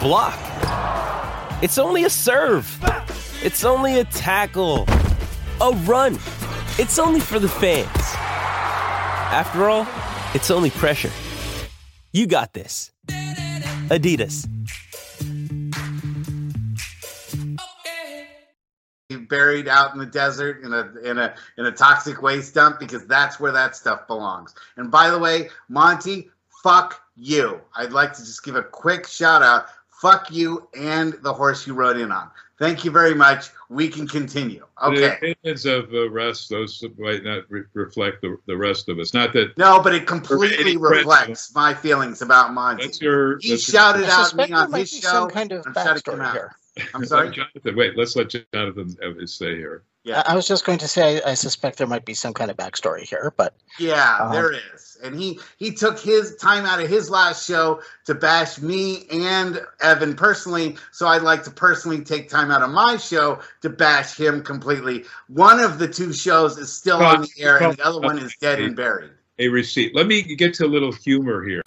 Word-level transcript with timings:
block. 0.00 0.38
It's 1.62 1.78
only 1.78 2.04
a 2.04 2.10
serve. 2.10 2.66
It's 3.42 3.64
only 3.64 4.00
a 4.00 4.04
tackle, 4.04 4.86
a 5.60 5.70
run. 5.84 6.14
It's 6.78 6.98
only 6.98 7.20
for 7.20 7.38
the 7.38 7.48
fans. 7.48 7.88
After 9.30 9.68
all, 9.68 9.86
it's 10.34 10.50
only 10.50 10.70
pressure. 10.70 11.10
You 12.12 12.26
got 12.26 12.52
this. 12.52 12.90
Adidas. 13.88 14.48
buried 19.28 19.68
out 19.68 19.92
in 19.92 19.98
the 19.98 20.06
desert 20.06 20.62
in 20.64 20.72
a 20.72 20.92
in 21.04 21.18
a 21.18 21.34
in 21.56 21.66
a 21.66 21.72
toxic 21.72 22.22
waste 22.22 22.54
dump 22.54 22.78
because 22.78 23.06
that's 23.06 23.38
where 23.38 23.52
that 23.52 23.76
stuff 23.76 24.06
belongs. 24.06 24.54
And 24.76 24.90
by 24.90 25.10
the 25.10 25.18
way, 25.18 25.50
Monty, 25.68 26.30
fuck 26.62 27.00
you. 27.18 27.60
I'd 27.76 27.92
like 27.92 28.12
to 28.14 28.24
just 28.24 28.44
give 28.44 28.56
a 28.56 28.62
quick 28.62 29.06
shout 29.06 29.42
out. 29.42 29.66
Fuck 30.00 30.30
you 30.30 30.68
and 30.78 31.14
the 31.22 31.32
horse 31.32 31.66
you 31.66 31.74
rode 31.74 31.96
in 31.96 32.12
on. 32.12 32.30
Thank 32.58 32.84
you 32.84 32.90
very 32.90 33.14
much. 33.14 33.50
We 33.68 33.88
can 33.88 34.06
continue. 34.08 34.64
The 34.80 34.86
Okay. 34.88 35.16
opinions 35.16 35.64
of 35.66 35.90
the 35.90 36.08
rest, 36.10 36.48
those 36.50 36.82
might 36.98 37.22
not 37.22 37.44
re- 37.48 37.62
reflect 37.74 38.20
the, 38.22 38.36
the 38.46 38.56
rest 38.56 38.88
of 38.88 38.98
us. 38.98 39.14
Not 39.14 39.32
that 39.34 39.56
No, 39.58 39.80
but 39.80 39.94
it 39.94 40.06
completely 40.06 40.56
Any 40.58 40.76
president. 40.76 41.06
reflects 41.06 41.54
my 41.54 41.72
feelings 41.74 42.20
about 42.22 42.52
Monty. 42.52 42.84
that's 42.84 43.00
your. 43.00 43.38
He 43.38 43.50
that's 43.50 43.62
shouted 43.70 44.02
your, 44.02 44.10
out 44.10 44.34
me 44.34 44.52
on 44.52 44.72
his 44.72 44.90
show. 44.90 45.08
Some 45.08 45.30
kind 45.30 45.52
of 45.52 45.64
I'm 45.66 45.74
shutting 45.74 46.14
him 46.14 46.20
out. 46.20 46.32
here. 46.32 46.56
I'm 46.94 47.04
sorry. 47.04 47.30
Jonathan, 47.34 47.76
wait, 47.76 47.96
let's 47.96 48.16
let 48.16 48.28
Jonathan 48.52 48.96
have 49.02 49.16
his 49.16 49.34
say 49.34 49.54
here. 49.56 49.82
Yeah. 50.04 50.22
I 50.26 50.32
I 50.32 50.34
was 50.34 50.46
just 50.46 50.64
going 50.64 50.78
to 50.78 50.88
say 50.88 51.20
I 51.22 51.34
suspect 51.34 51.78
there 51.78 51.86
might 51.86 52.04
be 52.04 52.14
some 52.14 52.32
kind 52.32 52.50
of 52.50 52.56
backstory 52.56 53.02
here, 53.02 53.32
but 53.36 53.54
Yeah, 53.78 54.18
Um, 54.20 54.32
there 54.32 54.52
is. 54.52 54.96
And 55.02 55.18
he 55.18 55.38
he 55.58 55.72
took 55.72 55.98
his 55.98 56.36
time 56.36 56.64
out 56.64 56.80
of 56.80 56.88
his 56.88 57.08
last 57.10 57.46
show 57.46 57.80
to 58.06 58.14
bash 58.14 58.60
me 58.60 59.06
and 59.10 59.60
Evan 59.80 60.14
personally. 60.16 60.76
So 60.92 61.06
I'd 61.06 61.22
like 61.22 61.44
to 61.44 61.50
personally 61.50 62.02
take 62.02 62.28
time 62.28 62.50
out 62.50 62.62
of 62.62 62.70
my 62.70 62.96
show 62.96 63.40
to 63.62 63.70
bash 63.70 64.16
him 64.16 64.42
completely. 64.42 65.04
One 65.28 65.60
of 65.60 65.78
the 65.78 65.88
two 65.88 66.12
shows 66.12 66.58
is 66.58 66.72
still 66.72 66.98
on 67.02 67.22
the 67.22 67.30
air, 67.38 67.58
and 67.62 67.76
the 67.76 67.84
other 67.84 68.00
one 68.00 68.18
is 68.18 68.34
dead 68.40 68.60
and 68.60 68.74
buried. 68.74 69.10
A 69.38 69.48
receipt. 69.48 69.94
Let 69.94 70.08
me 70.08 70.22
get 70.22 70.54
to 70.54 70.66
a 70.66 70.66
little 70.66 70.90
humor 70.90 71.44
here. 71.44 71.62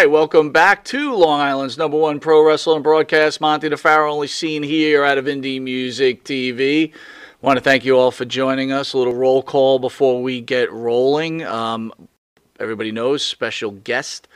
Right, 0.00 0.10
welcome 0.10 0.50
back 0.50 0.82
to 0.82 1.14
Long 1.14 1.42
Island's 1.42 1.76
number 1.76 1.98
one 1.98 2.20
pro 2.20 2.42
wrestling 2.42 2.80
broadcast. 2.80 3.38
Monty 3.38 3.68
DeFaro, 3.68 4.10
only 4.10 4.28
seen 4.28 4.62
here 4.62 5.04
out 5.04 5.18
of 5.18 5.26
Indie 5.26 5.60
Music 5.60 6.24
TV. 6.24 6.94
Want 7.42 7.58
to 7.58 7.62
thank 7.62 7.84
you 7.84 7.98
all 7.98 8.10
for 8.10 8.24
joining 8.24 8.72
us. 8.72 8.94
A 8.94 8.98
little 8.98 9.14
roll 9.14 9.42
call 9.42 9.78
before 9.78 10.22
we 10.22 10.40
get 10.40 10.72
rolling. 10.72 11.44
Um, 11.44 11.92
everybody 12.58 12.92
knows 12.92 13.22
special 13.22 13.72
guest, 13.72 14.26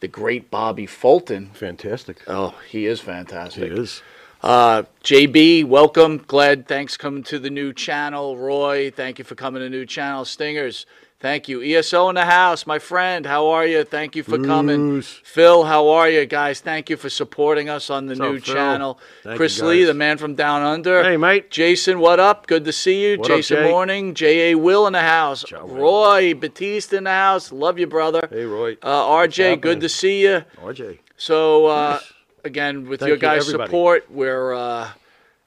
the 0.00 0.08
great 0.08 0.50
Bobby 0.50 0.84
Fulton. 0.84 1.52
Fantastic. 1.54 2.22
Oh, 2.26 2.54
he 2.68 2.84
is 2.84 3.00
fantastic. 3.00 3.62
It 3.62 3.78
is. 3.78 4.02
Uh, 4.42 4.82
JB, 5.04 5.64
welcome. 5.64 6.18
Glad, 6.18 6.68
thanks 6.68 6.98
coming 6.98 7.22
to 7.22 7.38
the 7.38 7.48
new 7.48 7.72
channel. 7.72 8.36
Roy, 8.36 8.90
thank 8.90 9.18
you 9.18 9.24
for 9.24 9.36
coming 9.36 9.62
to 9.62 9.70
new 9.70 9.86
channel. 9.86 10.26
Stingers, 10.26 10.84
thank 11.20 11.48
you. 11.48 11.62
ESO 11.62 12.08
in 12.08 12.14
the 12.14 12.24
house, 12.24 12.66
my 12.66 12.78
friend, 12.78 13.26
how 13.26 13.48
are 13.48 13.66
you? 13.66 13.84
Thank 13.84 14.16
you 14.16 14.22
for 14.22 14.38
coming. 14.38 14.88
Bruce. 14.88 15.20
Phil, 15.24 15.64
how 15.64 15.88
are 15.88 16.08
you, 16.08 16.26
guys? 16.26 16.60
Thank 16.60 16.90
you 16.90 16.96
for 16.96 17.08
supporting 17.10 17.68
us 17.68 17.90
on 17.90 18.06
the 18.06 18.10
What's 18.12 18.20
new 18.20 18.36
up, 18.36 18.42
Phil? 18.42 18.54
channel. 18.54 19.00
Thank 19.22 19.36
Chris 19.36 19.58
you, 19.58 19.66
Lee, 19.66 19.78
guys. 19.80 19.86
the 19.88 19.94
man 19.94 20.18
from 20.18 20.34
down 20.34 20.62
under. 20.62 21.02
Hey, 21.02 21.16
mate. 21.16 21.50
Jason, 21.50 21.98
what 21.98 22.20
up? 22.20 22.46
Good 22.46 22.64
to 22.64 22.72
see 22.72 23.02
you. 23.12 23.18
What 23.18 23.30
up, 23.30 23.36
Jason 23.38 23.56
Jay? 23.58 23.70
Morning. 23.70 24.14
J.A. 24.14 24.54
Will 24.54 24.86
in 24.86 24.92
the 24.92 25.00
house. 25.02 25.44
Ciao. 25.44 25.66
Roy 25.66 26.34
Batiste 26.34 26.92
in 26.92 27.04
the 27.04 27.10
house. 27.10 27.52
Love 27.52 27.78
you, 27.78 27.86
brother. 27.86 28.26
Hey, 28.30 28.44
Roy. 28.44 28.76
Uh, 28.82 29.04
RJ, 29.06 29.60
good 29.60 29.80
to 29.80 29.88
see 29.88 30.22
you. 30.22 30.44
RJ. 30.62 30.98
So 31.16 31.66
uh, 31.66 32.00
again, 32.44 32.88
with 32.88 33.00
Thank 33.00 33.08
your 33.08 33.16
you, 33.16 33.20
guys' 33.20 33.46
everybody. 33.48 33.68
support, 33.68 34.10
we're 34.10 34.54
uh, 34.54 34.88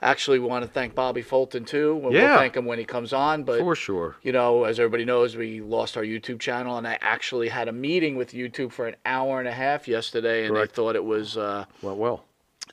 actually 0.01 0.39
we 0.39 0.47
want 0.47 0.63
to 0.66 0.69
thank 0.69 0.95
Bobby 0.95 1.22
Fulton 1.22 1.63
too. 1.66 1.95
We'll, 1.95 2.12
we'll 2.12 2.22
Yeah. 2.22 2.38
thank 2.38 2.56
him 2.57 2.66
when 2.66 2.79
he 2.79 2.85
comes 2.85 3.13
on. 3.13 3.44
But 3.44 3.59
For 3.59 3.75
sure. 3.75 4.16
you 4.23 4.31
know, 4.31 4.63
as 4.63 4.79
everybody 4.79 5.06
knows, 5.06 5.35
we 5.35 5.62
lost 5.62 5.95
our 5.97 6.03
YouTube 6.03 6.39
channel, 6.39 6.78
and 6.78 6.88
I 6.88 6.97
actually 7.01 7.50
had 7.50 7.67
a 7.67 7.72
meeting 7.72 8.16
with 8.16 8.31
YouTube 8.34 8.72
for 8.72 8.88
an 8.88 8.95
hour 9.06 9.40
and 9.40 9.47
a 9.47 9.51
half 9.53 9.88
yesterday, 9.88 10.45
and 10.45 10.53
Correct. 10.56 10.72
they 10.72 10.75
thought 10.75 10.95
it 10.95 11.06
was 11.06 11.38
uh, 11.38 11.66
Went 11.81 11.97
well. 11.97 12.25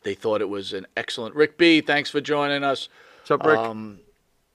they 0.04 0.14
thought 0.14 0.40
it 0.40 0.48
was 0.48 0.72
an 0.72 0.86
excellent. 0.96 1.34
Rick 1.34 1.58
B, 1.58 1.80
thanks 1.80 2.10
for 2.10 2.20
joining 2.20 2.64
us. 2.64 2.88
What's 3.20 3.30
up, 3.30 3.44
Rick? 3.46 3.58
Um, 3.58 4.00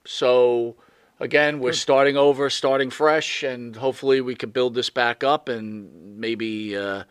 so 0.05 0.75
again, 1.19 1.59
we're 1.59 1.73
starting 1.73 2.17
over, 2.17 2.49
starting 2.49 2.89
fresh, 2.89 3.43
and 3.43 3.75
hopefully 3.75 4.19
we 4.21 4.35
can 4.35 4.49
build 4.49 4.73
this 4.73 4.89
back 4.89 5.23
up 5.23 5.47
and 5.49 6.17
maybe, 6.19 6.75
uh, 6.75 7.03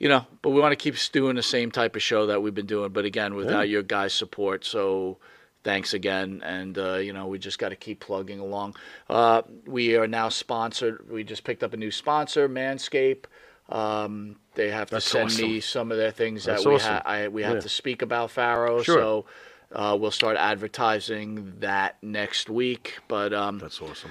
you 0.00 0.08
know, 0.08 0.26
but 0.42 0.50
we 0.50 0.60
want 0.60 0.72
to 0.72 0.76
keep 0.76 0.96
doing 1.12 1.36
the 1.36 1.42
same 1.42 1.70
type 1.70 1.94
of 1.94 2.02
show 2.02 2.26
that 2.26 2.42
we've 2.42 2.54
been 2.54 2.66
doing. 2.66 2.90
But 2.90 3.04
again, 3.04 3.34
without 3.36 3.68
your 3.68 3.82
guys' 3.84 4.12
support, 4.14 4.64
so 4.64 5.18
thanks 5.62 5.94
again. 5.94 6.42
And 6.44 6.76
uh, 6.76 6.94
you 6.94 7.12
know, 7.12 7.28
we 7.28 7.38
just 7.38 7.58
got 7.60 7.68
to 7.68 7.76
keep 7.76 8.00
plugging 8.00 8.40
along. 8.40 8.74
Uh, 9.08 9.42
we 9.66 9.94
are 9.96 10.08
now 10.08 10.28
sponsored. 10.30 11.08
We 11.08 11.22
just 11.22 11.44
picked 11.44 11.62
up 11.62 11.72
a 11.72 11.76
new 11.76 11.90
sponsor, 11.92 12.48
Manscaped. 12.48 13.26
Um, 13.68 14.36
they 14.56 14.70
have 14.70 14.88
to 14.88 14.96
That's 14.96 15.04
send 15.06 15.36
me 15.38 15.60
some 15.60 15.92
of 15.92 15.96
their 15.98 16.10
things 16.10 16.44
That's 16.44 16.64
that 16.64 16.68
we 16.68 16.74
awesome. 16.74 16.94
ha- 16.94 17.02
I, 17.04 17.28
we 17.28 17.42
have 17.44 17.54
Yeah. 17.54 17.60
to 17.60 17.68
speak 17.68 18.02
about 18.02 18.32
Faro. 18.32 18.82
Sure. 18.82 18.98
So 18.98 19.24
uh, 19.72 19.96
we'll 20.00 20.10
start 20.10 20.36
advertising 20.36 21.52
that 21.60 21.96
next 22.02 22.50
week. 22.50 22.98
But 23.06 23.32
um, 23.32 23.58
That's 23.60 23.80
awesome. 23.80 24.10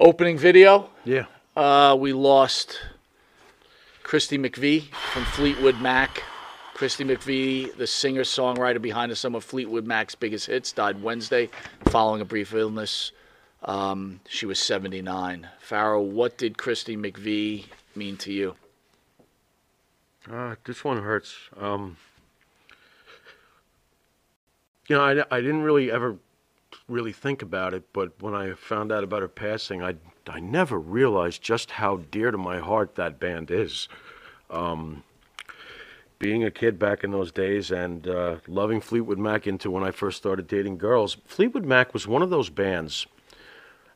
opening 0.00 0.38
video, 0.38 0.90
Yeah. 1.04 1.26
uh, 1.56 1.94
we 2.00 2.12
lost 2.12 2.80
Christy 4.10 4.38
McVie 4.38 4.92
from 5.12 5.22
Fleetwood 5.22 5.80
Mac. 5.80 6.24
Christy 6.74 7.04
McVie, 7.04 7.72
the 7.76 7.86
singer 7.86 8.22
songwriter 8.22 8.82
behind 8.82 9.16
some 9.16 9.36
of 9.36 9.44
Fleetwood 9.44 9.86
Mac's 9.86 10.16
biggest 10.16 10.46
hits, 10.46 10.72
died 10.72 11.00
Wednesday 11.00 11.48
following 11.90 12.20
a 12.20 12.24
brief 12.24 12.52
illness. 12.52 13.12
Um, 13.62 14.18
she 14.28 14.46
was 14.46 14.58
79. 14.58 15.48
Farrell, 15.60 16.04
what 16.04 16.36
did 16.36 16.58
Christy 16.58 16.96
McVie 16.96 17.66
mean 17.94 18.16
to 18.16 18.32
you? 18.32 18.56
Uh, 20.28 20.56
this 20.64 20.82
one 20.82 21.00
hurts. 21.00 21.36
Um, 21.56 21.96
you 24.88 24.96
know, 24.96 25.04
I, 25.04 25.36
I 25.36 25.40
didn't 25.40 25.62
really 25.62 25.88
ever 25.88 26.16
really 26.88 27.12
think 27.12 27.42
about 27.42 27.74
it, 27.74 27.84
but 27.92 28.20
when 28.20 28.34
I 28.34 28.54
found 28.54 28.90
out 28.90 29.04
about 29.04 29.22
her 29.22 29.28
passing, 29.28 29.84
I, 29.84 29.94
I 30.28 30.40
never 30.40 30.78
realized 30.78 31.42
just 31.42 31.72
how 31.72 31.98
dear 32.10 32.30
to 32.30 32.38
my 32.38 32.58
heart 32.58 32.94
that 32.96 33.18
band 33.18 33.50
is. 33.50 33.88
Um, 34.48 35.04
being 36.18 36.44
a 36.44 36.50
kid 36.50 36.78
back 36.78 37.02
in 37.02 37.10
those 37.10 37.32
days 37.32 37.70
and 37.70 38.06
uh, 38.06 38.36
loving 38.46 38.80
Fleetwood 38.80 39.18
Mac 39.18 39.46
into 39.46 39.70
when 39.70 39.82
I 39.82 39.90
first 39.90 40.18
started 40.18 40.46
dating 40.46 40.76
girls, 40.78 41.16
Fleetwood 41.24 41.64
Mac 41.64 41.94
was 41.94 42.06
one 42.06 42.22
of 42.22 42.30
those 42.30 42.50
bands. 42.50 43.06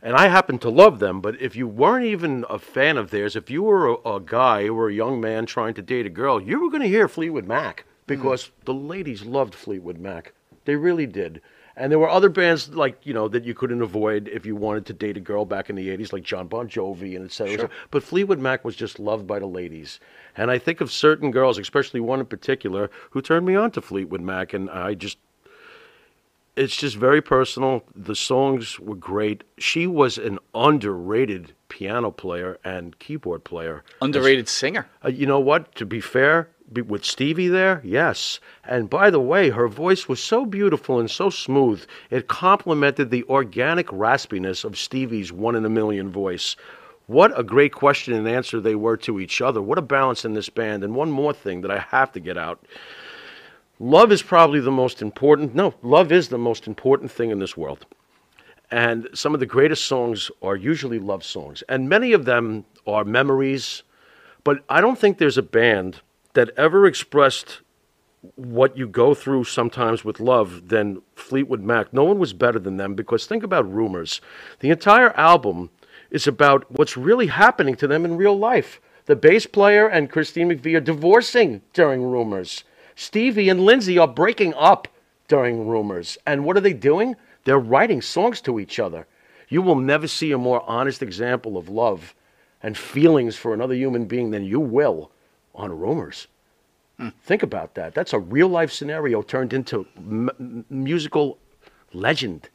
And 0.03 0.17
I 0.17 0.29
happen 0.29 0.59
to 0.61 0.71
love 0.71 0.99
them, 0.99 1.21
but 1.21 1.41
if 1.41 1.55
you 1.57 1.67
weren't 1.67 2.05
even 2.07 2.45
a 2.51 2.59
fan 2.59 2.99
of 2.99 3.11
theirs, 3.11 3.37
if 3.37 3.51
you 3.51 3.63
were 3.63 3.89
a, 3.89 4.17
a 4.17 4.21
guy 4.21 4.69
or 4.69 4.89
a 4.89 4.95
young 4.95 5.21
man 5.21 5.47
trying 5.47 5.75
to 5.75 5.83
date 5.83 6.07
a 6.07 6.11
girl, 6.11 6.43
you 6.43 6.61
were 6.61 6.71
going 6.71 6.83
to 6.83 6.89
hear 6.89 7.09
Fleetwood 7.09 7.47
Mac 7.47 7.85
because 8.07 8.51
the 8.65 8.75
ladies 8.75 9.23
loved 9.25 9.55
Fleetwood 9.55 9.99
Mac. 9.99 10.33
They 10.65 10.77
really 10.77 11.07
did. 11.07 11.41
And 11.77 11.91
there 11.91 11.99
were 11.99 12.09
other 12.09 12.29
bands 12.29 12.69
like, 12.75 13.05
you 13.05 13.13
know, 13.13 13.27
that 13.29 13.45
you 13.45 13.53
couldn't 13.53 13.83
avoid 13.83 14.29
if 14.29 14.47
you 14.47 14.55
wanted 14.55 14.87
to 14.87 14.93
date 14.93 15.17
a 15.17 15.21
girl 15.21 15.45
back 15.45 15.69
in 15.69 15.77
the 15.77 15.89
80s, 15.89 16.13
like 16.13 16.23
John 16.23 16.47
Bon 16.47 16.69
Jovi 16.69 17.17
and 17.17 17.25
et 17.25 17.33
cetera. 17.33 17.59
Sure. 17.59 17.71
But 17.91 18.05
Fleetwood 18.05 18.39
Mac 18.39 18.65
was 18.65 18.77
just 18.77 19.01
loved 19.01 19.27
by 19.27 19.41
the 19.41 19.47
ladies. 19.47 19.99
And 20.37 20.51
I 20.51 20.59
think 20.59 20.81
of 20.81 20.93
certain 20.93 21.33
girls, 21.33 21.59
especially 21.59 22.01
one 22.01 22.21
in 22.21 22.27
particular, 22.27 22.91
who 23.11 23.21
turned 23.21 23.45
me 23.45 23.57
on 23.57 23.73
to 23.73 23.81
Fleetwood 23.81 24.21
Mac. 24.21 24.53
And 24.53 24.71
I 24.71 24.95
just, 24.95 25.19
it's 26.57 26.77
just 26.77 26.97
very 26.97 27.21
personal. 27.21 27.83
The 27.97 28.15
songs 28.15 28.79
were 28.79 28.95
great. 28.95 29.43
She 29.59 29.89
was 29.89 30.17
an 30.17 30.39
underrated 30.55 31.55
piano 31.69 32.13
player 32.13 32.57
and 32.65 32.97
keyboard 33.01 33.43
player. 33.43 33.83
Underrated 34.01 34.49
singer. 34.49 34.87
Uh, 35.05 35.09
you 35.09 35.27
know 35.27 35.41
what? 35.41 35.75
To 35.75 35.85
be 35.85 36.01
fair, 36.01 36.49
with 36.83 37.05
Stevie 37.05 37.49
there, 37.49 37.81
yes. 37.85 38.41
And 38.65 38.91
by 38.91 39.11
the 39.11 39.21
way, 39.21 39.51
her 39.51 39.69
voice 39.69 40.09
was 40.09 40.23
so 40.23 40.45
beautiful 40.45 40.99
and 40.99 41.11
so 41.11 41.31
smooth, 41.31 41.85
it 42.11 42.29
complemented 42.29 43.11
the 43.11 43.25
organic 43.25 43.87
raspiness 43.89 44.65
of 44.65 44.79
Stevie's 44.79 45.33
one 45.33 45.57
in 45.57 45.65
a 45.65 45.71
million 45.71 46.11
voice. 46.11 46.57
What 47.07 47.39
a 47.39 47.43
great 47.43 47.73
question 47.73 48.15
and 48.15 48.27
answer 48.27 48.61
they 48.61 48.75
were 48.75 48.97
to 48.99 49.21
each 49.21 49.41
other. 49.41 49.61
What 49.61 49.79
a 49.79 49.83
balance 49.83 50.25
in 50.25 50.33
this 50.33 50.49
band. 50.49 50.83
And 50.83 50.95
one 50.95 51.11
more 51.11 51.33
thing 51.33 51.61
that 51.61 51.71
I 51.71 51.79
have 51.79 52.13
to 52.13 52.21
get 52.21 52.39
out. 52.39 52.65
Love 53.79 54.13
is 54.13 54.23
probably 54.23 54.61
the 54.61 54.71
most 54.71 55.03
important, 55.03 55.55
no, 55.55 55.75
love 55.83 56.13
is 56.13 56.29
the 56.29 56.39
most 56.39 56.67
important 56.67 57.11
thing 57.11 57.31
in 57.31 57.41
this 57.41 57.57
world. 57.57 57.85
And 58.71 59.09
some 59.13 59.35
of 59.35 59.41
the 59.41 59.47
greatest 59.47 59.85
songs 59.85 60.31
are 60.43 60.57
usually 60.57 60.99
love 60.99 61.25
songs. 61.25 61.63
And 61.69 61.89
many 61.89 62.13
of 62.13 62.25
them 62.25 62.65
are 62.87 63.05
memories. 63.05 63.83
But 64.43 64.65
I 64.69 64.81
don't 64.81 64.99
think 64.99 65.19
there's 65.19 65.39
a 65.39 65.43
band 65.43 66.01
that 66.35 66.51
ever 66.57 66.87
expressed 66.87 67.61
what 68.37 68.77
you 68.77 68.87
go 68.87 69.15
through 69.15 69.45
sometimes 69.45 70.05
with 70.05 70.21
love 70.21 70.69
than 70.69 71.03
Fleetwood 71.15 71.63
Mac. 71.63 71.93
No 71.93 72.05
one 72.05 72.19
was 72.19 72.33
better 72.33 72.59
than 72.59 72.77
them 72.77 72.95
because 72.95 73.27
think 73.27 73.43
about 73.43 73.71
Rumours. 73.71 74.21
The 74.61 74.71
entire 74.71 75.11
album 75.13 75.71
is 76.11 76.27
about 76.27 76.71
what's 76.71 76.97
really 76.97 77.27
happening 77.27 77.77
to 77.77 77.87
them 77.87 78.05
in 78.05 78.17
real 78.17 78.39
life. 78.39 78.81
The 79.07 79.17
bass 79.17 79.47
player 79.47 79.87
and 79.87 80.11
Christine 80.11 80.49
McVie 80.49 80.77
are 80.77 80.81
divorcing 80.81 81.61
during 81.73 82.03
Rumours. 82.03 82.65
Stevie 82.97 83.49
and 83.49 83.65
Lindsay 83.65 83.99
are 83.99 84.09
breaking 84.09 84.55
up 84.55 84.89
during 85.29 85.69
Rumours. 85.69 86.17
And 86.27 86.45
what 86.45 86.57
are 86.57 86.61
they 86.61 86.73
doing? 86.73 87.17
They're 87.45 87.59
writing 87.59 88.01
songs 88.01 88.41
to 88.43 88.59
each 88.59 88.79
other. 88.79 89.07
You 89.49 89.61
will 89.61 89.77
never 89.77 90.09
see 90.09 90.33
a 90.33 90.39
more 90.39 90.69
honest 90.69 91.03
example 91.03 91.59
of 91.59 91.69
love 91.69 92.15
and 92.63 92.79
feelings 92.79 93.37
for 93.37 93.53
another 93.53 93.75
human 93.75 94.07
being 94.07 94.31
than 94.31 94.45
you 94.45 94.59
will 94.59 95.11
on 95.55 95.79
Rumours. 95.79 96.27
Think 97.23 97.43
about 97.43 97.75
that. 97.75 97.93
That's 97.95 98.13
a 98.13 98.19
real 98.19 98.49
life 98.49 98.73
scenario 98.73 99.21
turned 99.21 99.53
into 99.53 99.87
m- 99.97 100.65
musical 100.71 101.39
legend. 101.93 102.49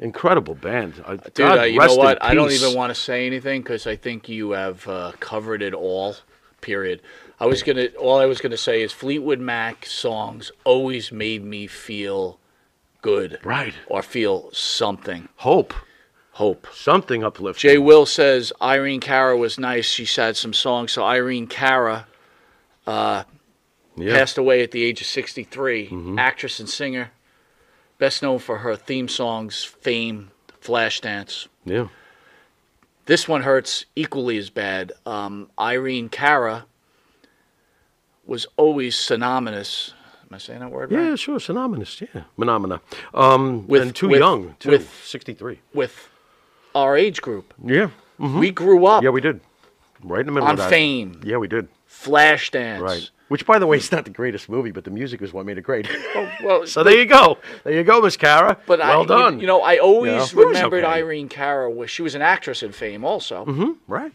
Incredible 0.00 0.54
band. 0.54 1.02
Uh, 1.04 1.16
Dude, 1.16 1.34
God 1.34 1.58
uh, 1.58 1.62
you 1.62 1.78
know 1.78 1.94
what? 1.94 2.24
I 2.24 2.34
don't 2.34 2.50
even 2.50 2.74
want 2.74 2.90
to 2.90 3.00
say 3.00 3.26
anything 3.26 3.62
because 3.62 3.86
I 3.86 3.96
think 3.96 4.28
you 4.28 4.52
have 4.52 4.88
uh, 4.88 5.12
covered 5.20 5.62
it 5.62 5.74
all. 5.74 6.16
Period. 6.60 7.02
I 7.38 7.46
was 7.46 7.62
gonna. 7.62 7.86
All 7.98 8.18
I 8.18 8.26
was 8.26 8.40
gonna 8.40 8.56
say 8.56 8.82
is 8.82 8.92
Fleetwood 8.92 9.40
Mac 9.40 9.84
songs 9.84 10.50
always 10.64 11.12
made 11.12 11.44
me 11.44 11.66
feel 11.66 12.38
good, 13.02 13.38
right, 13.44 13.74
or 13.88 14.02
feel 14.02 14.48
something. 14.52 15.28
Hope. 15.36 15.74
Hope. 16.32 16.66
Something 16.72 17.22
uplifting. 17.22 17.70
Jay 17.70 17.78
Will 17.78 18.06
says 18.06 18.52
Irene 18.60 19.00
Cara 19.00 19.36
was 19.36 19.58
nice. 19.58 19.84
She 19.86 20.06
had 20.20 20.36
some 20.36 20.52
songs. 20.54 20.92
So 20.92 21.04
Irene 21.04 21.46
Cara 21.46 22.06
uh, 22.86 23.24
Yeah. 23.96 24.14
passed 24.14 24.38
away 24.38 24.62
at 24.62 24.70
the 24.70 24.82
age 24.82 25.00
of 25.02 25.06
63. 25.06 26.16
Actress 26.18 26.58
and 26.58 26.68
singer, 26.68 27.10
best 27.98 28.22
known 28.22 28.38
for 28.38 28.58
her 28.58 28.76
theme 28.76 29.08
songs, 29.08 29.62
Fame, 29.62 30.30
Flashdance. 30.62 31.48
Yeah. 31.66 31.88
This 33.04 33.28
one 33.28 33.42
hurts 33.42 33.84
equally 33.94 34.38
as 34.38 34.48
bad. 34.48 34.92
Um, 35.04 35.50
Irene 35.60 36.08
Cara 36.08 36.64
was 38.24 38.46
always 38.56 38.96
synonymous. 38.96 39.92
Am 40.22 40.34
I 40.34 40.38
saying 40.38 40.60
that 40.60 40.70
word 40.70 40.92
right? 40.92 41.10
Yeah, 41.10 41.16
sure. 41.16 41.38
Synonymous. 41.40 42.00
Yeah. 42.00 42.22
Phenomena. 42.38 42.80
Um, 43.12 43.66
With- 43.68 43.82
and 43.82 43.94
too 43.94 44.08
with- 44.08 44.20
young, 44.20 44.54
too. 44.60 44.70
with- 44.70 45.04
63. 45.04 45.60
With 45.74 46.08
our 46.74 46.96
age 46.96 47.20
group. 47.20 47.54
Yeah. 47.64 47.90
mhm. 48.18 48.38
We 48.40 48.50
grew 48.50 48.86
up 48.86 49.02
Yeah, 49.02 49.10
we 49.10 49.20
did. 49.20 49.40
Right 50.02 50.20
in 50.20 50.26
the 50.26 50.32
middle 50.32 50.48
on 50.48 50.54
of 50.54 50.58
that. 50.58 50.64
On 50.64 50.70
fame, 50.70 51.20
Yeah, 51.24 51.36
we 51.36 51.48
did. 51.48 51.68
Flashdance. 51.88 52.80
Right. 52.80 53.10
Which, 53.28 53.46
by 53.46 53.58
the 53.58 53.66
way, 53.66 53.78
is 53.78 53.90
not 53.90 54.04
the 54.04 54.10
greatest 54.10 54.48
movie, 54.50 54.72
but 54.72 54.84
the 54.84 54.90
music 54.90 55.22
is 55.22 55.32
what 55.32 55.46
made 55.46 55.56
it 55.56 55.62
great. 55.62 55.88
well, 56.42 56.66
so 56.74 56.82
there 56.82 56.98
you 56.98 57.06
go. 57.06 57.38
There 57.64 57.72
you 57.72 57.82
go, 57.82 58.00
Miss 58.02 58.16
Cara. 58.16 58.58
But 58.66 58.80
well 58.80 58.98
I, 58.98 59.00
you- 59.00 59.06
done. 59.06 59.40
You, 59.40 59.46
know, 59.46 59.62
I 59.62 59.78
always 59.78 60.32
You 60.32 60.40
know, 60.40 60.48
remembered 60.48 60.84
okay. 60.84 60.92
Irene 60.92 61.28
Cara. 61.28 61.70
Was, 61.70 61.90
she 61.90 62.02
was 62.02 62.14
an 62.14 62.20
actress 62.22 62.62
in 62.62 62.72
Fame, 62.72 63.04
also. 63.04 63.46
Mm-hmm. 63.46 63.70
Right. 63.86 64.12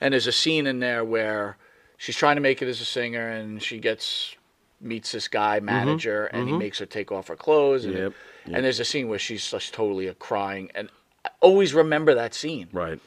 And 0.00 0.12
there's 0.12 0.26
a 0.28 0.32
scene 0.32 0.66
in 0.66 0.78
there 0.80 1.04
where 1.04 1.56
she's 1.96 2.16
trying 2.16 2.36
to 2.36 2.42
make 2.42 2.62
it 2.62 2.68
as 2.68 2.80
a 2.80 2.84
singer, 2.84 3.28
and 3.28 3.62
she 3.62 3.78
gets 3.78 4.36
meets 4.80 5.12
this 5.12 5.28
guy 5.28 5.60
manager, 5.60 6.26
and 6.26 6.48
he 6.48 6.54
mhm. 6.54 6.58
makes 6.58 6.78
her 6.80 6.86
take 6.86 7.12
off 7.12 7.28
her 7.28 7.36
clothes. 7.36 7.84
And, 7.84 7.94
Yep, 7.94 8.12
yep. 8.46 8.56
and 8.56 8.64
there's 8.64 8.80
a 8.80 8.84
scene 8.84 9.08
where 9.08 9.18
she's 9.18 9.48
just 9.48 9.72
totally 9.72 10.08
a 10.08 10.14
crying, 10.14 10.70
and 10.74 10.88
I 11.24 11.30
always 11.40 11.72
remember 11.74 12.14
that 12.14 12.34
scene. 12.34 12.68
Right. 12.72 13.00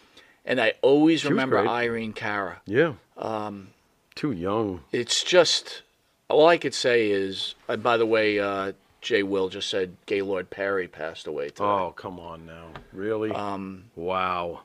And 0.46 0.62
I 0.62 0.74
always 0.82 1.22
She 1.22 1.30
remember. 1.30 1.58
Irene 1.68 2.14
Cara. 2.14 2.62
Yeah. 2.66 2.94
Um, 3.18 3.70
Too 4.14 4.32
young. 4.32 4.82
it's 4.92 5.24
just 5.24 5.82
all 6.30 6.48
I 6.48 6.58
could 6.58 6.74
say 6.74 7.10
is. 7.12 7.56
And 7.68 7.82
by 7.84 7.98
the 7.98 8.06
way, 8.06 8.40
uh, 8.40 8.74
Jay 9.02 9.24
Will 9.24 9.50
just 9.50 9.70
said 9.70 9.96
Gaylord 10.06 10.50
Perry 10.50 10.88
passed 10.88 11.28
away 11.28 11.50
today. 11.50 11.64
Oh, 11.64 11.94
come 11.96 12.20
on 12.20 12.46
now. 12.46 12.68
Really? 12.94 13.32
Um, 13.32 13.86
wow. 13.96 14.62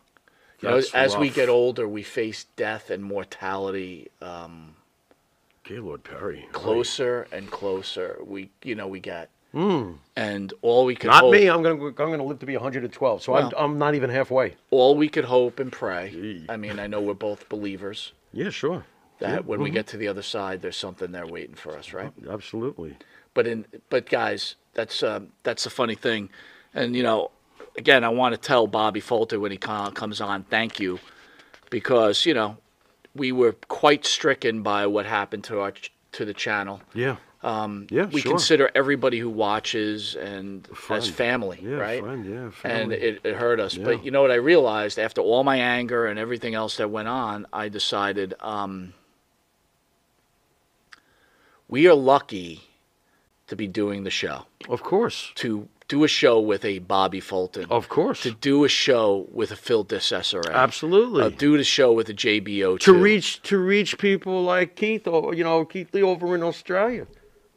You 0.63 0.69
know, 0.69 0.83
as 0.95 1.17
we 1.17 1.31
get 1.31 1.49
older, 1.49 1.89
we 1.89 2.03
face 2.03 2.45
death 2.57 2.91
and 2.91 3.03
mortality 3.03 4.11
um, 4.21 4.77
Gaylord 5.65 6.05
Perry. 6.05 6.47
closer 6.53 7.27
and 7.33 7.51
closer. 7.51 8.19
We, 8.23 8.51
you 8.63 8.75
know, 8.75 8.87
we 8.87 9.01
get, 9.01 9.31
Mm. 9.55 9.97
and 10.17 10.53
all 10.63 10.85
we 10.85 10.95
could 10.95 11.09
Not 11.09 11.23
hope, 11.23 11.33
me. 11.33 11.49
I'm 11.49 11.63
gonna 11.63 11.85
I'm 11.87 11.93
gonna 11.95 12.23
live 12.25 12.39
to 12.41 12.47
be 12.47 12.55
112. 12.57 13.23
So 13.23 13.33
Well- 13.33 13.53
I'm 13.57 13.73
I'm 13.73 13.79
not 13.79 13.95
even 13.95 14.11
halfway. 14.11 14.57
all 14.71 14.97
we 14.97 15.09
could 15.09 15.25
hope 15.25 15.59
and 15.59 15.73
pray. 15.73 16.45
I 16.49 16.57
mean, 16.57 16.79
I 16.79 16.87
know 16.87 17.01
we're 17.01 17.15
both 17.15 17.49
believers 17.49 18.13
Yeah, 18.33 18.51
sure. 18.51 18.85
that 19.19 19.31
Yeah, 19.31 19.39
when 19.41 19.61
we 19.61 19.71
mhm. 19.71 19.75
get 19.75 19.87
to 19.89 19.97
the 19.97 20.07
other 20.09 20.23
side, 20.23 20.63
there's 20.63 20.77
something 20.77 21.11
there 21.13 21.27
waiting 21.27 21.57
for 21.57 21.77
us, 21.77 21.93
right? 21.93 22.13
Absolutely. 22.29 22.97
But 23.35 23.47
in, 23.49 23.65
but 23.89 24.09
guys, 24.09 24.55
that's 24.75 25.03
um, 25.03 25.29
that's 25.43 25.65
the 25.65 25.71
funny 25.71 25.95
thing, 25.97 26.31
and 26.75 26.95
you 26.95 27.03
know, 27.03 27.31
again, 27.77 28.05
I 28.05 28.09
want 28.09 28.35
to 28.35 28.41
tell 28.41 28.67
Bobby 28.69 29.01
Fulton 29.01 29.41
when 29.41 29.51
he 29.53 29.59
co- 29.59 29.91
comes 29.93 30.21
on, 30.21 30.45
thank 30.45 30.79
you, 30.81 30.99
because 31.71 32.25
you 32.27 32.35
know, 32.35 32.57
we 33.17 33.33
were 33.33 33.53
quite 33.69 34.05
stricken 34.07 34.63
by 34.63 34.87
what 34.87 35.07
happened 35.07 35.45
to 35.45 35.61
our 35.61 35.73
ch- 35.73 35.93
to 36.13 36.25
the 36.25 36.35
channel. 36.35 36.81
Yeah. 36.95 37.17
Um, 37.43 37.87
Yeah, 37.91 38.05
we 38.05 38.21
sure. 38.21 38.33
consider 38.33 38.71
everybody 38.75 39.19
who 39.19 39.31
watches 39.31 40.15
and 40.15 40.69
as 40.91 41.09
family, 41.09 41.59
Yeah, 41.63 41.77
right? 41.77 42.01
friend, 42.03 42.27
yeah, 42.27 42.51
And 42.71 42.93
it, 42.93 43.21
it 43.25 43.35
hurt 43.35 43.61
us. 43.61 43.77
Yeah. 43.77 43.85
But 43.85 44.05
you 44.05 44.11
know 44.11 44.21
what 44.21 44.31
I 44.31 44.35
realized 44.35 44.99
after 44.99 45.23
all 45.23 45.43
my 45.43 45.57
anger 45.57 46.07
and 46.07 46.19
everything 46.19 46.55
else 46.55 46.77
that 46.77 46.91
went 46.91 47.09
on, 47.09 47.47
I 47.53 47.71
decided 47.71 48.35
um, 48.41 48.93
we 51.69 51.87
are 51.89 51.95
lucky 51.95 52.63
to 53.47 53.57
be 53.57 53.67
doing 53.67 54.05
the 54.05 54.11
show. 54.11 54.45
Of 54.69 54.83
course. 54.83 55.33
To 55.37 55.69
do 55.89 56.05
a 56.05 56.09
show 56.09 56.39
with 56.39 56.65
a 56.65 56.79
Bobby 56.81 57.21
Fulton. 57.21 57.67
Of 57.71 57.89
course. 57.89 58.23
To 58.23 58.31
do 58.33 58.65
a 58.65 58.69
show 58.69 59.27
with 59.33 59.51
a 59.51 59.57
Phil 59.57 59.85
DeCesare. 59.85 60.53
Absolutely. 60.53 61.23
Uh, 61.25 61.31
do 61.31 61.57
the 61.57 61.65
show 61.65 61.93
with 61.93 62.09
a 62.09 62.15
JBO. 62.15 62.79
to 62.81 62.93
reach 62.93 63.43
to 63.43 63.59
reach 63.59 63.99
people 63.99 64.43
like 64.45 64.77
Keith 64.77 65.07
or 65.09 65.35
you 65.35 65.43
know 65.43 65.65
Keith 65.65 65.93
Lee 65.95 66.03
over 66.03 66.35
in 66.35 66.43
Australia. 66.43 67.07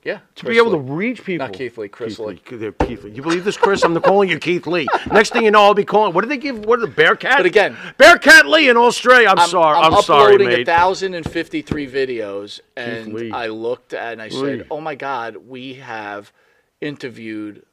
Yeah, 0.03 0.19
to 0.35 0.43
Chris 0.45 0.55
be 0.55 0.57
able 0.57 0.71
to 0.71 0.79
reach 0.79 1.23
people. 1.23 1.47
Not 1.47 1.53
Keith 1.55 1.77
Lee, 1.77 1.87
Chris 1.87 2.19
Lee. 2.19 2.41
They're 2.51 2.73
Keith 2.73 3.05
Lee. 3.05 3.11
You 3.11 3.21
believe 3.21 3.45
this, 3.45 3.55
Chris? 3.55 3.83
I'm 3.83 3.99
calling 4.01 4.29
you 4.29 4.37
Keith 4.37 4.67
Lee. 4.67 4.85
Next 5.09 5.31
thing 5.31 5.43
you 5.45 5.51
know, 5.51 5.61
I'll 5.61 5.73
be 5.73 5.85
calling. 5.85 6.13
What 6.13 6.23
do 6.23 6.27
they 6.27 6.37
give? 6.37 6.65
What 6.65 6.79
are 6.79 6.81
the 6.81 6.91
Bearcat? 6.91 7.37
But 7.37 7.45
again- 7.45 7.77
Bearcat 7.97 8.45
Lee 8.45 8.67
in 8.67 8.75
Australia. 8.75 9.29
I'm, 9.29 9.47
sorry. 9.47 9.77
I'm, 9.77 9.93
I'm 9.93 10.01
sorry, 10.03 10.33
uploading 10.33 10.47
mate. 10.49 10.65
thousand 10.65 11.13
and 11.13 11.25
fifty-three 11.29 11.89
videos, 11.89 12.59
and 12.75 13.33
I 13.33 13.47
looked 13.47 13.93
and 13.93 14.21
I 14.21 14.27
Lee. 14.27 14.57
said, 14.57 14.67
"Oh 14.69 14.81
my 14.81 14.95
God, 14.95 15.37
we 15.47 15.75
have 15.75 16.33
interviewed 16.81 17.65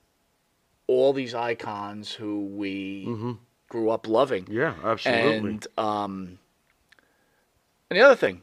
all 0.87 1.13
these 1.13 1.35
icons 1.35 2.13
who 2.13 2.45
we 2.47 3.37
grew 3.69 3.91
up 3.91 4.07
loving." 4.07 4.45
Mm-hmm. 4.45 4.57
Yeah, 4.57 4.75
absolutely. 4.85 5.37
And 5.51 5.67
um, 5.77 6.39
and 7.91 7.99
the 7.99 8.03
other 8.03 8.15
thing, 8.15 8.43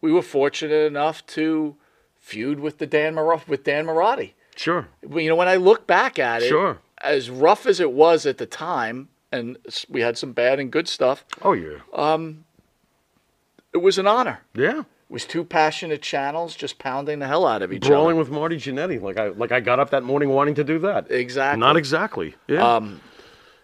we 0.00 0.10
were 0.10 0.22
fortunate 0.22 0.86
enough 0.86 1.26
to 1.26 1.76
feud 2.24 2.58
with 2.58 2.78
the 2.78 2.86
Dan 2.86 3.14
Mar- 3.14 3.42
with 3.46 3.64
Dan 3.64 3.84
Marotti. 3.86 4.32
Sure. 4.56 4.88
You 5.08 5.28
know, 5.28 5.36
when 5.36 5.46
I 5.48 5.56
look 5.56 5.86
back 5.86 6.18
at 6.18 6.42
it, 6.42 6.48
Sure. 6.48 6.78
as 7.02 7.28
rough 7.28 7.66
as 7.66 7.80
it 7.80 7.92
was 7.92 8.24
at 8.24 8.38
the 8.38 8.46
time, 8.46 9.08
and 9.30 9.58
we 9.90 10.00
had 10.00 10.16
some 10.16 10.32
bad 10.32 10.58
and 10.58 10.70
good 10.70 10.88
stuff, 10.88 11.24
Oh 11.42 11.52
yeah. 11.52 11.78
um, 11.92 12.44
it 13.74 13.78
was 13.78 13.98
an 13.98 14.06
honor. 14.06 14.40
Yeah. 14.54 14.80
It 14.80 15.10
was 15.10 15.26
two 15.26 15.44
passionate 15.44 16.00
channels 16.00 16.56
just 16.56 16.78
pounding 16.78 17.18
the 17.18 17.26
hell 17.26 17.46
out 17.46 17.60
of 17.60 17.72
each 17.72 17.82
Brawling 17.82 17.92
other. 17.92 18.00
Brawling 18.00 18.16
with 18.16 18.30
Marty 18.30 18.56
Jannetty, 18.56 19.02
like 19.02 19.18
I 19.18 19.28
like 19.28 19.52
I 19.52 19.60
got 19.60 19.78
up 19.78 19.90
that 19.90 20.02
morning 20.02 20.30
wanting 20.30 20.54
to 20.54 20.64
do 20.64 20.78
that. 20.78 21.10
Exactly. 21.10 21.60
Not 21.60 21.76
exactly. 21.76 22.34
Yeah. 22.48 22.76
Um, 22.76 23.00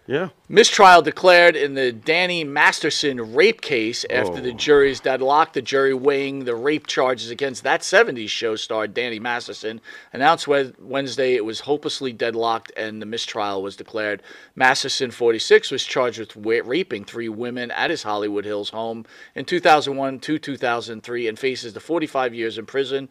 yeah. 0.07 0.29
Mistrial 0.49 1.01
declared 1.01 1.55
in 1.55 1.75
the 1.75 1.91
Danny 1.91 2.43
Masterson 2.43 3.33
rape 3.33 3.61
case 3.61 4.05
after 4.09 4.41
the 4.41 4.51
Oh. 4.51 4.55
jury's 4.57 4.99
deadlock. 4.99 5.53
The 5.53 5.61
jury 5.61 5.93
weighing 5.93 6.43
the 6.45 6.55
rape 6.55 6.87
charges 6.87 7.29
against 7.29 7.63
that 7.63 7.81
70s 7.83 8.29
show 8.29 8.55
star 8.55 8.87
Danny 8.87 9.19
Masterson 9.19 9.79
announced 10.11 10.47
Wed- 10.47 10.75
Wednesday 10.79 11.35
it 11.35 11.45
was 11.45 11.61
hopelessly 11.61 12.11
deadlocked 12.11 12.71
and 12.75 13.01
the 13.01 13.05
mistrial 13.05 13.61
was 13.61 13.75
declared. 13.75 14.21
Masterson, 14.55 15.11
46, 15.11 15.71
was 15.71 15.85
charged 15.85 16.19
with 16.35 16.35
raping 16.65 17.05
three 17.05 17.29
women 17.29 17.71
at 17.71 17.89
his 17.89 18.03
Hollywood 18.03 18.43
Hills 18.43 18.69
home 18.71 19.05
in 19.35 19.45
2001 19.45 20.19
to 20.19 20.37
2003 20.39 21.27
and 21.27 21.39
faces 21.39 21.73
the 21.73 21.79
45 21.79 22.33
years 22.33 22.57
in 22.57 22.65
prison. 22.65 23.07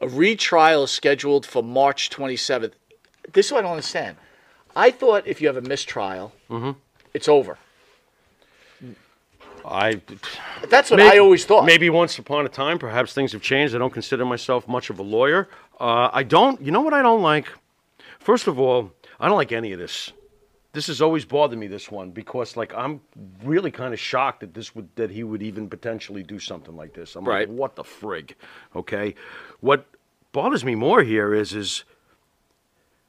A 0.00 0.08
retrial 0.08 0.84
is 0.84 0.90
scheduled 0.90 1.46
for 1.46 1.62
March 1.62 2.10
27th. 2.10 2.72
This 3.32 3.46
is 3.46 3.52
what 3.52 3.60
I 3.60 3.62
don't 3.62 3.72
understand. 3.72 4.16
I 4.76 4.90
thought 4.92 5.26
if 5.26 5.40
you 5.40 5.48
have 5.48 5.56
a 5.56 5.62
mistrial, 5.68 6.32
Mm-hmm. 6.50 6.72
it's 7.14 7.28
over. 7.28 7.58
I. 9.64 10.00
That's 10.68 10.90
what 10.90 10.98
May- 10.98 11.14
I 11.16 11.18
always 11.18 11.44
thought. 11.44 11.64
Maybe 11.64 11.90
once 11.90 12.18
upon 12.18 12.46
a 12.46 12.48
time, 12.48 12.78
perhaps 12.78 13.12
things 13.12 13.32
have 13.32 13.42
changed. 13.42 13.74
I 13.74 13.78
don't 13.78 13.92
consider 13.92 14.24
myself 14.24 14.68
much 14.68 14.90
of 14.90 14.98
a 15.00 15.02
lawyer. 15.02 15.48
Uh, 15.80 16.08
I 16.12 16.22
don't. 16.22 16.60
You 16.60 16.70
know 16.70 16.82
what 16.82 16.94
I 16.94 17.02
don't 17.02 17.22
like? 17.22 17.48
First 18.20 18.46
of 18.46 18.60
all, 18.60 18.92
I 19.18 19.26
don't 19.26 19.36
like 19.36 19.50
any 19.52 19.72
of 19.72 19.78
this. 19.80 20.12
This 20.72 20.86
has 20.88 21.00
always 21.00 21.24
bothered 21.24 21.58
me. 21.58 21.66
This 21.66 21.90
one 21.90 22.10
because, 22.10 22.56
like, 22.56 22.72
I'm 22.74 23.00
really 23.42 23.70
kind 23.72 23.92
of 23.92 23.98
shocked 23.98 24.40
that 24.40 24.54
this 24.54 24.74
would 24.76 24.88
that 24.94 25.10
he 25.10 25.24
would 25.24 25.42
even 25.42 25.68
potentially 25.68 26.22
do 26.22 26.38
something 26.38 26.76
like 26.76 26.92
this. 26.92 27.16
I'm 27.16 27.24
Right. 27.24 27.48
like, 27.48 27.58
what 27.58 27.74
the 27.76 27.82
frig? 27.82 28.34
Okay. 28.76 29.14
What 29.60 29.86
bothers 30.32 30.64
me 30.64 30.74
more 30.76 31.02
here 31.02 31.34
is 31.34 31.54
is 31.54 31.82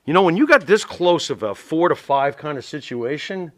you 0.08 0.14
know 0.14 0.24
when 0.24 0.36
you 0.36 0.48
got 0.48 0.66
this 0.66 0.84
close 0.84 1.30
of 1.30 1.44
a 1.44 1.54
four 1.54 1.90
to 1.90 1.96
five 1.96 2.36
kind 2.36 2.58
of 2.58 2.66
situation, 2.66 3.52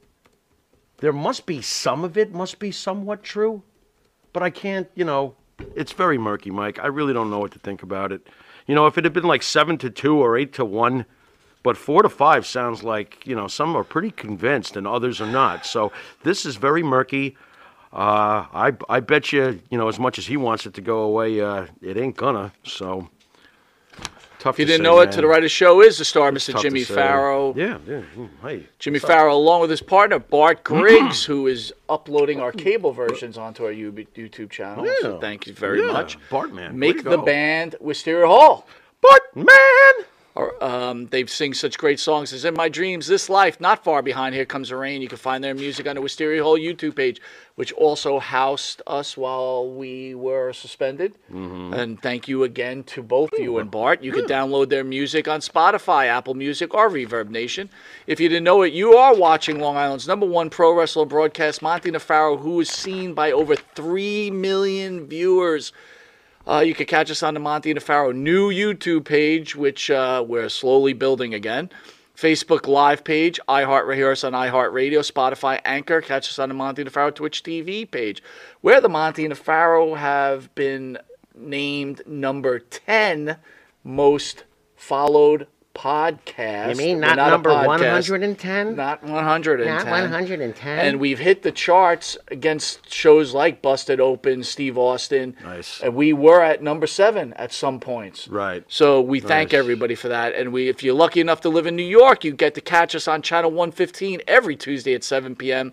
there 0.98 1.14
must 1.14 1.46
be 1.46 1.62
some 1.62 2.04
of 2.04 2.18
it 2.18 2.34
must 2.34 2.60
be 2.60 2.72
somewhat 2.72 3.24
true 3.24 3.64
but 4.34 4.44
I 4.44 4.50
can't, 4.50 4.90
you 4.96 5.06
know, 5.06 5.36
it's 5.76 5.92
very 5.92 6.18
murky, 6.18 6.52
Mike. 6.52 6.80
I 6.80 6.88
really 6.88 7.14
don't 7.14 7.30
know 7.30 7.40
what 7.40 7.52
to 7.52 7.60
think 7.60 7.84
about 7.84 8.12
it. 8.12 8.28
You 8.68 8.76
know, 8.76 8.88
if 8.88 8.98
it 8.98 9.04
had 9.04 9.14
been 9.14 9.24
like 9.24 9.44
seven 9.44 9.78
to 9.80 9.90
two 9.90 10.18
or 10.18 10.38
eight 10.38 10.54
to 10.54 10.66
one, 10.66 11.06
but 11.64 11.76
four 11.76 12.04
to 12.04 12.10
five 12.10 12.46
sounds 12.46 12.84
like, 12.84 13.26
you 13.26 13.36
know, 13.36 13.48
some 13.48 13.76
are 13.76 13.84
pretty 13.84 14.12
convinced 14.12 14.78
and 14.78 14.88
others 14.88 15.20
are 15.20 15.28
not. 15.28 15.66
So 15.66 15.92
this 16.24 16.46
is 16.46 16.56
very 16.56 16.84
murky. 16.84 17.36
Uh, 17.92 18.46
I, 18.54 18.74
I 18.88 19.00
bet 19.00 19.34
you, 19.34 19.60
you 19.70 19.78
know, 19.78 19.88
as 19.88 20.00
much 20.00 20.20
as 20.20 20.28
he 20.28 20.38
wants 20.38 20.66
it 20.66 20.76
to 20.76 20.82
go 20.82 21.00
away, 21.00 21.42
uh, 21.42 21.66
it 21.82 21.98
ain't 21.98 22.16
gonna. 22.16 22.54
So 22.64 23.10
tough. 24.40 24.56
if 24.56 24.60
you 24.60 24.66
didn't 24.66 24.80
say, 24.80 24.84
know 24.84 25.00
it, 25.02 25.12
to 25.12 25.22
the 25.22 25.28
right 25.28 25.38
of 25.38 25.44
the 25.44 25.50
show 25.50 25.82
is 25.82 25.98
the 26.00 26.06
star, 26.06 26.30
It's 26.30 26.48
Mr. 26.48 26.60
Jimmy. 26.62 26.84
Farrow. 26.84 27.54
Yeah, 27.56 27.78
yeah. 27.88 28.02
mm, 28.18 28.30
Hey, 28.42 28.66
Jimmy? 28.80 28.98
Farrow, 29.00 29.34
along 29.36 29.62
with 29.62 29.70
his 29.70 29.82
partner 29.82 30.18
Bart 30.20 30.64
Griggs, 30.72 31.24
who 31.24 31.46
is 31.48 31.72
uploading 31.90 32.40
our 32.40 32.52
cable 32.52 32.92
versions 32.92 33.38
onto 33.38 33.66
our 33.66 33.72
YouTube 33.74 34.50
channel. 34.50 34.88
So 35.02 35.20
thank 35.20 35.46
you 35.48 35.54
very 35.54 35.80
Yeah, 35.86 35.92
much. 35.92 36.18
Bart, 36.30 36.52
man. 36.54 36.78
Make 36.80 37.04
the 37.04 37.18
go. 37.18 37.22
band 37.24 37.76
Wisteria 37.80 38.28
Hall. 38.28 38.66
Bart, 39.02 39.22
man. 39.36 39.94
Or, 40.40 40.64
um, 40.64 41.08
they 41.08 41.26
sing 41.26 41.54
such 41.54 41.78
great 41.78 42.00
songs 42.00 42.32
as 42.32 42.46
In 42.46 42.54
My 42.54 42.70
Dreams, 42.70 43.08
This 43.08 43.28
Life, 43.28 43.60
Not 43.60 43.84
Far 43.84 44.02
Behind, 44.02 44.34
Here 44.34 44.46
Comes 44.46 44.70
the 44.70 44.78
Rain. 44.78 45.02
You 45.02 45.10
can 45.10 45.18
find 45.18 45.44
their 45.44 45.54
music 45.54 45.86
on 45.86 45.96
the 45.96 46.02
Wisteria 46.02 46.42
Hall 46.42 46.58
YouTube 46.58 46.96
page, 46.96 47.20
which 47.56 47.74
also 47.74 48.20
housed 48.20 48.82
us 48.88 49.18
while 49.18 49.70
we 49.70 50.16
were 50.16 50.54
suspended. 50.54 51.16
Mm-hmm. 51.30 51.74
And 51.74 52.02
thank 52.02 52.30
you 52.30 52.46
again 52.46 52.86
to 52.86 53.04
both 53.04 53.32
you 53.38 53.58
and 53.58 53.70
Bart. 53.70 54.02
You 54.02 54.14
can 54.14 54.24
download 54.28 54.70
their 54.70 54.86
music 54.86 55.28
on 55.28 55.42
Spotify, 55.42 56.06
Apple 56.06 56.36
Music, 56.36 56.74
or 56.74 56.90
Reverb 56.90 57.28
Nation. 57.28 57.70
If 58.08 58.22
you 58.22 58.30
didn't 58.30 58.46
know 58.46 58.62
it, 58.62 58.72
you 58.72 58.94
are 58.94 59.14
watching 59.14 59.60
Long 59.60 59.76
Island's 59.76 60.08
number 60.08 60.26
one 60.26 60.50
pro 60.50 60.72
wrestler 60.72 61.04
broadcast, 61.04 61.62
Monty 61.62 61.92
Nefaro, 61.92 62.40
who 62.40 62.62
is 62.62 62.70
seen 62.70 63.14
by 63.14 63.34
over 63.34 63.58
3 63.58 64.32
million 64.32 65.06
viewers. 65.06 65.74
Uh, 66.50 66.62
you 66.62 66.74
can 66.74 66.88
catch 66.88 67.12
us 67.12 67.22
on 67.22 67.36
the 67.36 67.40
Monty 67.40 67.70
and 67.70 67.84
Faro 67.84 68.12
new 68.12 68.50
YouTube 68.50 69.06
page, 69.06 69.56
which 69.56 69.92
uh, 69.92 70.26
we're 70.28 70.50
slowly 70.50 70.94
building 70.94 71.36
again. 71.36 71.70
Facebook 72.18 72.68
Live 72.68 73.04
page, 73.04 73.40
iHeart 73.48 73.94
hear 73.94 74.12
us 74.12 74.24
on 74.24 74.34
iHeartRadio, 74.34 75.00
Spotify, 75.00 75.62
Anchor. 75.64 76.02
Catch 76.02 76.28
us 76.28 76.40
on 76.40 76.50
the 76.50 76.56
Monty 76.56 76.82
and 76.82 76.92
Faro 76.92 77.12
Twitch 77.12 77.44
TV 77.44 77.90
page, 77.90 78.24
where 78.62 78.82
the 78.82 78.90
Monty 78.90 79.26
and 79.26 79.38
Faro 79.38 79.94
have 79.94 80.54
been 80.56 80.98
named 81.36 82.02
number 82.08 82.58
ten 82.58 83.38
most 83.84 84.46
followed 84.76 85.46
podcast. 85.80 86.72
You 86.72 86.76
mean 86.76 86.96
We're 87.00 87.16
not, 87.16 87.30
number 87.30 87.54
110? 87.54 88.76
Not 88.76 89.02
110. 89.02 89.66
Not 89.66 89.86
110. 89.86 90.80
And 90.80 91.00
we've 91.00 91.20
hit 91.20 91.44
the 91.44 91.54
charts 91.54 92.18
against 92.28 92.92
shows 92.92 93.34
like 93.34 93.62
Busted 93.62 94.02
Open, 94.02 94.44
Steve 94.44 94.78
Austin. 94.78 95.38
Nice. 95.42 95.80
And 95.82 95.96
we 95.96 96.12
were 96.12 96.42
at 96.42 96.62
number 96.62 96.86
seven 96.86 97.32
at 97.34 97.54
some 97.54 97.80
points. 97.80 98.28
Right. 98.28 98.66
So 98.68 99.00
we 99.00 99.22
thank 99.22 99.54
everybody 99.54 99.96
for 99.96 100.10
that. 100.10 100.36
And 100.36 100.52
we, 100.52 100.68
if 100.68 100.84
you're 100.84 100.96
lucky 100.96 101.22
enough 101.22 101.40
to 101.42 101.50
live 101.50 101.66
in 101.66 101.78
New 101.78 101.84
York, 101.84 102.26
you 102.26 102.34
get 102.34 102.56
to 102.56 102.62
catch 102.62 102.94
us 102.94 103.08
on 103.08 103.22
channel 103.22 103.50
115 103.50 104.22
every 104.28 104.58
Tuesday 104.58 104.94
at 104.94 105.06
7 105.06 105.34
p.m. 105.38 105.72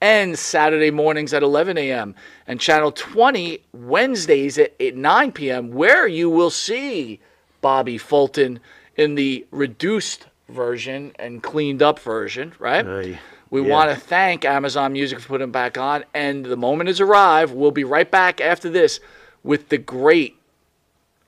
and 0.00 0.38
Saturday 0.38 0.92
mornings 0.92 1.34
at 1.34 1.42
11 1.42 1.76
a.m. 1.76 2.14
and 2.46 2.60
channel 2.60 2.92
20 2.92 3.60
Wednesdays 3.72 4.58
at, 4.58 4.80
at 4.80 4.94
9 4.94 5.32
p.m. 5.32 5.72
where 5.72 6.06
you 6.06 6.30
will 6.30 6.50
see 6.50 7.18
Bobby 7.60 7.98
Fulton 7.98 8.60
in 9.00 9.14
the 9.14 9.46
reduced 9.50 10.26
version 10.48 11.12
and 11.18 11.42
cleaned 11.42 11.82
up 11.82 11.98
version, 11.98 12.52
right? 12.58 12.84
Hey, 12.84 13.18
We 13.48 13.62
yeah. 13.62 13.68
want 13.68 13.90
to 13.90 13.96
thank 13.96 14.44
Amazon 14.44 14.92
Music 14.92 15.18
for 15.20 15.28
putting 15.28 15.44
him 15.44 15.52
back 15.52 15.78
on. 15.78 16.04
And 16.12 16.44
the 16.44 16.56
moment 16.56 16.88
has 16.88 17.00
arrived. 17.00 17.54
We'll 17.54 17.70
be 17.70 17.84
right 17.84 18.10
back 18.10 18.42
after 18.42 18.68
this 18.68 19.00
with 19.42 19.70
the 19.70 19.78
great, 19.78 20.36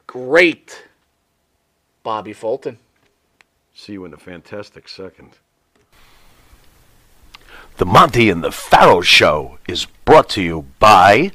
great 0.07 0.85
Bobby 2.02 2.35
Fulton. 2.35 2.79
See 3.75 3.95
you 3.95 4.05
in 4.05 4.12
a 4.12 4.19
fantastic 4.19 4.87
second. 4.87 5.31
The 7.79 7.87
Monty 7.87 8.29
and 8.29 8.45
the 8.45 8.52
Pharaoh 8.52 9.00
Show 9.00 9.59
is 9.67 9.87
brought 10.05 10.29
to 10.31 10.43
you 10.43 10.67
by. 10.79 11.33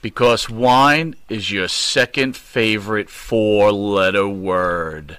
Because 0.00 0.48
wine 0.48 1.16
is 1.28 1.50
your 1.50 1.66
second 1.66 2.36
favorite 2.36 3.10
four 3.10 3.72
letter 3.72 4.28
word. 4.28 5.18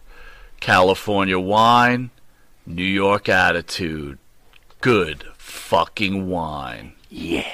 California 0.59 1.39
wine, 1.39 2.09
New 2.65 2.83
York 2.83 3.29
attitude. 3.29 4.17
Good 4.81 5.23
fucking 5.37 6.29
wine. 6.29 6.93
Yeah. 7.09 7.51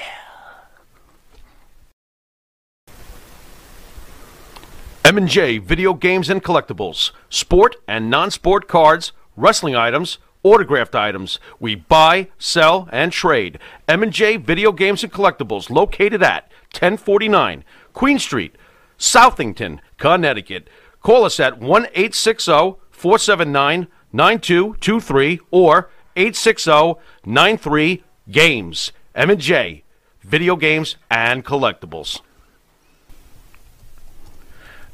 M&J 5.06 5.58
Video 5.58 5.94
Games 5.94 6.30
and 6.30 6.44
Collectibles. 6.44 7.12
Sport 7.30 7.76
and 7.88 8.10
non-sport 8.10 8.68
cards, 8.68 9.12
wrestling 9.36 9.76
items, 9.76 10.18
autographed 10.44 10.96
items. 10.96 11.40
We 11.60 11.76
buy, 11.76 12.30
sell, 12.38 12.88
and 12.92 13.12
trade. 13.12 13.60
M&J 13.88 14.38
Video 14.38 14.72
Games 14.72 15.04
and 15.04 15.12
Collectibles 15.12 15.70
located 15.70 16.24
at 16.24 16.50
1049 16.72 17.64
Queen 17.94 18.18
Street, 18.18 18.56
Southington, 18.98 19.80
Connecticut. 19.98 20.70
Call 21.02 21.26
us 21.26 21.40
at 21.40 21.60
1-860-479-9223 23.04 25.40
or 25.52 25.90
860-93-GAMES. 26.16 28.92
M&J 29.16 29.84
Video 30.24 30.56
Games 30.56 30.96
and 31.12 31.46
Collectibles. 31.46 32.22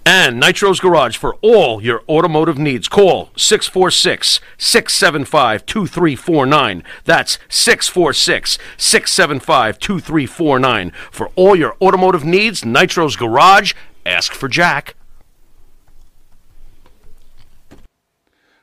And 0.06 0.40
Nitro's 0.40 0.80
Garage 0.80 1.18
for 1.18 1.36
all 1.36 1.84
your 1.84 2.02
automotive 2.10 2.58
needs. 2.58 2.88
Call 2.88 3.30
646 3.38 4.40
675 4.58 5.68
2349. 5.68 6.84
That's 7.06 7.38
646 7.48 8.58
675 8.78 9.78
2349. 9.78 10.92
For 11.12 11.28
all 11.36 11.56
your 11.56 11.78
automotive 11.80 12.26
needs, 12.26 12.66
Nitro's 12.66 13.16
Garage. 13.16 13.74
Ask 14.06 14.34
for 14.34 14.48
Jack. 14.48 14.96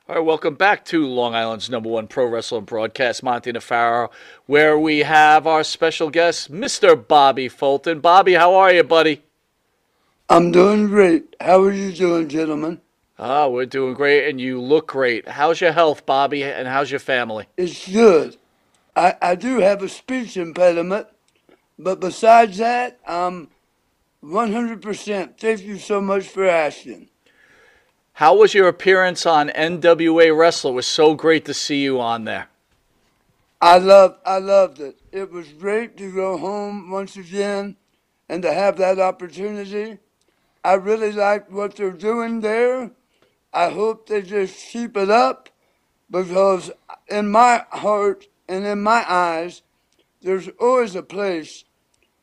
All 0.08 0.14
right, 0.14 0.24
welcome 0.24 0.54
back 0.54 0.84
to 0.84 1.04
Long 1.04 1.34
Island's 1.34 1.68
number 1.68 1.88
one 1.88 2.06
pro 2.06 2.26
wrestling 2.26 2.62
broadcast, 2.62 3.24
Monty 3.24 3.50
Nefaro, 3.50 4.08
where 4.46 4.78
we 4.78 5.00
have 5.00 5.48
our 5.48 5.64
special 5.64 6.10
guest, 6.10 6.48
Mr. 6.48 6.94
Bobby 7.08 7.48
Fulton. 7.48 7.98
Bobby, 7.98 8.34
how 8.34 8.54
are 8.54 8.72
you, 8.72 8.84
buddy? 8.84 9.24
I'm 10.28 10.52
doing 10.52 10.86
great. 10.86 11.34
How 11.40 11.60
are 11.64 11.72
you 11.72 11.90
doing, 11.90 12.28
gentlemen? 12.28 12.80
Ah, 13.18 13.48
we're 13.48 13.66
doing 13.66 13.94
great, 13.94 14.28
and 14.28 14.40
you 14.40 14.60
look 14.60 14.86
great. 14.86 15.26
How's 15.26 15.60
your 15.60 15.72
health, 15.72 16.06
Bobby, 16.06 16.44
and 16.44 16.68
how's 16.68 16.88
your 16.88 17.00
family? 17.00 17.46
It's 17.56 17.90
good. 17.90 18.36
I, 18.94 19.16
I 19.20 19.34
do 19.34 19.58
have 19.58 19.82
a 19.82 19.88
speech 19.88 20.36
impediment, 20.36 21.08
but 21.80 21.98
besides 21.98 22.58
that, 22.58 23.00
I'm 23.08 23.48
100%. 24.22 25.36
Thank 25.36 25.62
you 25.62 25.78
so 25.78 26.00
much 26.00 26.28
for 26.28 26.46
asking. 26.46 27.08
How 28.16 28.34
was 28.34 28.54
your 28.54 28.66
appearance 28.66 29.26
on 29.26 29.50
NWA 29.50 30.34
Wrestler? 30.34 30.70
It 30.70 30.74
was 30.74 30.86
so 30.86 31.12
great 31.12 31.44
to 31.44 31.52
see 31.52 31.82
you 31.82 32.00
on 32.00 32.24
there. 32.24 32.48
I 33.60 33.76
loved, 33.76 34.20
I 34.24 34.38
loved 34.38 34.80
it. 34.80 34.98
It 35.12 35.30
was 35.30 35.48
great 35.48 35.98
to 35.98 36.10
go 36.10 36.38
home 36.38 36.90
once 36.90 37.18
again 37.18 37.76
and 38.26 38.42
to 38.42 38.54
have 38.54 38.78
that 38.78 38.98
opportunity. 38.98 39.98
I 40.64 40.72
really 40.74 41.12
like 41.12 41.52
what 41.52 41.76
they're 41.76 41.90
doing 41.90 42.40
there. 42.40 42.90
I 43.52 43.68
hope 43.68 44.08
they 44.08 44.22
just 44.22 44.66
keep 44.66 44.96
it 44.96 45.10
up 45.10 45.50
because 46.10 46.70
in 47.08 47.30
my 47.30 47.66
heart 47.68 48.28
and 48.48 48.64
in 48.64 48.82
my 48.82 49.04
eyes, 49.06 49.60
there's 50.22 50.48
always 50.58 50.94
a 50.94 51.02
place 51.02 51.64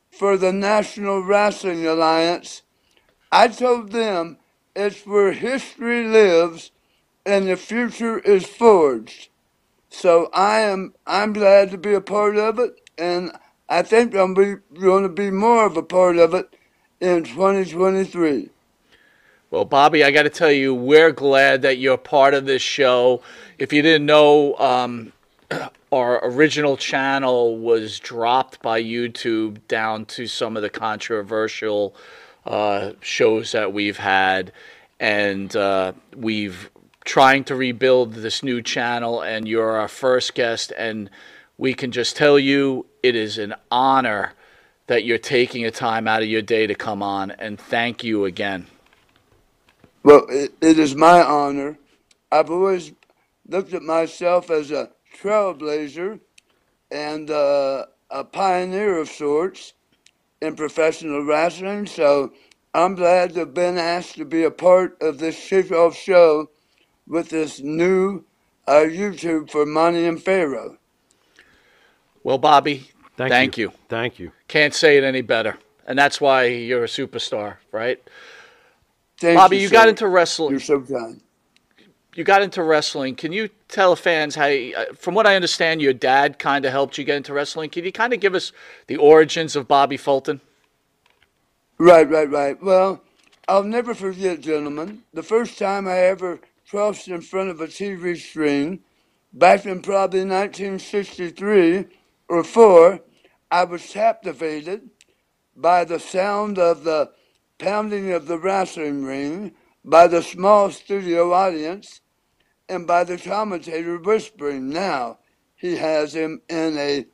for 0.10 0.38
the 0.38 0.52
National 0.52 1.22
Wrestling 1.22 1.86
Alliance. 1.86 2.64
I 3.32 3.48
told 3.48 3.92
them 3.92 4.40
it's 4.76 5.06
where 5.06 5.32
history 5.34 6.08
lives 6.08 6.72
and 7.26 7.48
the 7.48 7.56
future 7.56 8.20
is 8.20 8.46
forged. 8.46 9.30
So 9.90 10.30
I 10.34 10.62
am 10.62 10.94
I'm 11.06 11.34
glad 11.34 11.72
to 11.72 11.78
be 11.78 11.94
a 11.94 12.02
part 12.02 12.36
of 12.36 12.60
it, 12.60 12.82
and 12.98 13.32
I 13.70 13.84
think 13.84 14.16
I'm 14.16 14.34
be, 14.34 14.56
going 14.80 15.04
to 15.04 15.10
be 15.10 15.30
more 15.30 15.66
of 15.66 15.78
a 15.78 15.84
part 15.84 16.18
of 16.18 16.34
it 16.34 16.56
in 17.00 17.24
2023. 17.24 18.50
Well, 19.52 19.66
Bobby, 19.66 20.04
I 20.04 20.10
got 20.10 20.24
to 20.24 20.32
tell 20.32 20.52
you, 20.52 20.74
we're 20.74 21.12
glad 21.12 21.62
that 21.62 21.78
you're 21.78 21.98
part 21.98 22.34
of 22.34 22.46
this 22.46 22.64
show. 22.64 23.22
If 23.60 23.72
you 23.72 23.84
didn't 23.84 24.08
know, 24.08 24.56
um, 24.58 25.14
our 25.92 26.26
original 26.26 26.76
channel 26.76 27.60
was 27.60 28.00
dropped 28.00 28.64
by 28.64 28.82
YouTube 28.82 29.60
down 29.68 30.06
to 30.06 30.26
some 30.26 30.58
of 30.58 30.64
the 30.64 30.72
controversial 30.72 31.96
uh, 32.46 32.92
shows 33.02 33.52
that 33.54 33.74
we've 33.74 33.98
had, 33.98 34.52
and 35.00 35.56
uh, 35.56 35.94
we've 36.16 36.70
trying 37.06 37.44
to 37.44 37.56
rebuild 37.56 38.14
this 38.14 38.44
new 38.44 38.62
channel. 38.62 39.22
And 39.22 39.48
you're 39.48 39.78
our 39.78 39.88
first 39.88 40.36
guest, 40.36 40.72
and 40.78 41.10
we 41.58 41.74
can 41.74 41.92
just 41.92 42.16
tell 42.16 42.40
you 42.40 42.86
it 43.02 43.16
is 43.16 43.38
an 43.38 43.56
honor 43.72 44.34
that 44.88 45.04
you're 45.06 45.18
taking 45.18 45.66
a 45.66 45.72
time 45.72 46.08
out 46.08 46.22
of 46.22 46.28
your 46.28 46.42
day 46.42 46.68
to 46.68 46.76
come 46.76 47.02
on, 47.02 47.32
and 47.32 47.60
thank 47.60 48.04
you 48.04 48.26
again. 48.26 48.68
Well, 50.04 50.26
it, 50.30 50.54
it 50.62 50.78
is 50.78 50.96
my 50.96 51.24
honor. 51.24 51.78
I've 52.32 52.52
always 52.52 52.92
looked 53.48 53.74
at 53.74 53.82
myself 53.82 54.50
as 54.50 54.72
a 54.72 54.90
trailblazer 55.18 56.20
and 56.92 57.30
uh, 57.32 57.86
a 58.10 58.24
pioneer 58.24 58.98
of 58.98 59.08
sorts 59.08 59.74
in 60.44 60.56
professional 60.56 61.26
wrestling. 61.26 61.88
So 61.88 62.34
I'm 62.74 62.96
glad 62.96 63.34
to 63.34 63.42
have 63.42 63.54
been 63.56 63.78
asked 63.80 64.16
to 64.18 64.26
be 64.26 64.44
a 64.44 64.52
part 64.52 64.98
of 65.02 65.20
this 65.20 65.38
kickoff 65.38 65.96
show 65.96 66.50
with 67.08 67.30
this 67.30 67.62
new 67.62 68.26
uh, 68.68 68.86
YouTube 68.88 69.50
for 69.52 69.66
Monty 69.66 70.06
and 70.06 70.22
Faro. 70.22 70.78
Well, 72.24 72.38
Bobby, 72.40 72.90
Thank 73.18 73.32
thank, 73.32 73.58
you. 73.58 73.70
you. 73.70 73.74
Thank 73.90 74.20
you. 74.20 74.34
Can't 74.48 74.74
say 74.74 74.98
it 74.98 75.04
any 75.04 75.22
better. 75.22 75.58
And 75.88 76.00
that's 76.00 76.22
why 76.22 76.46
you're 76.46 76.86
a 76.86 76.88
superstar, 76.88 77.58
right? 77.72 78.02
Thank 79.20 79.38
Bobby, 79.38 79.58
you, 79.58 79.64
you 79.64 79.70
got 79.70 79.90
into 79.90 80.08
wrestling. 80.08 80.52
You're 80.52 80.62
so 80.62 80.82
kind. 80.82 81.22
You 82.16 82.24
got 82.24 82.44
into 82.44 82.62
wrestling. 82.62 83.16
Can 83.16 83.32
you 83.32 83.50
tell 83.70 83.96
fans 83.96 84.36
how, 84.36 84.46
uh, 84.48 84.94
from 84.96 85.16
what 85.16 85.26
I 85.26 85.36
understand, 85.36 85.82
your 85.82 85.94
dad 85.94 86.38
kind 86.38 86.64
of 86.64 86.72
helped 86.72 86.98
you 86.98 87.04
get 87.04 87.18
into 87.18 87.34
wrestling? 87.34 87.72
Can 87.72 87.86
you 87.86 87.92
kind 87.92 88.14
of 88.14 88.20
give 88.20 88.36
us 88.36 88.52
the 88.88 88.98
origins 88.98 89.56
of 89.56 89.68
Bobby 89.68 89.98
Fulton? 89.98 90.40
Right, 91.80 92.08
right, 92.08 92.30
right. 92.30 92.62
Well, 92.62 93.02
I'll 93.48 93.64
never 93.64 93.96
forget, 93.96 94.42
gentlemen, 94.42 95.04
the 95.14 95.24
first 95.24 95.58
time 95.58 95.88
I 95.88 95.98
ever 95.98 96.40
crossed 96.70 97.08
in 97.08 97.22
front 97.22 97.50
of 97.50 97.60
a 97.62 97.68
TV 97.68 98.16
screen, 98.16 98.82
back 99.34 99.66
in 99.66 99.82
probably 99.82 100.20
1963 100.20 101.86
or 102.30 102.44
4, 102.44 103.00
I 103.52 103.64
was 103.64 103.82
captivated 103.88 104.90
by 105.56 105.84
the 105.84 106.00
sound 106.00 106.60
of 106.60 106.84
the 106.84 107.12
pounding 107.58 108.12
of 108.12 108.28
the 108.28 108.38
wrestling 108.38 109.04
ring, 109.04 109.54
by 109.84 110.08
the 110.08 110.22
small 110.22 110.70
studio 110.70 111.34
audience, 111.34 112.02
and 112.70 112.88
by 112.88 113.04
the 113.04 113.18
commentator 113.18 113.98
whispering, 113.98 114.70
now 114.70 115.20
he 115.56 115.76
has 115.78 116.14
him 116.14 116.42
in 116.50 116.78
a 116.78 117.06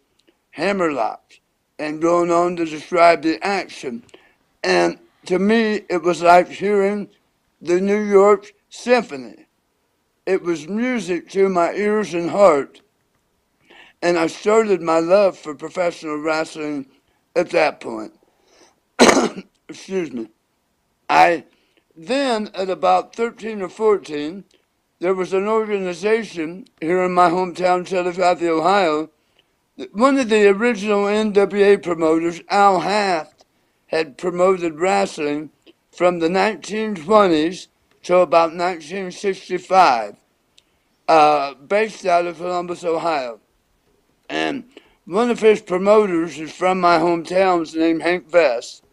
hammerlock, 0.51 1.33
and 1.77 2.01
going 2.01 2.31
on 2.31 2.55
to 2.57 2.65
describe 2.65 3.21
the 3.21 3.43
action. 3.43 4.03
And 4.63 4.97
to 5.25 5.39
me, 5.39 5.81
it 5.89 6.01
was 6.01 6.21
like 6.21 6.49
hearing 6.49 7.09
the 7.61 7.79
New 7.79 8.01
York 8.01 8.53
Symphony. 8.69 9.45
It 10.25 10.43
was 10.43 10.67
music 10.67 11.29
to 11.31 11.49
my 11.49 11.73
ears 11.73 12.13
and 12.13 12.29
heart. 12.29 12.81
And 14.01 14.17
I 14.17 14.27
started 14.27 14.81
my 14.81 14.99
love 14.99 15.37
for 15.37 15.55
professional 15.55 16.17
wrestling 16.17 16.87
at 17.35 17.49
that 17.51 17.79
point. 17.79 18.13
Excuse 19.69 20.11
me. 20.11 20.29
I 21.09 21.45
then, 21.95 22.49
at 22.53 22.69
about 22.69 23.13
13 23.13 23.61
or 23.61 23.67
14, 23.67 24.45
there 24.99 25.13
was 25.13 25.31
an 25.31 25.47
organization 25.47 26.65
here 26.81 27.01
in 27.03 27.13
my 27.13 27.29
hometown, 27.29 27.87
Chillicothe, 27.87 28.43
Ohio. 28.43 29.09
One 29.93 30.17
of 30.19 30.27
the 30.27 30.47
original 30.47 31.05
NWA 31.05 31.81
promoters, 31.81 32.41
Al 32.49 32.81
Haft, 32.81 33.45
had 33.87 34.17
promoted 34.17 34.79
wrestling 34.79 35.51
from 35.91 36.19
the 36.19 36.27
1920s 36.27 37.67
to 38.03 38.17
about 38.17 38.51
1965, 38.55 40.17
uh, 41.07 41.53
based 41.55 42.05
out 42.05 42.27
of 42.27 42.37
Columbus, 42.37 42.83
Ohio. 42.83 43.39
And 44.29 44.65
one 45.05 45.31
of 45.31 45.39
his 45.39 45.61
promoters 45.61 46.37
is 46.37 46.51
from 46.51 46.81
my 46.81 46.97
hometown, 46.97 47.61
is 47.61 47.73
named 47.73 48.01
Hank 48.01 48.29
Vest. 48.29 48.83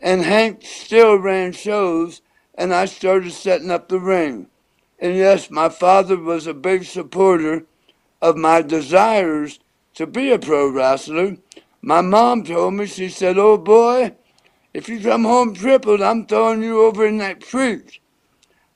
And 0.00 0.22
Hank 0.22 0.62
still 0.64 1.16
ran 1.16 1.52
shows, 1.52 2.20
and 2.56 2.74
I 2.74 2.86
started 2.86 3.32
setting 3.32 3.70
up 3.70 3.88
the 3.88 4.00
ring. 4.00 4.48
And 4.98 5.16
yes, 5.16 5.50
my 5.50 5.68
father 5.68 6.16
was 6.16 6.46
a 6.46 6.54
big 6.54 6.84
supporter 6.84 7.64
of 8.22 8.36
my 8.36 8.62
desires 8.62 9.58
to 9.94 10.06
be 10.06 10.32
a 10.32 10.38
pro 10.38 10.68
wrestler. 10.68 11.36
My 11.82 12.00
mom 12.00 12.44
told 12.44 12.74
me, 12.74 12.86
she 12.86 13.08
said, 13.08 13.38
Oh 13.38 13.58
boy, 13.58 14.14
if 14.72 14.88
you 14.88 15.00
come 15.00 15.24
home 15.24 15.54
crippled, 15.54 16.00
I'm 16.00 16.26
throwing 16.26 16.62
you 16.62 16.82
over 16.82 17.06
in 17.06 17.18
that 17.18 17.46
creek. 17.46 18.00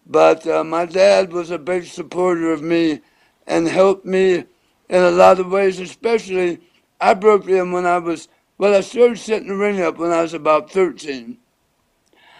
But 0.06 0.46
uh, 0.46 0.64
my 0.64 0.86
dad 0.86 1.32
was 1.32 1.50
a 1.50 1.58
big 1.58 1.84
supporter 1.84 2.52
of 2.52 2.62
me 2.62 3.00
and 3.46 3.68
helped 3.68 4.04
me 4.04 4.44
in 4.88 5.02
a 5.02 5.10
lot 5.10 5.38
of 5.38 5.50
ways, 5.50 5.78
especially 5.78 6.60
I 7.00 7.14
broke 7.14 7.48
in 7.48 7.72
when 7.72 7.86
I 7.86 7.98
was, 7.98 8.28
well, 8.58 8.74
I 8.74 8.80
started 8.80 9.18
setting 9.18 9.48
the 9.48 9.56
ring 9.56 9.80
up 9.80 9.98
when 9.98 10.10
I 10.10 10.22
was 10.22 10.34
about 10.34 10.70
13. 10.70 11.38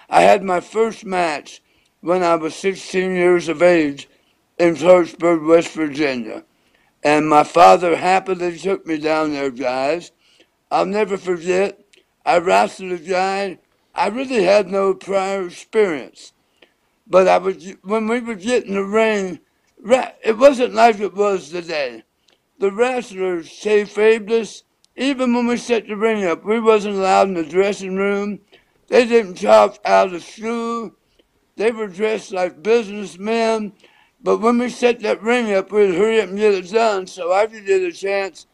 I 0.09 0.23
had 0.23 0.43
my 0.43 0.61
first 0.61 1.05
match 1.05 1.63
when 2.01 2.23
I 2.23 2.35
was 2.37 2.55
16 2.57 3.15
years 3.15 3.49
of 3.49 3.63
age 3.63 4.09
in 4.59 4.77
Clarksburg, 4.77 5.47
West 5.47 5.73
Virginia. 5.73 6.45
And 7.03 7.29
my 7.29 7.45
father 7.45 7.97
happily 7.97 8.59
took 8.59 8.87
me 8.87 8.99
down 8.99 9.33
there, 9.33 9.51
guys. 9.51 10.13
I'll 10.71 10.87
never 10.87 11.17
forget, 11.17 11.81
I 12.25 12.39
wrestled 12.39 12.93
a 12.93 12.99
guy, 12.99 13.59
I 13.95 14.09
really 14.09 14.45
had 14.45 14.69
no 14.69 14.95
prior 14.95 15.47
experience. 15.47 16.33
But 17.07 17.27
I 17.27 17.39
was, 17.39 17.75
when 17.83 18.07
we 18.07 18.21
would 18.21 18.41
get 18.41 18.65
in 18.65 18.75
the 18.75 18.85
ring, 18.85 19.41
it 19.83 20.39
wasn't 20.39 20.75
like 20.75 21.01
it 21.01 21.15
was 21.15 21.51
today. 21.51 22.05
The 22.59 22.71
wrestlers 22.71 23.49
kayfabed 23.49 24.31
us. 24.31 24.63
Even 24.97 25.35
when 25.35 25.47
we 25.47 25.57
set 25.57 25.89
the 25.89 25.97
ring 25.97 26.25
up, 26.25 26.45
we 26.45 26.61
wasn't 26.61 26.97
allowed 26.97 27.29
in 27.29 27.35
the 27.35 27.45
dressing 27.45 27.97
room. 27.97 28.41
They 28.89 29.07
didn't 29.07 29.41
talk 29.41 29.79
out 29.85 30.13
of 30.13 30.23
school. 30.23 30.93
They 31.61 31.71
were 31.71 31.89
dressed 31.89 32.33
like 32.33 32.63
businessmen. 32.63 33.75
But 34.23 34.39
when 34.39 34.57
we 34.57 34.71
set 34.71 35.01
that 35.01 35.23
ring 35.23 35.53
up, 35.53 35.71
we'd 35.71 35.95
hurry 35.95 36.19
up 36.19 36.31
and 36.31 36.39
get 36.39 36.55
it 36.55 36.73
done 36.73 37.07
so 37.07 37.35
I 37.35 37.45
could 37.45 37.67
get 37.67 37.83
a 37.83 37.93
chance 37.93 38.47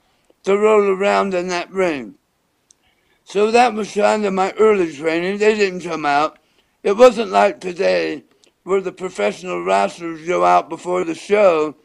to 0.43 0.59
roll 0.59 0.91
around 0.91 1.33
in 1.33 1.47
that 1.47 1.71
ring. 1.71 2.17
So 3.23 3.53
that 3.53 3.75
was 3.75 3.95
kind 3.95 4.25
of 4.25 4.35
my 4.35 4.51
early 4.59 4.93
training. 4.93 5.39
They 5.39 5.55
didn't 5.55 5.89
come 5.89 6.05
out. 6.05 6.41
It 6.83 6.97
wasn't 6.97 7.31
like 7.31 7.61
today 7.61 8.25
where 8.65 8.81
the 8.81 8.91
professional 8.91 9.63
wrestlers 9.63 10.27
go 10.27 10.45
out 10.45 10.69
before 10.69 11.05
the 11.05 11.15
show 11.15 11.77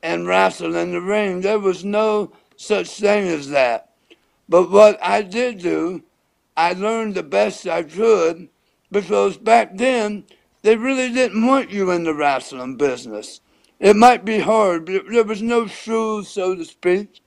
and 0.00 0.28
wrestle 0.28 0.76
in 0.76 0.92
the 0.92 1.00
ring. 1.00 1.40
There 1.40 1.58
was 1.58 1.84
no 1.84 2.30
such 2.54 2.90
thing 2.90 3.26
as 3.26 3.48
that. 3.48 3.94
But 4.48 4.70
what 4.70 5.02
I 5.02 5.22
did 5.22 5.58
do, 5.58 6.04
I 6.56 6.74
learned 6.74 7.16
the 7.16 7.24
best 7.24 7.66
I 7.66 7.82
could 7.82 8.48
because 8.92 9.36
back 9.36 9.76
then 9.76 10.22
they 10.62 10.76
really 10.76 11.12
didn't 11.12 11.46
want 11.46 11.70
you 11.70 11.90
in 11.90 12.04
the 12.04 12.14
wrestling 12.14 12.76
business. 12.76 13.40
It 13.78 13.96
might 13.96 14.24
be 14.24 14.40
hard, 14.40 14.86
but 14.86 15.04
there 15.10 15.24
was 15.24 15.40
no 15.40 15.66
shoes, 15.66 16.28
so 16.28 16.54
to 16.54 16.64
speak. 16.64 17.20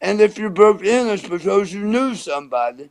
And 0.00 0.20
if 0.20 0.38
you 0.38 0.50
broke 0.50 0.82
in, 0.82 1.08
it's 1.08 1.28
because 1.28 1.72
you 1.72 1.80
knew 1.84 2.14
somebody. 2.14 2.90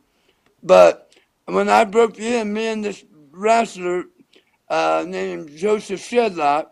But 0.62 1.12
when 1.44 1.68
I 1.68 1.84
broke 1.84 2.18
in, 2.18 2.52
me 2.52 2.66
and 2.68 2.84
this 2.84 3.04
wrestler 3.30 4.04
uh, 4.68 5.04
named 5.06 5.54
Joseph 5.56 6.00
Shedlock, 6.00 6.68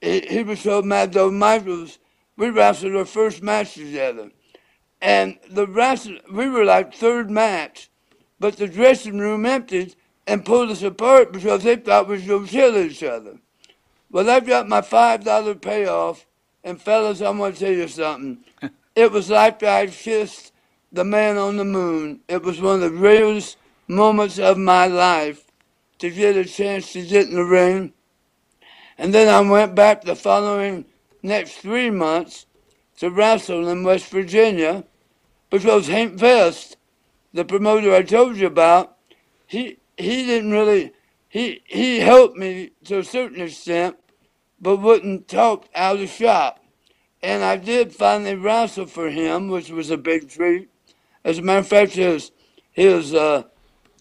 he, 0.00 0.20
he 0.20 0.42
was 0.42 0.60
so 0.60 0.82
mad 0.82 1.12
though 1.12 1.30
Michaels, 1.30 1.98
we 2.36 2.50
wrestled 2.50 2.96
our 2.96 3.04
first 3.04 3.42
match 3.42 3.74
together. 3.74 4.30
And 5.00 5.38
the 5.48 5.66
wrestler, 5.66 6.18
we 6.32 6.48
were 6.48 6.64
like 6.64 6.92
third 6.92 7.30
match, 7.30 7.90
but 8.40 8.56
the 8.56 8.68
dressing 8.68 9.18
room 9.18 9.46
emptied 9.46 9.94
and 10.26 10.44
pulled 10.44 10.70
us 10.70 10.82
apart 10.82 11.32
because 11.32 11.62
they 11.62 11.76
thought 11.76 12.08
we 12.08 12.24
to 12.24 12.46
kill 12.46 12.76
each 12.76 13.02
other. 13.02 13.38
Well, 14.10 14.28
I 14.28 14.40
got 14.40 14.68
my 14.68 14.80
$5 14.80 15.60
payoff, 15.60 16.26
and 16.64 16.80
fellas, 16.80 17.20
I'm 17.20 17.38
going 17.38 17.52
to 17.52 17.58
tell 17.58 17.72
you 17.72 17.88
something. 17.88 18.38
it 18.94 19.12
was 19.12 19.30
like 19.30 19.62
I 19.62 19.86
kissed 19.86 20.52
the 20.92 21.04
man 21.04 21.36
on 21.36 21.56
the 21.56 21.64
moon. 21.64 22.20
It 22.28 22.42
was 22.42 22.60
one 22.60 22.76
of 22.76 22.80
the 22.92 22.98
greatest 22.98 23.56
moments 23.88 24.38
of 24.38 24.58
my 24.58 24.86
life 24.86 25.44
to 25.98 26.10
get 26.10 26.36
a 26.36 26.44
chance 26.44 26.92
to 26.92 27.04
get 27.04 27.28
in 27.28 27.34
the 27.34 27.44
ring. 27.44 27.92
And 28.98 29.12
then 29.12 29.28
I 29.28 29.48
went 29.48 29.74
back 29.74 30.02
the 30.02 30.16
following 30.16 30.86
next 31.22 31.58
three 31.58 31.90
months 31.90 32.46
to 32.98 33.10
wrestle 33.10 33.68
in 33.68 33.84
West 33.84 34.08
Virginia 34.08 34.84
because 35.50 35.88
Hank 35.88 36.14
Vest, 36.14 36.76
the 37.32 37.44
promoter 37.44 37.94
I 37.94 38.02
told 38.02 38.36
you 38.36 38.46
about, 38.46 38.96
he 39.46 39.78
he 39.96 40.26
didn't 40.26 40.50
really 40.50 40.92
he 41.28 41.62
he 41.64 42.00
helped 42.00 42.36
me 42.36 42.70
to 42.84 42.98
a 42.98 43.04
certain 43.04 43.40
extent, 43.40 43.96
but 44.60 44.76
wouldn't 44.76 45.28
talk 45.28 45.68
out 45.74 46.00
of 46.00 46.08
shop. 46.08 46.60
And 47.22 47.42
I 47.42 47.56
did 47.56 47.94
finally 47.94 48.34
wrestle 48.34 48.86
for 48.86 49.10
him, 49.10 49.48
which 49.48 49.70
was 49.70 49.90
a 49.90 49.96
big 49.96 50.28
treat. 50.28 50.68
As 51.24 51.38
a 51.38 51.42
matter 51.42 51.60
of 51.60 51.68
fact, 51.68 51.92
his 51.92 52.30
his 52.72 53.14
uh, 53.14 53.44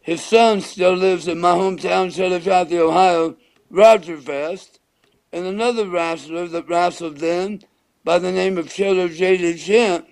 his 0.01 0.23
son 0.23 0.62
still 0.62 0.93
lives 0.93 1.27
in 1.27 1.39
my 1.39 1.53
hometown, 1.53 2.13
Chillicothe, 2.13 2.73
Ohio, 2.73 3.38
Roger 3.69 4.15
Vest, 4.15 4.79
and 5.31 5.45
another 5.45 5.88
wrestler 5.88 6.47
that 6.47 6.69
wrestled 6.69 7.17
then 7.17 7.62
by 8.03 8.19
the 8.19 8.31
name 8.31 8.58
of 8.58 8.71
Chiller 8.71 9.10
J.D. 9.10 9.58
Kent 9.58 10.05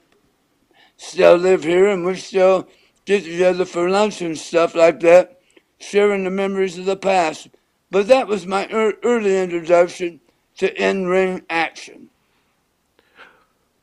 still 0.98 1.36
live 1.36 1.64
here, 1.64 1.88
and 1.88 2.06
we 2.06 2.16
still 2.16 2.68
get 3.06 3.24
together 3.24 3.66
for 3.66 3.90
lunch 3.90 4.22
and 4.22 4.38
stuff 4.38 4.74
like 4.74 5.00
that, 5.02 5.40
sharing 5.84 6.24
the 6.24 6.30
memories 6.30 6.78
of 6.78 6.86
the 6.86 6.96
past. 6.96 7.50
But 7.92 8.08
that 8.08 8.28
was 8.28 8.48
my 8.48 8.68
er- 8.72 8.98
early 9.04 9.38
introduction 9.38 10.20
to 10.58 10.74
in-ring 10.82 11.44
action. 11.50 12.10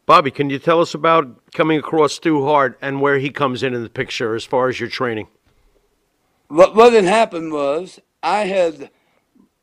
Bobby, 0.06 0.30
can 0.30 0.50
you 0.50 0.58
tell 0.58 0.80
us 0.80 0.94
about 0.94 1.52
coming 1.52 1.78
across 1.78 2.14
Stu 2.14 2.44
Hart 2.44 2.76
and 2.82 3.00
where 3.00 3.18
he 3.18 3.30
comes 3.30 3.62
in 3.62 3.74
in 3.74 3.84
the 3.84 3.88
picture 3.88 4.34
as 4.34 4.44
far 4.44 4.68
as 4.68 4.80
your 4.80 4.88
training? 4.88 5.28
What 6.48 6.74
what 6.74 6.92
had 6.92 7.04
happened 7.04 7.52
was 7.52 8.00
I 8.22 8.46
had 8.46 8.90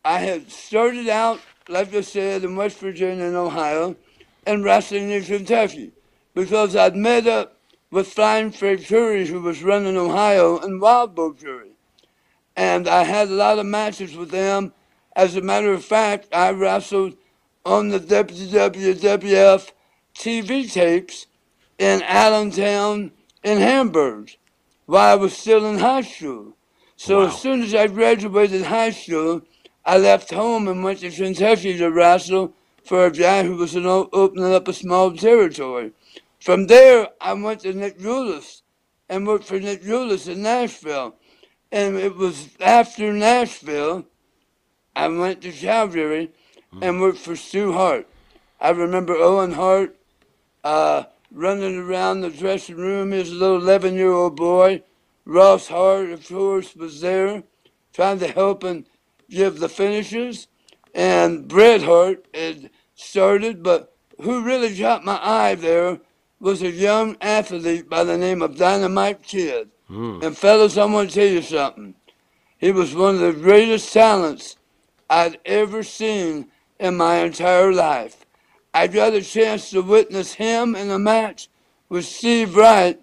I 0.06 0.19
had 0.19 0.50
started 0.50 1.10
out, 1.10 1.41
like 1.67 1.93
I 1.93 2.00
said, 2.00 2.45
in 2.45 2.56
West 2.56 2.78
Virginia 2.80 3.26
and 3.26 3.36
Ohio, 3.36 3.97
and 4.45 4.63
wrestling 4.63 5.12
in 5.12 5.23
Kentucky 5.23 5.91
because 6.34 6.76
I'd 6.76 6.95
met 6.95 7.28
up 7.28 7.58
with 7.91 8.08
Flying 8.08 8.52
Fred 8.52 8.86
Curry, 8.86 9.28
who 9.28 9.41
was 9.41 9.63
running 9.63 9.97
Ohio, 9.97 10.60
and 10.60 10.80
Wild 10.80 11.15
Bill 11.15 11.34
Curry. 11.34 11.71
And 12.58 12.88
I 12.88 13.04
had 13.04 13.30
a 13.30 13.36
lot 13.36 13.60
of 13.60 13.67
matches 13.67 14.15
with 14.17 14.32
them. 14.32 14.74
As 15.15 15.36
a 15.36 15.41
matter 15.41 15.72
of 15.72 15.86
fact, 15.86 16.28
I 16.34 16.50
wrestled 16.52 17.15
on 17.63 17.89
the 17.89 18.00
WWF 18.00 19.72
TV 20.15 20.72
tapes 20.72 21.28
in 21.78 22.02
Allentown 22.02 23.12
and 23.43 23.60
Hamburg 23.60 24.32
while 24.88 25.12
I 25.12 25.15
was 25.15 25.38
still 25.38 25.65
in 25.67 25.78
high 25.78 26.02
school. 26.02 26.58
So 26.96 27.22
as 27.28 27.39
soon 27.39 27.62
as 27.62 27.76
I 27.76 27.86
graduated 27.88 28.63
high 28.63 28.89
school, 28.89 29.43
I 29.86 30.00
left 30.00 30.32
home 30.32 30.67
and 30.67 30.84
went 30.84 31.00
to 31.02 31.12
Kentucky 31.12 31.78
to 31.78 31.91
wrestle 31.91 32.54
for 32.84 33.06
a 33.06 33.12
guy 33.12 33.43
who 33.43 33.56
was 33.56 33.76
opening 33.76 34.54
up 34.54 34.67
a 34.67 34.74
small 34.74 35.15
territory. 35.15 35.91
From 36.39 36.65
there, 36.65 37.10
I 37.22 37.34
went 37.34 37.60
to 37.62 37.74
Nick 37.74 38.00
Gulas 38.00 38.63
and 39.08 39.28
worked 39.28 39.46
for 39.46 39.60
Nick 39.60 39.84
Gulas 39.84 40.28
in 40.28 40.41
Nashville. 40.41 41.15
And 41.71 41.97
it 41.97 42.15
was 42.15 42.49
after 42.60 43.12
Nashville, 43.12 44.06
I 44.95 45.08
went 45.08 45.41
to 45.41 45.51
Calgary 45.51 46.32
and 46.82 47.01
worked 47.01 47.19
for 47.19 47.36
Stu 47.36 47.73
Hart. 47.73 48.08
I 48.60 48.69
remember 48.69 49.13
Owen 49.13 49.51
Hart 49.53 49.97
uh, 50.63 51.03
running 51.32 51.77
around 51.77 52.21
the 52.21 52.30
dressing 52.30 52.77
room, 52.77 53.12
his 53.12 53.32
little 53.32 53.58
11 53.58 53.95
year 53.95 54.12
old 54.12 54.36
boy. 54.36 54.84
Ross 55.25 55.67
Hart, 55.67 56.10
of 56.10 56.27
course, 56.27 56.75
was 56.75 57.01
there 57.01 57.43
trying 57.93 58.19
to 58.19 58.27
help 58.27 58.63
and 58.63 58.86
give 59.30 59.60
the 59.60 59.69
finishes. 59.69 60.47
And 60.95 61.47
Bret 61.47 61.84
Hart 61.84 62.25
had 62.34 62.69
started, 62.95 63.62
but 63.62 63.95
who 64.21 64.43
really 64.43 64.75
caught 64.75 65.06
my 65.06 65.19
eye 65.21 65.56
there 65.56 65.99
was 66.39 66.62
a 66.62 66.71
young 66.71 67.17
athlete 67.21 67.89
by 67.89 68.03
the 68.03 68.17
name 68.17 68.41
of 68.41 68.58
Dynamite 68.58 69.23
Kid. 69.23 69.69
Hmm. 69.88 70.19
And 70.21 70.38
fellas, 70.38 70.78
I'm 70.78 70.91
going 70.91 71.08
to 71.08 71.13
tell 71.13 71.28
you 71.28 71.41
something. 71.41 71.95
He 72.58 72.71
was 72.71 72.95
one 72.95 73.15
of 73.15 73.21
the 73.21 73.34
greatest 73.34 73.93
talents 73.93 74.58
I'd 75.10 75.39
ever 75.45 75.84
seen 75.84 76.47
in 76.80 76.97
my 76.97 77.17
entire 77.17 77.71
life. 77.71 78.26
I 78.73 78.88
got 78.88 79.13
a 79.13 79.21
chance 79.21 79.69
to 79.71 79.82
witness 79.82 80.34
him 80.34 80.76
in 80.76 80.89
a 80.89 81.00
match 81.00 81.50
with 81.89 82.06
Steve 82.06 82.56
Wright, 82.56 83.00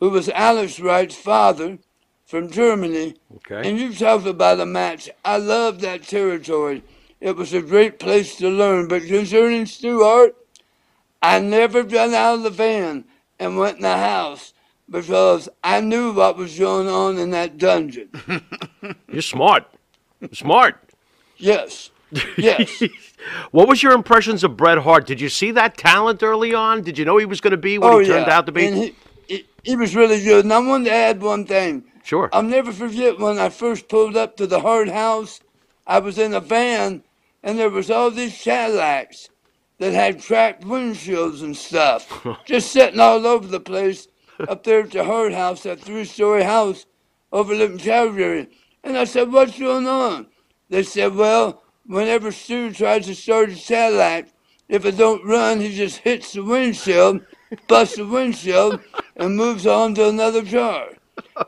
who 0.00 0.10
was 0.10 0.28
Alex 0.30 0.80
Wright's 0.80 1.14
father 1.14 1.78
from 2.24 2.50
Germany. 2.50 3.14
Okay. 3.36 3.68
And 3.68 3.78
you 3.78 3.94
talk 3.94 4.26
about 4.26 4.60
a 4.60 4.66
match. 4.66 5.08
I 5.24 5.36
love 5.36 5.80
that 5.80 6.02
territory. 6.02 6.82
It 7.20 7.36
was 7.36 7.54
a 7.54 7.62
great 7.62 7.98
place 7.98 8.36
to 8.36 8.48
learn. 8.48 8.88
But 8.88 9.06
concerning 9.06 9.66
Stu 9.66 10.02
Hart, 10.02 10.34
I 11.22 11.38
never 11.38 11.82
got 11.84 12.12
out 12.12 12.34
of 12.34 12.42
the 12.42 12.50
van 12.50 13.04
and 13.38 13.56
went 13.56 13.76
in 13.76 13.82
the 13.82 13.96
house 13.96 14.53
because 14.88 15.48
I 15.62 15.80
knew 15.80 16.12
what 16.12 16.36
was 16.36 16.58
going 16.58 16.88
on 16.88 17.18
in 17.18 17.30
that 17.30 17.58
dungeon. 17.58 18.10
You're 19.08 19.22
smart. 19.22 19.66
You're 20.20 20.30
smart. 20.32 20.90
Yes. 21.36 21.90
Yes. 22.36 22.82
what 23.50 23.68
was 23.68 23.82
your 23.82 23.92
impressions 23.92 24.44
of 24.44 24.56
Bret 24.56 24.78
Hart? 24.78 25.06
Did 25.06 25.20
you 25.20 25.28
see 25.28 25.50
that 25.52 25.76
talent 25.76 26.22
early 26.22 26.54
on? 26.54 26.82
Did 26.82 26.98
you 26.98 27.04
know 27.04 27.16
he 27.16 27.26
was 27.26 27.40
going 27.40 27.52
to 27.52 27.56
be 27.56 27.78
what 27.78 28.04
he 28.04 28.10
oh, 28.10 28.14
turned 28.14 28.30
out 28.30 28.46
to 28.46 28.52
be? 28.52 28.64
Oh, 28.64 28.68
And 28.68 28.76
he, 28.76 28.94
he, 29.26 29.46
he 29.62 29.76
was 29.76 29.96
really 29.96 30.22
good. 30.22 30.44
And 30.44 30.52
I 30.52 30.58
wanted 30.58 30.84
to 30.86 30.92
add 30.94 31.22
one 31.22 31.46
thing. 31.46 31.84
Sure. 32.04 32.28
I'll 32.32 32.42
never 32.42 32.70
forget 32.70 33.18
when 33.18 33.38
I 33.38 33.48
first 33.48 33.88
pulled 33.88 34.16
up 34.16 34.36
to 34.36 34.46
the 34.46 34.60
Hart 34.60 34.90
House. 34.90 35.40
I 35.86 35.98
was 35.98 36.18
in 36.18 36.34
a 36.34 36.40
van, 36.40 37.02
and 37.42 37.58
there 37.58 37.70
was 37.70 37.90
all 37.90 38.10
these 38.10 38.40
Cadillacs 38.40 39.30
that 39.78 39.92
had 39.92 40.22
cracked 40.22 40.64
windshields 40.64 41.42
and 41.42 41.56
stuff, 41.56 42.26
just 42.44 42.72
sitting 42.72 43.00
all 43.00 43.26
over 43.26 43.46
the 43.46 43.60
place 43.60 44.08
up 44.40 44.64
there 44.64 44.80
at 44.80 44.90
the 44.90 45.04
Hart 45.04 45.32
House, 45.32 45.62
that 45.62 45.80
three-story 45.80 46.42
house 46.44 46.86
overlooking 47.32 47.78
Calgary. 47.78 48.48
And 48.82 48.96
I 48.98 49.04
said, 49.04 49.32
"What's 49.32 49.58
going 49.58 49.86
on?" 49.86 50.26
They 50.68 50.82
said, 50.82 51.14
"Well, 51.14 51.62
whenever 51.86 52.32
Stu 52.32 52.72
tries 52.72 53.06
to 53.06 53.14
start 53.14 53.50
a 53.50 53.56
satellite, 53.56 54.28
if 54.68 54.84
it 54.84 54.96
don't 54.96 55.24
run, 55.24 55.60
he 55.60 55.74
just 55.76 55.98
hits 55.98 56.32
the 56.32 56.42
windshield, 56.42 57.20
busts 57.68 57.96
the 57.96 58.06
windshield, 58.06 58.80
and 59.16 59.36
moves 59.36 59.66
on 59.66 59.94
to 59.94 60.08
another 60.08 60.44
car." 60.44 60.88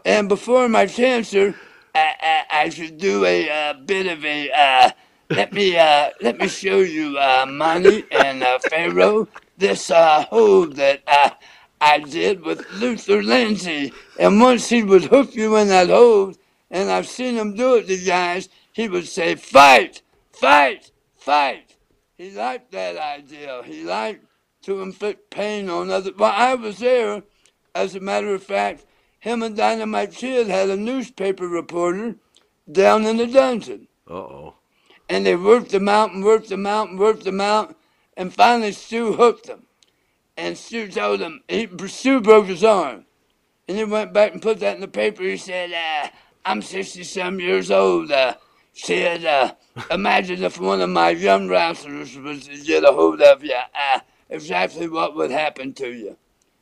And 0.05 0.29
before 0.29 0.69
my 0.69 0.87
cancer, 0.87 1.55
I, 1.95 2.15
I, 2.21 2.45
I 2.63 2.69
should 2.69 2.99
do 2.99 3.25
a 3.25 3.75
bit 3.85 4.07
of 4.07 4.25
a. 4.25 4.51
Uh, 4.51 4.91
let 5.31 5.53
me 5.53 5.77
uh, 5.77 6.11
let 6.21 6.39
me 6.39 6.47
show 6.49 6.79
you, 6.79 7.19
uh, 7.19 7.47
Monty 7.49 8.05
and 8.13 8.43
uh, 8.45 8.59
Pharaoh, 8.71 9.27
this 9.59 9.91
uh, 9.91 10.25
hold 10.31 10.77
that 10.77 11.03
uh, 11.07 11.31
I 11.87 12.01
did 12.01 12.45
with 12.45 12.69
Luther 12.73 13.23
Lindsay. 13.23 13.93
And 14.19 14.41
once 14.41 14.69
he 14.69 14.83
would 14.83 15.05
hook 15.05 15.37
you 15.37 15.55
in 15.55 15.69
that 15.69 15.89
hold, 15.89 16.37
and 16.69 16.91
I've 16.91 17.07
seen 17.07 17.37
him 17.37 17.55
do 17.55 17.77
it 17.77 17.87
to 17.87 17.97
guys, 17.97 18.49
he 18.73 18.89
would 18.89 19.07
say, 19.07 19.37
fight, 19.37 20.03
fight, 20.33 20.91
fight. 21.17 21.77
He 22.19 22.33
liked 22.33 22.73
that 22.73 22.97
idea. 22.97 23.63
He 23.65 23.85
liked 23.85 24.25
to 24.63 24.83
inflict 24.83 25.31
pain 25.31 25.71
on 25.71 25.91
others. 25.91 26.15
Well, 26.19 26.33
I 26.35 26.57
was 26.57 26.79
there, 26.79 27.23
as 27.73 27.95
a 27.95 28.01
matter 28.01 28.35
of 28.35 28.43
fact. 28.43 28.85
Him 29.21 29.45
and 29.45 29.57
Dynamite 29.57 30.13
Kid 30.13 30.49
had 30.49 30.71
a 30.71 30.77
newspaper 30.77 31.47
reporter 31.47 32.17
down 32.71 33.07
in 33.07 33.17
the 33.17 33.29
dungeon. 33.29 33.87
Uh 34.11 34.15
oh. 34.15 34.55
And 35.09 35.25
they 35.25 35.37
worked 35.37 35.73
him 35.73 35.89
out 35.89 36.13
and 36.13 36.25
worked 36.25 36.51
him 36.51 36.67
out 36.67 36.89
and 36.89 36.99
worked 36.99 37.27
him 37.27 37.41
out. 37.41 37.77
And 38.17 38.35
finally, 38.35 38.73
Stu 38.73 39.13
hooked 39.13 39.47
him. 39.49 39.66
And 40.37 40.57
Stu 40.57 40.89
told 40.89 41.21
him, 41.21 41.43
he, 41.49 41.69
Stu 41.87 42.21
broke 42.21 42.47
his 42.47 42.65
arm. 42.65 43.07
And 43.69 43.77
he 43.77 43.85
went 43.85 44.13
back 44.13 44.33
and 44.33 44.43
put 44.43 44.61
that 44.61 44.75
in 44.75 44.81
the 44.81 44.89
paper. 44.89 45.23
He 45.23 45.37
said, 45.37 45.73
uh, 45.73 46.09
I'm 46.45 46.63
60 46.63 47.03
some 47.05 47.41
years 47.41 47.71
old. 47.71 48.13
Uh, 48.13 48.35
said, 48.73 49.25
uh, 49.25 49.55
imagine 49.91 50.45
if 50.45 50.61
one 50.61 50.81
of 50.81 50.91
my 50.91 51.11
young 51.11 51.49
wrestlers 51.49 52.17
was 52.17 52.47
to 52.47 52.59
get 52.63 52.85
a 52.85 52.93
hold 52.93 53.23
of 53.23 53.43
you, 53.43 53.55
uh, 53.55 54.01
exactly 54.29 54.89
what 54.89 55.17
would 55.17 55.31
happen 55.31 55.73
to 55.73 55.89
you. 55.93 56.17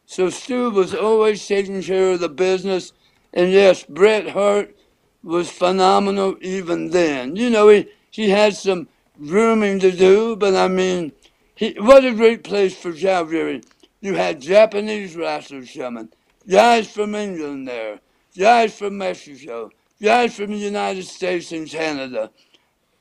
So 0.06 0.30
Stu 0.30 0.70
was 0.70 0.94
always 0.94 1.46
taking 1.46 1.82
care 1.82 2.12
of 2.12 2.20
the 2.20 2.28
business. 2.28 2.92
And 3.32 3.50
yes, 3.50 3.84
Bret 3.84 4.30
Hart 4.30 4.76
was 5.22 5.50
phenomenal 5.50 6.36
even 6.40 6.90
then. 6.90 7.36
You 7.36 7.50
know, 7.50 7.68
he, 7.68 7.88
he 8.10 8.30
had 8.30 8.54
some 8.54 8.88
grooming 9.26 9.80
to 9.80 9.90
do, 9.90 10.36
but 10.36 10.54
I 10.54 10.68
mean, 10.68 11.12
he, 11.54 11.76
what 11.78 12.04
a 12.04 12.12
great 12.12 12.44
place 12.44 12.76
for 12.76 12.92
Calgary. 12.92 13.62
You 14.00 14.14
had 14.14 14.40
Japanese 14.40 15.16
wrestlers 15.16 15.72
coming, 15.76 16.10
guys 16.48 16.90
from 16.90 17.14
England 17.14 17.68
there, 17.68 18.00
guys 18.36 18.76
from 18.76 18.98
Mexico, 18.98 19.70
guys 20.02 20.36
from 20.36 20.50
the 20.50 20.56
United 20.58 21.04
States 21.04 21.52
and 21.52 21.68
Canada. 21.68 22.30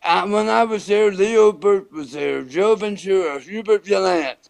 When 0.04 0.50
I 0.50 0.64
was 0.64 0.86
there, 0.86 1.12
Leo 1.12 1.52
Burke 1.52 1.92
was 1.92 2.12
there, 2.12 2.44
Joe 2.44 2.76
Ventura, 2.76 3.40
Hubert 3.40 3.86
Gallant. 3.86 4.50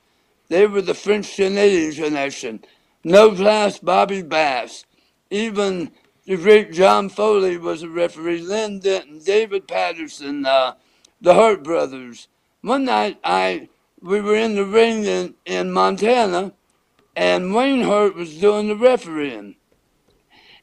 They 0.50 0.68
were 0.68 0.82
the 0.82 0.94
French 0.94 1.36
Canadian 1.36 1.94
connection. 1.94 2.63
No 3.04 3.32
class 3.32 3.80
Bobby 3.80 4.22
Bass. 4.22 4.86
Even 5.30 5.92
the 6.26 6.38
great 6.38 6.72
John 6.72 7.10
Foley 7.10 7.58
was 7.58 7.82
a 7.82 7.89
referee. 7.89 8.42
Lynn 8.42 8.80
Denton, 8.80 9.20
David 9.24 9.68
Patterson, 9.68 10.46
uh, 10.46 10.74
the 11.20 11.34
Hart 11.34 11.63
brothers. 11.63 12.28
One 12.62 12.86
night, 12.86 13.18
I 13.24 13.70
we 14.04 14.20
were 14.20 14.36
in 14.36 14.56
the 14.56 14.66
ring 14.66 15.06
in, 15.06 15.34
in 15.46 15.72
Montana, 15.72 16.52
and 17.16 17.56
Wayne 17.56 17.84
Hart 17.84 18.16
was 18.16 18.38
doing 18.38 18.68
the 18.68 18.76
refereeing. 18.76 19.56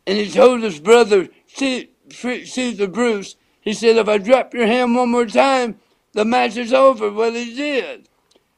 And 0.07 0.19
he 0.19 0.31
told 0.31 0.63
his 0.63 0.79
brother, 0.79 1.29
see, 1.47 1.91
see 2.11 2.75
the 2.75 2.87
Bruce, 2.87 3.37
he 3.61 3.73
said, 3.73 3.97
if 3.97 4.09
I 4.09 4.19
drop 4.19 4.53
your 4.53 4.67
hand 4.67 4.95
one 4.95 5.11
more 5.11 5.27
time, 5.27 5.81
the 6.13 6.25
match 6.25 6.57
is 6.57 6.73
over. 6.73 7.11
Well, 7.11 7.33
he 7.33 7.55
did. 7.55 8.09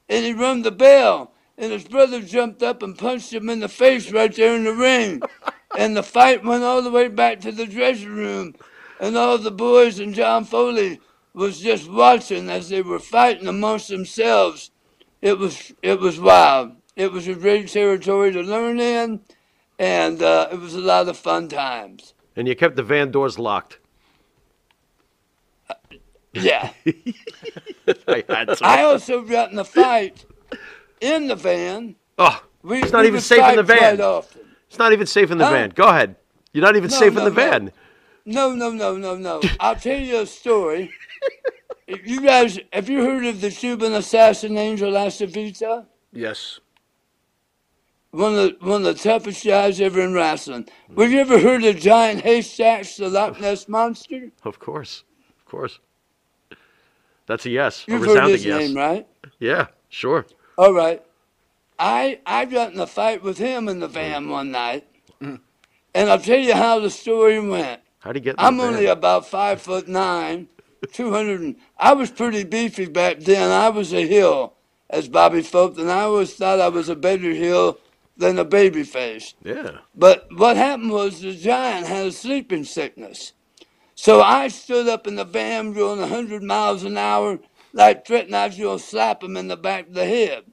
And 0.09 0.25
he 0.25 0.33
rung 0.33 0.62
the 0.62 0.73
bell, 0.73 1.33
and 1.57 1.71
his 1.71 1.85
brother 1.85 2.21
jumped 2.21 2.62
up 2.62 2.83
and 2.83 2.99
punched 2.99 3.33
him 3.33 3.49
in 3.49 3.61
the 3.61 3.68
face 3.68 4.11
right 4.11 4.35
there 4.35 4.57
in 4.57 4.64
the 4.64 4.75
ring. 4.75 5.23
and 5.79 5.97
the 5.97 6.03
fight 6.03 6.45
went 6.45 6.64
all 6.64 6.83
the 6.83 6.90
way 6.90 7.07
back 7.07 7.40
to 7.40 7.53
the 7.53 7.66
dressing 7.66 8.14
room, 8.14 8.55
and 9.01 9.16
all 9.16 9.38
the 9.38 9.51
boys 9.53 10.01
and 10.01 10.14
John 10.14 10.45
Foley 10.45 11.01
was 11.35 11.61
just 11.61 11.88
watching 11.88 12.51
as 12.51 12.68
they 12.68 12.83
were 12.83 12.99
fighting 12.99 13.49
amongst 13.49 13.88
themselves. 13.88 14.72
It 15.23 15.39
was 15.39 15.73
it 15.83 16.01
was 16.01 16.19
wild. 16.21 16.73
It 16.97 17.13
was 17.13 17.27
a 17.29 17.35
great 17.35 17.69
territory 17.69 18.33
to 18.33 18.43
learn 18.43 18.79
in, 18.81 19.21
and 19.79 20.21
uh, 20.23 20.49
it 20.53 20.59
was 20.61 20.75
a 20.75 20.81
lot 20.81 21.09
of 21.09 21.17
fun 21.17 21.49
times. 21.49 22.13
And 22.37 22.47
you 22.49 22.55
kept 22.57 22.77
the 22.77 22.83
van 22.83 23.11
doors 23.11 23.39
locked. 23.39 23.79
Yeah. 26.35 26.71
I. 28.09 28.25
I 28.63 28.83
also 28.83 29.23
got 29.23 29.53
in 29.53 29.59
a 29.59 29.65
fight 29.65 30.25
in 31.01 31.29
the 31.29 31.37
van. 31.37 31.95
Oh, 32.19 32.43
We- 32.63 32.83
it's 32.83 32.93
not 32.93 33.03
we 33.03 33.09
even 33.09 33.21
safe 33.21 33.45
in 33.45 33.57
the 33.57 33.63
van. 33.63 34.01
It's 34.69 34.79
not 34.79 34.93
even 34.93 35.07
safe 35.07 35.31
in 35.31 35.39
the 35.39 35.45
Huh? 35.45 35.51
van. 35.53 35.71
Go 35.71 35.89
ahead. 35.89 36.17
You're 36.53 36.65
not 36.65 36.77
even 36.77 36.91
No, 36.91 36.97
safe 36.99 37.13
no, 37.15 37.19
in 37.21 37.25
the 37.25 37.31
no. 37.41 37.51
van. 37.51 37.73
No, 38.25 38.55
no, 38.55 38.71
no, 38.71 38.97
no, 38.97 39.15
no. 39.17 39.43
I'll 39.61 39.77
tell 39.77 39.99
you 39.99 40.21
a 40.21 40.27
story. 40.27 40.91
If 41.92 42.09
you 42.09 42.22
guys, 42.22 42.59
have 42.72 42.88
you 42.88 43.05
heard 43.05 43.26
of 43.26 43.42
the 43.42 43.50
Cuban 43.50 43.92
assassin 43.92 44.57
Angel 44.57 44.92
Acevedo? 44.92 45.85
Yes. 46.11 46.59
One 48.12 48.35
of 48.35 48.38
the, 48.38 48.57
one 48.66 48.87
of 48.87 48.96
the 48.96 49.02
toughest 49.02 49.44
guys 49.44 49.78
ever 49.78 50.00
in 50.00 50.14
wrestling. 50.14 50.68
Have 50.96 51.12
you 51.12 51.20
ever 51.20 51.38
heard 51.38 51.64
of 51.64 51.76
Giant 51.76 52.22
Haystacks, 52.22 52.96
the 52.96 53.11
Loch 53.11 53.38
Ness 53.40 53.68
Monster? 53.68 54.31
Of 54.44 54.59
course. 54.59 55.05
Of 55.38 55.44
course. 55.44 55.81
That's 57.26 57.44
a 57.44 57.50
yes. 57.50 57.85
You've 57.87 58.02
a 58.05 58.07
heard 58.07 58.31
his 58.31 58.44
yes. 58.46 58.59
name, 58.59 58.74
right? 58.74 59.07
Yeah, 59.38 59.66
sure. 59.90 60.24
All 60.57 60.72
right. 60.72 61.02
I 61.78 62.20
I 62.24 62.46
got 62.46 62.72
in 62.72 62.81
a 62.81 62.87
fight 62.87 63.22
with 63.22 63.37
him 63.37 63.68
in 63.68 63.81
the 63.81 63.88
van 63.88 64.28
one 64.28 64.50
night, 64.50 64.87
mm. 65.20 65.40
and 65.94 66.11
I'll 66.11 66.18
tell 66.18 66.38
you 66.38 66.55
how 66.55 66.78
the 66.78 66.90
story 66.90 67.38
went. 67.40 67.81
How'd 68.00 68.16
he 68.16 68.20
get 68.20 68.31
in 68.31 68.37
the 68.37 68.42
I'm 68.44 68.59
van? 68.59 68.66
only 68.66 68.87
about 68.87 69.26
five 69.26 69.61
foot 69.61 69.88
nine, 69.88 70.48
two 70.87 71.12
hundred. 71.12 71.40
And, 71.40 71.57
I 71.79 71.92
was 71.92 72.11
pretty 72.11 72.45
beefy 72.45 72.87
back 72.87 73.21
then. 73.21 73.51
I 73.51 73.68
was 73.68 73.92
a 73.92 74.07
heel, 74.07 74.55
as 74.90 75.09
Bobby 75.09 75.42
Fope, 75.42 75.79
and 75.79 75.90
I 75.90 76.03
always 76.03 76.35
thought 76.35 76.61
I 76.61 76.68
was 76.68 76.88
a 76.88 76.97
better 76.97 77.33
heel 77.33 77.79
than 78.16 78.38
a 78.38 78.45
baby 78.45 78.83
face. 78.83 79.35
Yeah. 79.42 79.79
But 79.95 80.29
what 80.37 80.57
happened 80.57 80.92
was 80.92 81.21
the 81.21 81.35
giant 81.35 81.87
had 81.87 82.07
a 82.07 82.12
sleeping 82.12 82.64
sickness. 82.64 83.33
So 83.95 84.21
I 84.21 84.49
stood 84.49 84.88
up 84.88 85.07
in 85.07 85.16
the 85.16 85.25
van 85.25 85.73
going 85.73 86.01
100 86.01 86.42
miles 86.42 86.85
an 86.85 86.97
hour, 86.97 87.38
like 87.73 88.07
threatening 88.07 88.35
I 88.35 88.47
was 88.47 88.59
going 88.59 88.79
to 88.79 88.85
slap 88.85 89.23
him 89.23 89.37
in 89.37 89.49
the 89.49 89.57
back 89.57 89.88
of 89.88 89.95
the 89.95 90.07
head. 90.07 90.45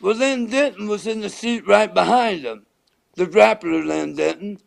Well, 0.00 0.16
Lynn 0.16 0.46
Denton 0.46 0.88
was 0.88 1.06
in 1.06 1.20
the 1.20 1.28
seat 1.28 1.66
right 1.66 1.92
behind 1.92 2.44
him, 2.44 2.66
the 3.14 3.26
grappler 3.26 3.84
Lynn 3.84 4.14
Denton. 4.14 4.58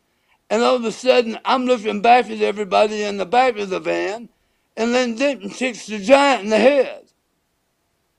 And 0.49 0.61
all 0.61 0.75
of 0.75 0.85
a 0.85 0.91
sudden, 0.91 1.39
I'm 1.45 1.65
looking 1.65 2.01
back 2.01 2.29
at 2.29 2.41
everybody 2.41 3.03
in 3.03 3.17
the 3.17 3.25
back 3.25 3.57
of 3.57 3.69
the 3.69 3.79
van, 3.79 4.29
and 4.77 4.91
Lynn 4.91 5.15
Denton 5.15 5.49
kicks 5.49 5.85
the 5.87 5.99
giant 5.99 6.43
in 6.45 6.49
the 6.49 6.57
head. 6.57 7.05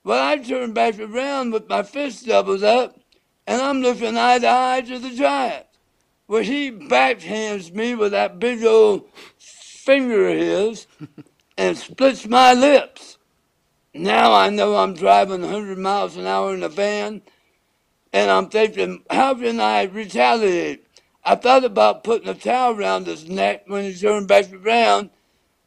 Well, 0.03 0.21
I 0.21 0.37
turn 0.37 0.73
back 0.73 0.99
around 0.99 1.51
with 1.51 1.69
my 1.69 1.83
fist 1.83 2.25
doubled 2.25 2.63
up, 2.63 2.99
and 3.47 3.61
I'm 3.61 3.81
looking 3.81 4.17
eye 4.17 4.39
to 4.39 4.49
eye 4.49 4.81
to 4.81 4.99
the 4.99 5.15
giant. 5.15 5.65
Well, 6.27 6.43
he 6.43 6.71
backhands 6.71 7.73
me 7.73 7.95
with 7.95 8.11
that 8.11 8.39
big 8.39 8.63
old 8.63 9.09
finger 9.37 10.29
of 10.29 10.37
his 10.37 10.87
and 11.57 11.77
splits 11.77 12.27
my 12.27 12.53
lips. 12.53 13.17
Now 13.93 14.33
I 14.33 14.49
know 14.49 14.75
I'm 14.75 14.93
driving 14.93 15.41
100 15.41 15.77
miles 15.77 16.17
an 16.17 16.25
hour 16.25 16.53
in 16.53 16.63
a 16.63 16.69
van, 16.69 17.21
and 18.11 18.31
I'm 18.31 18.49
thinking, 18.49 19.03
how 19.09 19.35
can 19.35 19.59
I 19.59 19.83
retaliate? 19.83 20.87
I 21.23 21.35
thought 21.35 21.63
about 21.63 22.03
putting 22.03 22.27
a 22.27 22.33
towel 22.33 22.75
around 22.75 23.07
his 23.07 23.29
neck 23.29 23.63
when 23.67 23.85
he 23.85 23.93
turned 23.93 24.27
back 24.27 24.51
around, 24.51 25.11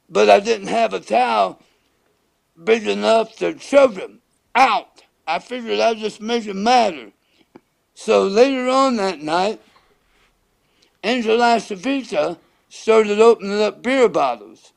but 0.09 0.31
I 0.31 0.41
didn't 0.41 0.69
have 0.69 0.95
a 0.95 1.01
towel 1.01 1.61
big 2.63 2.87
enough 2.87 3.37
to 3.37 3.55
choke 3.55 3.97
him 3.97 4.21
out. 4.55 5.03
I 5.27 5.39
figured 5.39 5.81
I'd 5.81 5.99
just 5.99 6.21
make 6.21 6.47
it 6.47 6.55
matter. 6.55 7.13
So 7.95 8.27
later 8.27 8.69
on 8.69 8.97
that 8.97 9.21
night, 9.21 9.61
Angel 11.03 11.39
Acevedo 11.39 12.39
started 12.69 13.21
opening 13.21 13.61
up 13.61 13.83
beer 13.83 14.09
bottles. 14.09 14.73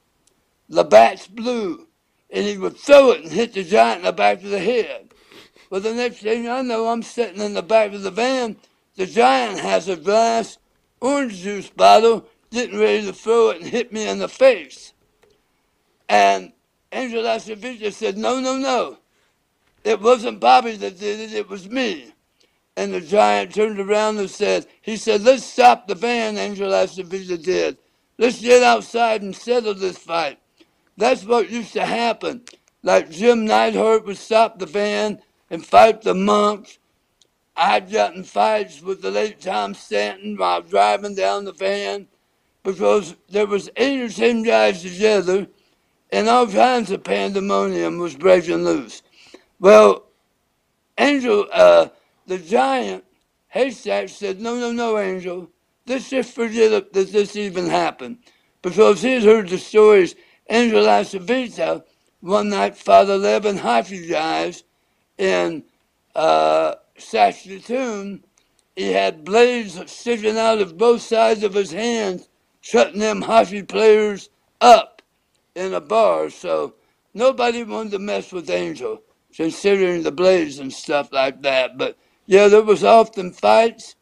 Labatt's 0.67 1.27
Blue. 1.27 1.87
And 2.31 2.45
he 2.45 2.57
would 2.57 2.77
throw 2.77 3.11
it 3.11 3.23
and 3.23 3.31
hit 3.31 3.53
the 3.53 3.63
giant 3.63 3.99
in 3.99 4.05
the 4.05 4.13
back 4.13 4.43
of 4.43 4.51
the 4.51 4.59
head. 4.59 5.13
Well, 5.69 5.81
the 5.81 5.93
next 5.93 6.17
thing 6.17 6.47
I 6.47 6.61
know, 6.61 6.87
I'm 6.87 7.01
sitting 7.01 7.41
in 7.41 7.55
the 7.55 7.63
back 7.63 7.91
of 7.93 8.03
the 8.03 8.11
van. 8.11 8.57
The 8.95 9.07
giant 9.07 9.59
has 9.59 9.87
a 9.87 9.95
glass 9.95 10.59
orange 11.01 11.37
juice 11.37 11.69
bottle, 11.69 12.27
getting 12.51 12.79
ready 12.79 13.05
to 13.05 13.13
throw 13.13 13.49
it 13.49 13.61
and 13.61 13.69
hit 13.69 13.91
me 13.91 14.07
in 14.07 14.19
the 14.19 14.27
face. 14.27 14.93
And 16.09 16.51
Angel 16.91 17.23
Acevedo 17.23 17.93
said, 17.93 18.17
No, 18.17 18.39
no, 18.41 18.57
no. 18.57 18.97
It 19.83 20.01
wasn't 20.01 20.39
Bobby 20.39 20.75
that 20.75 20.99
did 20.99 21.19
it, 21.19 21.33
it 21.33 21.47
was 21.49 21.69
me. 21.69 22.13
And 22.75 22.93
the 22.93 23.01
giant 23.01 23.53
turned 23.53 23.79
around 23.79 24.17
and 24.17 24.29
said, 24.29 24.67
he 24.81 24.97
said, 24.97 25.21
let's 25.23 25.43
stop 25.43 25.87
the 25.87 25.95
van, 25.95 26.37
Angel 26.37 26.71
Acevedo 26.71 27.41
did. 27.41 27.77
Let's 28.17 28.41
get 28.41 28.63
outside 28.63 29.21
and 29.21 29.35
settle 29.35 29.73
this 29.73 29.97
fight. 29.97 30.39
That's 30.97 31.23
what 31.23 31.49
used 31.49 31.73
to 31.73 31.85
happen. 31.85 32.43
Like 32.83 33.09
Jim 33.09 33.45
Neidhart 33.45 34.05
would 34.05 34.17
stop 34.17 34.59
the 34.59 34.65
van 34.65 35.21
and 35.49 35.65
fight 35.65 36.01
the 36.01 36.13
monks. 36.13 36.77
I'd 37.55 37.91
gotten 37.91 38.23
fights 38.23 38.81
with 38.81 39.01
the 39.01 39.11
late 39.11 39.41
Tom 39.41 39.73
Stanton 39.73 40.37
while 40.37 40.61
driving 40.61 41.15
down 41.15 41.45
the 41.45 41.51
van 41.51 42.07
because 42.63 43.15
there 43.29 43.47
was 43.47 43.69
eight 43.75 43.99
or 43.99 44.09
ten 44.09 44.43
guys 44.43 44.81
together 44.81 45.47
and 46.11 46.27
all 46.27 46.47
kinds 46.47 46.91
of 46.91 47.03
pandemonium 47.03 47.97
was 47.97 48.15
breaking 48.15 48.63
loose. 48.63 49.01
Well, 49.59 50.05
Angel, 50.97 51.47
uh, 51.51 51.89
the 52.27 52.37
giant, 52.37 53.03
Haystack 53.49 54.09
said, 54.09 54.41
no, 54.41 54.55
no, 54.55 54.71
no, 54.71 54.97
Angel. 54.97 55.49
Let's 55.85 56.09
just 56.09 56.33
forget 56.33 56.71
that 56.93 57.11
this 57.11 57.35
even 57.35 57.67
happened. 57.67 58.19
Because 58.61 59.01
he'd 59.01 59.23
heard 59.23 59.49
the 59.49 59.57
stories 59.57 60.15
Angel 60.49 60.83
Acevedo 60.83 61.83
one 62.19 62.49
night 62.49 62.77
Father 62.77 63.17
Levin 63.17 63.57
hockey 63.57 64.07
guys 64.07 64.63
in 65.17 65.63
uh, 66.15 66.75
Saskatoon. 66.97 68.23
He 68.75 68.91
had 68.91 69.23
blades 69.25 69.79
sticking 69.91 70.37
out 70.37 70.59
of 70.59 70.77
both 70.77 71.01
sides 71.01 71.43
of 71.43 71.53
his 71.53 71.71
hands, 71.71 72.29
shutting 72.61 72.99
them 72.99 73.21
hockey 73.21 73.63
players 73.63 74.29
up 74.61 74.98
in 75.59 75.73
a 75.73 75.81
bar. 75.81 76.29
So 76.29 76.75
nobody 77.13 77.63
wanted 77.63 77.91
to 77.91 77.99
mess 77.99 78.31
with 78.31 78.49
Angel, 78.49 79.01
considering 79.35 80.03
the 80.03 80.11
blades 80.11 80.59
and 80.59 80.71
stuff 80.71 81.11
like 81.11 81.41
that. 81.41 81.77
But 81.77 81.97
yeah, 82.25 82.47
there 82.47 82.63
was 82.63 82.83
often 82.83 83.31
fights 83.31 83.95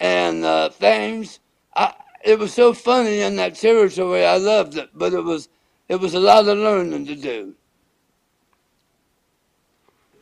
and 0.00 0.44
uh, 0.44 0.70
things. 0.70 1.40
I, 1.76 1.94
it 2.24 2.38
was 2.38 2.52
so 2.54 2.72
funny 2.72 3.20
in 3.20 3.36
that 3.36 3.54
territory. 3.54 4.24
I 4.24 4.36
loved 4.36 4.76
it, 4.76 4.90
but 4.94 5.12
it 5.12 5.22
was 5.22 5.48
it 5.88 5.96
was 5.96 6.14
a 6.14 6.20
lot 6.20 6.48
of 6.48 6.58
learning 6.58 7.06
to 7.06 7.14
do. 7.14 7.54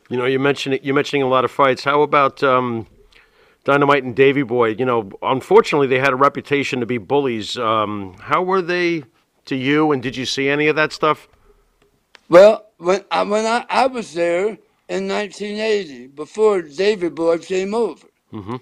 You 0.09 0.17
know, 0.17 0.27
you 0.27 0.41
mentioned 0.41 0.81
you're 0.83 0.95
mentioning 0.95 1.23
a 1.23 1.29
lot 1.29 1.45
of 1.45 1.51
fights. 1.51 1.85
How 1.85 2.03
about 2.03 2.43
um, 2.43 2.87
Dynamite 3.65 4.03
and 4.03 4.17
Davy 4.17 4.43
Boy? 4.43 4.71
You 4.71 4.85
know, 4.85 5.11
unfortunately, 5.23 5.87
they 5.87 5.99
had 5.99 6.13
a 6.13 6.17
reputation 6.17 6.81
to 6.81 6.87
be 6.87 6.99
bullies. 6.99 7.57
Um, 7.57 8.17
how 8.19 8.43
were 8.43 8.63
they 8.63 9.05
to 9.46 9.57
you? 9.57 9.92
And 9.92 10.03
did 10.03 10.16
you 10.16 10.26
see 10.26 10.48
any 10.48 10.68
of 10.68 10.76
that 10.76 10.92
stuff? 10.92 11.29
Well, 12.29 12.66
when 12.79 13.05
I, 13.11 13.22
when 13.24 13.46
I, 13.46 13.64
I 13.68 13.87
was 13.87 14.14
there 14.14 14.59
in 14.88 15.09
1980, 15.09 16.09
before 16.09 16.62
Davy 16.62 17.09
Boy 17.09 17.38
came 17.38 17.74
over, 17.74 18.07
Mm-hmm. 18.33 18.57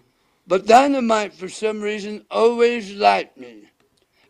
but 0.47 0.67
Dynamite, 0.67 1.35
for 1.35 1.49
some 1.51 1.83
reason, 1.83 2.25
always 2.31 2.95
liked 2.95 3.37
me. 3.37 3.65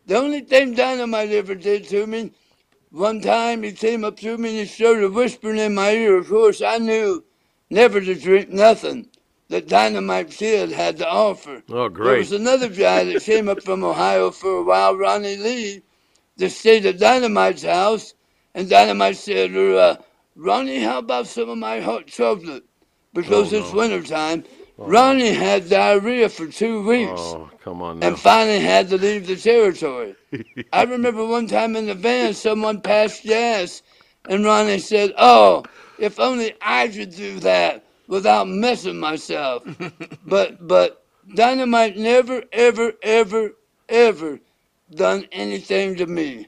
The 0.06 0.16
only 0.16 0.40
thing 0.40 0.74
Dynamite 0.74 1.30
ever 1.30 1.54
did 1.54 1.84
to 1.90 2.06
me, 2.08 2.32
one 2.90 3.20
time 3.20 3.62
he 3.62 3.70
came 3.70 4.04
up 4.04 4.16
to 4.18 4.37
me 4.37 4.48
and 4.48 4.58
he 4.58 4.64
started 4.66 5.12
whispering 5.12 5.58
in 5.58 5.74
my 5.76 5.90
ear. 5.92 6.16
Of 6.18 6.28
course, 6.28 6.61
I 6.61 6.78
knew 6.78 7.22
never 7.70 8.00
to 8.00 8.14
drink 8.16 8.48
nothing 8.48 9.08
that 9.48 9.68
Dynamite 9.68 10.30
Kid 10.30 10.72
had 10.72 10.96
to 10.98 11.08
offer. 11.08 11.62
Oh, 11.70 11.88
great. 11.88 12.06
There 12.08 12.18
was 12.18 12.32
another 12.32 12.68
guy 12.68 13.04
that 13.04 13.22
came 13.22 13.48
up 13.48 13.62
from 13.62 13.84
Ohio 13.84 14.30
for 14.32 14.58
a 14.58 14.64
while, 14.64 14.96
Ronnie 14.96 15.37
Lee, 15.37 15.82
that 16.38 16.51
stayed 16.51 16.87
at 16.87 16.98
Dynamite's 16.98 17.62
house, 17.64 18.14
and 18.55 18.68
Dynamite 18.70 19.16
said, 19.16 19.57
uh, 19.57 19.98
Ronnie, 20.37 20.81
how 20.81 20.98
about 21.01 21.29
some 21.29 21.51
of 21.51 21.59
my 21.59 21.81
hot 21.81 22.07
chocolate? 22.09 22.64
Because 23.14 23.53
Oh, 23.53 23.59
it's 23.59 23.72
no. 23.72 23.77
wintertime. 23.77 24.44
Ronnie 24.79 25.35
had 25.35 25.68
diarrhea 25.70 26.29
for 26.31 26.48
two 26.48 26.83
weeks 26.87 27.37
Oh, 27.37 27.51
come 27.62 27.83
on 27.83 28.01
now. 28.01 28.09
and 28.09 28.18
finally 28.18 28.61
had 28.61 28.88
to 28.90 28.98
leave 28.98 29.27
the 29.27 29.37
territory. 29.37 30.16
I 30.72 30.85
remember 30.85 31.27
one 31.27 31.46
time 31.48 31.77
in 31.77 31.87
the 31.87 31.94
van, 31.94 32.35
someone 32.35 32.81
passed 32.83 33.24
gas, 33.24 33.83
and 34.29 34.44
Ronnie 34.44 34.79
said, 34.79 35.12
Oh, 35.18 35.64
if 35.98 36.20
only 36.20 36.55
I 36.62 36.88
could 36.88 37.11
do 37.14 37.40
that 37.40 37.85
without 38.09 38.48
messing 38.48 38.98
myself. 39.01 39.64
but 40.27 40.66
but 40.66 41.05
Dynamite 41.35 41.96
never, 41.96 42.44
ever, 42.53 42.92
ever, 43.03 43.53
ever 43.88 44.40
done 44.94 45.27
anything 45.33 45.96
to 45.96 46.07
me. 46.07 46.46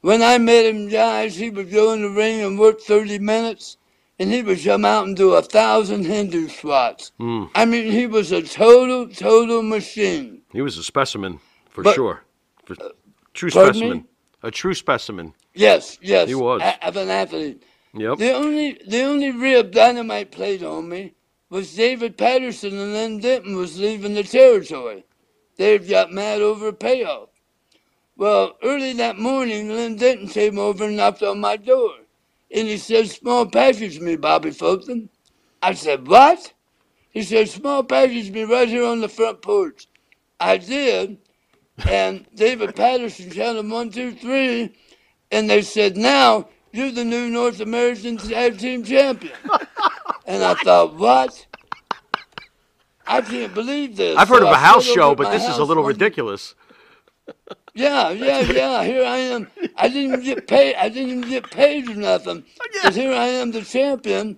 When 0.00 0.22
I 0.22 0.38
met 0.38 0.66
him, 0.66 0.88
guys, 0.88 1.36
he 1.36 1.50
would 1.50 1.70
go 1.70 1.92
in 1.92 2.02
the 2.02 2.10
ring 2.10 2.40
and 2.42 2.58
work 2.58 2.80
30 2.80 3.18
minutes, 3.20 3.78
and 4.18 4.30
he 4.30 4.42
would 4.42 4.62
come 4.62 4.84
out 4.84 5.06
and 5.06 5.16
do 5.16 5.34
a 5.34 5.42
thousand 5.42 6.04
Hindu 6.04 6.48
squats. 6.48 7.12
Mm. 7.18 7.50
I 7.54 7.64
mean, 7.64 7.90
he 7.90 8.06
was 8.06 8.30
a 8.30 8.42
total, 8.42 9.08
total 9.08 9.62
machine. 9.62 10.42
He 10.52 10.60
was 10.60 10.76
a 10.78 10.82
specimen 10.84 11.40
for 11.70 11.82
But- 11.82 11.94
sure. 11.94 12.22
For, 12.66 12.76
true 13.32 13.50
pardon 13.50 13.72
me? 13.74 13.78
specimen. 13.78 14.04
A 14.42 14.50
true 14.50 14.74
specimen. 14.74 15.32
Yes, 15.54 15.98
yes. 16.02 16.28
He 16.28 16.34
was. 16.34 16.60
a- 16.62 16.86
of 16.86 16.96
an 16.96 17.08
athlete. 17.08 17.62
Yep. 17.94 18.18
The 18.18 18.32
only 18.32 18.78
the 18.88 19.02
only 19.02 19.30
rib 19.30 19.70
Dynamite 19.70 20.32
played 20.32 20.62
on 20.64 20.88
me 20.88 21.14
was 21.48 21.74
David 21.74 22.18
Patterson 22.18 22.76
and 22.76 22.92
then 22.92 23.20
Denton 23.20 23.54
was 23.56 23.78
leaving 23.78 24.14
the 24.14 24.24
territory. 24.24 25.04
They 25.56 25.78
got 25.78 26.10
mad 26.12 26.40
over 26.42 26.68
a 26.68 26.72
payoff. 26.72 27.28
Well, 28.16 28.56
early 28.62 28.92
that 28.94 29.18
morning, 29.18 29.68
Lynn 29.68 29.96
Denton 29.96 30.28
came 30.28 30.58
over 30.58 30.84
and 30.84 30.96
knocked 30.96 31.22
on 31.22 31.40
my 31.40 31.56
door. 31.56 31.90
And 32.54 32.68
he 32.68 32.78
said, 32.78 33.08
small 33.10 33.46
package 33.46 33.98
me, 33.98 34.16
Bobby 34.16 34.52
Fulton. 34.52 35.08
I 35.62 35.74
said, 35.74 36.06
what? 36.06 36.52
He 37.10 37.22
said, 37.22 37.48
small 37.48 37.82
package 37.82 38.30
me 38.30 38.44
right 38.44 38.68
here 38.68 38.84
on 38.84 39.00
the 39.00 39.08
front 39.08 39.42
porch. 39.42 39.88
I 40.38 40.58
did. 40.58 41.18
And 41.88 42.24
David 42.34 42.76
Patterson 42.76 43.30
counted 43.30 43.68
one, 43.68 43.90
two, 43.90 44.12
three. 44.12 44.72
And 45.32 45.50
they 45.50 45.62
said, 45.62 45.96
now 45.96 46.48
you're 46.72 46.92
the 46.92 47.04
new 47.04 47.28
North 47.28 47.60
American 47.60 48.16
Tag 48.16 48.58
Team 48.58 48.84
Champion. 48.84 49.34
and 50.26 50.44
I 50.44 50.54
thought, 50.54 50.94
what? 50.94 51.46
I 53.06 53.20
can't 53.20 53.52
believe 53.54 53.96
this. 53.96 54.16
I've 54.16 54.28
heard 54.28 54.40
So 54.40 54.46
of 54.48 54.52
a 54.52 54.58
house 54.58 54.84
show, 54.84 55.14
but 55.16 55.30
this 55.30 55.42
is 55.42 55.48
a 55.48 55.52
house 55.52 55.68
little 55.68 55.82
one- 55.82 55.92
ridiculous. 55.92 56.54
Yeah, 57.74 58.10
yeah, 58.10 58.40
yeah. 58.40 58.84
Here 58.84 59.04
I 59.04 59.16
am. 59.16 59.48
I 59.76 59.88
didn't 59.88 60.12
even 60.12 60.20
get 60.24 60.46
paid. 60.46 60.76
I 60.76 60.88
didn't 60.88 61.10
even 61.18 61.28
get 61.28 61.50
paid 61.50 61.88
or 61.88 61.94
nothing. 61.96 62.44
But 62.82 62.94
here 62.94 63.12
I 63.12 63.26
am, 63.26 63.50
the 63.50 63.62
champion. 63.62 64.36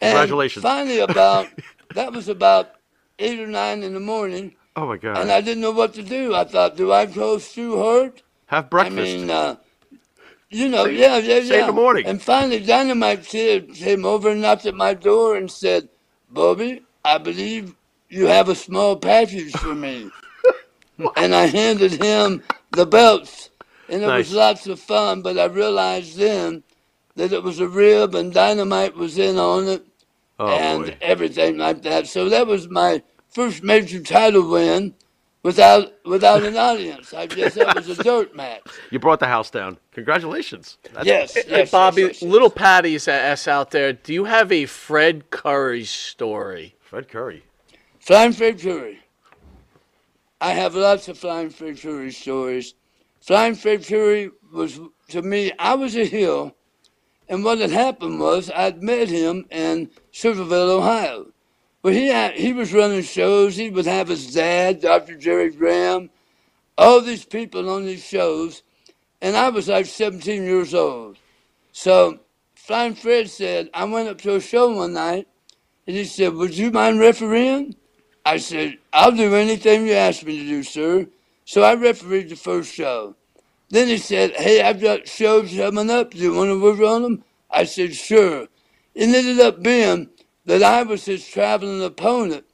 And 0.00 0.12
Congratulations. 0.12 0.62
Finally, 0.62 0.98
about 0.98 1.48
that 1.94 2.12
was 2.12 2.28
about 2.28 2.72
eight 3.18 3.40
or 3.40 3.46
nine 3.46 3.82
in 3.82 3.94
the 3.94 4.00
morning, 4.00 4.54
Oh 4.76 4.86
my 4.86 4.98
God. 4.98 5.16
and 5.18 5.30
I 5.32 5.40
didn't 5.40 5.62
know 5.62 5.70
what 5.70 5.94
to 5.94 6.02
do. 6.02 6.34
I 6.34 6.44
thought, 6.44 6.76
do 6.76 6.92
I 6.92 7.06
go 7.06 7.38
Stu 7.38 7.78
Hart? 7.78 8.22
Have 8.46 8.68
breakfast. 8.68 8.98
I 8.98 9.02
mean, 9.02 9.30
uh, 9.30 9.56
you 10.50 10.68
know, 10.68 10.84
Say- 10.84 10.96
yeah, 10.96 11.16
yeah, 11.18 11.36
yeah. 11.36 11.48
say 11.48 11.66
good 11.66 11.74
morning. 11.74 12.04
And 12.06 12.20
finally, 12.20 12.60
Dynamite 12.60 13.24
Kid 13.24 13.72
came 13.74 14.04
over 14.04 14.30
and 14.30 14.42
knocked 14.42 14.66
at 14.66 14.74
my 14.74 14.92
door 14.92 15.36
and 15.36 15.50
said, 15.50 15.88
Bobby, 16.30 16.82
I 17.04 17.16
believe 17.18 17.74
you 18.10 18.26
have 18.26 18.48
a 18.50 18.54
small 18.54 18.96
package 18.96 19.52
for 19.52 19.74
me. 19.74 20.10
and 21.16 21.34
I 21.34 21.46
handed 21.46 21.92
him 22.02 22.42
the 22.74 22.86
belts. 22.86 23.50
And 23.88 24.02
it 24.02 24.06
Nice. 24.06 24.28
was 24.28 24.34
lots 24.34 24.66
of 24.66 24.80
fun, 24.80 25.22
but 25.22 25.38
I 25.38 25.44
realized 25.44 26.16
then 26.16 26.62
that 27.16 27.32
it 27.32 27.42
was 27.42 27.60
a 27.60 27.68
rib 27.68 28.14
and 28.14 28.32
Dynamite 28.32 28.96
was 28.96 29.18
in 29.18 29.36
on 29.38 29.68
it 29.68 29.84
oh 30.38 30.48
and 30.48 30.84
boy. 30.86 30.96
everything 31.02 31.58
like 31.58 31.82
that. 31.82 32.06
So 32.06 32.28
that 32.30 32.46
was 32.46 32.68
my 32.68 33.02
first 33.30 33.62
major 33.62 34.00
title 34.00 34.48
win 34.48 34.94
without 35.42 35.92
without 36.06 36.42
an 36.44 36.56
audience. 36.56 37.12
I 37.12 37.26
guess 37.26 37.54
that 37.54 37.76
was 37.76 37.88
a 37.90 38.02
dirt 38.02 38.34
match. 38.34 38.62
You 38.90 38.98
brought 38.98 39.20
the 39.20 39.26
house 39.26 39.50
down. 39.50 39.76
Congratulations. 39.92 40.78
That's- 40.84 41.06
Yes, 41.06 41.34
Hey, 41.34 41.42
yes, 41.48 41.70
Bobby, 41.70 42.02
yes, 42.02 42.08
yes, 42.14 42.22
yes. 42.22 42.30
little 42.30 42.50
Patty's 42.50 43.06
S 43.06 43.46
out 43.46 43.70
there. 43.70 43.92
Do 43.92 44.14
you 44.14 44.24
have 44.24 44.50
a 44.50 44.64
Fred 44.66 45.30
Curry 45.30 45.84
story? 45.84 46.74
Fred 46.80 47.08
Curry. 47.08 47.44
Flying 48.00 48.32
Fred 48.32 48.58
Curry. 48.60 49.00
I 50.40 50.52
have 50.52 50.74
lots 50.74 51.08
of 51.08 51.18
Flying 51.18 51.50
Fred 51.50 51.80
Curry 51.80 52.12
stories. 52.12 52.74
Flying 53.20 53.54
Fred 53.54 53.86
Curry 53.86 54.30
was, 54.52 54.78
to 55.08 55.22
me, 55.22 55.52
I 55.58 55.74
was 55.74 55.96
a 55.96 56.04
heel, 56.04 56.54
and 57.28 57.44
what 57.44 57.58
had 57.58 57.70
happened 57.70 58.20
was 58.20 58.50
I'd 58.50 58.82
met 58.82 59.08
him 59.08 59.46
in 59.50 59.90
Centerville, 60.12 60.70
Ohio. 60.70 61.26
Well, 61.82 61.94
he, 61.94 62.08
had, 62.08 62.34
he 62.34 62.52
was 62.52 62.72
running 62.72 63.02
shows. 63.02 63.56
He 63.56 63.70
would 63.70 63.86
have 63.86 64.08
his 64.08 64.32
dad, 64.32 64.80
Dr. 64.80 65.16
Jerry 65.16 65.50
Graham, 65.50 66.10
all 66.76 67.00
these 67.00 67.24
people 67.24 67.70
on 67.70 67.84
these 67.84 68.04
shows, 68.04 68.62
and 69.20 69.36
I 69.36 69.48
was 69.48 69.68
like 69.68 69.86
17 69.86 70.44
years 70.44 70.74
old. 70.74 71.18
So 71.72 72.20
Flying 72.54 72.94
Fred 72.94 73.30
said, 73.30 73.70
I 73.74 73.84
went 73.84 74.08
up 74.08 74.18
to 74.22 74.36
a 74.36 74.40
show 74.40 74.74
one 74.74 74.94
night, 74.94 75.28
and 75.86 75.96
he 75.96 76.04
said, 76.04 76.34
Would 76.34 76.56
you 76.56 76.70
mind 76.70 77.00
refereeing? 77.00 77.76
I 78.24 78.38
said, 78.38 78.78
I'll 78.92 79.12
do 79.12 79.34
anything 79.34 79.86
you 79.86 79.92
ask 79.92 80.24
me 80.24 80.38
to 80.38 80.44
do, 80.44 80.62
sir. 80.62 81.06
So 81.44 81.62
I 81.62 81.74
refereed 81.74 82.30
the 82.30 82.36
first 82.36 82.72
show. 82.72 83.16
Then 83.68 83.88
he 83.88 83.98
said, 83.98 84.32
Hey, 84.32 84.62
I've 84.62 84.80
got 84.80 85.08
shows 85.08 85.54
coming 85.54 85.90
up. 85.90 86.12
Do 86.12 86.18
you 86.18 86.34
want 86.34 86.48
to 86.48 86.60
work 86.60 86.80
on 86.80 87.02
them? 87.02 87.24
I 87.50 87.64
said, 87.64 87.94
Sure. 87.94 88.48
It 88.94 89.14
ended 89.14 89.40
up 89.40 89.62
being 89.62 90.08
that 90.46 90.62
I 90.62 90.82
was 90.84 91.04
his 91.04 91.26
traveling 91.26 91.82
opponent 91.82 92.44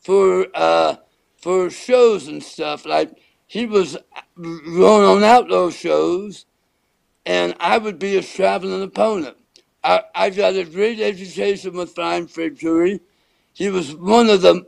for 0.00 0.46
uh, 0.54 0.96
for 1.36 1.70
shows 1.70 2.26
and 2.26 2.42
stuff. 2.42 2.84
Like 2.84 3.16
he 3.46 3.66
was 3.66 3.96
going 4.36 5.04
on 5.04 5.22
outdoor 5.22 5.70
shows, 5.70 6.46
and 7.24 7.54
I 7.60 7.78
would 7.78 7.98
be 7.98 8.14
his 8.14 8.30
traveling 8.30 8.82
opponent. 8.82 9.36
I, 9.84 10.02
I 10.14 10.30
got 10.30 10.56
a 10.56 10.64
great 10.64 11.00
education 11.00 11.74
with 11.74 11.94
Flying 11.94 12.26
Fred 12.26 12.58
Curry. 12.58 13.00
He 13.52 13.68
was 13.70 13.94
one 13.94 14.28
of 14.30 14.42
the 14.42 14.66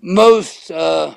most, 0.00 0.70
uh, 0.70 1.14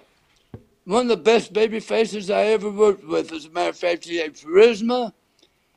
one 0.85 1.03
of 1.03 1.07
the 1.07 1.17
best 1.17 1.53
baby 1.53 1.79
faces 1.79 2.29
I 2.29 2.45
ever 2.45 2.69
worked 2.69 3.05
with. 3.05 3.31
As 3.31 3.45
a 3.45 3.49
matter 3.49 3.69
of 3.69 3.77
fact, 3.77 4.05
he 4.05 4.17
had 4.17 4.33
charisma. 4.33 5.13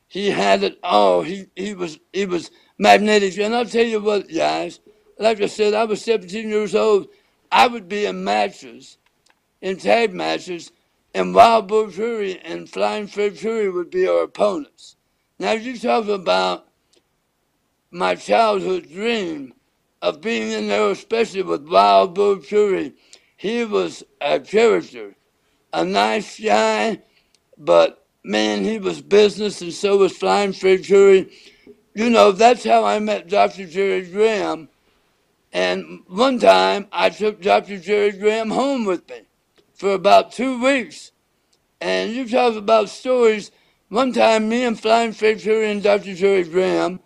He 0.08 0.30
had 0.30 0.62
it 0.62 0.78
all. 0.82 1.22
He, 1.22 1.46
he 1.54 1.74
was 1.74 1.98
he 2.12 2.26
was 2.26 2.50
magnetic. 2.78 3.38
And 3.38 3.54
I'll 3.54 3.64
tell 3.66 3.84
you 3.84 4.00
what, 4.00 4.28
guys. 4.32 4.80
Like 5.18 5.40
I 5.40 5.46
said, 5.46 5.74
I 5.74 5.84
was 5.84 6.02
17 6.02 6.48
years 6.48 6.74
old. 6.74 7.08
I 7.50 7.66
would 7.66 7.88
be 7.88 8.04
in 8.06 8.22
matches, 8.22 8.98
in 9.62 9.78
tag 9.78 10.12
matches, 10.12 10.72
and 11.14 11.34
Wild 11.34 11.68
Bull 11.68 11.90
Curry 11.90 12.38
and 12.40 12.68
Flying 12.68 13.06
Fred 13.06 13.38
Curry 13.38 13.70
would 13.70 13.90
be 13.90 14.06
our 14.06 14.24
opponents. 14.24 14.96
Now 15.38 15.52
you 15.52 15.78
talk 15.78 16.08
about 16.08 16.68
my 17.90 18.14
childhood 18.14 18.90
dream 18.90 19.54
of 20.02 20.20
being 20.20 20.52
in 20.52 20.68
there, 20.68 20.90
especially 20.90 21.42
with 21.42 21.68
Wild 21.68 22.14
Bull 22.14 22.38
Curry. 22.38 22.94
He 23.36 23.64
was 23.64 24.02
a 24.20 24.40
character, 24.40 25.14
a 25.72 25.84
nice 25.84 26.40
guy, 26.40 27.02
but 27.58 28.06
man, 28.24 28.64
he 28.64 28.78
was 28.78 29.00
business, 29.00 29.60
and 29.62 29.72
so 29.72 29.98
was 29.98 30.16
Flying 30.16 30.52
Fred 30.52 30.86
Curry. 30.86 31.30
You 31.94 32.10
know, 32.10 32.32
that's 32.32 32.64
how 32.64 32.84
I 32.84 32.98
met 32.98 33.28
Dr. 33.28 33.66
Jerry 33.66 34.02
Graham. 34.02 34.68
And 35.52 36.02
one 36.08 36.38
time 36.38 36.86
I 36.92 37.08
took 37.08 37.40
Dr. 37.40 37.78
Jerry 37.78 38.12
Graham 38.12 38.50
home 38.50 38.84
with 38.84 39.08
me 39.08 39.22
for 39.74 39.92
about 39.92 40.32
two 40.32 40.62
weeks. 40.62 41.12
And 41.80 42.12
you 42.12 42.28
talk 42.28 42.56
about 42.56 42.88
stories. 42.88 43.50
One 43.88 44.12
time, 44.12 44.48
me 44.48 44.64
and 44.64 44.78
Flying 44.78 45.12
Fred 45.12 45.40
Curry 45.40 45.70
and 45.70 45.82
Dr. 45.82 46.14
Jerry 46.14 46.44
Graham, 46.44 47.00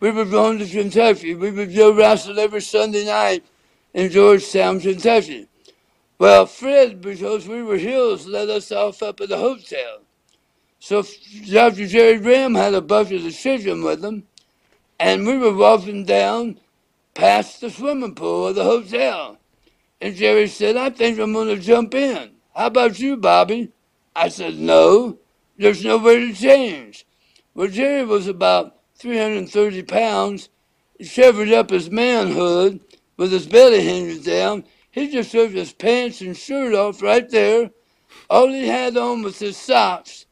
we 0.00 0.10
were 0.10 0.24
going 0.24 0.58
to 0.58 0.66
Kentucky. 0.66 1.34
We 1.34 1.50
would 1.50 1.74
go 1.74 1.92
wrestle 1.92 2.40
every 2.40 2.62
Sunday 2.62 3.04
night 3.04 3.44
in 3.94 4.10
Georgetown, 4.10 4.80
Kentucky. 4.80 5.46
Well, 6.18 6.46
Fred, 6.46 7.00
because 7.00 7.46
we 7.46 7.62
were 7.62 7.76
heels, 7.76 8.26
let 8.26 8.48
us 8.48 8.72
off 8.72 9.02
up 9.02 9.20
at 9.20 9.28
the 9.28 9.38
hotel. 9.38 10.00
So 10.78 11.04
Dr. 11.50 11.86
Jerry 11.86 12.18
Graham 12.18 12.54
had 12.54 12.74
a 12.74 12.80
bucket 12.80 13.24
of 13.26 13.34
chicken 13.34 13.84
with 13.84 14.04
him, 14.04 14.24
and 14.98 15.26
we 15.26 15.36
were 15.36 15.54
walking 15.54 16.04
down 16.04 16.58
past 17.14 17.60
the 17.60 17.70
swimming 17.70 18.14
pool 18.14 18.48
of 18.48 18.54
the 18.54 18.64
hotel. 18.64 19.38
And 20.00 20.14
Jerry 20.14 20.48
said, 20.48 20.76
I 20.76 20.88
think 20.88 21.18
I'm 21.18 21.34
going 21.34 21.48
to 21.48 21.58
jump 21.58 21.94
in. 21.94 22.30
How 22.54 22.66
about 22.66 22.98
you, 22.98 23.18
Bobby? 23.18 23.72
I 24.16 24.28
said, 24.28 24.58
No, 24.58 25.18
there's 25.58 25.84
nowhere 25.84 26.18
to 26.18 26.32
change. 26.32 27.06
Well, 27.54 27.68
Jerry 27.68 28.04
was 28.04 28.26
about 28.26 28.79
330 29.00 29.82
pounds. 29.84 30.50
He 30.98 31.08
covered 31.08 31.50
up 31.52 31.70
his 31.70 31.90
manhood 31.90 32.80
with 33.16 33.32
his 33.32 33.46
belly 33.46 33.82
hanging 33.82 34.20
down. 34.20 34.64
He 34.90 35.10
just 35.10 35.32
took 35.32 35.52
his 35.52 35.72
pants 35.72 36.20
and 36.20 36.36
shirt 36.36 36.74
off 36.74 37.00
right 37.00 37.28
there. 37.30 37.70
All 38.28 38.48
he 38.48 38.68
had 38.68 38.96
on 38.96 39.22
was 39.22 39.38
his 39.38 39.56
socks. 39.56 40.26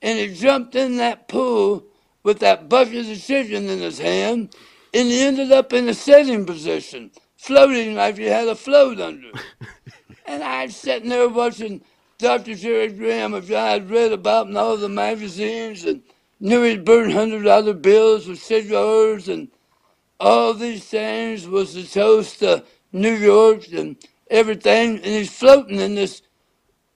And 0.00 0.18
he 0.18 0.32
jumped 0.32 0.76
in 0.76 0.98
that 0.98 1.26
pool 1.26 1.84
with 2.22 2.38
that 2.40 2.68
bucket 2.68 3.10
of 3.10 3.20
chicken 3.20 3.68
in 3.68 3.80
his 3.80 3.98
hand. 3.98 4.54
And 4.94 5.08
he 5.08 5.22
ended 5.22 5.50
up 5.50 5.72
in 5.72 5.88
a 5.88 5.94
sitting 5.94 6.46
position, 6.46 7.10
floating 7.36 7.96
like 7.96 8.18
he 8.18 8.24
had 8.24 8.46
a 8.46 8.54
float 8.54 9.00
under. 9.00 9.30
and 10.26 10.44
I 10.44 10.66
was 10.66 10.76
sitting 10.76 11.08
there 11.08 11.28
watching 11.28 11.82
Dr. 12.18 12.54
Jerry 12.54 12.88
Graham, 12.88 13.32
which 13.32 13.50
I 13.50 13.70
had 13.72 13.90
read 13.90 14.12
about 14.12 14.46
in 14.46 14.56
all 14.56 14.76
the 14.76 14.88
magazines 14.88 15.84
and 15.84 16.02
knew 16.40 16.62
he'd 16.62 16.84
burn 16.84 17.10
hundred 17.10 17.44
dollar 17.44 17.74
bills 17.74 18.26
with 18.26 18.38
cigars 18.42 19.28
and 19.28 19.48
all 20.20 20.54
these 20.54 20.84
things 20.84 21.46
was 21.46 21.74
the 21.74 21.84
toast 21.84 22.38
to 22.40 22.64
New 22.92 23.14
York 23.14 23.68
and 23.72 23.96
everything. 24.30 24.96
And 24.96 25.04
he's 25.04 25.36
floating 25.36 25.80
in 25.80 25.94
this 25.94 26.22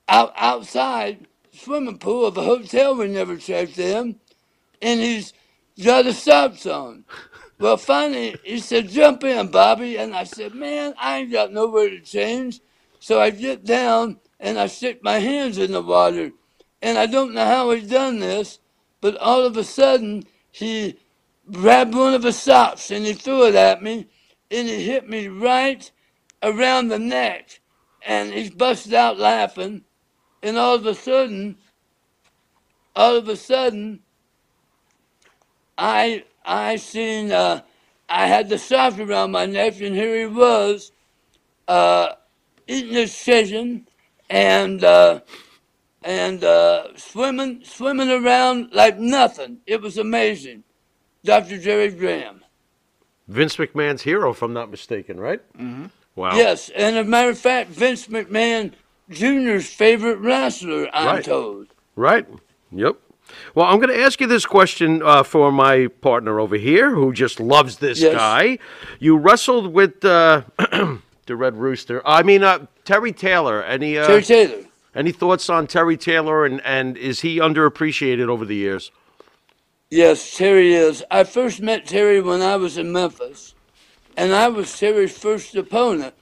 out, 0.08 0.32
outside 0.36 1.26
swimming 1.52 1.98
pool 1.98 2.26
of 2.26 2.36
a 2.38 2.42
hotel 2.42 2.96
we 2.96 3.08
never 3.08 3.36
checked 3.36 3.78
in. 3.78 4.18
And 4.82 5.00
he's 5.00 5.32
got 5.84 6.06
a 6.06 6.12
socks 6.12 6.66
on. 6.66 7.04
Well, 7.58 7.76
finally, 7.76 8.36
he 8.42 8.58
said, 8.58 8.88
jump 8.88 9.22
in, 9.24 9.48
Bobby. 9.48 9.98
And 9.98 10.14
I 10.14 10.24
said, 10.24 10.54
man, 10.54 10.94
I 10.98 11.18
ain't 11.18 11.32
got 11.32 11.52
nowhere 11.52 11.90
to 11.90 12.00
change. 12.00 12.60
So 13.00 13.20
I 13.20 13.30
get 13.30 13.64
down 13.64 14.18
and 14.40 14.58
I 14.58 14.66
stick 14.66 15.00
my 15.02 15.18
hands 15.18 15.58
in 15.58 15.72
the 15.72 15.82
water. 15.82 16.32
And 16.80 16.96
I 16.96 17.06
don't 17.06 17.34
know 17.34 17.44
how 17.44 17.70
he 17.72 17.82
done 17.82 18.18
this, 18.20 18.58
but 19.00 19.16
all 19.16 19.44
of 19.44 19.56
a 19.56 19.64
sudden 19.64 20.24
he 20.50 20.98
grabbed 21.50 21.94
one 21.94 22.14
of 22.14 22.22
his 22.22 22.38
socks 22.38 22.90
and 22.90 23.04
he 23.04 23.12
threw 23.12 23.46
it 23.46 23.54
at 23.54 23.82
me 23.82 24.06
and 24.50 24.68
he 24.68 24.84
hit 24.84 25.08
me 25.08 25.28
right 25.28 25.90
around 26.42 26.88
the 26.88 26.98
neck 26.98 27.60
and 28.06 28.32
he 28.32 28.50
busted 28.50 28.94
out 28.94 29.18
laughing. 29.18 29.82
And 30.42 30.56
all 30.56 30.74
of 30.74 30.86
a 30.86 30.94
sudden 30.94 31.56
all 32.96 33.16
of 33.16 33.28
a 33.28 33.36
sudden 33.36 34.00
I 35.78 36.24
I 36.44 36.76
seen 36.76 37.32
uh, 37.32 37.62
I 38.08 38.26
had 38.26 38.48
the 38.48 38.58
sock 38.58 38.98
around 38.98 39.30
my 39.30 39.46
neck 39.46 39.80
and 39.80 39.94
here 39.94 40.18
he 40.18 40.26
was 40.26 40.92
uh, 41.68 42.14
eating 42.66 42.94
his 42.94 43.16
chicken 43.16 43.86
and 44.28 44.82
uh, 44.84 45.20
and 46.02 46.42
uh, 46.44 46.96
swimming 46.96 47.62
swimming 47.64 48.10
around 48.10 48.70
like 48.72 48.98
nothing. 48.98 49.58
It 49.66 49.80
was 49.80 49.98
amazing. 49.98 50.64
Dr. 51.24 51.58
Jerry 51.58 51.90
Graham. 51.90 52.42
Vince 53.28 53.56
McMahon's 53.56 54.02
hero, 54.02 54.30
if 54.30 54.42
I'm 54.42 54.52
not 54.52 54.70
mistaken, 54.70 55.20
right? 55.20 55.40
Mm-hmm. 55.56 55.86
Wow. 56.16 56.34
Yes, 56.34 56.70
and 56.70 56.96
as 56.96 57.06
a 57.06 57.08
matter 57.08 57.30
of 57.30 57.38
fact, 57.38 57.70
Vince 57.70 58.06
McMahon 58.08 58.72
Jr.'s 59.10 59.68
favorite 59.68 60.16
wrestler, 60.18 60.88
I'm 60.92 61.06
Right. 61.16 61.24
told. 61.24 61.68
Right. 61.96 62.26
Yep. 62.72 62.96
Well, 63.54 63.66
I'm 63.66 63.76
going 63.78 63.90
to 63.96 64.00
ask 64.02 64.20
you 64.20 64.26
this 64.26 64.44
question 64.46 65.02
uh, 65.04 65.22
for 65.22 65.52
my 65.52 65.86
partner 66.00 66.40
over 66.40 66.56
here, 66.56 66.90
who 66.94 67.12
just 67.12 67.38
loves 67.38 67.76
this 67.76 68.00
Yes. 68.00 68.14
guy. 68.14 68.58
You 68.98 69.16
wrestled 69.16 69.72
with 69.72 70.04
uh, 70.04 70.42
the 71.26 71.36
Red 71.36 71.56
Rooster. 71.56 72.02
I 72.04 72.22
mean, 72.24 72.42
uh, 72.42 72.66
Terry 72.84 73.12
Taylor. 73.12 73.62
Any 73.62 73.96
uh, 73.98 74.06
Terry 74.06 74.22
Taylor. 74.22 74.64
Any 74.94 75.12
thoughts 75.12 75.48
on 75.48 75.66
Terry 75.66 75.96
Taylor, 75.96 76.44
and, 76.44 76.60
and 76.64 76.96
is 76.96 77.20
he 77.20 77.38
underappreciated 77.38 78.28
over 78.28 78.44
the 78.44 78.56
years? 78.56 78.90
Yes, 79.90 80.36
Terry 80.36 80.72
is. 80.72 81.04
I 81.10 81.24
first 81.24 81.60
met 81.60 81.86
Terry 81.86 82.20
when 82.20 82.42
I 82.42 82.56
was 82.56 82.76
in 82.76 82.92
Memphis, 82.92 83.54
and 84.16 84.32
I 84.32 84.48
was 84.48 84.78
Terry's 84.78 85.16
first 85.16 85.54
opponent. 85.54 86.14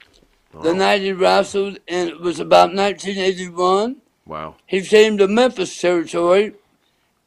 The 0.63 0.73
night 0.73 1.01
he 1.01 1.11
wrestled, 1.13 1.77
and 1.87 2.09
it 2.09 2.19
was 2.19 2.39
about 2.39 2.73
1981. 2.73 3.97
Wow. 4.25 4.55
He 4.65 4.81
came 4.81 5.17
to 5.19 5.27
Memphis 5.27 5.79
territory, 5.79 6.53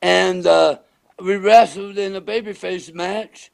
and 0.00 0.44
uh, 0.46 0.78
we 1.20 1.36
wrestled 1.36 1.98
in 1.98 2.16
a 2.16 2.20
babyface 2.20 2.92
match 2.92 3.52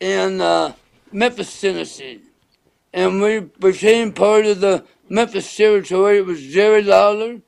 in 0.00 0.40
uh, 0.40 0.72
Memphis, 1.12 1.60
Tennessee. 1.60 2.22
And 2.92 3.20
we 3.20 3.40
became 3.40 4.12
part 4.12 4.46
of 4.46 4.60
the 4.60 4.84
Memphis 5.08 5.56
territory. 5.56 6.22
Was 6.22 6.42
Jerry 6.42 6.82
Lawler. 6.82 7.40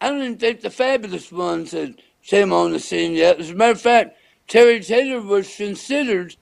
I 0.00 0.08
don't 0.08 0.22
even 0.22 0.36
think 0.38 0.60
the 0.60 0.70
Fabulous 0.70 1.30
Ones 1.30 1.72
had 1.72 2.00
came 2.22 2.52
on 2.52 2.72
the 2.72 2.80
scene 2.80 3.12
yet. 3.12 3.38
As 3.38 3.50
a 3.50 3.54
matter 3.54 3.72
of 3.72 3.80
fact, 3.80 4.16
Terry 4.48 4.80
Taylor 4.80 5.20
was 5.20 5.54
considered 5.54 6.36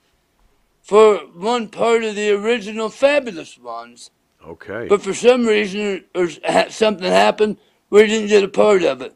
for 0.83 1.19
one 1.19 1.69
part 1.69 2.05
of 2.05 2.15
the 2.15 2.31
original 2.31 2.89
Fabulous 2.89 3.59
Ones. 3.59 4.11
Okay. 4.47 4.87
But 4.89 5.03
for 5.03 5.15
some 5.15 5.47
reason, 5.47 6.05
or 6.15 6.29
something 6.71 7.07
happened, 7.07 7.59
we 7.91 8.07
didn't 8.07 8.29
get 8.29 8.45
a 8.45 8.49
part 8.49 8.83
of 8.83 9.03
it. 9.03 9.15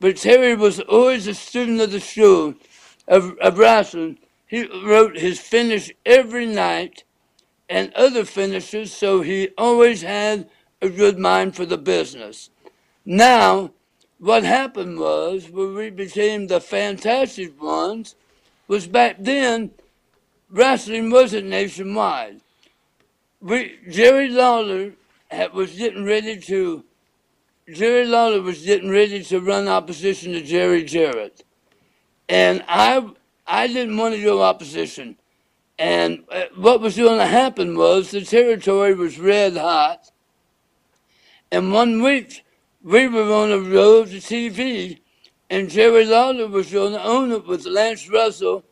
But 0.00 0.16
Terry 0.16 0.54
was 0.54 0.80
always 0.80 1.26
a 1.26 1.34
student 1.34 1.80
of 1.80 1.92
the 1.92 2.00
school 2.00 2.54
of, 3.06 3.38
of 3.38 3.58
wrestling. 3.58 4.18
He 4.46 4.66
wrote 4.84 5.16
his 5.16 5.40
finish 5.40 5.92
every 6.04 6.46
night 6.46 7.04
and 7.68 7.92
other 7.94 8.24
finishes, 8.24 8.92
so 8.92 9.22
he 9.22 9.50
always 9.56 10.02
had 10.02 10.50
a 10.84 10.90
good 10.90 11.18
mind 11.18 11.56
for 11.56 11.64
the 11.64 11.78
business. 11.78 12.50
Now, 13.06 13.72
what 14.18 14.44
happened 14.44 14.98
was, 14.98 15.48
when 15.48 15.74
we 15.74 15.90
became 15.90 16.46
the 16.46 16.60
Fantastic 16.60 17.60
Ones, 17.60 18.14
was 18.68 18.86
back 18.86 19.16
then, 19.18 19.70
wrestling 20.50 21.10
wasn't 21.10 21.46
nationwide. 21.48 22.40
We 23.40 23.78
Jerry 23.90 24.28
Lawler 24.28 24.92
had, 25.30 25.52
was 25.52 25.72
getting 25.72 26.04
ready 26.04 26.38
to 26.40 26.84
Jerry 27.72 28.06
Lawler 28.06 28.42
was 28.42 28.62
getting 28.62 28.90
ready 28.90 29.22
to 29.24 29.40
run 29.40 29.68
opposition 29.68 30.32
to 30.32 30.42
Jerry 30.42 30.84
Jarrett, 30.84 31.44
and 32.28 32.62
I 32.68 33.06
I 33.46 33.66
didn't 33.66 33.96
want 33.96 34.14
to 34.14 34.22
go 34.22 34.42
opposition, 34.42 35.16
and 35.78 36.24
uh, 36.30 36.44
what 36.56 36.80
was 36.80 36.96
going 36.96 37.18
to 37.18 37.26
happen 37.26 37.76
was 37.76 38.10
the 38.10 38.22
territory 38.22 38.94
was 38.94 39.18
red 39.18 39.56
hot, 39.56 40.10
and 41.54 41.72
one 41.72 42.02
week 42.02 42.44
we 42.82 43.06
were 43.06 43.32
on 43.32 43.50
the 43.50 43.60
road 43.60 44.08
to 44.08 44.16
TV, 44.16 44.98
and 45.48 45.70
Jerry 45.70 46.04
Lawler 46.04 46.48
was 46.48 46.72
going 46.72 46.94
to 46.94 47.02
own 47.02 47.30
it 47.30 47.46
with 47.46 47.64
Lance 47.64 48.08
Russell 48.08 48.64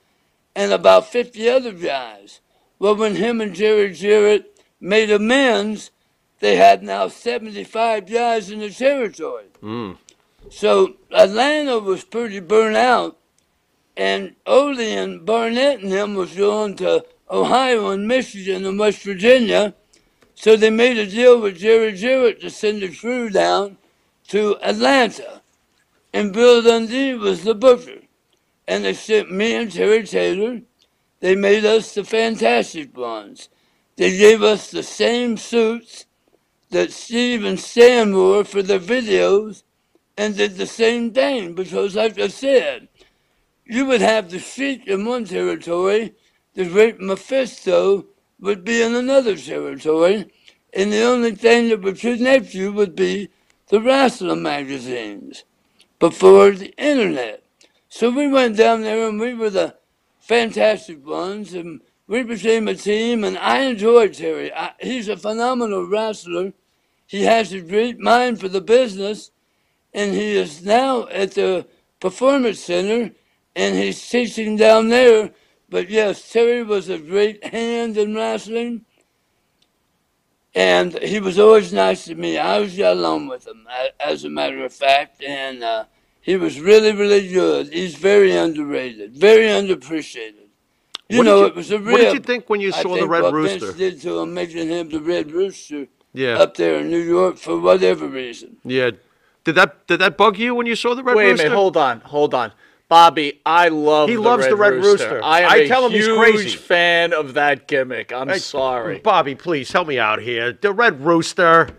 and 0.57 0.73
about 0.73 1.07
50 1.07 1.49
other 1.49 1.71
guys. 1.71 2.41
Well, 2.81 2.97
when 2.97 3.15
him 3.15 3.41
and 3.41 3.55
Jerry 3.55 3.93
Jarrett 3.93 4.61
made 4.81 5.13
amends, 5.13 5.93
they 6.41 6.57
had 6.57 6.83
now 6.83 7.07
75 7.07 8.11
guys 8.11 8.51
in 8.51 8.59
the 8.59 8.71
territory. 8.71 9.47
Mm. 9.63 9.97
So 10.51 10.97
Atlanta 11.13 11.79
was 11.79 12.03
pretty 12.03 12.41
burnt 12.41 12.77
out, 12.77 13.17
and 13.97 14.35
Ole 14.45 14.81
and 14.81 15.25
Barnett 15.25 15.79
and 15.79 15.93
him 15.93 16.17
was 16.17 16.35
going 16.35 16.75
to 16.79 17.05
Ohio 17.31 17.91
and 17.91 18.09
Michigan 18.09 18.67
and 18.67 18.77
West 18.77 19.05
Virginia. 19.05 19.75
So 20.35 20.57
they 20.57 20.71
made 20.71 20.99
a 20.99 21.07
deal 21.07 21.41
with 21.41 21.59
Jerry 21.59 21.93
Jarrett 21.93 22.41
to 22.43 22.51
send 22.51 22.83
the 22.83 22.95
crew 22.95 23.31
down 23.31 23.79
to 24.29 24.59
Atlanta. 24.63 25.43
And 26.13 26.33
Bill 26.33 26.63
Dundee 26.63 27.15
was 27.15 27.45
the 27.45 27.55
booker. 27.55 28.01
and 28.69 28.85
they 28.85 28.95
sent 28.95 29.31
me 29.31 29.55
and 29.55 29.73
Terry 29.73 30.05
Taylor. 30.05 30.63
They 31.21 31.37
made 31.37 31.65
us 31.65 31.95
the 31.95 32.05
Fantastic 32.05 32.97
Ones. 32.97 33.49
They 33.97 34.17
gave 34.19 34.43
us 34.43 34.71
the 34.71 34.83
same 34.83 35.37
suits 35.37 36.07
that 36.71 36.93
Steve 36.93 37.45
and 37.45 37.61
Stan 37.61 38.15
wore 38.15 38.45
for 38.45 38.63
their 38.63 38.81
videos 38.81 39.63
and 40.17 40.37
did 40.37 40.57
the 40.57 40.67
same 40.67 41.13
thing 41.13 41.55
because, 41.55 41.97
like 41.97 42.19
I 42.19 42.29
said, 42.29 42.89
you 43.67 43.87
would 43.87 44.01
have 44.01 44.31
the 44.31 44.39
Sheik 44.39 44.87
in 44.89 45.05
one 45.05 45.25
territory, 45.25 46.15
the 46.55 46.67
great 46.67 47.01
Mephisto 47.01 48.07
would 48.43 48.65
be 48.65 48.83
in 48.83 48.95
another 48.95 49.37
territory, 49.37 50.27
and 50.75 50.93
the 50.93 51.03
only 51.03 51.35
thing 51.35 51.69
that 51.69 51.81
would 51.81 51.99
connect 51.99 52.53
you 52.53 52.73
would 52.73 52.95
be 52.95 53.31
the 53.69 53.81
wrestling 53.81 54.43
magazines 54.43 55.45
before 56.01 56.51
the 56.51 56.75
internet. 56.77 57.45
So 57.89 58.11
we 58.11 58.27
went 58.27 58.57
down 58.57 58.83
there 58.83 59.09
and 59.09 59.21
we 59.21 59.33
were 59.33 59.51
the 59.51 59.77
fantastic 60.19 61.07
ones, 61.07 61.55
and 61.55 61.81
we 62.09 62.25
became 62.25 62.67
a 62.67 62.75
team, 62.75 63.23
and 63.23 63.39
I 63.39 63.61
enjoyed 63.61 64.15
Terry. 64.15 64.53
I, 64.53 64.73
he's 64.81 65.09
a 65.09 65.17
phenomenal 65.17 65.87
wrestler. 65.87 66.53
He 67.07 67.23
has 67.23 67.53
a 67.53 67.61
great 67.61 68.01
mind 68.01 68.41
for 68.41 68.49
the 68.49 68.61
business, 68.61 69.31
and 69.95 70.13
he 70.13 70.37
is 70.37 70.65
now 70.65 71.07
at 71.09 71.33
the 71.33 71.67
Performance 72.01 72.59
Center, 72.59 73.13
and 73.55 73.77
he's 73.77 74.09
teaching 74.09 74.57
down 74.57 74.89
there. 74.89 75.31
But 75.73 75.89
yes, 75.89 76.31
Terry 76.31 76.63
was 76.63 76.91
a 76.91 76.99
great 76.99 77.43
hand 77.43 77.97
in 77.97 78.15
wrestling, 78.15 78.85
and 80.55 80.99
he 80.99 81.19
was 81.19 81.39
always 81.39 81.73
nice 81.73 82.05
to 82.05 82.15
me. 82.15 82.37
I 82.37 82.57
always 82.57 82.77
got 82.77 82.93
along 82.99 83.29
with 83.29 83.47
him, 83.47 83.67
as 83.99 84.25
a 84.25 84.29
matter 84.29 84.63
of 84.67 84.73
fact, 84.75 85.23
and 85.23 85.65
uh, 85.65 85.85
he 86.21 86.37
was 86.37 86.61
really, 86.61 86.93
really 86.93 87.27
good. 87.33 87.73
He's 87.73 87.95
very 87.95 88.33
underrated, 88.37 89.17
very 89.17 89.47
underappreciated. 89.47 90.49
You 91.09 91.19
What 91.19 91.25
know, 91.25 91.39
you- 91.41 91.47
it 91.47 91.55
was 91.55 91.71
a 91.71 91.79
real. 91.79 91.93
what 91.93 92.01
did 92.03 92.13
you 92.15 92.21
think 92.21 92.51
when 92.51 92.61
you 92.61 92.69
I 92.69 92.83
saw 92.83 92.91
the 92.91 92.97
think 93.01 93.11
Red 93.11 93.23
what 93.23 93.33
Rooster? 93.33 93.59
Vince 93.73 93.79
did 93.79 94.01
to 94.03 94.19
him, 94.21 94.35
making 94.35 94.69
him 94.69 94.91
the 94.91 95.01
Red 95.01 95.31
Rooster 95.33 95.87
Yeah. 96.13 96.39
up 96.39 96.55
there 96.59 96.81
in 96.81 96.91
New 96.91 96.99
York 97.17 97.39
for 97.39 97.59
whatever 97.59 98.07
reason. 98.07 98.59
Yeah. 98.63 98.91
Did 99.45 99.55
that 99.57 99.87
did 99.87 100.01
that 100.01 100.19
bug 100.19 100.37
you 100.39 100.55
when 100.55 100.67
you 100.67 100.77
saw 100.77 100.95
the 100.95 101.03
red 101.03 101.17
Wait 101.17 101.29
rooster? 101.31 101.47
a 101.47 101.49
minute, 101.49 101.57
hold 101.57 101.77
on, 101.79 102.01
hold 102.03 102.35
on. 102.35 102.53
Bobby, 102.93 103.41
I 103.47 103.69
love 103.69 104.11
He 104.11 104.17
the 104.17 104.21
loves 104.21 104.43
Red 104.43 104.53
the 104.53 104.57
Red 104.57 104.73
Rooster. 104.75 104.91
Rooster. 105.15 105.25
I 105.25 105.41
am 105.41 105.51
I 105.51 105.57
a 105.57 105.67
tell 105.69 105.87
him 105.87 105.93
he's 105.93 106.07
a 106.07 106.11
huge 106.15 106.35
crazy. 106.37 106.57
fan 106.59 107.15
of 107.15 107.33
that 107.35 107.67
gimmick. 107.67 108.13
I'm 108.13 108.29
Hey, 108.29 108.37
sorry. 108.37 108.99
Bobby, 108.99 109.35
please 109.35 109.73
help 109.73 109.89
me 109.89 109.99
out 109.99 110.21
here. 110.21 110.53
The 110.53 110.75
red 110.75 111.01
rooster. 111.01 111.71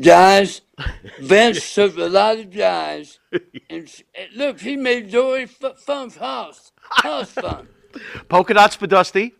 Guys, 0.00 0.60
Vince 1.20 1.74
took 1.74 1.96
a 1.96 2.04
lot 2.08 2.38
of 2.38 2.52
guys, 2.52 3.18
and 3.68 3.90
and 4.14 4.28
look, 4.36 4.60
he 4.60 4.76
made 4.76 5.10
Dory 5.10 5.42
F- 5.60 5.78
Funk's 5.80 6.16
house, 6.18 6.70
Hoss 6.82 7.32
Funk. 7.32 7.68
Polka 8.28 8.54
dots 8.54 8.76
for 8.76 8.86
Dusty. 8.86 9.34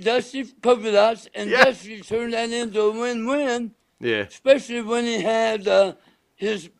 Dusty 0.00 0.44
polka 0.44 0.92
dots, 0.92 1.28
and 1.34 1.50
Yeah. 1.50 1.64
Dusty 1.64 2.00
turned 2.02 2.32
that 2.34 2.50
into 2.50 2.80
a 2.80 2.90
win-win, 2.92 3.72
Yeah. 3.98 4.26
especially 4.30 4.82
when 4.82 5.04
he 5.04 5.20
had 5.20 5.66
uh, 5.66 5.94
his 6.36 6.70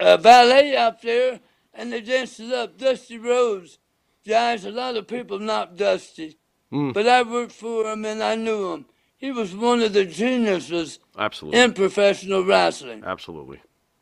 uh, 0.00 0.16
valet 0.16 0.76
out 0.76 1.02
there, 1.02 1.40
and 1.72 1.92
they 1.92 2.00
danced 2.00 2.40
it 2.40 2.52
up. 2.52 2.78
Dusty 2.78 3.18
Rhodes, 3.18 3.78
guys, 4.26 4.64
a 4.64 4.70
lot 4.70 4.96
of 4.96 5.06
people 5.06 5.38
not 5.38 5.76
Dusty, 5.76 6.38
Mm. 6.72 6.92
but 6.92 7.06
I 7.06 7.22
worked 7.22 7.52
for 7.52 7.84
him 7.92 8.04
and 8.04 8.20
I 8.22 8.34
knew 8.34 8.72
him. 8.72 8.86
He 9.16 9.30
was 9.30 9.54
one 9.54 9.80
of 9.80 9.92
the 9.92 10.04
geniuses 10.04 10.98
Absolutely. 11.16 11.60
in 11.60 11.72
professional 11.72 12.44
wrestling. 12.44 13.04
Absolutely. 13.04 13.60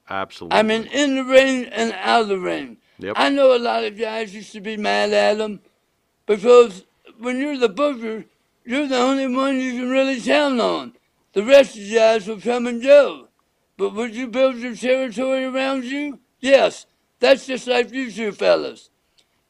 Absolutely. 0.09 0.59
I 0.59 0.62
mean, 0.62 0.85
in 0.87 1.16
the 1.16 1.25
ring 1.25 1.66
and 1.66 1.93
out 1.93 2.23
of 2.23 2.29
the 2.29 2.39
ring. 2.39 2.79
Yep. 2.99 3.14
I 3.16 3.29
know 3.29 3.55
a 3.55 3.59
lot 3.59 3.85
of 3.85 3.99
guys 3.99 4.35
used 4.35 4.53
to 4.53 4.61
be 4.61 4.77
mad 4.77 5.12
at 5.12 5.39
him 5.39 5.61
because 6.27 6.85
when 7.18 7.39
you're 7.39 7.59
the 7.59 7.68
booker, 7.68 8.25
you're 8.64 8.87
the 8.87 8.99
only 8.99 9.27
one 9.35 9.61
you 9.61 9.73
can 9.73 9.91
really 9.91 10.20
count 10.20 10.61
on. 10.61 10.95
The 11.35 11.43
rest 11.45 11.77
of 11.77 11.83
the 11.83 11.95
guys 11.95 12.27
will 12.27 12.41
come 12.41 12.66
and 12.66 12.83
go. 12.83 13.29
But 13.83 13.95
would 13.95 14.14
you 14.14 14.28
build 14.28 14.59
your 14.59 14.76
territory 14.76 15.45
around 15.45 15.83
you? 15.83 16.20
Yes. 16.39 16.87
That's 17.18 17.47
just 17.47 17.66
like 17.66 17.93
you 17.93 18.12
two 18.12 18.30
fellas. 18.30 18.91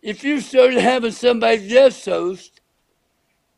If 0.00 0.24
you 0.24 0.40
started 0.40 0.80
having 0.80 1.12
somebody 1.12 1.68
guest 1.68 2.06
host 2.06 2.62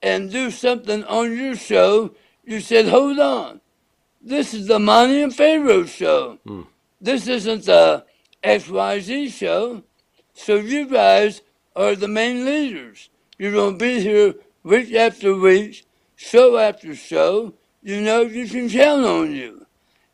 and 0.03 0.33
do 0.33 0.51
something 0.51 1.05
on 1.05 1.37
your 1.37 1.55
show, 1.55 2.17
you 2.45 2.59
said, 2.59 2.89
hold 2.89 3.21
on. 3.21 3.61
This 4.21 4.53
is 4.53 4.67
the 4.67 4.81
Monty 4.81 5.23
and 5.23 5.33
Faro 5.33 5.85
show. 5.85 6.41
Hmm. 6.45 6.63
This 7.01 7.29
isn't 7.29 7.67
the 7.67 8.05
XYZ 8.43 9.33
show. 9.33 9.85
So 10.33 10.57
you 10.57 10.89
guys 10.89 11.43
are 11.77 11.95
the 11.95 12.09
main 12.09 12.45
leaders. 12.45 13.11
You're 13.39 13.53
going 13.53 13.79
to 13.79 13.85
be 13.85 14.01
here 14.01 14.35
week 14.65 14.93
after 14.93 15.37
week, 15.37 15.87
show 16.17 16.59
after 16.59 16.97
show. 16.97 17.55
You 17.81 18.01
know 18.01 18.23
you 18.23 18.49
can 18.49 18.69
count 18.69 19.05
on 19.05 19.31
you. 19.31 19.64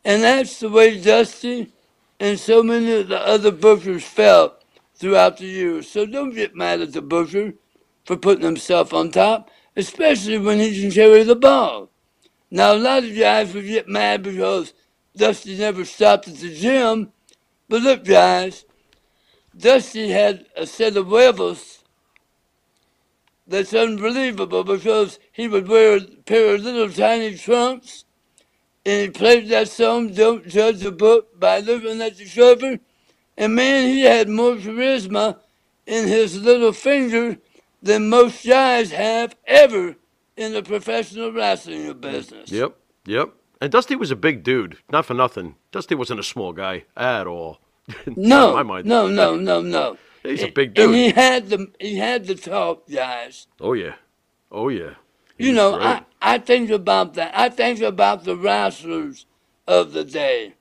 And 0.04 0.22
that's 0.22 0.60
the 0.60 0.68
way 0.68 1.00
Dusty 1.00 1.72
and 2.18 2.38
so 2.38 2.62
many 2.62 2.92
of 2.92 3.08
the 3.08 3.18
other 3.18 3.52
bookers 3.52 4.02
felt 4.02 4.64
throughout 4.94 5.38
the 5.38 5.46
years. 5.46 5.88
So 5.88 6.06
don't 6.06 6.34
get 6.34 6.54
mad 6.54 6.80
at 6.80 6.92
the 6.92 7.02
booker 7.02 7.54
for 8.04 8.16
putting 8.16 8.44
himself 8.44 8.92
on 8.92 9.10
top, 9.10 9.50
especially 9.76 10.38
when 10.38 10.58
he 10.58 10.80
can 10.80 10.90
carry 10.90 11.22
the 11.22 11.36
ball. 11.36 11.90
Now, 12.50 12.74
a 12.74 12.76
lot 12.76 13.04
of 13.04 13.16
guys 13.16 13.54
would 13.54 13.66
get 13.66 13.88
mad 13.88 14.22
because 14.22 14.74
Dusty 15.16 15.56
never 15.56 15.84
stopped 15.84 16.28
at 16.28 16.36
the 16.36 16.54
gym. 16.54 17.12
But 17.68 17.82
look, 17.82 18.04
guys, 18.04 18.64
Dusty 19.56 20.10
had 20.10 20.46
a 20.56 20.66
set 20.66 20.96
of 20.96 21.06
huevos 21.06 21.84
that's 23.46 23.74
unbelievable 23.74 24.64
because 24.64 25.18
he 25.32 25.48
would 25.48 25.68
wear 25.68 25.96
a 25.96 26.00
pair 26.00 26.54
of 26.54 26.62
little 26.62 26.90
tiny 26.90 27.36
trunks 27.36 28.04
and 28.86 29.02
he 29.02 29.08
played 29.10 29.48
that 29.48 29.68
song, 29.68 30.12
Don't 30.12 30.46
Judge 30.48 30.84
a 30.84 30.90
Book 30.90 31.38
by 31.38 31.60
looking 31.60 32.00
at 32.00 32.16
the 32.16 32.24
cover. 32.26 32.78
And 33.36 33.54
man, 33.54 33.88
he 33.88 34.02
had 34.02 34.28
more 34.28 34.56
charisma 34.56 35.38
in 35.86 36.08
his 36.08 36.40
little 36.40 36.72
finger 36.72 37.38
than 37.82 38.08
most 38.08 38.46
guys 38.46 38.92
have 38.92 39.34
ever 39.46 39.96
in 40.36 40.52
the 40.52 40.62
professional 40.62 41.32
wrestling 41.32 41.92
business. 42.00 42.50
Yep. 42.50 42.76
Yep. 43.06 43.34
And 43.60 43.70
Dusty 43.70 43.96
was 43.96 44.10
a 44.10 44.16
big 44.16 44.42
dude. 44.42 44.78
Not 44.90 45.04
for 45.04 45.14
nothing. 45.14 45.56
Dusty 45.72 45.94
wasn't 45.94 46.20
a 46.20 46.24
small 46.24 46.52
guy 46.52 46.84
at 46.96 47.26
all. 47.26 47.58
No, 48.06 48.52
my 48.54 48.62
mind. 48.62 48.86
no, 48.86 49.08
no, 49.08 49.34
no, 49.36 49.60
no. 49.60 49.98
He's 50.22 50.42
a 50.42 50.50
big 50.50 50.74
dude. 50.74 50.86
And 50.86 50.94
he 50.94 51.10
had 51.10 51.48
the 51.48 51.72
he 51.80 51.96
had 51.96 52.26
the 52.26 52.34
talk, 52.36 52.88
guys. 52.88 53.46
Oh 53.60 53.72
yeah. 53.72 53.94
Oh 54.52 54.68
yeah. 54.68 54.94
He 55.36 55.46
You 55.48 55.52
know, 55.52 55.72
great. 55.76 55.86
I, 55.86 56.02
I 56.22 56.38
think 56.38 56.70
about 56.70 57.14
that. 57.14 57.32
I 57.34 57.48
think 57.48 57.80
about 57.80 58.24
the 58.24 58.36
wrestlers 58.36 59.26
of 59.66 59.92
the 59.92 60.04
day. 60.04 60.54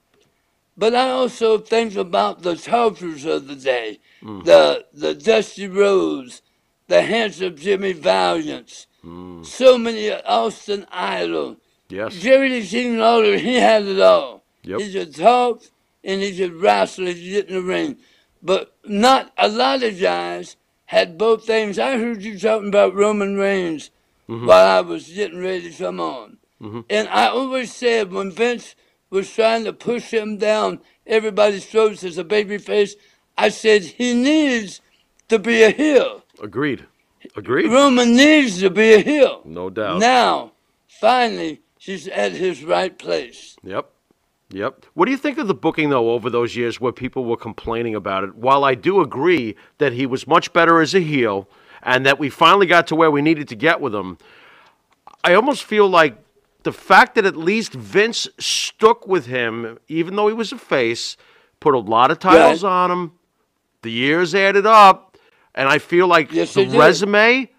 But 0.77 0.95
I 0.95 1.09
also 1.09 1.57
think 1.57 1.95
about 1.95 2.41
the 2.43 2.55
talkers 2.55 3.25
of 3.25 3.47
the 3.47 3.55
day. 3.55 3.99
Mm. 4.23 4.45
The 4.45 4.85
the 4.93 5.13
Dusty 5.13 5.67
Rhodes, 5.67 6.41
the 6.87 7.01
handsome 7.01 7.57
Jimmy 7.57 7.93
Valiant, 7.93 8.87
Mm. 9.05 9.45
so 9.45 9.77
many 9.77 10.11
Austin 10.11 10.85
Idol. 10.91 11.57
Yes. 11.89 12.15
Jerry 12.15 12.61
King 12.65 12.97
Lawler, 12.99 13.37
he 13.37 13.55
had 13.55 13.85
it 13.85 13.99
all. 13.99 14.43
Yep. 14.63 14.79
He 14.81 14.93
could 14.93 15.15
talk 15.15 15.63
and 16.03 16.21
he 16.21 16.35
could 16.35 16.53
wrestle 16.53 17.07
and 17.07 17.15
get 17.15 17.47
in 17.47 17.55
the 17.55 17.61
ring. 17.61 17.97
But 18.41 18.73
not 18.85 19.31
a 19.37 19.47
lot 19.49 19.83
of 19.83 19.99
guys 19.99 20.55
had 20.85 21.17
both 21.17 21.45
things. 21.45 21.79
I 21.79 21.97
heard 21.97 22.21
you 22.23 22.37
talking 22.37 22.67
about 22.67 22.93
Roman 22.93 23.37
Reigns 23.37 23.89
Mhm. 24.29 24.45
while 24.45 24.65
I 24.77 24.81
was 24.81 25.09
getting 25.09 25.39
ready 25.41 25.71
to 25.71 25.77
come 25.77 25.99
on. 25.99 26.37
Mhm. 26.61 26.85
And 26.89 27.07
I 27.09 27.27
always 27.27 27.73
said 27.73 28.11
when 28.13 28.31
Vince 28.31 28.75
was 29.09 29.33
trying 29.33 29.63
to 29.63 29.73
push 29.73 30.11
him 30.11 30.37
down 30.37 30.81
everybody's 31.07 31.65
throats 31.65 32.03
as 32.03 32.17
a 32.17 32.23
baby 32.23 32.57
face, 32.59 32.95
I 33.37 33.49
said 33.49 33.83
he 33.83 34.13
needs 34.13 34.81
to 35.29 35.39
be 35.39 35.63
a 35.63 35.71
heel. 35.71 36.23
Agreed. 36.41 36.85
Agreed. 37.35 37.71
Roman 37.71 38.15
needs 38.15 38.59
to 38.61 38.69
be 38.69 38.93
a 38.93 38.99
heel. 38.99 39.41
No 39.45 39.69
doubt. 39.69 39.99
Now, 39.99 40.51
finally, 40.87 41.61
he's 41.79 42.07
at 42.07 42.33
his 42.33 42.63
right 42.63 42.97
place. 42.97 43.55
Yep. 43.63 43.89
Yep. 44.51 44.85
What 44.95 45.05
do 45.05 45.11
you 45.11 45.17
think 45.17 45.37
of 45.37 45.47
the 45.47 45.53
booking 45.53 45.89
though 45.89 46.11
over 46.11 46.29
those 46.29 46.55
years 46.55 46.81
where 46.81 46.91
people 46.91 47.25
were 47.25 47.37
complaining 47.37 47.95
about 47.95 48.23
it? 48.23 48.35
While 48.35 48.63
I 48.63 48.75
do 48.75 48.99
agree 49.01 49.55
that 49.77 49.93
he 49.93 50.05
was 50.05 50.27
much 50.27 50.53
better 50.53 50.81
as 50.81 50.93
a 50.95 50.99
heel 51.01 51.47
and 51.83 52.05
that 52.05 52.19
we 52.19 52.29
finally 52.29 52.67
got 52.67 52.87
to 52.87 52.95
where 52.95 53.11
we 53.11 53.21
needed 53.21 53.47
to 53.49 53.55
get 53.55 53.81
with 53.81 53.93
him, 53.93 54.17
I 55.23 55.33
almost 55.33 55.63
feel 55.63 55.87
like 55.87 56.17
the 56.63 56.71
fact 56.71 57.15
that 57.15 57.25
at 57.25 57.35
least 57.35 57.73
Vince 57.73 58.27
stuck 58.37 59.07
with 59.07 59.25
him, 59.25 59.77
even 59.87 60.15
though 60.15 60.27
he 60.27 60.33
was 60.33 60.51
a 60.51 60.57
face, 60.57 61.17
put 61.59 61.73
a 61.73 61.79
lot 61.79 62.11
of 62.11 62.19
titles 62.19 62.63
on 62.63 62.91
him. 62.91 63.11
The 63.81 63.91
years 63.91 64.35
added 64.35 64.65
up, 64.65 65.17
and 65.55 65.69
I 65.69 65.79
feel 65.79 66.07
like 66.07 66.29
they 66.29 66.45
the 66.45 66.65
did. 66.65 66.73
resume 66.73 67.49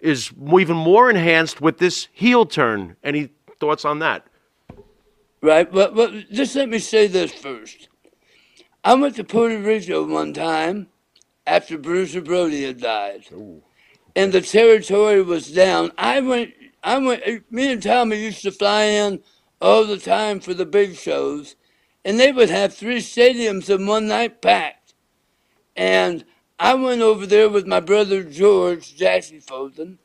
is 0.00 0.32
even 0.58 0.76
more 0.76 1.10
enhanced 1.10 1.60
with 1.60 1.78
this 1.78 2.08
heel 2.12 2.46
turn. 2.46 2.96
Any 3.02 3.30
thoughts 3.60 3.84
on 3.84 3.98
that? 3.98 4.26
Right? 5.42 5.70
But, 5.70 5.94
but 5.94 6.30
just 6.30 6.54
let 6.56 6.68
me 6.68 6.78
say 6.78 7.06
this 7.06 7.32
first. 7.32 7.88
I 8.82 8.94
went 8.94 9.16
to 9.16 9.24
Puerto 9.24 9.58
Rico 9.58 10.06
one 10.06 10.32
time 10.32 10.88
after 11.48 11.78
Bruiser 11.78 12.20
Brody 12.20 12.64
had 12.64 12.78
died, 12.80 13.24
and 14.14 14.32
the 14.32 14.42
territory 14.42 15.22
was 15.22 15.50
down. 15.50 15.92
I 15.96 16.20
went. 16.20 16.52
I 16.84 16.98
went. 16.98 17.22
Me 17.50 17.72
and 17.72 17.82
Tommy 17.82 18.22
used 18.22 18.42
to 18.42 18.52
fly 18.52 18.84
in 18.84 19.20
all 19.60 19.86
the 19.86 19.98
time 19.98 20.40
for 20.40 20.52
the 20.52 20.66
big 20.66 20.94
shows, 20.94 21.56
and 22.04 22.20
they 22.20 22.32
would 22.32 22.50
have 22.50 22.74
three 22.74 22.98
stadiums 22.98 23.74
in 23.74 23.86
one 23.86 24.06
night 24.06 24.42
packed. 24.42 24.92
And 25.74 26.24
I 26.58 26.74
went 26.74 27.00
over 27.00 27.24
there 27.24 27.48
with 27.48 27.66
my 27.66 27.80
brother 27.80 28.22
George 28.22 28.94
Jackie 28.94 29.40
Fulton, 29.40 29.98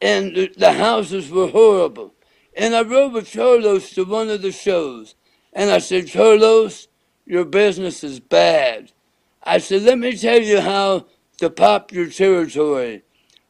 and 0.00 0.36
the, 0.36 0.52
the 0.56 0.74
houses 0.74 1.30
were 1.30 1.48
horrible. 1.48 2.14
And 2.56 2.76
I 2.76 2.82
rode 2.82 3.12
with 3.12 3.32
Carlos 3.32 3.90
to 3.90 4.04
one 4.04 4.28
of 4.28 4.42
the 4.42 4.52
shows, 4.52 5.16
and 5.52 5.70
I 5.70 5.78
said, 5.78 6.12
Carlos, 6.12 6.86
your 7.26 7.44
business 7.44 8.04
is 8.04 8.20
bad. 8.20 8.92
I 9.50 9.58
said, 9.58 9.82
let 9.82 9.98
me 9.98 10.16
tell 10.16 10.40
you 10.40 10.60
how 10.60 11.06
to 11.38 11.50
pop 11.50 11.90
your 11.90 12.06
territory. 12.08 13.02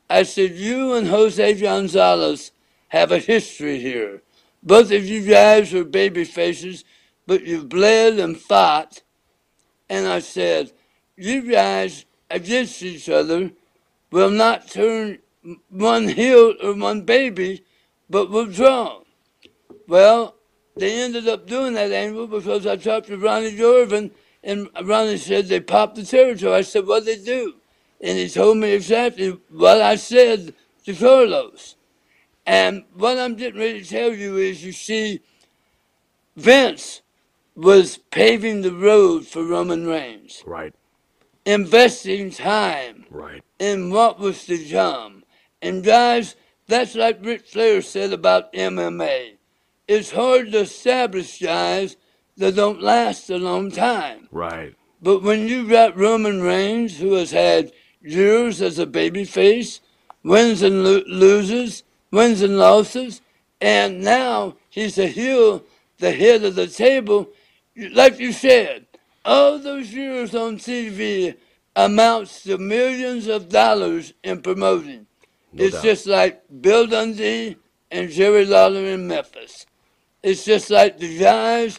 I 0.08 0.22
said, 0.22 0.52
you 0.52 0.94
and 0.94 1.06
Jose 1.06 1.60
Gonzalez 1.60 2.52
have 2.88 3.12
a 3.12 3.18
history 3.18 3.78
here. 3.80 4.22
Both 4.62 4.92
of 4.92 5.04
you 5.04 5.20
guys 5.30 5.74
are 5.74 5.84
baby 5.84 6.24
faces, 6.24 6.86
but 7.26 7.44
you've 7.44 7.68
bled 7.68 8.18
and 8.18 8.34
fought. 8.40 9.02
And 9.90 10.08
I 10.08 10.20
said, 10.20 10.72
you 11.18 11.42
guys 11.42 12.06
against 12.30 12.82
each 12.82 13.10
other 13.10 13.50
will 14.10 14.30
not 14.30 14.68
turn 14.68 15.18
one 15.68 16.08
heel 16.08 16.54
or 16.62 16.72
one 16.72 17.02
baby, 17.02 17.62
but 18.08 18.30
will 18.30 18.46
draw. 18.46 19.02
Well, 19.86 20.34
they 20.76 21.02
ended 21.02 21.28
up 21.28 21.46
doing 21.46 21.74
that 21.74 21.92
angle 21.92 22.26
because 22.26 22.66
I 22.66 22.76
talked 22.76 23.08
to 23.08 23.18
Ronnie 23.18 23.54
Jordan, 23.54 24.12
and 24.42 24.68
Ronnie 24.82 25.18
said 25.18 25.46
they 25.46 25.60
popped 25.60 25.96
the 25.96 26.04
territory. 26.04 26.54
I 26.54 26.62
said, 26.62 26.86
what 26.86 27.04
they 27.04 27.16
do? 27.16 27.54
And 28.00 28.18
he 28.18 28.28
told 28.28 28.56
me 28.56 28.72
exactly 28.72 29.38
what 29.50 29.80
I 29.82 29.96
said 29.96 30.54
to 30.86 30.94
Carlos. 30.94 31.76
And 32.46 32.84
what 32.94 33.18
I'm 33.18 33.34
getting 33.34 33.60
ready 33.60 33.82
to 33.82 33.88
tell 33.88 34.12
you 34.12 34.38
is, 34.38 34.64
you 34.64 34.72
see, 34.72 35.20
Vince 36.36 37.02
was 37.54 37.98
paving 37.98 38.62
the 38.62 38.72
road 38.72 39.26
for 39.26 39.44
Roman 39.44 39.86
Reigns, 39.86 40.42
Right. 40.46 40.72
investing 41.44 42.30
time 42.30 43.04
Right. 43.10 43.42
in 43.58 43.90
what 43.90 44.18
was 44.18 44.46
to 44.46 44.58
come. 44.64 45.24
And 45.60 45.84
guys, 45.84 46.36
that's 46.66 46.94
like 46.94 47.18
Ric 47.24 47.46
Flair 47.46 47.82
said 47.82 48.12
about 48.12 48.52
MMA. 48.54 49.36
It's 49.86 50.12
hard 50.12 50.52
to 50.52 50.60
establish 50.60 51.40
guys 51.40 51.96
that 52.40 52.56
don't 52.56 52.82
last 52.82 53.28
a 53.28 53.36
long 53.36 53.70
time. 53.70 54.26
Right. 54.32 54.74
But 55.02 55.22
when 55.22 55.46
you've 55.46 55.68
got 55.68 55.96
Roman 55.96 56.40
Reigns, 56.40 56.98
who 56.98 57.12
has 57.14 57.30
had 57.30 57.70
years 58.00 58.62
as 58.62 58.78
a 58.78 58.86
babyface, 58.86 59.80
wins 60.24 60.62
and 60.62 60.82
lo- 60.82 61.04
loses, 61.06 61.82
wins 62.10 62.40
and 62.40 62.58
losses, 62.58 63.20
and 63.60 64.00
now 64.00 64.56
he's 64.70 64.96
a 64.98 65.06
heel, 65.06 65.62
the 65.98 66.12
head 66.12 66.42
of 66.44 66.54
the 66.54 66.66
table, 66.66 67.28
like 67.92 68.18
you 68.18 68.32
said, 68.32 68.86
all 69.22 69.58
those 69.58 69.92
years 69.92 70.34
on 70.34 70.56
TV 70.56 71.34
amounts 71.76 72.42
to 72.44 72.56
millions 72.56 73.26
of 73.26 73.50
dollars 73.50 74.14
in 74.24 74.40
promoting. 74.40 75.06
No 75.52 75.64
it's 75.64 75.74
doubt. 75.74 75.84
just 75.84 76.06
like 76.06 76.42
Bill 76.62 76.86
Dundee 76.86 77.56
and 77.90 78.10
Jerry 78.10 78.46
Lawler 78.46 78.84
in 78.84 79.06
Memphis. 79.06 79.66
It's 80.22 80.44
just 80.44 80.70
like 80.70 80.98
the 80.98 81.18
guys 81.18 81.78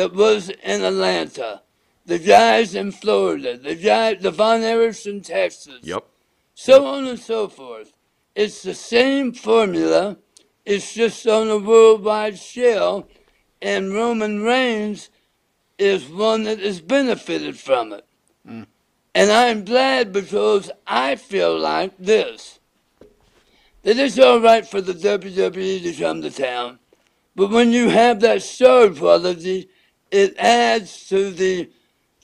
that 0.00 0.14
was 0.14 0.48
in 0.48 0.82
Atlanta, 0.82 1.60
the 2.06 2.18
guys 2.18 2.74
in 2.74 2.90
Florida, 2.90 3.58
the 3.58 3.74
guy, 3.74 4.14
the 4.14 4.30
Von 4.30 4.60
Erichs 4.62 5.06
in 5.06 5.20
Texas, 5.20 5.80
Yep. 5.82 6.06
so 6.54 6.86
on 6.86 7.06
and 7.06 7.18
so 7.18 7.48
forth. 7.48 7.92
It's 8.34 8.62
the 8.62 8.72
same 8.72 9.34
formula. 9.34 10.16
It's 10.64 10.94
just 10.94 11.26
on 11.26 11.50
a 11.50 11.58
worldwide 11.58 12.38
scale, 12.38 13.08
and 13.60 13.92
Roman 13.92 14.42
Reigns 14.42 15.10
is 15.76 16.08
one 16.08 16.44
that 16.44 16.60
has 16.60 16.80
benefited 16.80 17.58
from 17.58 17.92
it. 17.92 18.06
Mm. 18.48 18.66
And 19.14 19.30
I'm 19.30 19.66
glad 19.66 20.14
because 20.14 20.70
I 20.86 21.16
feel 21.16 21.58
like 21.58 21.92
this 21.98 22.58
that 23.82 23.98
it's 23.98 24.18
all 24.18 24.40
right 24.40 24.66
for 24.66 24.80
the 24.80 24.94
WWE 24.94 25.82
to 25.82 25.92
come 25.92 26.22
to 26.22 26.30
town, 26.30 26.78
but 27.34 27.50
when 27.50 27.72
you 27.72 27.88
have 27.88 28.20
that 28.20 28.42
star 28.42 28.90
quality, 28.90 29.69
it 30.10 30.36
adds 30.38 31.08
to 31.08 31.30
the 31.30 31.70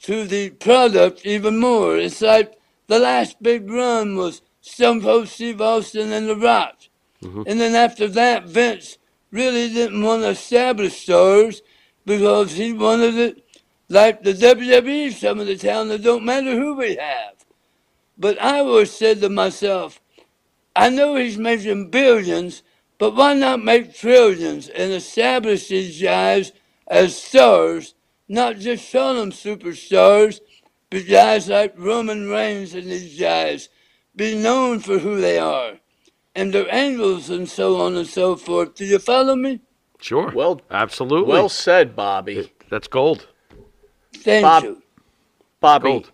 to 0.03 0.25
the 0.25 0.51
product 0.51 1.25
even 1.25 1.59
more. 1.59 1.97
It's 1.97 2.21
like 2.21 2.59
the 2.87 2.99
last 2.99 3.43
big 3.43 3.69
run 3.71 4.17
was 4.17 4.43
Stone 4.61 5.03
Cold 5.03 5.29
Steve 5.29 5.61
Austin 5.61 6.13
and 6.13 6.29
The 6.29 6.37
Rock. 6.37 6.77
Mm-hmm. 7.23 7.43
And 7.47 7.61
then 7.61 7.75
after 7.75 8.07
that, 8.09 8.45
Vince 8.45 8.99
really 9.31 9.69
didn't 9.73 10.03
want 10.03 10.23
to 10.23 10.29
establish 10.29 11.03
stars 11.03 11.63
because 12.05 12.53
he 12.53 12.73
wanted 12.73 13.15
it 13.17 13.47
like 13.89 14.23
the 14.23 14.33
WWE, 14.33 15.13
some 15.13 15.41
of 15.41 15.47
the 15.47 15.57
town, 15.57 15.91
it 15.91 16.03
don't 16.03 16.25
matter 16.25 16.53
who 16.57 16.75
we 16.75 16.97
have. 16.97 17.35
But 18.19 18.41
I 18.43 18.61
always 18.61 18.91
said 18.91 19.21
to 19.21 19.29
myself, 19.29 20.01
I 20.75 20.89
know 20.91 21.17
he's 21.17 21.39
making 21.39 21.91
billions, 21.91 22.63
but 22.99 23.15
why 23.15 23.35
not 23.35 23.63
make 23.63 23.95
trillions 23.95 24.69
and 24.69 24.93
establish 24.93 25.69
these 25.69 26.03
guys 26.03 26.53
as 26.89 27.17
stars, 27.21 27.95
not 28.29 28.59
just 28.59 28.91
call 28.93 29.15
them 29.15 29.33
superstars, 29.33 30.41
but 30.91 31.07
guys 31.09 31.49
like 31.49 31.75
Roman 31.77 32.29
Reigns 32.29 32.75
and 32.75 32.85
these 32.91 33.19
guys 33.19 33.69
be 34.15 34.35
known 34.37 34.81
for 34.81 34.99
who 34.99 35.21
they 35.21 35.39
are 35.39 35.75
and 36.35 36.53
their 36.53 36.73
angles 36.73 37.31
and 37.31 37.49
so 37.49 37.81
on 37.81 37.97
and 37.97 38.07
so 38.07 38.37
forth. 38.37 38.75
Do 38.75 38.85
you 38.85 38.99
follow 38.99 39.37
me? 39.37 39.61
Sure. 40.01 40.31
Well, 40.35 40.61
Absolutely. 40.71 41.33
well 41.33 41.49
said, 41.49 41.97
Bobby. 41.97 42.53
That's 42.71 42.89
gold. 42.89 43.27
Thank 44.15 44.43
Bob- 44.43 44.63
you. 44.65 44.83
Bobby, 45.61 45.89
Gold. 45.89 46.13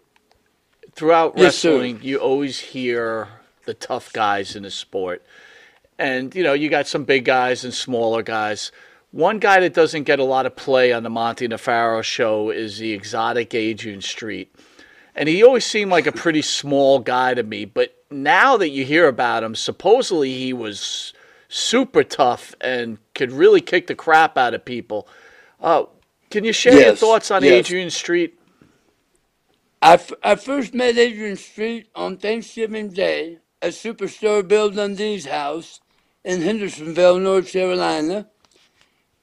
throughout 0.94 1.34
Yes, 1.36 1.56
sir. 1.56 1.72
wrestling, 1.72 1.98
you 2.02 2.18
always 2.18 2.60
hear 2.60 3.28
the 3.66 3.74
tough 3.74 4.12
guys 4.12 4.54
in 4.56 4.62
the 4.62 4.70
sport. 4.70 5.22
And, 5.98 6.34
you 6.34 6.42
know, 6.42 6.52
you 6.52 6.68
got 6.68 6.86
some 6.86 7.04
big 7.04 7.24
guys 7.24 7.64
and 7.64 7.74
smaller 7.74 8.22
guys. 8.22 8.70
One 9.12 9.38
guy 9.38 9.60
that 9.60 9.74
doesn't 9.74 10.04
get 10.04 10.18
a 10.18 10.24
lot 10.24 10.46
of 10.46 10.56
play 10.56 10.90
on 10.92 11.02
the 11.02 11.10
Monty 11.10 11.44
and 11.44 11.60
Faro 11.60 12.00
show 12.00 12.50
is 12.50 12.78
the 12.78 12.92
exotic 12.92 13.54
Adrian 13.54 14.00
Street. 14.00 14.54
And 15.14 15.28
he 15.28 15.44
always 15.44 15.66
seemed 15.66 15.90
like 15.90 16.06
a 16.06 16.12
pretty 16.12 16.40
small 16.40 16.98
guy 16.98 17.34
to 17.34 17.42
me. 17.42 17.66
But 17.66 17.94
now 18.10 18.56
that 18.56 18.70
you 18.70 18.86
hear 18.86 19.06
about 19.06 19.44
him, 19.44 19.54
supposedly 19.54 20.32
he 20.32 20.54
was 20.54 21.12
super 21.48 22.02
tough 22.02 22.54
and 22.62 22.96
could 23.14 23.30
really 23.30 23.60
kick 23.60 23.86
the 23.86 23.94
crap 23.94 24.38
out 24.38 24.54
of 24.54 24.64
people. 24.64 25.06
Uh, 25.60 25.84
can 26.30 26.44
you 26.44 26.52
share 26.54 26.80
your 26.80 26.96
thoughts 26.96 27.30
on 27.30 27.44
yes. 27.44 27.52
Adrian 27.52 27.90
Street? 27.90 28.40
I, 29.82 29.94
f- 29.94 30.12
I 30.22 30.36
first 30.36 30.72
met 30.72 30.96
Adrian 30.96 31.36
Street 31.36 31.88
on 31.94 32.16
Thanksgiving 32.16 32.88
Day 32.88 33.40
at 33.60 33.72
Superstar 33.72 34.46
Bill 34.46 34.70
Dundee's 34.70 35.26
house 35.26 35.80
in 36.24 36.40
Hendersonville, 36.40 37.18
North 37.18 37.52
Carolina. 37.52 38.28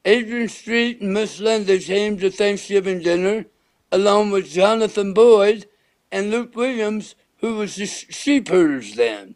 Adrian 0.10 0.50
Street 0.50 1.02
and 1.02 1.14
Miss 1.14 1.40
Linda 1.40 1.78
came 1.78 2.18
to 2.18 2.32
Thanksgiving 2.32 3.00
dinner 3.04 3.46
along 3.92 4.32
with 4.32 4.50
Jonathan 4.50 5.14
Boyd 5.14 5.68
and 6.12 6.32
Luke 6.32 6.56
Williams, 6.56 7.14
who 7.42 7.58
was 7.58 7.76
the 7.76 7.86
sh- 7.86 8.08
sheep 8.10 8.48
herders 8.48 8.96
then. 8.96 9.36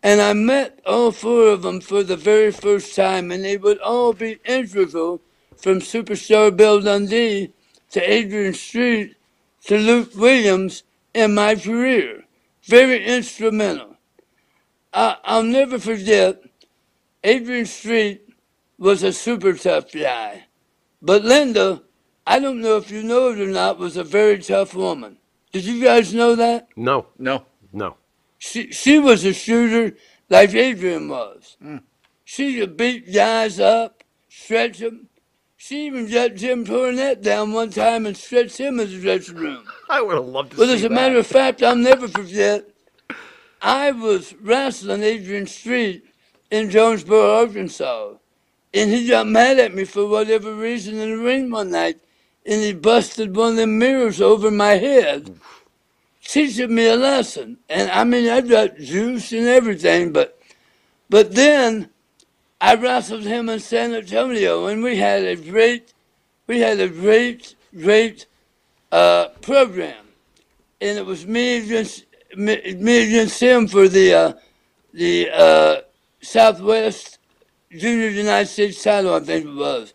And 0.00 0.20
I 0.20 0.34
met 0.34 0.78
all 0.86 1.10
four 1.10 1.48
of 1.48 1.62
them 1.62 1.80
for 1.80 2.04
the 2.04 2.16
very 2.16 2.52
first 2.52 2.94
time, 2.94 3.32
and 3.32 3.42
they 3.42 3.56
would 3.56 3.78
all 3.78 4.12
be 4.12 4.38
integral 4.44 5.20
from 5.56 5.80
Superstar 5.80 6.56
Bill 6.56 6.80
Dundee 6.80 7.52
to 7.90 8.00
Adrian 8.00 8.54
Street 8.54 9.16
to 9.64 9.76
Luke 9.76 10.14
Williams 10.14 10.84
in 11.12 11.34
my 11.34 11.56
career. 11.56 12.22
Very 12.62 13.04
instrumental. 13.04 13.96
I, 14.92 15.16
I'll 15.24 15.42
never 15.42 15.80
forget, 15.80 16.40
Adrian 17.24 17.66
Street 17.66 18.31
was 18.82 19.02
a 19.04 19.12
super 19.12 19.52
tough 19.52 19.92
guy. 19.92 20.44
But 21.00 21.22
Linda, 21.24 21.82
I 22.26 22.38
don't 22.40 22.60
know 22.60 22.76
if 22.76 22.90
you 22.90 23.02
know 23.04 23.30
it 23.30 23.40
or 23.40 23.46
not, 23.46 23.78
was 23.78 23.96
a 23.96 24.04
very 24.04 24.38
tough 24.38 24.74
woman. 24.74 25.18
Did 25.52 25.64
you 25.64 25.82
guys 25.82 26.12
know 26.12 26.34
that? 26.34 26.68
No. 26.76 27.06
No. 27.18 27.46
No. 27.72 27.96
She, 28.38 28.72
she 28.72 28.98
was 28.98 29.24
a 29.24 29.32
shooter 29.32 29.96
like 30.28 30.52
Adrian 30.52 31.08
was. 31.08 31.56
Hmm. 31.62 31.76
She 32.24 32.58
could 32.58 32.76
beat 32.76 33.12
guys 33.12 33.60
up, 33.60 34.02
stretch 34.28 34.78
them. 34.78 35.08
She 35.56 35.86
even 35.86 36.10
got 36.10 36.34
Jim 36.34 36.64
Cornette 36.66 37.22
down 37.22 37.52
one 37.52 37.70
time 37.70 38.04
and 38.06 38.16
stretched 38.16 38.58
him 38.58 38.80
in 38.80 38.90
the 38.90 39.00
dressing 39.00 39.36
room. 39.36 39.64
I 39.88 40.00
would 40.02 40.16
have 40.16 40.24
loved 40.26 40.52
to 40.52 40.58
Well, 40.58 40.66
see 40.68 40.74
as 40.74 40.84
a 40.84 40.88
that. 40.88 40.94
matter 40.94 41.18
of 41.18 41.26
fact, 41.26 41.62
I'll 41.62 41.76
never 41.76 42.08
forget. 42.08 42.68
I 43.60 43.92
was 43.92 44.34
wrestling 44.40 45.04
Adrian 45.04 45.46
Street 45.46 46.04
in 46.50 46.68
Jonesboro, 46.68 47.36
Arkansas, 47.42 48.14
and 48.74 48.90
he 48.90 49.06
got 49.06 49.26
mad 49.26 49.58
at 49.58 49.74
me 49.74 49.84
for 49.84 50.06
whatever 50.06 50.54
reason 50.54 50.98
in 50.98 51.10
the 51.10 51.22
ring 51.22 51.50
one 51.50 51.70
night, 51.70 51.98
and 52.46 52.62
he 52.62 52.72
busted 52.72 53.36
one 53.36 53.50
of 53.50 53.56
them 53.56 53.78
mirrors 53.78 54.20
over 54.20 54.50
my 54.50 54.72
head, 54.72 55.38
teaching 56.24 56.74
me 56.74 56.86
a 56.86 56.96
lesson. 56.96 57.58
And 57.68 57.90
I 57.90 58.04
mean, 58.04 58.28
I 58.28 58.40
got 58.40 58.78
juice 58.78 59.32
and 59.32 59.46
everything, 59.46 60.12
but 60.12 60.38
but 61.10 61.34
then 61.34 61.90
I 62.60 62.74
wrestled 62.76 63.24
him 63.24 63.48
in 63.48 63.60
San 63.60 63.92
Antonio, 63.92 64.66
and 64.66 64.82
we 64.82 64.96
had 64.96 65.24
a 65.24 65.36
great, 65.36 65.92
we 66.46 66.60
had 66.60 66.80
a 66.80 66.88
great, 66.88 67.54
great 67.76 68.26
uh, 68.90 69.28
program, 69.42 70.06
and 70.80 70.96
it 70.96 71.04
was 71.04 71.26
me 71.26 71.58
against 71.58 72.06
me 72.36 72.54
against 73.08 73.42
him 73.42 73.68
for 73.68 73.88
the 73.88 74.14
uh, 74.14 74.32
the 74.94 75.30
uh, 75.30 75.80
Southwest 76.22 77.18
Junior 77.76 78.08
United 78.08 78.46
States 78.46 78.82
title, 78.82 79.14
I 79.14 79.20
think 79.20 79.46
it 79.46 79.54
was. 79.54 79.94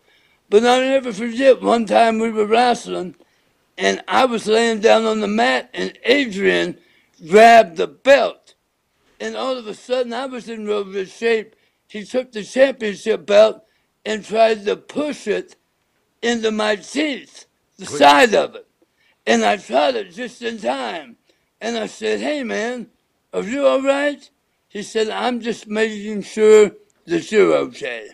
But 0.50 0.64
I'll 0.64 0.80
never 0.80 1.12
forget 1.12 1.62
one 1.62 1.86
time 1.86 2.18
we 2.18 2.30
were 2.30 2.46
wrestling, 2.46 3.14
and 3.76 4.02
I 4.08 4.24
was 4.24 4.46
laying 4.46 4.80
down 4.80 5.04
on 5.04 5.20
the 5.20 5.28
mat, 5.28 5.70
and 5.74 5.96
Adrian 6.04 6.78
grabbed 7.28 7.76
the 7.76 7.86
belt, 7.86 8.54
and 9.20 9.36
all 9.36 9.56
of 9.56 9.66
a 9.66 9.74
sudden 9.74 10.12
I 10.12 10.26
was 10.26 10.48
in 10.48 10.66
real 10.66 10.84
good 10.84 11.08
shape. 11.08 11.54
He 11.88 12.04
took 12.04 12.32
the 12.32 12.44
championship 12.44 13.26
belt 13.26 13.64
and 14.04 14.24
tried 14.24 14.64
to 14.64 14.76
push 14.76 15.26
it 15.26 15.56
into 16.22 16.50
my 16.50 16.76
teeth, 16.76 17.46
the 17.78 17.86
side 17.86 18.34
of 18.34 18.54
it. 18.54 18.66
And 19.26 19.44
I 19.44 19.58
caught 19.58 19.94
it 19.94 20.12
just 20.12 20.42
in 20.42 20.58
time. 20.58 21.16
And 21.60 21.76
I 21.76 21.86
said, 21.86 22.20
Hey 22.20 22.42
man, 22.44 22.88
are 23.32 23.42
you 23.42 23.66
all 23.66 23.82
right? 23.82 24.28
He 24.68 24.82
said, 24.82 25.08
I'm 25.08 25.40
just 25.40 25.66
making 25.66 26.22
sure 26.22 26.72
that 27.08 27.30
you're 27.32 27.54
okay. 27.54 28.08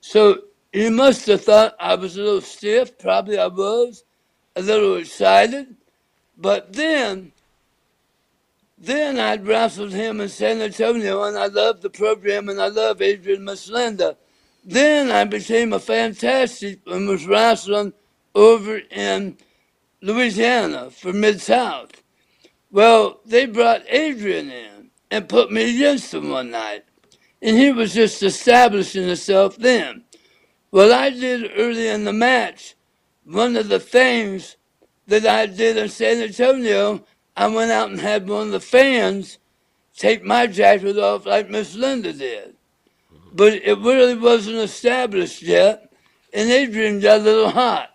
So 0.00 0.42
he 0.72 0.88
must 0.90 1.26
have 1.26 1.44
thought 1.44 1.76
I 1.78 1.94
was 1.94 2.16
a 2.16 2.22
little 2.22 2.40
stiff. 2.40 2.98
Probably 2.98 3.38
I 3.38 3.48
was, 3.48 4.04
a 4.56 4.62
little 4.62 4.96
excited. 4.96 5.76
But 6.36 6.72
then, 6.72 7.32
then 8.78 9.18
I'd 9.18 9.46
wrestled 9.46 9.92
him 9.92 10.20
in 10.20 10.28
San 10.28 10.60
Antonio, 10.60 11.24
and 11.24 11.36
I 11.36 11.46
loved 11.46 11.82
the 11.82 11.90
program, 11.90 12.48
and 12.48 12.60
I 12.60 12.68
love 12.68 13.02
Adrian 13.02 13.42
Maslinda. 13.42 14.16
Then 14.64 15.10
I 15.10 15.24
became 15.24 15.72
a 15.72 15.80
fantastic 15.80 16.80
and 16.86 17.08
was 17.08 17.26
wrestling 17.26 17.92
over 18.34 18.78
in 18.90 19.36
Louisiana 20.02 20.90
for 20.90 21.12
Mid 21.12 21.40
South. 21.40 22.02
Well, 22.70 23.20
they 23.26 23.46
brought 23.46 23.82
Adrian 23.88 24.50
in 24.50 24.90
and 25.10 25.28
put 25.28 25.50
me 25.50 25.74
against 25.76 26.14
him 26.14 26.30
one 26.30 26.50
night, 26.50 26.84
and 27.42 27.56
he 27.56 27.72
was 27.72 27.94
just 27.94 28.22
establishing 28.22 29.06
himself 29.06 29.56
then. 29.56 30.04
Well, 30.70 30.92
I 30.92 31.10
did 31.10 31.50
early 31.56 31.88
in 31.88 32.04
the 32.04 32.12
match, 32.12 32.76
one 33.24 33.56
of 33.56 33.68
the 33.68 33.80
things 33.80 34.56
that 35.06 35.26
I 35.26 35.46
did 35.46 35.76
in 35.76 35.88
San 35.88 36.22
Antonio, 36.22 37.04
I 37.36 37.48
went 37.48 37.70
out 37.70 37.90
and 37.90 38.00
had 38.00 38.28
one 38.28 38.46
of 38.46 38.52
the 38.52 38.60
fans 38.60 39.38
take 39.96 40.24
my 40.24 40.46
jacket 40.46 40.98
off 40.98 41.26
like 41.26 41.50
Miss 41.50 41.74
Linda 41.74 42.12
did. 42.12 42.54
But 43.32 43.54
it 43.54 43.78
really 43.78 44.16
wasn't 44.16 44.56
established 44.56 45.42
yet, 45.42 45.92
and 46.32 46.50
Adrian 46.50 47.00
got 47.00 47.20
a 47.20 47.24
little 47.24 47.50
hot. 47.50 47.90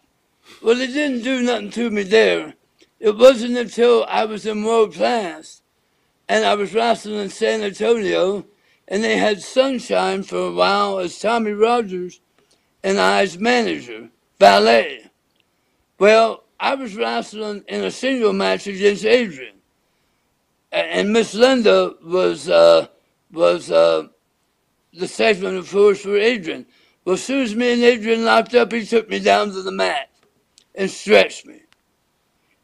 Well, 0.62 0.80
it 0.80 0.88
didn't 0.88 1.24
do 1.24 1.42
nothing 1.42 1.72
to 1.72 1.90
me 1.90 2.04
there. 2.04 2.54
It 3.00 3.18
wasn't 3.18 3.58
until 3.58 4.06
I 4.08 4.26
was 4.26 4.46
in 4.46 4.64
world 4.64 4.94
class 4.94 5.62
and 6.28 6.44
I 6.44 6.56
was 6.56 6.74
wrestling 6.74 7.20
in 7.20 7.30
San 7.30 7.62
Antonio, 7.62 8.46
and 8.88 9.04
they 9.04 9.18
had 9.18 9.42
Sunshine 9.42 10.24
for 10.24 10.48
a 10.48 10.52
while 10.52 11.00
as 11.00 11.20
Tommy 11.20 11.52
Rogers 11.52 12.22
and 12.84 13.00
I's 13.00 13.40
manager, 13.40 14.10
valet. 14.40 15.10
Well, 15.98 16.44
I 16.60 16.76
was 16.76 16.96
wrestling 16.96 17.64
in 17.68 17.84
a 17.84 17.92
single 17.92 18.34
match 18.34 18.68
against 18.68 19.06
Adrian, 19.06 19.56
and 20.72 21.12
Miss 21.12 21.34
Linda 21.34 21.96
was 22.04 22.50
uh, 22.50 22.88
was 23.32 23.72
uh, 23.72 24.08
the 24.94 25.08
second 25.08 25.56
of 25.58 25.70
course 25.70 26.02
for 26.02 26.18
Adrian. 26.18 26.66
Well, 27.04 27.16
as 27.16 27.24
soon 27.24 27.44
as 27.44 27.56
me 27.56 27.74
and 27.74 27.84
Adrian 27.84 28.26
locked 28.26 28.56
up, 28.56 28.72
he 28.72 28.86
took 28.86 29.10
me 29.10 29.20
down 29.20 29.52
to 29.52 29.62
the 29.62 29.72
mat 29.72 30.10
and 30.74 30.90
stretched 30.90 31.46
me, 31.46 31.62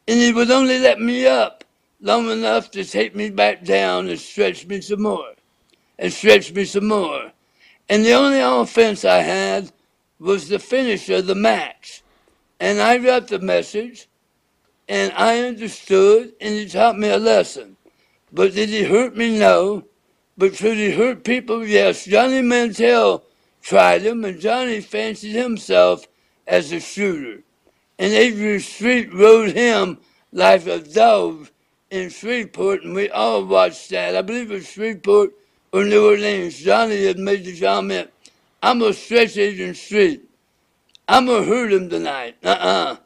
and 0.08 0.20
he 0.20 0.34
would 0.34 0.52
only 0.52 0.80
let 0.80 1.00
me 1.00 1.26
up 1.26 1.64
long 2.00 2.30
enough 2.30 2.72
to 2.72 2.84
take 2.84 3.16
me 3.16 3.30
back 3.30 3.64
down 3.64 4.10
and 4.10 4.20
stretch 4.20 4.66
me 4.66 4.82
some 4.82 5.04
more, 5.04 5.34
and 6.02 6.12
stretched 6.12 6.54
me 6.56 6.66
some 6.66 6.88
more. 6.88 7.32
And 7.88 8.04
the 8.04 8.14
only 8.14 8.42
offense 8.42 9.06
I 9.06 9.20
had 9.20 9.72
was 10.20 10.50
the 10.50 10.58
finish 10.58 11.08
of 11.10 11.28
the 11.28 11.36
match. 11.36 12.02
And 12.60 12.82
I 12.82 12.98
got 12.98 13.28
the 13.28 13.40
message, 13.40 14.08
and 14.90 15.14
I 15.16 15.40
understood, 15.40 16.34
and 16.42 16.56
he 16.56 16.68
taught 16.68 16.98
me 16.98 17.10
a 17.10 17.18
lesson. 17.18 17.78
But 18.34 18.56
did 18.56 18.70
he 18.70 18.84
hurt 18.84 19.16
me? 19.16 19.38
No. 19.38 19.86
But 20.38 20.58
could 20.58 20.78
he 20.78 20.92
hurt 20.92 21.24
people? 21.24 21.66
Yes. 21.66 22.06
Johnny 22.06 22.42
Mantell 22.42 23.24
tried 23.62 24.02
him, 24.02 24.26
and 24.26 24.40
Johnny 24.40 24.82
fancied 24.82 25.36
himself 25.36 26.08
as 26.48 26.72
a 26.72 26.80
shooter. 26.80 27.44
And 28.00 28.12
Adrian 28.12 28.60
Street 28.60 29.14
rode 29.14 29.52
him 29.52 30.00
like 30.32 30.66
a 30.66 30.80
dove 30.80 31.52
in 31.92 32.10
Shreveport, 32.10 32.84
and 32.84 32.96
we 32.96 33.10
all 33.10 33.46
watched 33.46 33.90
that. 33.92 34.16
I 34.16 34.24
believe 34.24 34.50
it 34.50 34.56
was 34.56 34.68
Shreveport 34.68 35.34
or 35.72 35.86
New 35.86 36.06
Orleans. 36.06 36.58
Johnny 36.58 37.06
had 37.06 37.20
made 37.20 37.46
the 37.46 37.60
comment, 37.60 38.12
I'm 38.62 38.82
a 38.82 38.94
stretch 38.94 39.38
Adrian 39.38 39.76
Street. 39.76 40.24
I'm 41.08 41.26
going 41.26 41.44
to 41.44 41.50
hurt 41.50 41.74
him 41.74 41.90
tonight. 41.90 42.36
Uh-uh. 42.44 42.98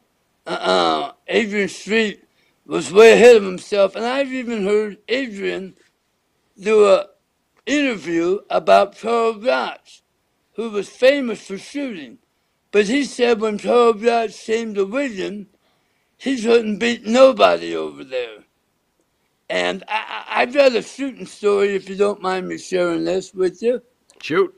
Uh-uh. 0.45 1.11
Adrian 1.27 1.69
Street 1.69 2.23
was 2.65 2.91
way 2.91 3.13
ahead 3.13 3.35
of 3.35 3.43
himself. 3.43 3.95
And 3.95 4.05
I've 4.05 4.31
even 4.31 4.65
heard 4.65 4.97
Adrian 5.07 5.75
do 6.59 6.87
a 6.87 7.07
interview 7.65 8.39
about 8.49 8.95
Charles 8.95 9.43
Gotch, 9.43 10.03
who 10.53 10.69
was 10.69 10.89
famous 10.89 11.47
for 11.47 11.57
shooting. 11.57 12.19
But 12.71 12.87
he 12.87 13.05
said 13.05 13.41
when 13.41 13.57
Charles 13.57 14.01
Gotch 14.01 14.45
came 14.45 14.73
to 14.75 14.85
Wigan, 14.85 15.47
he 16.17 16.41
couldn't 16.41 16.79
beat 16.79 17.05
nobody 17.05 17.75
over 17.75 18.03
there. 18.03 18.44
And 19.49 19.83
I, 19.87 20.25
I've 20.29 20.53
got 20.53 20.75
a 20.75 20.81
shooting 20.81 21.25
story, 21.25 21.75
if 21.75 21.87
you 21.87 21.95
don't 21.95 22.21
mind 22.21 22.47
me 22.47 22.57
sharing 22.57 23.05
this 23.05 23.33
with 23.33 23.61
you. 23.61 23.81
Shoot. 24.21 24.53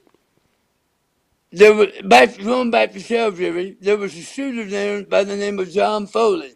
There 1.51 1.73
was 1.73 1.89
back 2.03 2.37
going 2.37 2.71
back 2.71 2.91
to 2.93 2.99
Salisbury, 3.01 3.77
there 3.79 3.97
was 3.97 4.15
a 4.17 4.21
shooter 4.21 4.65
there 4.65 5.03
by 5.03 5.23
the 5.23 5.35
name 5.35 5.59
of 5.59 5.71
John 5.71 6.05
Foley. 6.05 6.55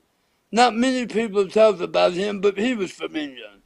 Not 0.52 0.76
many 0.76 1.06
people 1.06 1.48
talked 1.48 1.82
about 1.82 2.12
him, 2.14 2.42
but 2.42 2.58
he 2.58 2.74
was 2.74 2.92
from 2.92 3.16
England. 3.16 3.62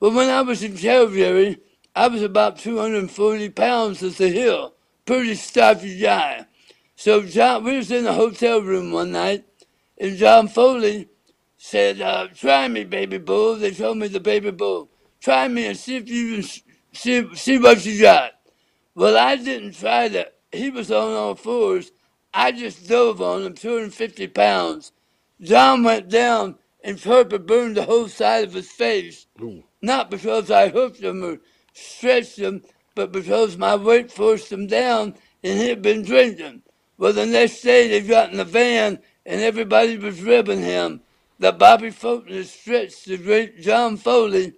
But 0.00 0.14
when 0.14 0.28
I 0.28 0.42
was 0.42 0.62
in 0.62 0.76
Salisbury, 0.76 1.58
I 1.94 2.08
was 2.08 2.22
about 2.22 2.58
240 2.58 3.50
pounds 3.50 4.02
at 4.02 4.14
the 4.14 4.28
hill, 4.28 4.74
pretty 5.06 5.34
stocky 5.36 5.98
guy. 5.98 6.46
So 6.96 7.22
John, 7.22 7.62
we 7.62 7.76
was 7.76 7.90
in 7.92 8.06
a 8.06 8.12
hotel 8.12 8.60
room 8.60 8.90
one 8.90 9.12
night, 9.12 9.44
and 9.96 10.16
John 10.16 10.48
Foley 10.48 11.08
said, 11.58 12.00
uh, 12.00 12.28
"Try 12.34 12.68
me, 12.68 12.84
baby 12.84 13.18
bull." 13.18 13.56
They 13.56 13.72
told 13.72 13.98
me 13.98 14.08
the 14.08 14.20
baby 14.20 14.52
bull. 14.52 14.90
Try 15.20 15.48
me 15.48 15.66
and 15.66 15.78
see 15.78 15.96
if 15.96 16.08
you 16.08 16.36
can 16.36 16.44
see 16.94 17.36
see 17.36 17.58
what 17.58 17.86
you 17.86 18.00
got. 18.02 18.32
Well, 18.96 19.18
I 19.18 19.36
didn't 19.36 19.74
try 19.76 20.08
that. 20.08 20.38
He 20.52 20.70
was 20.70 20.90
on 20.90 21.12
all 21.14 21.36
fours. 21.36 21.92
I 22.34 22.52
just 22.52 22.88
dove 22.88 23.22
on 23.22 23.44
him, 23.44 23.54
250 23.54 24.28
pounds. 24.28 24.92
John 25.42 25.84
went 25.84 26.08
down 26.10 26.56
and 26.84 27.00
purple 27.02 27.40
burned 27.40 27.76
the 27.76 27.84
whole 27.84 28.08
side 28.08 28.44
of 28.44 28.54
his 28.54 28.70
face. 28.72 29.26
Not 29.82 30.10
because 30.10 30.50
I 30.50 30.68
hooked 30.70 31.00
him 31.00 31.24
or 31.24 31.38
stretched 31.74 32.38
him, 32.38 32.62
but 32.94 33.12
because 33.12 33.56
my 33.58 33.76
weight 33.76 34.12
forced 34.12 34.52
him 34.52 34.66
down 34.68 35.14
and 35.44 35.60
he'd 35.60 35.82
been 35.82 36.04
drinking. 36.04 36.62
Well, 36.98 37.12
the 37.14 37.26
next 37.26 37.62
day 37.62 37.88
they 37.88 38.02
got 38.02 38.30
in 38.32 38.38
the 38.38 38.44
van 38.44 39.00
and 39.26 39.40
everybody 39.42 39.98
was 39.98 40.22
ribbing 40.22 40.62
him. 40.62 41.02
That 41.38 41.58
Bobby 41.58 41.90
Fulton 41.90 42.34
had 42.34 42.46
stretched 42.46 43.06
the 43.06 43.16
great 43.16 43.60
John 43.60 43.96
Foley, 43.96 44.54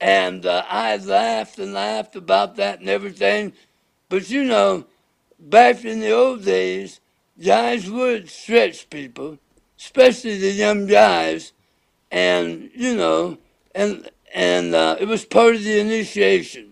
and 0.00 0.44
uh, 0.44 0.64
I 0.68 0.96
laughed 0.96 1.58
and 1.58 1.72
laughed 1.72 2.16
about 2.16 2.56
that 2.56 2.80
and 2.80 2.88
everything. 2.88 3.54
But 4.08 4.28
you 4.30 4.44
know, 4.44 4.86
back 5.38 5.84
in 5.84 6.00
the 6.00 6.10
old 6.12 6.44
days, 6.44 7.00
guys 7.42 7.90
would 7.90 8.28
stretch 8.28 8.90
people, 8.90 9.38
especially 9.78 10.38
the 10.38 10.52
young 10.52 10.86
guys, 10.86 11.52
and 12.10 12.70
you 12.74 12.94
know, 12.96 13.38
and 13.74 14.10
and 14.34 14.74
uh, 14.74 14.96
it 15.00 15.06
was 15.08 15.24
part 15.24 15.54
of 15.54 15.64
the 15.64 15.80
initiation. 15.80 16.67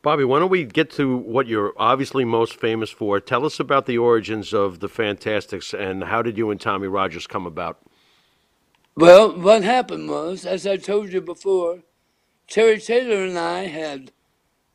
Bobby, 0.00 0.24
why 0.24 0.38
don't 0.38 0.50
we 0.50 0.64
get 0.64 0.90
to 0.92 1.16
what 1.16 1.48
you're 1.48 1.72
obviously 1.76 2.24
most 2.24 2.60
famous 2.60 2.90
for? 2.90 3.18
Tell 3.18 3.44
us 3.44 3.58
about 3.58 3.86
the 3.86 3.98
origins 3.98 4.54
of 4.54 4.78
the 4.78 4.88
Fantastics 4.88 5.74
and 5.74 6.04
how 6.04 6.22
did 6.22 6.38
you 6.38 6.50
and 6.50 6.60
Tommy 6.60 6.86
Rogers 6.86 7.26
come 7.26 7.46
about? 7.46 7.80
Well, 8.96 9.36
what 9.36 9.64
happened 9.64 10.08
was, 10.08 10.46
as 10.46 10.66
I 10.66 10.76
told 10.76 11.12
you 11.12 11.20
before, 11.20 11.82
Terry 12.48 12.80
Taylor 12.80 13.24
and 13.24 13.38
I 13.38 13.66
had 13.66 14.12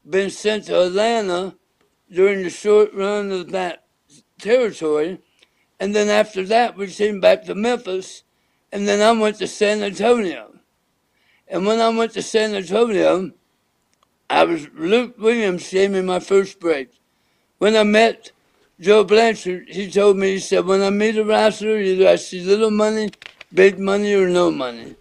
been 0.10 0.30
sent 0.30 0.66
to 0.66 0.82
Atlanta 0.84 1.56
during 2.12 2.44
the 2.44 2.50
short 2.50 2.94
run 2.94 3.32
of 3.32 3.52
that 3.52 3.86
territory, 4.40 5.20
And 5.80 5.96
then 5.96 6.10
after 6.10 6.44
that, 6.46 6.78
we 6.78 6.88
came 6.88 7.20
back 7.20 7.44
to 7.46 7.56
Memphis, 7.56 8.24
and 8.72 8.88
then 8.88 9.02
I 9.02 9.20
went 9.20 9.38
to 9.40 9.48
San 9.48 9.82
Antonio. 9.84 10.60
And 11.48 11.66
when 11.66 11.80
I 11.80 11.90
went 11.90 12.14
to 12.14 12.22
San 12.22 12.54
Antonio, 12.56 13.32
I 14.30 14.44
was 14.46 14.68
Luke 14.76 15.16
Williams 15.18 15.70
gave 15.70 15.92
me 15.92 16.02
my 16.02 16.20
first 16.20 16.60
break. 16.60 16.90
When 17.58 17.76
I 17.76 17.84
met 17.84 18.32
Joe 18.80 19.04
Blanchard, 19.04 19.70
he 19.70 19.90
told 19.90 20.18
me, 20.18 20.32
he 20.32 20.40
said, 20.40 20.66
when 20.66 20.82
I 20.82 20.90
meet 20.90 21.18
a 21.18 21.24
wrestler, 21.24 21.78
either 21.78 22.08
I 22.08 22.16
see 22.16 22.42
little 22.42 22.72
money, 22.72 23.12
big 23.54 23.80
money, 23.80 24.14
or 24.14 24.28
no 24.28 24.52
money. 24.52 24.96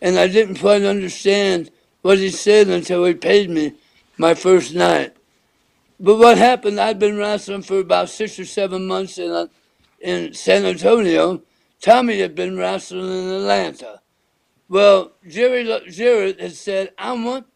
And 0.00 0.18
I 0.18 0.26
didn't 0.26 0.58
quite 0.58 0.82
understand 0.82 1.70
what 2.02 2.18
he 2.18 2.30
said 2.30 2.68
until 2.68 3.04
he 3.04 3.14
paid 3.14 3.50
me 3.50 3.74
my 4.16 4.34
first 4.34 4.74
night. 4.74 5.14
But 6.00 6.16
what 6.16 6.38
happened, 6.38 6.80
I'd 6.80 6.98
been 6.98 7.18
wrestling 7.18 7.62
for 7.62 7.78
about 7.78 8.08
six 8.08 8.38
or 8.38 8.46
seven 8.46 8.86
months 8.86 9.18
in, 9.18 9.30
uh, 9.30 9.46
in 10.00 10.32
San 10.32 10.64
Antonio. 10.64 11.42
Tommy 11.80 12.20
had 12.20 12.34
been 12.34 12.56
wrestling 12.56 13.06
in 13.06 13.30
Atlanta. 13.30 14.00
Well, 14.68 15.12
Jerry 15.28 15.64
Jarrett 15.90 16.40
had 16.40 16.52
said, 16.52 16.92
I 16.96 17.12
want 17.12 17.46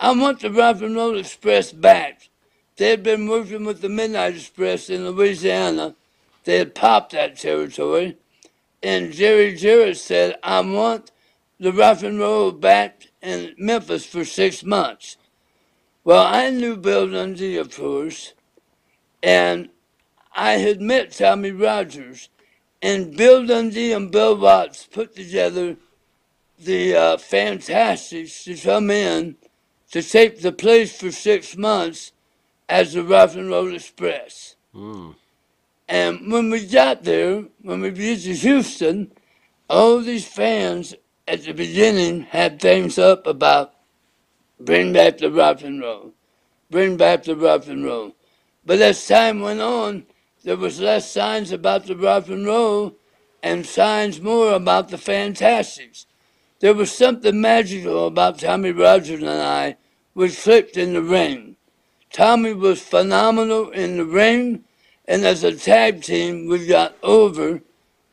I 0.00 0.12
want 0.12 0.40
the 0.40 0.50
Rock 0.50 0.80
and 0.80 0.94
Roll 0.94 1.18
Express 1.18 1.72
back. 1.72 2.28
They 2.76 2.90
had 2.90 3.02
been 3.02 3.28
working 3.28 3.64
with 3.64 3.80
the 3.80 3.88
Midnight 3.88 4.36
Express 4.36 4.88
in 4.88 5.08
Louisiana. 5.08 5.96
They 6.44 6.58
had 6.58 6.74
popped 6.74 7.12
that 7.12 7.36
territory. 7.36 8.16
And 8.80 9.12
Jerry 9.12 9.56
Jarrett 9.56 9.96
said, 9.96 10.36
I 10.42 10.60
want 10.60 11.10
the 11.58 11.72
rock 11.72 12.02
and 12.04 12.20
roll 12.20 12.52
back 12.52 13.08
in 13.20 13.54
Memphis 13.58 14.06
for 14.06 14.24
six 14.24 14.62
months. 14.62 15.16
Well, 16.04 16.24
I 16.24 16.50
knew 16.50 16.76
Bill 16.76 17.10
Dundee, 17.10 17.56
of 17.56 17.74
course, 17.74 18.34
and 19.20 19.68
I 20.34 20.52
had 20.52 20.80
met 20.80 21.10
Tommy 21.10 21.50
Rogers, 21.50 22.28
and 22.80 23.16
Bill 23.16 23.44
Dundee 23.44 23.92
and 23.92 24.12
Bill 24.12 24.36
Watts 24.36 24.86
put 24.86 25.16
together 25.16 25.76
the 26.56 26.94
uh, 26.94 27.16
Fantastics 27.16 28.44
to 28.44 28.56
come 28.56 28.90
in 28.90 29.36
to 29.92 30.02
take 30.02 30.40
the 30.40 30.52
place 30.52 30.98
for 30.98 31.10
six 31.10 31.56
months 31.56 32.12
as 32.68 32.92
the 32.92 33.02
Rock 33.02 33.34
and 33.34 33.48
Roll 33.48 33.74
Express. 33.74 34.56
Mm. 34.74 35.14
And 35.88 36.30
when 36.30 36.50
we 36.50 36.66
got 36.66 37.04
there, 37.04 37.44
when 37.62 37.80
we 37.80 37.90
reached 37.90 38.26
Houston, 38.26 39.10
all 39.70 40.00
these 40.00 40.26
fans 40.26 40.94
at 41.26 41.44
the 41.44 41.52
beginning 41.52 42.22
had 42.22 42.60
things 42.60 42.98
up 42.98 43.26
about 43.26 43.74
bring 44.60 44.92
back 44.92 45.18
the 45.18 45.30
rock 45.30 45.62
and 45.62 45.80
roll, 45.80 46.12
bring 46.70 46.96
back 46.96 47.24
the 47.24 47.36
rock 47.36 47.66
and 47.68 47.84
roll. 47.84 48.14
But 48.64 48.80
as 48.80 49.06
time 49.06 49.40
went 49.40 49.60
on, 49.60 50.04
there 50.44 50.56
was 50.56 50.80
less 50.80 51.10
signs 51.10 51.52
about 51.52 51.86
the 51.86 51.96
rock 51.96 52.28
and 52.28 52.46
roll 52.46 52.96
and 53.42 53.64
signs 53.64 54.20
more 54.20 54.52
about 54.52 54.88
the 54.88 54.98
Fantastics. 54.98 56.06
There 56.60 56.74
was 56.74 56.90
something 56.90 57.40
magical 57.40 58.06
about 58.06 58.40
Tommy 58.40 58.72
Rogers 58.72 59.22
and 59.22 59.30
I, 59.30 59.76
which 60.14 60.42
clicked 60.42 60.76
in 60.76 60.94
the 60.94 61.02
ring. 61.02 61.56
Tommy 62.10 62.52
was 62.52 62.80
phenomenal 62.80 63.70
in 63.70 63.98
the 63.98 64.04
ring, 64.04 64.64
and 65.06 65.24
as 65.24 65.44
a 65.44 65.54
tag 65.54 66.02
team, 66.02 66.48
we 66.48 66.66
got 66.66 66.96
over, 67.02 67.62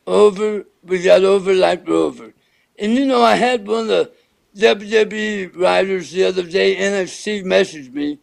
over, 0.06 0.64
we 0.84 1.02
got 1.02 1.24
over 1.24 1.52
like 1.52 1.88
Rover. 1.88 2.34
And 2.78 2.94
you 2.94 3.06
know, 3.06 3.22
I 3.22 3.34
had 3.34 3.66
one 3.66 3.80
of 3.80 3.88
the 3.88 4.12
WWE 4.56 5.56
writers 5.56 6.12
the 6.12 6.24
other 6.24 6.42
day, 6.42 6.76
NXT, 6.76 7.44
messaged 7.44 7.92
me, 7.92 8.18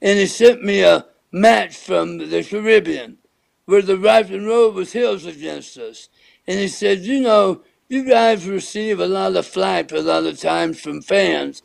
and 0.00 0.18
he 0.18 0.26
sent 0.26 0.62
me 0.62 0.82
a 0.82 1.06
match 1.32 1.76
from 1.76 2.18
the 2.18 2.44
Caribbean 2.44 3.18
where 3.66 3.82
the 3.82 3.98
Rock 3.98 4.30
and 4.30 4.46
Roll 4.46 4.70
was 4.70 4.92
heels 4.92 5.24
against 5.26 5.76
us. 5.78 6.08
And 6.46 6.58
he 6.58 6.68
said, 6.68 7.00
you 7.00 7.20
know, 7.20 7.62
you 7.94 8.04
guys 8.04 8.48
receive 8.48 8.98
a 8.98 9.06
lot 9.06 9.36
of 9.36 9.46
flack 9.46 9.92
a 9.92 10.00
lot 10.00 10.24
of 10.24 10.40
times 10.40 10.80
from 10.80 11.00
fans 11.00 11.62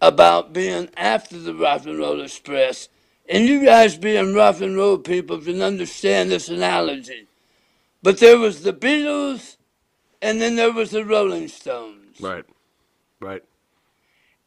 about 0.00 0.52
being 0.52 0.88
after 0.96 1.38
the 1.38 1.54
Rock 1.54 1.86
and 1.86 1.98
Roll 1.98 2.20
Express. 2.20 2.88
And 3.28 3.46
you 3.46 3.64
guys 3.64 3.96
being 3.96 4.34
rock 4.34 4.60
and 4.60 4.76
roll 4.76 4.98
people 4.98 5.38
can 5.38 5.62
understand 5.62 6.30
this 6.30 6.48
analogy. 6.48 7.28
But 8.02 8.18
there 8.18 8.38
was 8.38 8.62
the 8.62 8.72
Beatles 8.72 9.56
and 10.20 10.40
then 10.40 10.56
there 10.56 10.72
was 10.72 10.90
the 10.90 11.04
Rolling 11.04 11.46
Stones. 11.46 12.20
Right. 12.20 12.44
Right. 13.20 13.44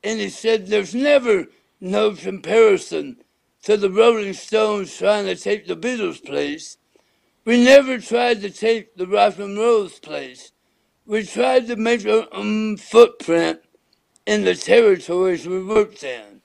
And 0.03 0.19
he 0.19 0.29
said 0.29 0.67
there's 0.67 0.93
never 0.93 1.45
no 1.79 2.11
comparison 2.11 3.17
to 3.63 3.77
the 3.77 3.89
Rolling 3.89 4.33
Stones 4.33 4.97
trying 4.97 5.25
to 5.27 5.35
take 5.35 5.67
the 5.67 5.77
Beatles' 5.77 6.25
place. 6.25 6.77
We 7.45 7.63
never 7.63 7.99
tried 7.99 8.41
to 8.41 8.49
take 8.49 8.95
the 8.95 9.07
rock 9.07 9.39
and 9.39 9.57
roll's 9.57 9.99
place. 9.99 10.50
We 11.05 11.23
tried 11.23 11.67
to 11.67 11.75
make 11.75 12.05
own 12.05 12.77
footprint 12.77 13.61
in 14.25 14.43
the 14.43 14.55
territories 14.55 15.47
we 15.47 15.63
worked 15.63 16.03
in. 16.03 16.41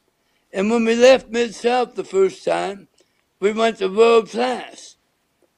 And 0.53 0.71
when 0.71 0.85
we 0.85 0.95
left 0.95 1.29
Mid 1.29 1.55
South 1.55 1.95
the 1.95 2.05
first 2.05 2.45
time, 2.45 2.89
we 3.39 3.53
went 3.53 3.79
to 3.79 3.89
world 3.89 4.31
class. 4.31 4.97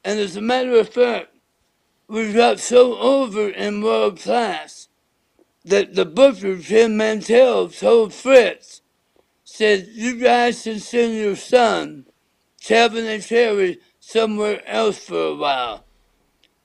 And 0.05 0.19
as 0.19 0.37
a 0.37 0.41
matter 0.41 0.79
of 0.79 0.89
fact, 0.89 1.29
we 2.09 2.33
got 2.33 2.59
so 2.59 2.99
over 2.99 3.49
in 3.49 3.83
world 3.83 4.19
class 4.19 4.89
that 5.65 5.95
the 5.95 6.05
booker, 6.05 6.57
Jim 6.57 6.97
Mantell, 6.97 7.69
told 7.69 8.13
Fritz, 8.13 8.81
said, 9.45 9.89
You 9.93 10.19
guys 10.19 10.63
can 10.63 10.81
send 10.81 11.15
your 11.15 11.37
son, 11.37 12.07
Kevin 12.63 13.07
and 13.07 13.23
Kerry, 13.23 13.79
somewhere 14.01 14.67
else 14.67 14.99
for 14.99 15.29
a 15.29 15.35
while. 15.35 15.85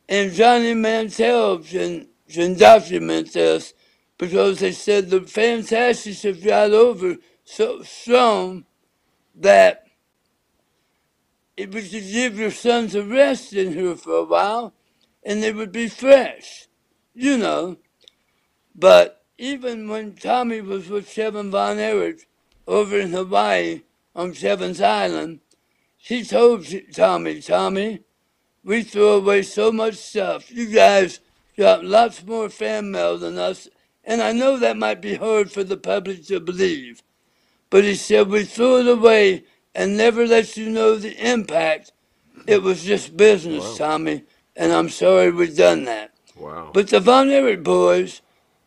And 0.08 0.32
Johnny 0.32 0.74
Mantell 0.74 1.60
can, 1.60 2.08
can 2.34 2.58
document 2.58 3.34
this 3.34 3.74
because 4.18 4.60
they 4.60 4.72
said 4.72 5.10
the 5.10 5.22
Fantastics 5.22 6.24
have 6.24 6.44
got 6.44 6.72
over 6.72 7.18
so 7.44 7.82
strong 7.84 8.66
that 9.36 9.86
it 11.56 11.74
we 11.74 11.82
could 11.82 12.04
give 12.04 12.40
your 12.40 12.52
sons 12.52 12.96
a 12.96 13.04
rest 13.04 13.54
in 13.54 13.74
here 13.74 13.96
for 13.96 14.18
a 14.18 14.24
while, 14.24 14.74
and 15.24 15.42
they 15.42 15.54
would 15.54 15.72
be 15.72 15.88
fresh, 15.88 16.68
you 17.14 17.38
know. 17.38 17.78
But 18.76 19.24
even 19.38 19.88
when 19.88 20.16
Tommy 20.16 20.62
was 20.62 20.90
with 20.90 21.10
Kevin 21.10 21.52
Von 21.52 21.78
Erich 21.78 22.28
over 22.68 23.00
in 23.00 23.12
Hawaii 23.12 23.84
on 24.16 24.34
Kevin's 24.34 24.82
Island, 24.82 25.42
he 25.98 26.24
told 26.24 26.66
Tommy, 26.94 27.42
Tommy, 27.42 28.02
we 28.64 28.84
throw 28.84 29.18
away 29.18 29.44
so 29.44 29.72
much 29.72 29.96
stuff. 29.96 30.52
You 30.52 30.68
guys 30.68 31.20
got 31.58 31.86
lots 31.86 32.26
more 32.26 32.50
fan 32.50 32.92
mail 32.92 33.18
than 33.18 33.38
us, 33.38 33.68
and 34.04 34.22
I 34.22 34.32
know 34.32 34.58
that 34.58 34.78
might 34.78 35.02
be 35.02 35.16
hard 35.16 35.52
for 35.52 35.64
the 35.64 35.78
public 35.78 36.26
to 36.28 36.40
believe. 36.40 37.02
But 37.70 37.84
he 37.84 37.96
said, 37.96 38.30
we 38.30 38.44
threw 38.44 38.80
it 38.80 38.88
away 38.88 39.46
and 39.74 39.98
never 39.98 40.28
let 40.28 40.58
you 40.58 40.70
know 40.70 40.96
the 40.96 41.16
impact. 41.16 41.92
It 42.46 42.62
was 42.62 42.84
just 42.84 43.18
business, 43.18 43.64
wow. 43.80 43.98
Tommy 43.98 44.24
and 44.56 44.72
I'm 44.72 44.90
sorry 44.90 45.32
we've 45.32 45.56
done 45.56 45.86
that. 45.86 46.12
Wow. 46.36 46.72
But 46.74 46.90
the 46.90 47.00
Von 47.00 47.30
Erich 47.30 47.64
boys 47.64 48.22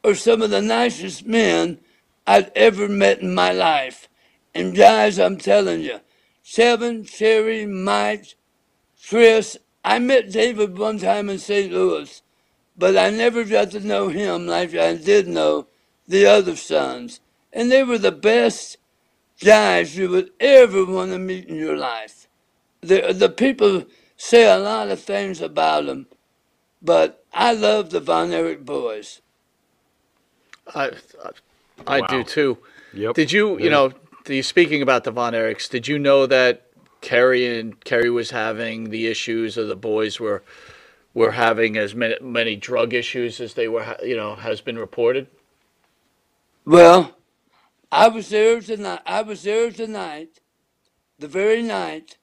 are 0.05 0.15
some 0.15 0.43
of 0.43 0.51
the 0.51 0.63
nicest 0.63 1.27
men 1.27 1.79
I've 2.27 2.51
ever 2.55 2.89
met 2.89 3.21
in 3.21 3.35
my 3.35 3.53
life. 3.53 4.09
And 4.55 4.75
guys, 4.75 5.19
I'm 5.19 5.37
telling 5.37 5.83
you, 5.83 6.01
Kevin, 6.51 7.05
Kerry, 7.05 7.67
Mike, 7.67 8.35
Chris, 9.09 9.57
I 9.85 9.99
met 9.99 10.33
David 10.33 10.79
one 10.79 10.99
time 10.99 11.29
in 11.29 11.39
St. 11.39 11.73
Louis, 11.73 12.23
but 12.77 12.97
I 12.97 13.11
never 13.11 13.45
got 13.45 13.73
to 13.73 13.81
know 13.81 14.09
him 14.09 14.47
like 14.47 14.75
I 14.75 14.97
did 14.97 15.29
know 15.29 15.69
the 16.09 16.27
other 16.27 16.57
sons. 16.57 17.21
And 17.53 17.71
they 17.73 17.83
were 17.85 17.99
the 17.99 18.13
best 18.13 18.79
guys 19.45 19.97
you 19.97 20.11
would 20.11 20.31
ever 20.41 20.85
want 20.87 21.13
to 21.13 21.19
meet 21.19 21.47
in 21.49 21.57
your 21.57 21.77
life. 21.77 22.29
The, 22.83 23.13
the 23.15 23.31
people 23.31 23.87
say 24.17 24.45
a 24.51 24.59
lot 24.59 24.91
of 24.91 25.01
things 25.01 25.41
about 25.41 25.87
them, 25.87 26.07
but 26.83 27.25
I 27.33 27.53
love 27.55 27.91
the 27.91 28.01
Von 28.01 28.33
Erich 28.33 28.65
boys. 28.65 29.23
I, 30.75 30.93
I, 31.87 32.01
Wow. 32.01 32.07
do 32.09 32.25
too. 32.25 32.59
Yep. 32.93 33.17
Did 33.17 33.33
you, 33.33 33.59
you 33.59 33.71
Yeah. 33.71 33.71
know, 33.71 33.93
the, 34.27 34.43
speaking 34.43 34.83
about 34.83 35.05
the 35.05 35.13
Von 35.13 35.35
Erichs, 35.35 35.69
did 35.71 35.89
you 35.89 35.99
know 35.99 36.27
that 36.27 36.65
Kerry 37.03 37.59
and 37.61 37.83
Kerry 37.85 38.11
was 38.11 38.31
having 38.31 38.91
the 38.91 39.07
issues, 39.07 39.59
or 39.59 39.65
the 39.67 39.77
boys 39.77 40.21
were 40.21 40.43
were 41.17 41.31
having 41.31 41.79
as 41.79 41.95
many, 41.95 42.15
many 42.21 42.55
drug 42.55 42.93
issues 42.93 43.41
as 43.41 43.55
they 43.55 43.67
were, 43.67 43.97
you 44.05 44.15
know, 44.15 44.35
has 44.35 44.61
been 44.61 44.79
reported? 44.79 45.27
Well, 46.67 47.17
I 47.91 48.09
was 48.09 48.29
there 48.29 48.61
tonight. 48.61 49.01
I 49.07 49.23
was 49.23 49.43
there 49.43 49.71
tonight, 49.71 50.41
the 51.19 51.27
very 51.27 51.63
night 51.63 52.19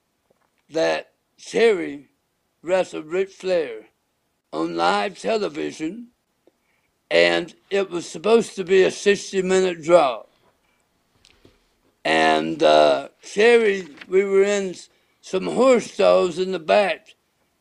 that 0.70 1.14
Kerry 1.44 2.10
wrestled 2.62 3.08
Ric 3.08 3.32
Flair 3.32 3.88
on 4.52 4.76
live 4.76 5.18
television, 5.18 6.10
and 7.10 7.56
it 7.72 7.90
was 7.90 8.08
supposed 8.08 8.56
to 8.58 8.64
be 8.64 8.84
a 8.84 8.92
60 8.92 9.42
minute 9.42 9.82
draw. 9.82 10.22
And 12.06 12.62
uh, 12.62 13.08
Kerry, 13.24 13.88
we 14.08 14.24
were 14.24 14.44
in 14.44 14.76
some 15.20 15.48
horse 15.48 15.92
stalls 15.92 16.38
in 16.38 16.52
the 16.52 16.60
back, 16.60 17.13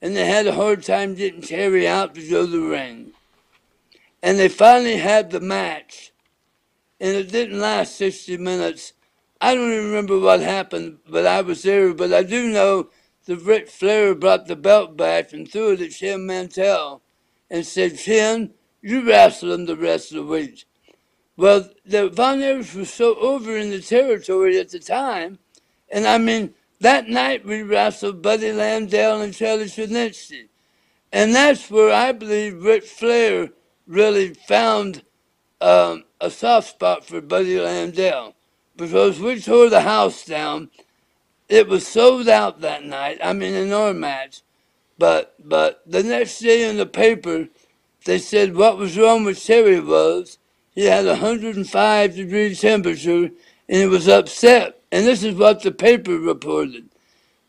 and 0.03 0.17
they 0.17 0.27
had 0.27 0.49
a 0.49 0.55
hard 0.55 0.83
time 0.83 1.15
getting 1.15 1.41
Kerry 1.41 1.87
out 1.87 2.15
to 2.17 2.29
go 2.29 2.45
to 2.45 2.51
the 2.51 2.61
ring. 2.61 3.13
And 4.21 4.37
they 4.37 4.49
finally 4.49 4.97
had 4.97 5.31
the 5.31 5.41
match, 5.41 6.13
and 7.01 7.17
it 7.17 7.31
didn't 7.31 7.61
last 7.61 7.97
60 7.97 8.37
minutes. 8.37 8.93
I 9.41 9.55
don't 9.55 9.73
even 9.73 9.87
remember 9.87 10.19
what 10.19 10.41
happened, 10.41 10.99
but 11.09 11.27
I 11.27 11.41
was 11.41 11.63
there. 11.63 11.95
But 11.95 12.13
I 12.13 12.25
do 12.25 12.49
know 12.49 12.91
that 13.27 13.43
Ric 13.43 13.69
Flair 13.69 14.15
brought 14.15 14.47
the 14.47 14.57
belt 14.57 14.97
back 14.97 15.33
and 15.33 15.51
threw 15.51 15.73
it 15.73 15.81
at 15.81 15.93
Shin 15.93 16.27
Mantell 16.27 17.03
and 17.51 17.65
said, 17.65 17.99
Shin, 17.99 18.55
you 18.81 19.07
wrestle 19.07 19.53
him 19.53 19.67
the 19.67 19.77
rest 19.77 20.11
of 20.11 20.17
the 20.17 20.33
week. 20.33 20.65
Well, 21.37 21.71
the 21.85 22.09
Von 22.09 22.41
Erichs 22.41 22.75
was 22.75 22.93
so 22.93 23.17
over 23.17 23.57
in 23.57 23.71
the 23.71 23.81
territory 23.81 24.59
at 24.59 24.71
the 24.71 24.79
time, 24.79 25.39
and 25.91 26.07
I 26.07 26.19
mean, 26.19 26.55
that 26.83 27.09
night 27.09 27.45
we 27.45 27.63
wrestled 27.63 28.23
Buddy 28.23 28.51
Landel 28.51 29.23
and 29.25 29.35
Charlie 29.35 29.67
Shinitzky. 29.67 30.49
And 31.13 31.35
that's 31.35 31.71
where 31.71 31.93
I 31.93 32.13
believe 32.13 32.63
Ric 32.63 32.85
Flair 32.85 33.51
really 33.87 34.35
found 34.35 35.03
um, 35.61 36.05
a 36.21 36.31
soft 36.31 36.71
spot 36.71 37.05
for 37.05 37.21
Buddy 37.21 37.57
Landel. 37.57 38.35
Because 38.77 39.21
we 39.21 39.41
tore 39.41 39.71
the 39.71 39.83
house 39.83 40.25
down. 40.25 40.71
It 41.49 41.69
was 41.69 41.87
sold 41.87 42.29
out 42.29 42.63
that 42.63 42.85
night. 42.85 43.19
I 43.23 43.33
mean, 43.33 43.55
in 43.55 43.73
our 43.73 43.95
match. 43.95 44.43
But 44.99 45.35
but 45.43 45.83
the 45.87 46.03
next 46.03 46.41
day 46.41 46.69
in 46.69 46.77
the 46.79 46.87
paper, 46.87 47.49
they 48.07 48.19
said 48.19 48.57
what 48.57 48.79
was 48.79 48.99
wrong 48.99 49.25
with 49.25 49.45
Terry 49.45 49.81
was 49.81 50.39
he 50.75 50.87
had 50.87 51.07
a 51.07 51.11
105 51.21 52.17
degree 52.17 52.55
temperature 52.55 53.31
and 53.69 53.79
he 53.79 53.87
was 53.87 54.09
upset. 54.09 54.82
And 54.93 55.07
this 55.07 55.25
is 55.25 55.37
what 55.37 55.63
the 55.63 55.73
paper 55.73 56.19
reported 56.19 56.91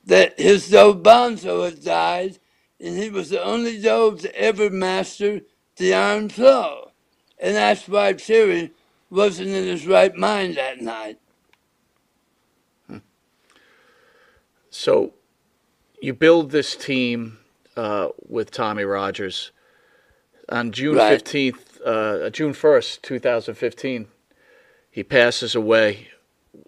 that 0.05 0.39
his 0.39 0.69
dog 0.69 1.03
Bonzo 1.03 1.65
had 1.65 1.83
died 1.83 2.39
and 2.79 2.97
he 2.97 3.09
was 3.09 3.29
the 3.31 3.43
only 3.43 3.81
dog 3.81 4.19
to 4.21 4.35
ever 4.39 4.69
master 4.69 5.41
the 5.77 5.93
iron 5.93 6.29
claw. 6.29 6.91
And 7.39 7.55
that's 7.55 7.87
why 7.87 8.13
Terry 8.13 8.71
wasn't 9.11 9.49
in 9.49 9.65
his 9.65 9.87
right 9.87 10.15
mind 10.15 10.55
that 10.57 10.81
night. 10.81 11.19
So 14.71 15.13
you 16.01 16.13
build 16.13 16.51
this 16.51 16.75
team 16.75 17.39
uh, 17.77 18.09
with 18.27 18.51
Tommy 18.51 18.83
Rogers 18.85 19.51
on 20.49 20.71
June 20.71 20.95
Right. 20.97 21.09
fifteenth, 21.09 21.81
uh, 21.85 22.29
June 22.31 22.53
first, 22.53 23.03
two 23.03 23.19
thousand 23.19 23.55
fifteen. 23.55 24.07
He 24.91 25.03
passes 25.03 25.55
away. 25.55 26.09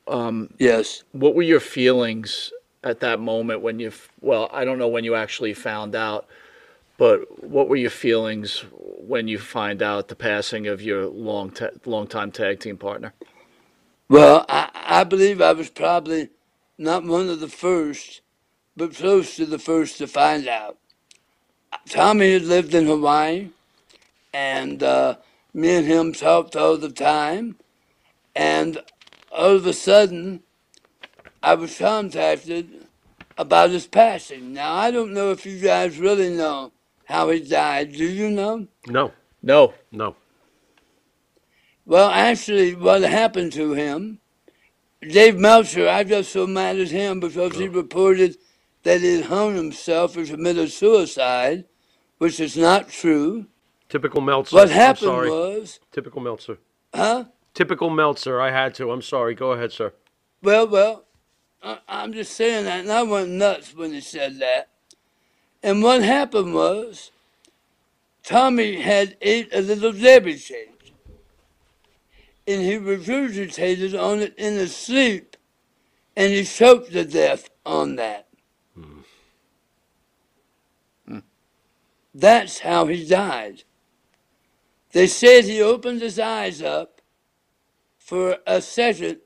Um, 0.08 0.51
yes. 0.60 1.03
What 1.14 1.36
were 1.36 1.43
your 1.43 1.60
feelings 1.62 2.51
at 2.84 3.01
that 3.01 3.20
moment 3.20 3.62
when 3.62 3.80
you? 3.80 3.91
Well, 4.22 4.49
I 4.53 4.66
don't 4.66 4.80
know 4.80 4.88
when 4.89 5.03
you 5.03 5.16
actually 5.16 5.53
found 5.53 5.95
out, 5.95 6.28
but 6.97 7.43
what 7.43 7.70
were 7.70 7.76
your 7.78 7.91
feelings 7.91 8.66
when 8.72 9.28
you 9.28 9.39
find 9.39 9.84
out 9.84 10.10
the 10.10 10.16
passing 10.16 10.68
of 10.68 10.82
your 10.82 11.08
long, 11.08 11.51
ta- 11.51 11.70
long 11.86 12.08
time 12.08 12.32
tag 12.32 12.60
team 12.60 12.78
partner? 12.78 13.14
Well, 14.10 14.45
I, 14.49 14.70
I 14.74 15.03
believe 15.06 15.41
I 15.41 15.53
was 15.53 15.70
probably 15.70 16.30
not 16.78 17.03
one 17.06 17.30
of 17.30 17.39
the 17.41 17.49
first, 17.49 18.22
but 18.78 18.95
close 18.95 19.36
to 19.38 19.45
the 19.45 19.60
first 19.60 19.97
to 19.99 20.08
find 20.08 20.47
out. 20.47 20.78
Tommy 21.89 22.34
had 22.34 22.43
lived 22.43 22.74
in 22.76 22.88
Hawaii, 22.88 23.49
and 24.34 24.84
uh, 24.84 25.18
me 25.53 25.76
and 25.76 25.88
him 25.88 26.14
talked 26.14 26.56
all 26.56 26.78
the 26.78 26.91
time. 26.91 27.58
And 28.36 28.80
all 29.36 29.55
of 29.55 29.67
a 29.67 29.73
sudden, 29.73 30.41
I 31.43 31.55
was 31.55 31.77
contacted 31.77 32.88
about 33.38 33.69
his 33.69 33.86
passing. 33.86 34.53
Now, 34.53 34.73
I 34.73 34.91
don't 34.91 35.13
know 35.13 35.31
if 35.31 35.45
you 35.45 35.59
guys 35.59 35.99
really 35.99 36.36
know 36.36 36.71
how 37.05 37.29
he 37.29 37.41
died. 37.41 37.93
Do 37.93 38.05
you 38.05 38.29
know? 38.29 38.67
No. 38.88 39.11
No. 39.43 39.73
No. 39.91 40.15
Well, 41.86 42.09
actually, 42.09 42.73
what 42.75 43.01
happened 43.03 43.53
to 43.53 43.73
him, 43.73 44.19
Dave 45.01 45.38
Meltzer, 45.38 45.88
I 45.88 46.03
got 46.03 46.25
so 46.25 46.47
mad 46.47 46.79
at 46.79 46.89
him 46.89 47.19
because 47.19 47.55
he 47.57 47.67
oh. 47.67 47.71
reported 47.71 48.38
that 48.83 49.01
he 49.01 49.17
had 49.17 49.25
hung 49.25 49.55
himself 49.55 50.17
or 50.17 50.25
committed 50.25 50.71
suicide, 50.71 51.65
which 52.17 52.39
is 52.39 52.57
not 52.57 52.89
true. 52.89 53.45
Typical 53.89 54.21
Meltzer. 54.21 54.55
What 54.55 54.69
I'm 54.69 54.73
happened 54.73 55.09
sorry. 55.09 55.29
was, 55.29 55.79
Typical 55.91 56.21
Meltzer. 56.21 56.57
huh? 56.93 57.25
Typical 57.56 57.89
Meltzer. 57.89 58.39
I 58.39 58.51
had 58.51 58.76
to. 58.76 58.91
I'm 58.91 59.01
sorry. 59.01 59.34
Go 59.34 59.53
ahead, 59.53 59.72
sir. 59.72 59.93
Well, 60.43 60.68
well, 60.68 61.06
I, 61.64 61.80
I'm 61.88 62.12
just 62.12 62.34
saying 62.34 62.66
that, 62.66 62.82
and 62.82 62.91
I 62.91 63.01
went 63.01 63.30
nuts 63.30 63.74
when 63.74 63.93
he 63.93 64.01
said 64.01 64.39
that. 64.39 64.68
And 65.64 65.82
what 65.82 66.03
happened 66.03 66.53
was, 66.53 67.12
Tommy 68.24 68.82
had 68.82 69.16
ate 69.22 69.49
a 69.53 69.62
little 69.62 69.93
Debbie 69.93 70.38
cake, 70.38 70.93
and 72.45 72.62
he 72.62 72.74
regurgitated 72.74 73.97
on 73.99 74.20
it 74.20 74.36
in 74.38 74.56
his 74.56 74.76
sleep, 74.76 75.38
and 76.16 76.34
he 76.34 76.43
choked 76.43 76.91
to 76.91 77.06
death 77.06 77.49
on 77.66 77.95
that. 77.95 78.28
Hmm. 78.76 78.99
That's 82.14 82.60
how 82.60 82.88
he 82.88 83.08
died. 83.08 83.64
They 84.91 85.08
said 85.08 85.45
he 85.45 85.62
opened 85.62 86.01
his 86.01 86.20
eyes 86.20 86.62
up 86.62 86.94
for 88.06 88.38
a 88.45 88.62
second 88.62 89.18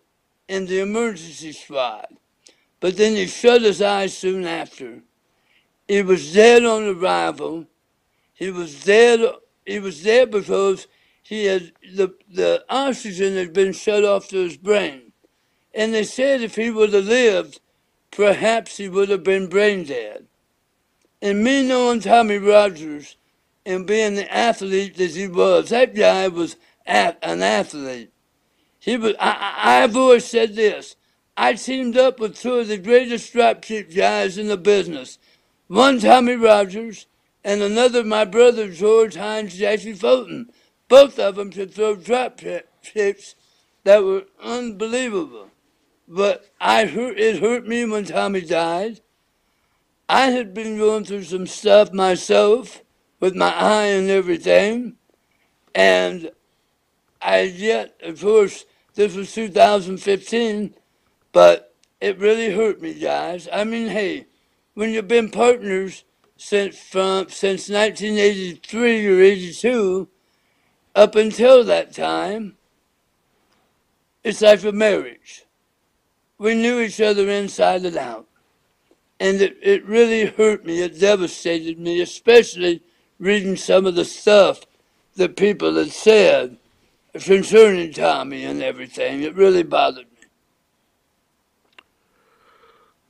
in 0.47 0.65
the 0.65 0.79
emergency 0.79 1.51
squad, 1.51 2.07
but 2.79 2.95
then 2.95 3.13
he 3.13 3.27
shut 3.27 3.61
his 3.61 3.81
eyes 3.81 4.17
soon 4.17 4.45
after. 4.45 5.01
He 5.85 6.01
was 6.01 6.31
dead 6.31 6.63
on 6.63 6.87
arrival. 6.87 7.65
He 8.33 8.49
was 8.49 8.85
dead. 8.85 9.19
He 9.65 9.79
was 9.79 10.01
dead 10.01 10.31
because 10.31 10.87
he 11.21 11.45
had 11.45 11.73
the 11.93 12.15
the 12.31 12.63
oxygen 12.69 13.35
had 13.35 13.51
been 13.51 13.73
shut 13.73 14.05
off 14.05 14.29
to 14.29 14.37
his 14.37 14.55
brain, 14.55 15.11
and 15.73 15.93
they 15.93 16.05
said 16.05 16.41
if 16.41 16.55
he 16.55 16.69
would 16.69 16.93
have 16.93 17.03
lived, 17.03 17.59
perhaps 18.11 18.77
he 18.77 18.87
would 18.87 19.09
have 19.09 19.23
been 19.23 19.49
brain 19.49 19.83
dead. 19.83 20.25
And 21.21 21.43
me 21.43 21.67
knowing 21.67 21.99
Tommy 21.99 22.37
Rogers 22.37 23.17
and 23.65 23.85
being 23.85 24.15
the 24.15 24.33
athlete 24.33 24.95
that 24.95 25.11
he 25.11 25.27
was, 25.27 25.67
that 25.67 25.93
guy 25.93 26.29
was 26.29 26.55
an 26.85 27.17
athlete. 27.43 28.13
He 28.79 28.97
was. 28.97 29.13
I, 29.19 29.83
I've 29.83 29.95
always 29.95 30.25
said 30.25 30.55
this. 30.55 30.95
I 31.35 31.53
teamed 31.53 31.97
up 31.97 32.19
with 32.19 32.37
two 32.37 32.55
of 32.55 32.67
the 32.67 32.77
greatest 32.77 33.33
dropkick 33.33 33.95
guys 33.95 34.37
in 34.37 34.47
the 34.47 34.57
business. 34.57 35.17
One 35.67 35.99
Tommy 35.99 36.35
Rogers, 36.35 37.07
and 37.43 37.61
another 37.61 38.03
my 38.03 38.25
brother 38.25 38.71
George 38.71 39.15
Hines 39.15 39.57
Jackie 39.57 39.93
Fulton. 39.93 40.51
Both 40.87 41.19
of 41.19 41.35
them 41.35 41.51
could 41.51 41.73
throw 41.73 41.95
drop 41.95 42.41
kicks 42.81 43.35
that 43.83 44.03
were 44.03 44.25
unbelievable. 44.41 45.51
But 46.07 46.49
I 46.59 46.85
hurt. 46.85 47.19
It 47.19 47.41
hurt 47.41 47.67
me 47.67 47.85
when 47.85 48.05
Tommy 48.05 48.41
died. 48.41 49.01
I 50.07 50.31
had 50.31 50.55
been 50.55 50.77
going 50.77 51.05
through 51.05 51.23
some 51.23 51.45
stuff 51.45 51.93
myself 51.93 52.81
with 53.19 53.35
my 53.35 53.53
eye 53.53 53.85
and 53.85 54.09
everything, 54.09 54.95
and 55.75 56.31
I 57.21 57.41
yet, 57.41 57.95
of 58.01 58.19
course, 58.19 58.65
this 58.99 59.15
was 59.15 59.33
2015, 59.33 60.73
but 61.31 61.73
it 62.01 62.19
really 62.19 62.53
hurt 62.53 62.81
me, 62.81 62.93
guys. 62.93 63.47
I 63.49 63.63
mean, 63.63 63.87
hey, 63.87 64.25
when 64.73 64.89
you've 64.89 65.07
been 65.07 65.31
partners 65.31 66.03
since 66.35 66.77
from 66.77 67.29
since 67.29 67.69
1983 67.69 69.07
or 69.07 69.21
82, 69.21 70.09
up 70.95 71.15
until 71.15 71.63
that 71.63 71.93
time, 71.93 72.57
it's 74.25 74.41
like 74.41 74.65
a 74.65 74.73
marriage. 74.73 75.45
We 76.37 76.55
knew 76.55 76.81
each 76.81 76.99
other 76.99 77.29
inside 77.29 77.85
and 77.85 77.95
out. 77.95 78.27
And 79.17 79.39
it, 79.39 79.57
it 79.61 79.85
really 79.85 80.25
hurt 80.25 80.65
me. 80.65 80.81
It 80.81 80.99
devastated 80.99 81.79
me, 81.79 82.01
especially 82.01 82.83
reading 83.17 83.55
some 83.55 83.85
of 83.85 83.95
the 83.95 84.03
stuff 84.03 84.65
that 85.15 85.37
people 85.37 85.75
had 85.75 85.91
said 85.91 86.57
concerning 87.13 87.93
Tommy 87.93 88.43
and 88.43 88.61
everything. 88.61 89.23
It 89.23 89.35
really 89.35 89.63
bothered 89.63 90.05
me. 90.05 90.27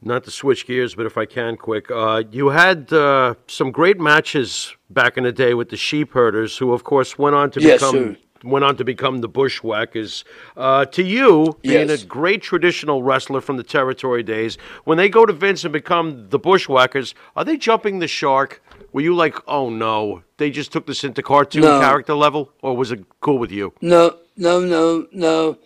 Not 0.02 0.24
to 0.24 0.32
switch 0.32 0.66
gears, 0.66 0.95
but 0.95 1.06
if 1.06 1.18
I 1.18 1.26
can, 1.26 1.58
quick. 1.58 1.91
Uh, 1.91 2.24
you 2.32 2.50
had 2.50 2.91
uh, 2.93 3.36
some 3.47 3.72
great 3.72 4.00
matches 4.00 4.74
back 4.89 5.18
in 5.18 5.26
the 5.26 5.32
day 5.34 5.54
with 5.54 5.70
the 5.70 5.78
sheep 5.78 6.14
herders, 6.14 6.58
who, 6.58 6.72
of 6.72 6.86
course, 6.86 7.18
went 7.18 7.36
on 7.36 7.52
to 7.52 7.60
Yes, 7.62 7.82
become 7.82 7.93
sir. 7.93 8.18
went 8.41 8.64
on 8.64 8.78
to 8.78 8.86
become 8.86 9.20
the 9.20 9.28
bushwhackers. 9.28 10.24
Uh, 10.56 10.86
to 10.86 11.04
you, 11.04 11.58
being 11.62 11.89
Yes. 11.89 12.04
a 12.04 12.06
great 12.06 12.41
traditional 12.41 13.04
wrestler 13.04 13.41
from 13.41 13.58
the 13.58 13.64
territory 13.64 14.24
days, 14.24 14.58
when 14.86 14.97
they 14.97 15.10
go 15.10 15.26
to 15.26 15.34
Vince 15.34 15.66
and 15.66 15.74
become 15.74 16.30
the 16.30 16.39
bushwhackers, 16.39 17.14
are 17.36 17.43
they 17.43 17.58
jumping 17.58 18.00
the 18.00 18.08
shark? 18.08 18.62
Were 18.92 19.02
you 19.02 19.16
like, 19.16 19.36
oh 19.48 19.70
no, 19.70 20.24
they 20.38 20.50
just 20.50 20.72
took 20.72 20.88
this 20.88 21.04
into 21.04 21.22
cartoon 21.22 21.62
No. 21.62 21.80
character 21.80 22.16
level, 22.16 22.52
or 22.62 22.76
was 22.76 22.92
it 22.92 23.04
cool 23.20 23.38
with 23.38 23.52
you? 23.52 23.74
No, 23.82 24.18
no, 24.36 24.60
no, 24.62 25.08
no. 25.12 25.58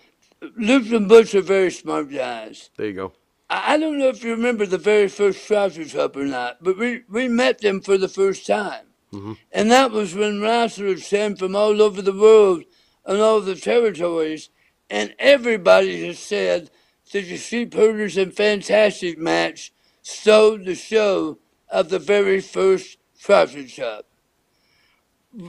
Luke 0.57 0.91
and 0.91 1.07
Butch 1.07 1.33
are 1.35 1.41
very 1.41 1.71
smart 1.71 2.11
guys. 2.11 2.69
There 2.77 2.87
you 2.87 2.93
go. 2.93 3.13
I 3.49 3.73
I 3.73 3.77
don't 3.77 3.97
know 3.97 4.09
if 4.09 4.23
you 4.23 4.31
remember 4.31 4.65
the 4.65 4.77
very 4.77 5.07
first 5.07 5.47
Trousers 5.47 5.93
Cup 5.93 6.15
or 6.15 6.25
not, 6.25 6.57
but 6.61 6.77
we, 6.77 7.03
we 7.09 7.27
met 7.27 7.59
them 7.59 7.81
for 7.81 7.97
the 7.97 8.09
first 8.09 8.45
time. 8.45 8.85
Mm-hmm. 9.13 9.33
And 9.51 9.71
that 9.71 9.91
was 9.91 10.15
when 10.15 10.41
wrestlers 10.41 11.07
came 11.07 11.35
from 11.35 11.55
all 11.55 11.81
over 11.81 12.01
the 12.01 12.11
world 12.17 12.63
and 13.05 13.21
all 13.21 13.41
the 13.41 13.55
territories, 13.55 14.49
and 14.89 15.13
everybody 15.19 16.05
has 16.07 16.19
said 16.19 16.71
that 17.11 17.25
the 17.29 17.37
Sheep 17.37 17.73
Herders 17.73 18.17
and 18.17 18.33
Fantastic 18.33 19.17
match 19.19 19.71
stole 20.01 20.57
the 20.57 20.75
show 20.75 21.37
of 21.69 21.89
the 21.89 21.99
very 21.99 22.41
first 22.41 22.97
Trousers 23.23 23.73
Cup. 23.77 24.05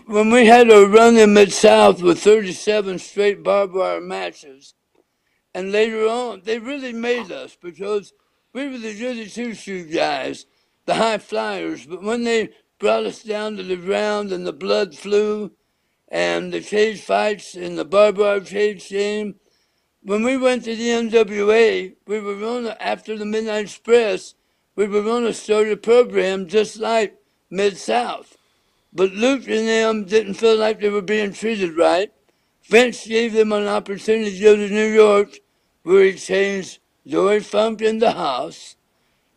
When 0.07 0.31
we 0.31 0.47
had 0.47 0.70
our 0.70 0.87
run 0.87 1.16
in 1.16 1.35
Mid 1.35 1.53
South 1.53 2.01
with 2.01 2.20
37 2.20 3.01
straight 3.01 3.43
barbed 3.43 3.75
wire 3.75 4.01
matches, 4.01 4.75
and 5.53 5.72
later 5.72 6.07
on, 6.07 6.43
they 6.45 6.61
really 6.61 6.93
made 6.93 7.33
us 7.33 7.57
because 7.61 8.12
we 8.53 8.68
were 8.68 8.79
the 8.79 8.97
goody 8.97 9.29
two 9.29 9.55
shoe 9.55 9.87
guys, 9.87 10.47
the 10.87 10.95
high 10.95 11.18
flyers. 11.18 11.85
But 11.85 12.05
when 12.05 12.22
they 12.22 12.51
brought 12.79 13.07
us 13.07 13.25
down 13.25 13.57
to 13.57 13.64
the 13.64 13.77
ground 13.77 14.31
and 14.31 14.47
the 14.47 14.53
blood 14.53 14.95
flew 14.95 15.51
and 16.07 16.53
the 16.53 16.61
cage 16.61 17.01
fights 17.01 17.57
and 17.57 17.77
the 17.77 17.85
barbed 17.85 18.18
wire 18.18 18.41
cage 18.41 18.89
game, 18.89 19.35
when 20.01 20.22
we 20.22 20.37
went 20.37 20.62
to 20.64 20.77
the 20.77 20.91
NWA, 20.91 21.97
we 22.07 22.20
were 22.20 22.39
to, 22.39 22.81
after 22.81 23.18
the 23.18 23.27
Midnight 23.27 23.64
Express, 23.64 24.35
we 24.77 24.87
were 24.87 25.03
going 25.03 25.25
to 25.25 25.35
start 25.35 25.68
a 25.68 25.77
program 25.77 26.47
just 26.47 26.79
like 26.79 27.18
Mid 27.51 27.76
South. 27.78 28.36
But 28.92 29.12
Luke 29.12 29.49
and 29.49 29.68
them 29.68 30.05
didn't 30.05 30.34
feel 30.34 30.57
like 30.57 30.80
they 30.80 30.90
were 30.90 31.03
being 31.03 31.32
treated 31.32 31.76
right. 31.76 32.11
Vince 32.64 33.07
gave 33.07 33.32
them 33.34 33.53
an 33.53 33.66
opportunity 33.66 34.38
to 34.38 34.42
go 34.45 34.57
to 34.57 34.68
New 34.70 34.86
York, 34.92 35.38
where 35.82 36.05
he 36.05 36.14
changed 36.14 36.80
Dory 37.07 37.40
Funk 37.40 37.82
in 37.82 37.99
the 38.01 38.12
Hoss, 38.12 38.76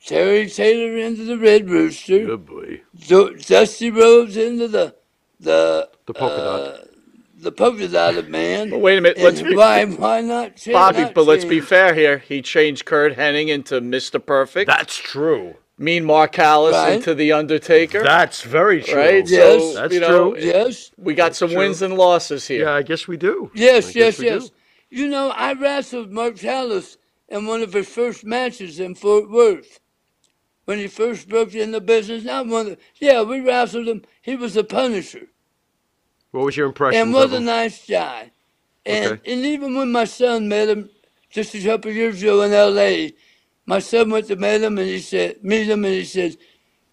Terry 0.06 0.50
Taylor 0.50 0.98
into 0.98 1.26
the 1.26 1.38
Red 1.38 1.70
Rooster, 1.70 2.26
Good 2.28 2.46
boy. 2.46 2.82
Du- 3.08 3.36
Dusty 3.38 3.92
Rhodes 3.92 4.38
into 4.38 4.68
the 4.68 4.96
the 5.40 5.90
The 6.08 6.14
polka 6.14 6.42
dot. 6.42 6.64
uh, 6.64 6.78
the 7.40 7.52
polka 7.52 7.88
dotted 7.88 8.30
man. 8.30 8.70
But 8.72 8.80
wait 8.80 8.98
a 8.98 9.02
minute, 9.02 9.20
let's 9.22 9.42
be- 9.42 9.56
why 9.56 9.86
why 9.86 10.22
not 10.22 10.56
change? 10.58 10.74
Bobby, 10.74 11.00
not 11.00 11.14
but 11.16 11.24
let's 11.26 11.46
be 11.46 11.60
change? 11.60 11.68
fair 11.70 11.94
here. 11.94 12.20
He 12.20 12.42
changed 12.42 12.86
Curt 12.86 13.16
Hennig 13.18 13.50
into 13.50 13.82
Mr. 13.82 14.24
Perfect. 14.26 14.68
That's 14.68 14.98
true. 14.98 15.56
Mean 15.78 16.06
Mark 16.06 16.32
Callous 16.32 16.74
Right. 16.74 16.94
into 16.94 17.14
the 17.14 17.32
Undertaker. 17.34 18.04
That's 18.04 18.42
very 18.42 18.82
true. 18.82 18.98
right. 18.98 19.30
Yes. 19.30 19.62
So, 19.62 19.74
That's 19.76 19.94
you 19.94 20.00
know, 20.00 20.34
true. 20.34 20.42
Yes. 20.44 20.92
We 20.98 21.14
got 21.14 21.36
some 21.36 21.50
true. 21.50 21.60
wins 21.60 21.82
and 21.84 21.94
losses 21.96 22.48
here. 22.48 22.66
Yeah, 22.66 22.74
I 22.74 22.82
guess 22.82 23.08
we 23.08 23.18
do. 23.18 23.52
Yes, 23.54 23.88
I 23.96 24.00
yes, 24.00 24.20
yes. 24.20 24.50
do. 24.50 24.56
You 24.90 25.08
know, 25.10 25.30
I 25.32 25.54
wrestled 25.54 26.12
Mark 26.12 26.38
Callous 26.38 26.98
in 27.30 27.46
one 27.46 27.62
of 27.62 27.74
his 27.74 27.88
first 27.88 28.26
matches 28.26 28.80
in 28.80 28.96
Fort 28.96 29.30
Worth. 29.30 29.80
When 30.66 30.80
he 30.80 30.88
first 30.88 31.30
broke 31.30 31.54
in 31.56 31.72
the 31.72 31.80
business, 31.80 32.24
not 32.26 32.48
one 32.48 32.68
of, 32.68 32.78
yeah, 32.96 33.22
we 33.22 33.40
wrestled 33.40 33.88
him. 33.88 34.04
He 34.22 34.36
was 34.36 34.58
a 34.58 34.64
punisher 34.66 35.28
What 36.32 36.46
was 36.46 36.58
your 36.58 36.68
impression 36.68 37.02
and 37.02 37.14
was 37.14 37.26
of 37.26 37.34
a 37.34 37.40
nice 37.40 37.88
guy. 37.88 38.32
And 38.86 39.14
Okay. 39.14 39.32
and 39.34 39.46
even 39.46 39.76
when 39.78 39.92
my 39.92 40.06
son 40.06 40.50
met 40.50 40.70
him 40.70 40.90
just 41.30 41.54
a 41.56 41.62
couple 41.62 41.92
years 41.92 42.22
ago 42.22 42.42
in 42.42 42.52
L.A., 42.54 43.14
my 43.68 43.80
son 43.80 44.10
went 44.10 44.28
to 44.28 44.36
meet 44.38 44.64
him 44.64 44.78
and 44.78 44.88
he 44.88 45.00
said, 45.00 45.44
meet 45.44 45.68
him 45.70 45.84
and 45.86 45.94
he 45.94 46.06
said, 46.06 46.38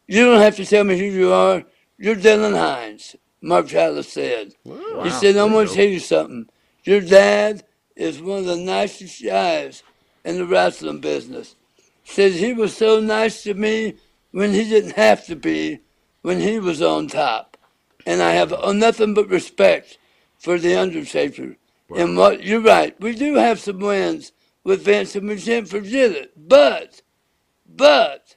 "You 0.08 0.24
don't 0.24 0.40
have 0.40 0.56
to 0.56 0.66
tell 0.66 0.84
me 0.84 0.98
who 0.98 1.04
you 1.04 1.32
are. 1.32 1.64
You're 1.96 2.16
Dylan 2.16 2.58
Hines." 2.58 3.16
Mark 3.40 3.68
Callous 3.68 4.12
said. 4.12 4.54
He 4.64 5.10
said, 5.10 5.36
"I'm 5.36 5.52
going 5.52 5.68
to 5.68 5.74
tell 5.74 5.86
you 5.86 6.00
something. 6.00 6.48
Your 6.82 7.00
dad 7.00 7.64
is 7.94 8.20
one 8.20 8.40
of 8.40 8.46
the 8.46 8.56
nicest 8.56 9.24
guys 9.24 9.82
in 10.24 10.36
the 10.36 10.46
wrestling 10.46 11.00
business." 11.00 11.54
Said 12.02 12.32
he 12.32 12.52
was 12.52 12.76
so 12.76 13.00
nice 13.00 13.44
to 13.44 13.54
me 13.54 13.94
when 14.32 14.52
he 14.52 14.68
didn't 14.68 14.96
have 14.96 15.24
to 15.26 15.36
be, 15.36 15.78
when 16.22 16.40
he 16.40 16.58
was 16.58 16.82
on 16.82 17.06
top, 17.06 17.56
and 18.04 18.20
I 18.20 18.32
have 18.32 18.52
uh, 18.52 18.72
nothing 18.72 19.14
but 19.14 19.28
respect 19.28 19.96
for 20.38 20.58
the 20.58 20.74
Undertaker. 20.74 21.56
And 21.96 22.16
what 22.16 22.42
you're 22.42 22.60
right, 22.60 22.98
we 23.00 23.14
do 23.14 23.34
have 23.36 23.60
some 23.60 23.78
wins 23.78 24.32
with 24.64 24.82
Vince, 24.84 25.14
and 25.14 25.68
forget 25.68 26.10
it. 26.10 26.32
But, 26.36 27.02
but, 27.66 28.36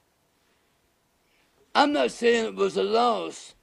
I'm 1.73 1.93
not 1.93 2.11
saying 2.11 2.45
it 2.45 2.55
was 2.55 2.75
a 2.77 2.83
loss 2.83 3.55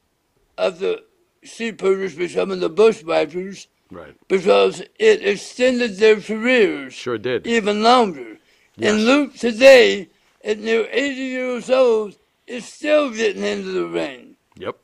of 0.57 0.79
the 0.79 1.05
Sheepherders 1.43 2.15
becoming 2.15 2.61
the 2.61 2.71
Bushwhackers 2.71 3.69
Right. 3.91 4.17
because 4.29 4.81
it 4.99 5.25
extended 5.25 5.99
their 5.99 6.21
careers 6.21 6.95
Sure 6.95 7.19
did. 7.19 7.47
even 7.47 7.83
longer. 7.83 8.39
Yes. 8.77 8.93
And 8.93 9.05
Luke 9.05 9.35
today, 9.35 10.09
at 10.43 10.59
near 10.59 10.89
80 10.91 11.15
years 11.21 11.71
old, 11.71 12.17
is 12.47 12.65
still 12.65 13.11
getting 13.11 13.43
into 13.45 13.71
the 13.73 13.87
ring 13.87 14.37
Yep. 14.57 14.77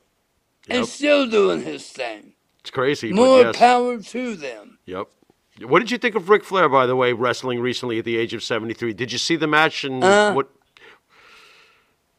and 0.69 0.87
still 0.87 1.27
doing 1.29 1.63
his 1.63 1.89
thing. 1.89 2.35
It's 2.61 2.71
crazy. 2.71 3.13
More 3.13 3.43
but 3.45 3.47
yes. 3.55 3.57
power 3.57 3.99
to 3.99 4.37
them. 4.37 4.79
Yep. 4.85 5.09
What 5.63 5.81
did 5.81 5.91
you 5.91 5.99
think 5.99 6.15
of 6.15 6.29
Ric 6.29 6.45
Flair, 6.45 6.69
by 6.69 6.87
the 6.87 6.97
way, 6.97 7.13
wrestling 7.13 7.61
recently 7.61 7.99
at 7.99 8.05
the 8.05 8.17
age 8.17 8.33
of 8.35 8.43
73? 8.43 8.93
Did 8.95 9.13
you 9.13 9.19
see 9.19 9.37
the 9.37 9.47
match 9.47 9.85
and 9.85 10.03
Uh, 10.03 10.33
what? 10.33 10.49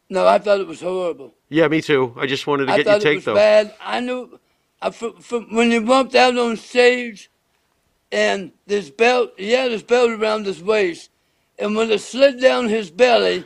No, 0.09 0.27
I 0.27 0.37
thought 0.39 0.59
it 0.59 0.67
was 0.67 0.81
horrible. 0.81 1.33
Yeah, 1.49 1.67
me 1.69 1.81
too. 1.81 2.13
I 2.17 2.25
just 2.27 2.45
wanted 2.45 2.65
to 2.67 2.73
I 2.73 2.77
get 2.77 2.85
your 2.85 2.93
thought 2.95 3.01
it 3.01 3.03
take, 3.05 3.15
was 3.15 3.25
though. 3.25 3.35
bad. 3.35 3.73
I 3.81 3.99
knew 4.01 4.39
I, 4.81 4.89
from, 4.89 5.13
from, 5.21 5.55
when 5.55 5.71
he 5.71 5.79
bumped 5.79 6.15
out 6.15 6.37
on 6.37 6.57
stage, 6.57 7.29
and 8.11 8.51
this 8.67 8.89
belt, 8.89 9.31
he 9.37 9.51
had 9.51 9.71
his 9.71 9.83
belt 9.83 10.11
around 10.11 10.45
his 10.45 10.61
waist, 10.61 11.09
and 11.57 11.75
when 11.75 11.89
it 11.91 11.99
slid 12.01 12.41
down 12.41 12.67
his 12.67 12.91
belly, 12.91 13.45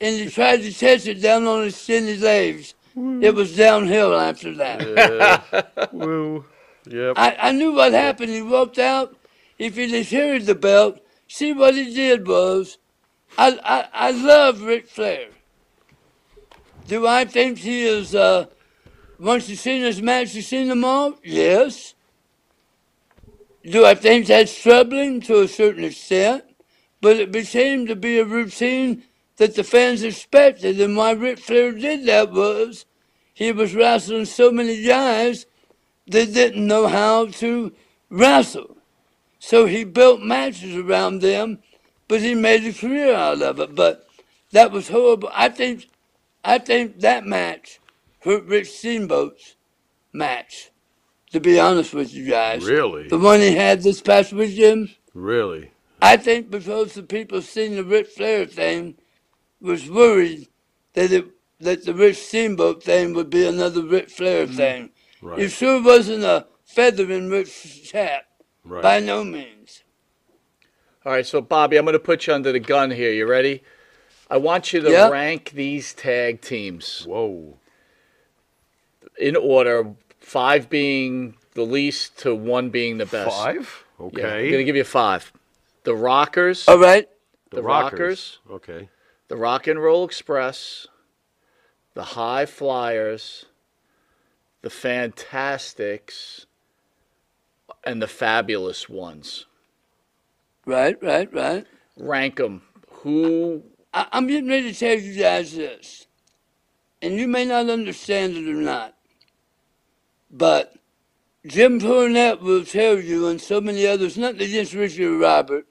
and 0.00 0.16
he 0.16 0.28
tried 0.28 0.58
to 0.62 0.70
catch 0.72 1.06
it 1.06 1.22
down 1.22 1.46
on 1.46 1.62
his 1.64 1.76
skinny 1.76 2.16
legs, 2.18 2.74
it 2.94 3.34
was 3.34 3.56
downhill 3.56 4.14
after 4.18 4.52
that. 4.54 5.88
Woo. 5.92 6.44
Yep. 6.88 7.14
I, 7.16 7.36
I 7.40 7.52
knew 7.52 7.72
what 7.72 7.92
happened. 7.92 8.30
He 8.30 8.42
walked 8.42 8.78
out. 8.78 9.16
If 9.62 9.76
he'd 9.76 9.92
have 9.92 10.08
carried 10.08 10.46
the 10.46 10.56
belt, 10.56 10.98
see 11.28 11.52
what 11.52 11.76
he 11.76 11.94
did 11.94 12.26
was, 12.26 12.78
I 13.38 13.56
I, 13.62 14.08
I 14.08 14.10
love 14.10 14.62
Ric 14.62 14.88
Flair. 14.88 15.28
Do 16.88 17.06
I 17.06 17.24
think 17.24 17.58
he 17.58 17.84
is? 17.86 18.12
Uh, 18.12 18.46
once 19.20 19.48
you've 19.48 19.60
seen 19.60 19.82
his 19.82 20.02
match, 20.02 20.34
you've 20.34 20.46
seen 20.46 20.66
them 20.66 20.84
all. 20.84 21.14
Yes. 21.22 21.94
Do 23.62 23.86
I 23.86 23.94
think 23.94 24.26
that's 24.26 24.60
troubling 24.60 25.20
to 25.20 25.42
a 25.42 25.46
certain 25.46 25.84
extent? 25.84 26.42
But 27.00 27.18
it 27.18 27.30
became 27.30 27.86
to 27.86 27.94
be 27.94 28.18
a 28.18 28.24
routine 28.24 29.04
that 29.36 29.54
the 29.54 29.62
fans 29.62 30.02
expected, 30.02 30.80
and 30.80 30.96
why 30.96 31.12
Ric 31.12 31.38
Flair 31.38 31.70
did 31.70 32.04
that 32.06 32.32
was 32.32 32.84
he 33.32 33.52
was 33.52 33.76
wrestling 33.76 34.24
so 34.24 34.50
many 34.50 34.82
guys 34.82 35.46
that 36.08 36.34
didn't 36.34 36.66
know 36.66 36.88
how 36.88 37.26
to 37.42 37.72
wrestle. 38.10 38.81
So 39.44 39.66
he 39.66 39.82
built 39.82 40.22
matches 40.22 40.76
around 40.76 41.20
them, 41.20 41.58
but 42.06 42.20
he 42.20 42.32
made 42.32 42.64
a 42.64 42.72
career 42.72 43.12
out 43.12 43.42
of 43.42 43.58
it. 43.58 43.74
But 43.74 44.06
that 44.52 44.70
was 44.70 44.88
horrible. 44.88 45.30
I 45.34 45.48
think, 45.48 45.88
I 46.44 46.58
think 46.58 47.00
that 47.00 47.26
match 47.26 47.80
hurt 48.20 48.44
Rick 48.44 48.66
Steamboat's 48.66 49.56
match. 50.12 50.70
To 51.32 51.40
be 51.40 51.58
honest 51.58 51.92
with 51.92 52.14
you 52.14 52.30
guys, 52.30 52.64
Really? 52.64 53.08
the 53.08 53.18
one 53.18 53.40
he 53.40 53.56
had 53.56 53.82
this 53.82 54.00
past 54.00 54.32
weekend. 54.32 54.94
Really? 55.12 55.72
I 56.00 56.18
think 56.18 56.48
because 56.48 56.94
the 56.94 57.02
people 57.02 57.42
seeing 57.42 57.74
the 57.74 57.84
Ric 57.84 58.06
Flair 58.06 58.46
thing 58.46 58.94
was 59.60 59.90
worried 59.90 60.46
that 60.92 61.10
it 61.10 61.26
that 61.58 61.84
the 61.84 61.94
Rick 61.94 62.14
Steamboat 62.14 62.84
thing 62.84 63.12
would 63.14 63.30
be 63.30 63.44
another 63.44 63.82
Ric 63.82 64.08
Flair 64.08 64.46
mm-hmm. 64.46 64.56
thing. 64.56 64.90
Right. 65.20 65.40
It 65.40 65.48
sure 65.50 65.82
wasn't 65.82 66.22
a 66.22 66.46
feather 66.64 67.10
in 67.10 67.28
Rick's 67.28 67.90
hat. 67.90 68.26
Right. 68.64 68.82
By 68.82 69.00
no 69.00 69.24
means. 69.24 69.82
All 71.04 71.12
right, 71.12 71.26
so 71.26 71.40
Bobby, 71.40 71.76
I'm 71.76 71.84
going 71.84 71.94
to 71.94 71.98
put 71.98 72.26
you 72.26 72.34
under 72.34 72.52
the 72.52 72.60
gun 72.60 72.90
here. 72.92 73.12
You 73.12 73.26
ready? 73.26 73.62
I 74.30 74.36
want 74.36 74.72
you 74.72 74.80
to 74.80 74.90
Yeah. 74.90 75.08
rank 75.08 75.50
these 75.54 75.92
tag 75.92 76.40
teams 76.40 77.04
Whoa. 77.04 77.58
in 79.18 79.36
order, 79.36 79.94
five 80.20 80.70
being 80.70 81.36
the 81.54 81.64
least 81.64 82.18
to 82.20 82.34
one 82.34 82.70
being 82.70 82.98
the 82.98 83.06
best. 83.06 83.36
Five? 83.36 83.84
Yeah, 83.98 84.06
Okay. 84.06 84.22
I'm 84.44 84.50
going 84.50 84.58
to 84.58 84.64
give 84.64 84.76
you 84.76 84.84
five. 84.84 85.32
The 85.84 85.94
Rockers, 85.94 86.68
All 86.68 86.78
right. 86.78 87.08
the 87.50 87.62
Rockers, 87.62 88.38
Okay. 88.48 88.88
the 89.28 89.36
Rock 89.36 89.66
and 89.66 89.82
Roll 89.82 90.04
Express, 90.04 90.86
the 91.94 92.04
High 92.04 92.46
Flyers, 92.46 93.46
the 94.62 94.70
Fantastics, 94.70 96.46
and 97.84 98.02
the 98.02 98.08
Fabulous 98.08 98.88
Ones. 98.88 99.46
Right, 100.66 100.96
right, 101.02 101.32
right. 101.34 101.66
Rank 101.98 102.36
them. 102.36 102.62
Who? 102.90 103.64
I, 103.94 104.06
I'm 104.12 104.26
getting 104.28 104.48
ready 104.50 104.72
to 104.72 104.78
tell 104.78 104.98
you 104.98 105.20
guys 105.20 105.56
this, 105.56 106.06
and 107.02 107.14
you 107.16 107.28
may 107.28 107.44
not 107.44 107.70
understand 107.70 108.36
it 108.36 108.48
or 108.48 108.54
not, 108.60 108.94
but 110.30 110.74
Jim 111.46 111.80
Cornette 111.80 112.40
will 112.40 112.64
tell 112.64 112.98
you, 113.00 113.28
and 113.28 113.40
so 113.40 113.60
many 113.60 113.86
others, 113.86 114.18
not 114.18 114.40
against 114.40 114.74
Richard 114.74 115.12
or 115.14 115.18
Robert, 115.18 115.66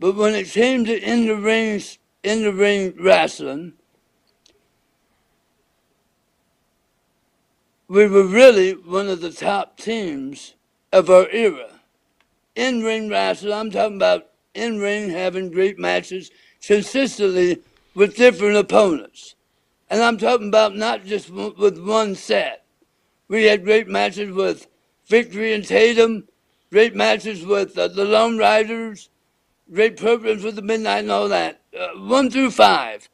But 0.00 0.16
when 0.16 0.34
it 0.34 0.48
came 0.48 0.84
to 0.86 1.00
in 1.00 1.26
the 1.26 1.36
ring, 1.36 1.82
in 2.24 2.42
the 2.42 2.52
ring 2.52 2.94
wrestling, 3.00 3.74
we 7.88 8.08
were 8.08 8.24
really 8.26 8.72
one 8.72 9.08
of 9.08 9.20
the 9.20 9.32
top 9.32 9.78
teams 9.78 10.54
of 10.92 11.10
our 11.10 11.28
era. 11.30 11.68
In 12.54 12.82
ring 12.82 13.08
wrestling, 13.08 13.52
I'm 13.52 13.70
talking 13.70 13.96
about 13.96 14.28
in 14.54 14.78
ring 14.78 15.10
having 15.10 15.50
great 15.50 15.78
matches 15.78 16.30
consistently 16.64 17.62
with 17.94 18.16
different 18.16 18.56
opponents. 18.56 19.34
And 19.88 20.02
I'm 20.02 20.18
talking 20.18 20.48
about 20.48 20.76
not 20.76 21.04
just 21.04 21.28
w- 21.28 21.54
with 21.56 21.78
one 21.82 22.14
set. 22.14 22.64
We 23.28 23.44
had 23.44 23.64
great 23.64 23.88
matches 23.88 24.32
with 24.32 24.66
Victory 25.06 25.52
and 25.54 25.64
Tatum, 25.66 26.28
great 26.70 26.94
matches 26.94 27.44
with 27.44 27.76
uh, 27.76 27.88
the 27.88 28.04
Lone 28.04 28.38
Riders, 28.38 29.08
great 29.72 29.96
programs 29.96 30.44
with 30.44 30.56
the 30.56 30.62
Midnight 30.62 31.00
and 31.00 31.10
all 31.10 31.28
that. 31.28 31.60
Uh, 31.78 31.88
one 31.98 32.30
through 32.30 32.50
five. 32.50 33.08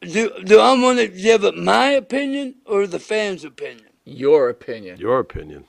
Do, 0.00 0.32
do 0.44 0.60
I 0.60 0.80
want 0.80 0.98
to 0.98 1.08
give 1.08 1.44
it 1.44 1.56
my 1.56 1.90
opinion 1.90 2.56
or 2.64 2.86
the 2.86 2.98
fans' 2.98 3.44
opinion? 3.44 3.88
Your 4.04 4.48
opinion. 4.48 4.98
Your 4.98 5.18
opinion. 5.18 5.64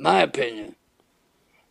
My 0.00 0.22
opinion. 0.22 0.76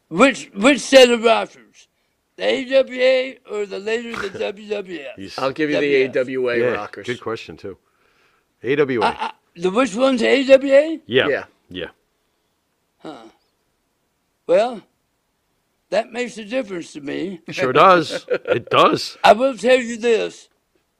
Which 0.10 0.52
which 0.56 0.80
set 0.82 1.10
of 1.10 1.24
rosters? 1.24 1.88
The 2.36 2.46
AWA 2.46 3.36
or 3.52 3.66
the 3.66 3.80
later 3.80 4.16
the 4.16 4.30
WWF? 4.54 5.40
I'll 5.40 5.52
give 5.52 5.70
you 5.70 5.80
the 5.80 6.20
AWA 6.20 6.58
Yeah, 6.58 6.66
rockers. 6.68 7.08
Good 7.08 7.22
question 7.22 7.58
too. 7.58 7.78
AWA. 8.64 9.06
I, 9.06 9.10
I, 9.10 9.32
the 9.56 9.72
which 9.72 9.96
one's 9.96 10.22
AWA? 10.22 11.00
yeah. 11.08 11.28
yeah. 11.28 11.44
Yeah. 11.70 11.90
Huh. 13.00 13.26
Well, 14.48 14.82
that 15.90 16.12
makes 16.12 16.38
a 16.38 16.46
difference 16.46 16.94
to 16.94 17.02
me. 17.02 17.42
Sure 17.50 17.74
does. 17.74 18.26
It 18.30 18.70
does. 18.72 19.18
I 19.24 19.34
will 19.34 19.58
tell 19.58 19.78
you 19.80 19.98
this: 19.98 20.50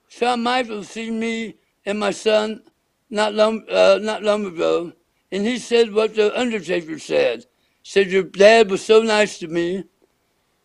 Shawn 0.08 0.44
Michaels 0.44 0.90
seen 0.90 1.20
me 1.20 1.56
and 1.86 2.00
my 2.00 2.12
son 2.12 2.62
not 3.10 3.34
long 3.34 3.64
uh, 3.70 4.00
not 4.02 4.24
long 4.24 4.46
ago, 4.46 4.94
and 5.32 5.46
he 5.46 5.58
said 5.58 5.94
what 5.94 6.16
the 6.16 6.38
Undertaker 6.40 7.00
said. 7.00 7.46
Said 7.84 8.12
your 8.12 8.24
dad 8.24 8.70
was 8.70 8.86
so 8.86 9.02
nice 9.02 9.40
to 9.40 9.48
me, 9.48 9.84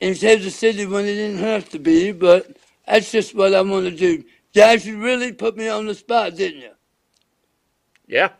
and 0.01 0.17
saved 0.17 0.45
the 0.45 0.51
city 0.51 0.87
when 0.87 1.05
he 1.05 1.15
didn't 1.15 1.39
have 1.39 1.69
to 1.71 1.79
be. 1.79 2.13
But 2.13 2.57
that's 2.87 3.11
just 3.13 3.35
what 3.35 3.55
I 3.55 3.61
want 3.63 3.87
to 3.87 3.97
do. 3.97 4.25
Guys, 4.55 4.87
you 4.87 5.01
really 5.01 5.33
put 5.33 5.57
me 5.57 5.69
on 5.69 5.87
the 5.87 5.95
spot, 5.95 6.37
didn't 6.37 6.61
you? 6.61 6.71
Yeah. 8.07 8.31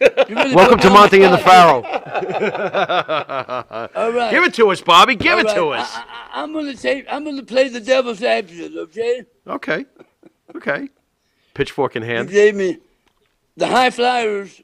You 0.00 0.08
really 0.36 0.54
Welcome 0.54 0.78
to 0.80 0.86
me 0.88 0.88
on 0.88 0.94
Monty 0.94 1.22
and 1.22 1.32
the 1.34 1.38
Faro. 1.38 1.82
All 3.94 4.12
right. 4.12 4.30
Give 4.30 4.44
it 4.44 4.54
to 4.54 4.70
us, 4.70 4.80
Bobby. 4.80 5.14
Give 5.16 5.38
All 5.38 5.46
it 5.46 5.54
to 5.54 5.68
us. 5.68 5.90
I, 5.94 6.00
I, 6.34 6.42
I'm 6.42 6.52
gonna 6.52 6.74
take. 6.74 7.06
I'm 7.08 7.24
gonna 7.24 7.42
play 7.44 7.68
the 7.68 7.80
devil's 7.80 8.22
advocate. 8.22 8.72
Okay. 8.76 9.22
Okay. 9.46 9.84
Okay. 10.54 10.88
Pitchfork 11.54 11.96
in 11.96 12.02
You 12.02 12.08
hand. 12.08 12.30
gave 12.30 12.54
me 12.54 12.78
the 13.56 13.68
high 13.68 13.90
flyers 13.90 14.60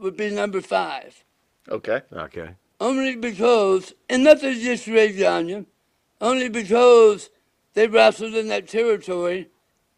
would 0.00 0.16
be 0.16 0.30
number 0.30 0.60
five. 0.60 1.24
Okay. 1.68 2.02
Okay. 2.12 2.50
Only 2.80 3.14
because, 3.16 3.92
and 4.08 4.24
nothing 4.24 4.58
just 4.58 4.86
Ray 4.86 5.24
on 5.24 5.48
you, 5.48 5.66
only 6.20 6.48
because 6.48 7.28
they 7.74 7.86
wrestled 7.86 8.34
in 8.34 8.48
that 8.48 8.68
territory 8.68 9.48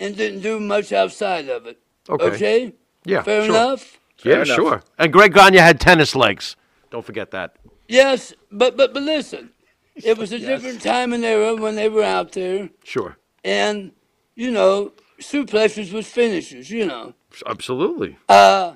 and 0.00 0.16
didn't 0.16 0.40
do 0.40 0.58
much 0.58 0.92
outside 0.92 1.48
of 1.48 1.66
it. 1.66 1.78
Okay. 2.08 2.24
Okay? 2.24 2.72
Yeah. 3.04 3.22
Fair 3.22 3.44
sure. 3.44 3.54
enough? 3.54 3.98
Yeah, 4.24 4.42
enough. 4.42 4.48
sure. 4.48 4.82
And 4.98 5.12
Greg 5.12 5.32
Gagne 5.34 5.58
had 5.58 5.80
tennis 5.80 6.14
legs. 6.14 6.56
Don't 6.90 7.04
forget 7.04 7.30
that. 7.30 7.56
Yes, 7.88 8.32
but 8.50 8.76
but 8.76 8.94
but 8.94 9.02
listen, 9.02 9.50
it 9.96 10.18
was 10.18 10.32
a 10.32 10.38
different 10.38 10.82
time 10.82 11.12
and 11.12 11.24
era 11.24 11.54
when 11.54 11.74
they 11.74 11.88
were 11.88 12.04
out 12.04 12.32
there, 12.32 12.70
Sure. 12.84 13.16
and 13.44 13.92
you 14.34 14.50
know, 14.50 14.92
suplexes 15.20 15.92
was 15.92 16.06
finishes. 16.06 16.70
You 16.70 16.86
know. 16.86 17.14
Absolutely. 17.46 18.16
Uh, 18.28 18.74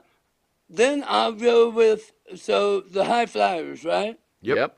then 0.70 1.04
I'll 1.06 1.32
go 1.32 1.70
with 1.70 2.12
so 2.36 2.80
the 2.80 3.04
high 3.06 3.26
flyers, 3.26 3.84
right? 3.84 4.18
Yep. 4.42 4.76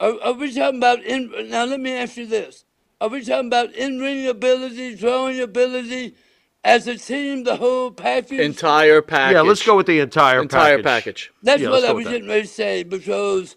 Are, 0.00 0.14
are 0.22 0.32
we 0.34 0.54
talking 0.54 0.78
about 0.78 1.02
in? 1.04 1.32
Now 1.50 1.64
let 1.66 1.80
me 1.80 1.92
ask 1.92 2.16
you 2.16 2.26
this: 2.26 2.64
Are 3.00 3.08
we 3.08 3.24
talking 3.24 3.48
about 3.48 3.74
in-ring 3.74 4.28
ability, 4.28 4.96
drawing 4.96 5.40
ability, 5.40 6.16
as 6.64 6.86
a 6.88 6.96
team, 6.98 7.44
the 7.44 7.56
whole 7.56 7.90
package? 7.90 8.40
Entire 8.40 9.02
package. 9.02 9.34
Yeah, 9.34 9.42
let's 9.42 9.66
go 9.66 9.76
with 9.76 9.86
the 9.86 10.00
entire 10.00 10.42
Entire 10.42 10.76
package. 10.76 10.84
package. 10.84 11.32
That's 11.42 11.62
Yeah, 11.62 11.70
what 11.70 11.84
I 11.84 11.92
was 11.92 11.96
with 11.96 12.04
that. 12.04 12.12
getting 12.12 12.28
ready 12.28 12.42
to 12.42 12.48
say 12.48 12.82
because 12.84 13.56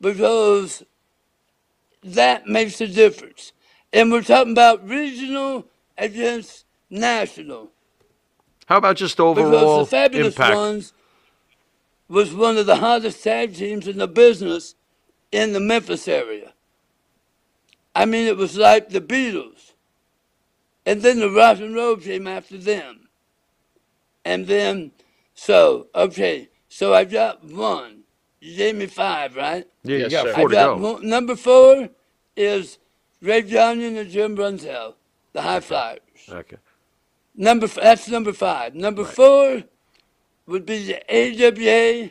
because 0.00 0.84
that 2.04 2.46
makes 2.46 2.80
a 2.80 2.88
difference, 2.88 3.52
and 3.92 4.12
we're 4.12 4.22
talking 4.22 4.52
about 4.52 4.88
regional 4.88 5.66
against 5.98 6.64
national. 6.90 7.72
How 8.68 8.76
about 8.76 8.96
just 8.96 9.16
Because 9.16 9.38
overall 9.38 9.78
the 9.80 9.86
Fabulous 9.86 10.34
impact? 10.34 10.56
Ones 10.56 10.92
was 12.06 12.34
one 12.34 12.58
of 12.58 12.66
the 12.66 12.76
hottest 12.76 13.24
tag 13.24 13.54
teams 13.54 13.88
in 13.88 13.96
the 13.96 14.06
business 14.06 14.74
in 15.32 15.54
the 15.54 15.60
Memphis 15.60 16.06
area. 16.06 16.52
I 17.94 18.04
mean, 18.04 18.26
it 18.26 18.36
was 18.36 18.58
like 18.58 18.90
the 18.90 19.00
Beatles. 19.00 19.72
And 20.84 21.00
then 21.00 21.18
the 21.18 21.30
rock 21.30 21.60
and 21.60 21.74
roll 21.74 21.96
came 21.96 22.26
after 22.26 22.58
them. 22.58 23.08
And 24.22 24.46
then, 24.46 24.92
so, 25.34 25.86
okay, 25.94 26.50
so 26.68 26.92
I 26.92 27.04
got 27.04 27.42
one. 27.44 28.02
You 28.40 28.54
gave 28.54 28.76
me 28.76 28.86
five, 28.86 29.34
right? 29.34 29.66
Yeah, 29.82 29.96
you 29.96 30.02
Yes, 30.08 30.12
got 30.12 30.26
sir. 30.26 30.34
four 30.34 30.44
I 30.44 30.48
to 30.48 30.54
got 30.54 30.76
go. 30.78 30.92
one, 30.92 31.08
number 31.08 31.36
four 31.36 31.88
is 32.36 32.78
Ray 33.22 33.42
Johnson 33.42 33.96
and 33.96 34.10
Jim 34.10 34.36
Brunzell, 34.36 34.94
the 35.32 35.40
High 35.40 35.60
Flyers. 35.60 36.00
Okay. 36.28 36.56
Number 37.40 37.68
that's 37.68 38.08
number 38.08 38.32
five. 38.32 38.74
Number 38.74 39.04
four 39.04 39.62
would 40.46 40.66
be 40.66 40.84
the 40.86 40.98
AWA. 41.08 42.10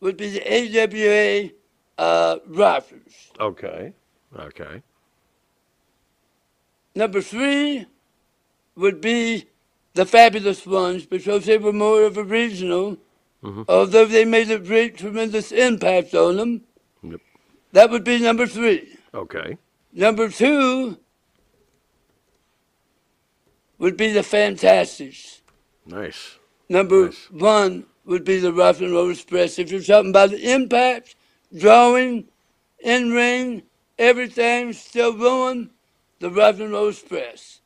Would 0.00 0.18
be 0.18 0.28
the 0.28 0.42
AWA 0.46 1.50
uh. 1.98 2.38
Okay. 3.40 3.94
Okay. 4.38 4.82
Number 6.94 7.22
three 7.22 7.86
would 8.76 9.00
be 9.00 9.46
the 9.94 10.04
Fabulous 10.04 10.66
Ones 10.66 11.06
because 11.06 11.46
they 11.46 11.56
were 11.56 11.72
more 11.72 12.02
of 12.04 12.18
a 12.18 12.24
regional, 12.24 12.98
Mhm. 13.42 13.64
although 13.66 14.04
they 14.04 14.26
made 14.26 14.50
a 14.50 14.58
great, 14.58 14.98
tremendous 14.98 15.52
impact 15.52 16.14
on 16.14 16.36
them. 16.36 16.64
Yep. 17.02 17.20
That 17.72 17.90
would 17.90 18.04
be 18.04 18.18
number 18.18 18.46
three. 18.46 18.98
Okay. 19.14 19.56
Number 19.94 20.28
two 20.28 20.98
would 23.82 23.96
be 23.96 24.12
the 24.12 24.22
Fantastics. 24.22 25.42
Nice. 25.84 26.36
Number 26.68 27.06
Nice. 27.06 27.28
one 27.30 27.84
would 28.04 28.24
be 28.24 28.38
the 28.38 28.52
Rock 28.52 28.80
and 28.80 28.92
Roll 28.92 29.10
Express. 29.10 29.58
If 29.58 29.70
you're 29.72 29.82
talking 29.82 30.10
about 30.10 30.30
the 30.30 30.52
impact, 30.52 31.16
drawing, 31.56 32.28
in 32.78 33.10
ring, 33.12 33.62
everything 33.98 34.72
still 34.72 35.12
going, 35.12 35.70
the 36.20 36.30
Rock 36.30 36.60
and 36.60 36.70
Roll 36.72 36.88
Express 36.90 37.60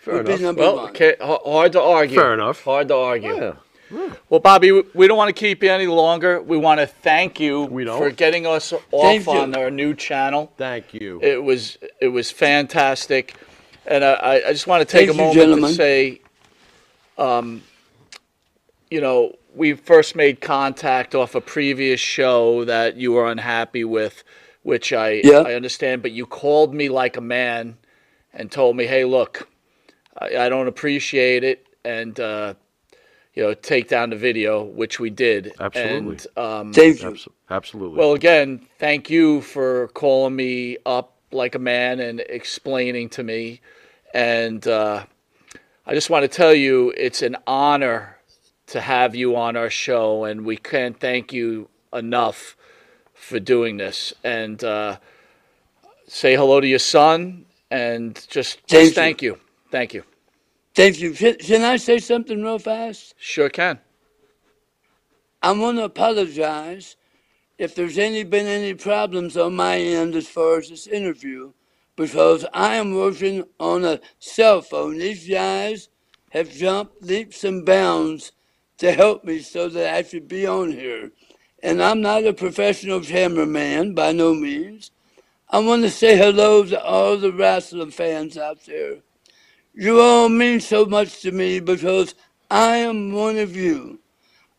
Fair 0.00 0.14
would 0.14 0.26
enough. 0.26 0.38
be 0.38 0.44
number 0.44 0.62
Well, 0.62 0.76
one. 0.76 0.90
okay, 0.90 1.10
h- 1.10 1.16
hard 1.20 1.72
to 1.72 1.80
argue. 1.80 2.18
Fair 2.18 2.34
enough. 2.34 2.62
Hard 2.64 2.88
to 2.88 2.96
argue. 2.96 3.32
Oh, 3.32 3.40
yeah. 3.40 3.52
Hmm. 3.96 4.12
Well, 4.28 4.40
Bobby, 4.40 4.72
we- 4.72 4.84
we 4.94 5.06
don't 5.06 5.16
want 5.16 5.28
to 5.34 5.38
keep 5.40 5.62
you 5.62 5.70
any 5.70 5.86
longer. 5.86 6.42
We 6.42 6.56
want 6.56 6.80
to 6.80 6.86
thank 6.86 7.38
you 7.38 7.62
We 7.62 7.84
for 7.86 8.10
getting 8.10 8.46
us 8.46 8.72
off 8.90 9.28
on 9.28 9.54
our 9.54 9.70
new 9.70 9.94
channel. 9.94 10.52
Thank 10.58 10.92
you. 10.94 11.20
It 11.22 11.42
was 11.44 11.78
it 12.00 12.08
was 12.08 12.30
fantastic, 12.30 13.34
and 13.86 14.04
I, 14.04 14.12
I- 14.14 14.48
I 14.48 14.52
just 14.52 14.66
want 14.66 14.80
to 14.82 14.92
take 14.92 15.08
Thank 15.08 15.10
a 15.10 15.14
moment 15.14 15.34
gentlemen. 15.34 15.70
to 15.70 15.74
say, 15.74 16.22
um, 17.18 17.62
you 18.90 19.00
know, 19.00 19.34
we 19.54 19.74
first 19.74 20.16
made 20.16 20.40
contact 20.40 21.14
off 21.14 21.34
a 21.34 21.40
previous 21.40 22.00
show 22.00 22.64
that 22.66 22.96
you 22.96 23.12
were 23.12 23.30
unhappy 23.30 23.84
with, 23.84 24.24
which 24.62 24.92
I 24.92 25.10
Yeah. 25.24 25.40
I 25.44 25.54
understand. 25.54 26.02
But 26.02 26.12
you 26.12 26.26
called 26.26 26.74
me 26.74 26.88
like 26.88 27.16
a 27.16 27.22
man 27.22 27.78
and 28.32 28.50
told 28.52 28.76
me, 28.76 28.86
"Hey, 28.86 29.04
look, 29.04 29.48
I, 30.18 30.36
I 30.46 30.48
don't 30.50 30.68
appreciate 30.68 31.44
it," 31.44 31.66
and 31.84 32.18
uh, 32.20 32.54
you 33.34 33.42
know, 33.44 33.54
take 33.54 33.88
down 33.88 34.10
the 34.10 34.16
video, 34.16 34.64
which 34.64 35.00
we 35.00 35.10
did. 35.10 35.54
Absolutely. 35.60 36.16
And, 36.16 36.26
um, 36.36 36.72
Thank 36.74 37.02
you. 37.02 37.08
Abs- 37.08 37.28
absolutely. 37.50 37.98
well, 37.98 38.14
again, 38.14 38.66
thank 38.78 39.10
you 39.10 39.40
for 39.42 39.88
calling 39.88 40.36
me 40.36 40.78
up 40.86 41.13
like 41.34 41.54
a 41.54 41.58
man 41.58 42.00
and 42.00 42.20
explaining 42.20 43.08
to 43.10 43.22
me. 43.22 43.60
And 44.14 44.66
uh, 44.66 45.04
I 45.86 45.94
just 45.94 46.10
want 46.10 46.22
to 46.22 46.28
tell 46.28 46.54
you 46.54 46.94
it's 46.96 47.22
an 47.22 47.36
honor 47.46 48.18
to 48.68 48.80
have 48.80 49.14
you 49.14 49.36
on 49.36 49.56
our 49.56 49.70
show, 49.70 50.24
and 50.24 50.46
we 50.46 50.56
can't 50.56 50.98
thank 50.98 51.32
you 51.32 51.68
enough 51.92 52.56
for 53.12 53.38
doing 53.40 53.76
this. 53.76 54.14
And 54.24 54.62
uh, 54.64 54.98
say 56.06 56.36
hello 56.36 56.60
to 56.60 56.66
your 56.66 56.78
son, 56.78 57.44
and 57.70 58.14
just, 58.30 58.60
Thank 58.68 58.68
just 58.68 58.88
you. 58.90 58.94
thank 58.94 59.22
you. 59.22 59.38
Thank 59.70 59.94
you. 59.94 60.04
Thank 60.74 61.00
you. 61.00 61.12
Can, 61.12 61.62
I 61.62 61.76
say 61.76 61.98
something 61.98 62.42
real 62.42 62.58
fast? 62.58 63.14
Sure 63.18 63.48
can. 63.48 63.78
I 65.42 65.52
want 65.52 65.78
to 65.78 65.84
apologize 65.84 66.96
if 67.58 67.74
there's 67.74 67.98
any 67.98 68.24
been 68.24 68.46
any 68.46 68.74
problems 68.74 69.36
on 69.36 69.56
my 69.56 69.78
end 69.78 70.14
as 70.14 70.28
far 70.28 70.58
as 70.58 70.68
this 70.68 70.86
interview, 70.86 71.52
because 71.96 72.44
I 72.52 72.76
am 72.76 72.94
working 72.94 73.44
on 73.60 73.84
a 73.84 74.00
cell 74.18 74.60
phone. 74.60 74.98
These 74.98 75.28
guys 75.28 75.88
have 76.30 76.50
jumped 76.50 77.02
leaps 77.02 77.44
and 77.44 77.64
bounds 77.64 78.32
to 78.78 78.92
help 78.92 79.24
me 79.24 79.38
so 79.38 79.68
that 79.68 79.94
I 79.94 80.02
should 80.02 80.26
be 80.26 80.46
on 80.46 80.72
here. 80.72 81.12
And 81.62 81.82
I'm 81.82 82.00
not 82.00 82.26
a 82.26 82.32
professional 82.32 83.00
cameraman 83.00 83.94
by 83.94 84.12
no 84.12 84.34
means. 84.34 84.90
I 85.48 85.60
want 85.60 85.82
to 85.82 85.90
say 85.90 86.16
hello 86.16 86.64
to 86.64 86.82
all 86.82 87.16
the 87.16 87.32
wrestling 87.32 87.92
fans 87.92 88.36
out 88.36 88.66
there. 88.66 88.96
You 89.72 90.00
all 90.00 90.28
mean 90.28 90.60
so 90.60 90.84
much 90.84 91.20
to 91.22 91.30
me 91.30 91.60
because 91.60 92.14
I 92.50 92.78
am 92.78 93.12
one 93.12 93.38
of 93.38 93.54
you. 93.54 94.00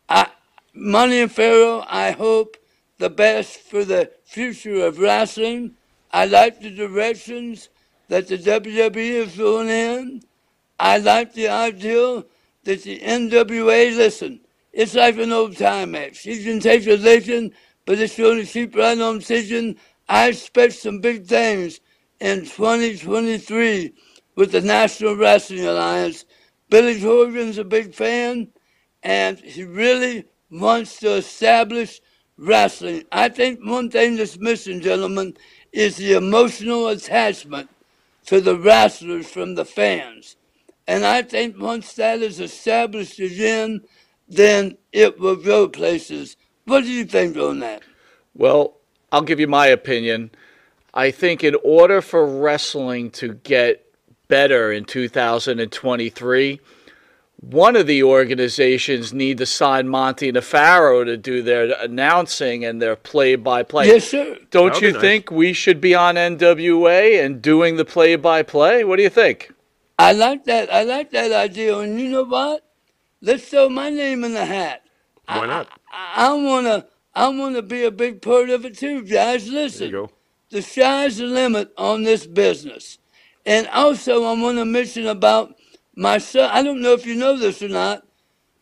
I, 0.08 0.28
Monty 0.74 1.20
and 1.20 1.30
Faro, 1.30 1.84
I 1.88 2.12
hope 2.12 2.56
the 2.98 3.10
best 3.10 3.58
for 3.58 3.84
the 3.84 4.10
future 4.24 4.84
of 4.86 4.98
wrestling. 4.98 5.74
I 6.12 6.26
like 6.26 6.60
the 6.60 6.70
directions 6.70 7.68
that 8.08 8.28
the 8.28 8.38
WWE 8.38 8.96
is 8.96 9.36
going 9.36 9.68
in. 9.68 10.22
I 10.78 10.98
like 10.98 11.32
the 11.32 11.48
idea 11.48 12.24
that 12.64 12.82
the 12.82 12.98
NWA, 13.00 13.96
listen, 13.96 14.40
it's 14.72 14.94
like 14.94 15.16
an 15.18 15.32
old 15.32 15.56
time 15.56 15.92
match. 15.92 16.26
You 16.26 16.42
can 16.42 16.60
take 16.60 16.86
a 16.86 17.50
but 17.86 17.98
it's 17.98 18.16
going 18.16 18.44
to 18.44 18.44
keep 18.44 18.76
right 18.76 18.98
on 18.98 19.20
ticking. 19.20 19.76
I 20.08 20.28
expect 20.28 20.74
some 20.74 21.00
big 21.00 21.26
things 21.26 21.80
in 22.20 22.44
2023 22.44 23.92
with 24.36 24.52
the 24.52 24.60
National 24.60 25.16
Wrestling 25.16 25.66
Alliance. 25.66 26.24
Billy 26.68 27.00
Corgan's 27.00 27.58
a 27.58 27.64
big 27.64 27.94
fan, 27.94 28.48
and 29.02 29.38
he 29.38 29.64
really 29.64 30.24
wants 30.50 30.98
to 30.98 31.12
establish 31.14 32.00
wrestling. 32.38 33.04
I 33.12 33.28
think 33.28 33.60
one 33.64 33.90
thing 33.90 34.16
that's 34.16 34.38
missing, 34.38 34.80
gentlemen, 34.80 35.36
is 35.72 35.96
the 35.96 36.12
emotional 36.12 36.88
attachment 36.88 37.68
to 38.26 38.40
the 38.40 38.56
wrestlers 38.56 39.28
from 39.28 39.54
the 39.54 39.64
fans. 39.64 40.36
And 40.86 41.04
I 41.04 41.22
think 41.22 41.58
once 41.58 41.94
that 41.94 42.20
is 42.20 42.40
established 42.40 43.18
again, 43.18 43.82
then 44.28 44.76
it 44.92 45.18
will 45.18 45.36
go 45.36 45.68
places. 45.68 46.36
What 46.64 46.82
do 46.82 46.90
you 46.90 47.04
think 47.04 47.36
on 47.36 47.60
that? 47.60 47.82
Well, 48.34 48.74
I'll 49.12 49.22
give 49.22 49.40
you 49.40 49.46
my 49.46 49.66
opinion. 49.68 50.30
I 50.94 51.10
think 51.10 51.44
in 51.44 51.56
order 51.62 52.00
for 52.00 52.26
wrestling 52.26 53.10
to 53.12 53.34
get 53.34 53.84
better 54.28 54.72
in 54.72 54.84
2023, 54.84 56.60
one 57.40 57.76
of 57.76 57.86
the 57.86 58.02
organizations 58.02 59.12
need 59.12 59.38
to 59.38 59.46
sign 59.46 59.88
Monty 59.88 60.28
and 60.28 60.42
Faro 60.42 61.04
to 61.04 61.16
do 61.16 61.42
their 61.42 61.72
announcing 61.80 62.64
and 62.64 62.80
their 62.80 62.96
play-by-play. 62.96 63.86
Yes, 63.88 64.08
sir. 64.08 64.38
Don't 64.50 64.72
That 64.72 64.74
would 64.74 64.82
you 64.82 64.92
nice. 64.92 65.00
think 65.00 65.30
we 65.30 65.52
should 65.52 65.80
be 65.80 65.94
on 65.94 66.16
NWA 66.16 67.24
and 67.24 67.42
doing 67.42 67.76
the 67.76 67.84
play-by-play? 67.84 68.84
What 68.84 68.96
do 68.96 69.02
you 69.02 69.10
think? 69.10 69.52
I 69.98 70.12
like 70.12 70.44
that. 70.44 70.72
I 70.72 70.82
like 70.82 71.10
that 71.10 71.32
idea. 71.32 71.78
And 71.78 72.00
you 72.00 72.08
know 72.08 72.24
what? 72.24 72.62
Let's 73.20 73.48
throw 73.48 73.68
my 73.68 73.90
name 73.90 74.24
in 74.24 74.32
the 74.32 74.44
hat. 74.44 74.82
Why 75.26 75.46
not? 75.46 75.68
I, 75.92 76.28
I 76.28 76.32
wanna 76.34 76.86
I 77.14 77.28
wanna 77.28 77.62
be 77.62 77.82
a 77.84 77.90
big 77.90 78.22
part 78.22 78.50
of 78.50 78.64
it 78.64 78.76
too, 78.78 79.02
guys. 79.02 79.48
Listen. 79.48 79.90
There 79.90 80.00
you 80.00 80.06
go. 80.06 80.12
The 80.50 80.62
sky's 80.62 81.16
the 81.16 81.24
limit 81.24 81.72
on 81.76 82.04
this 82.04 82.26
business. 82.26 82.98
And 83.44 83.66
also 83.68 84.24
I 84.24 84.40
wanna 84.40 84.64
mention 84.64 85.06
about 85.06 85.55
my 85.96 86.18
son 86.18 86.50
I 86.52 86.62
don't 86.62 86.82
know 86.82 86.92
if 86.92 87.06
you 87.06 87.14
know 87.14 87.36
this 87.36 87.62
or 87.62 87.68
not, 87.68 88.06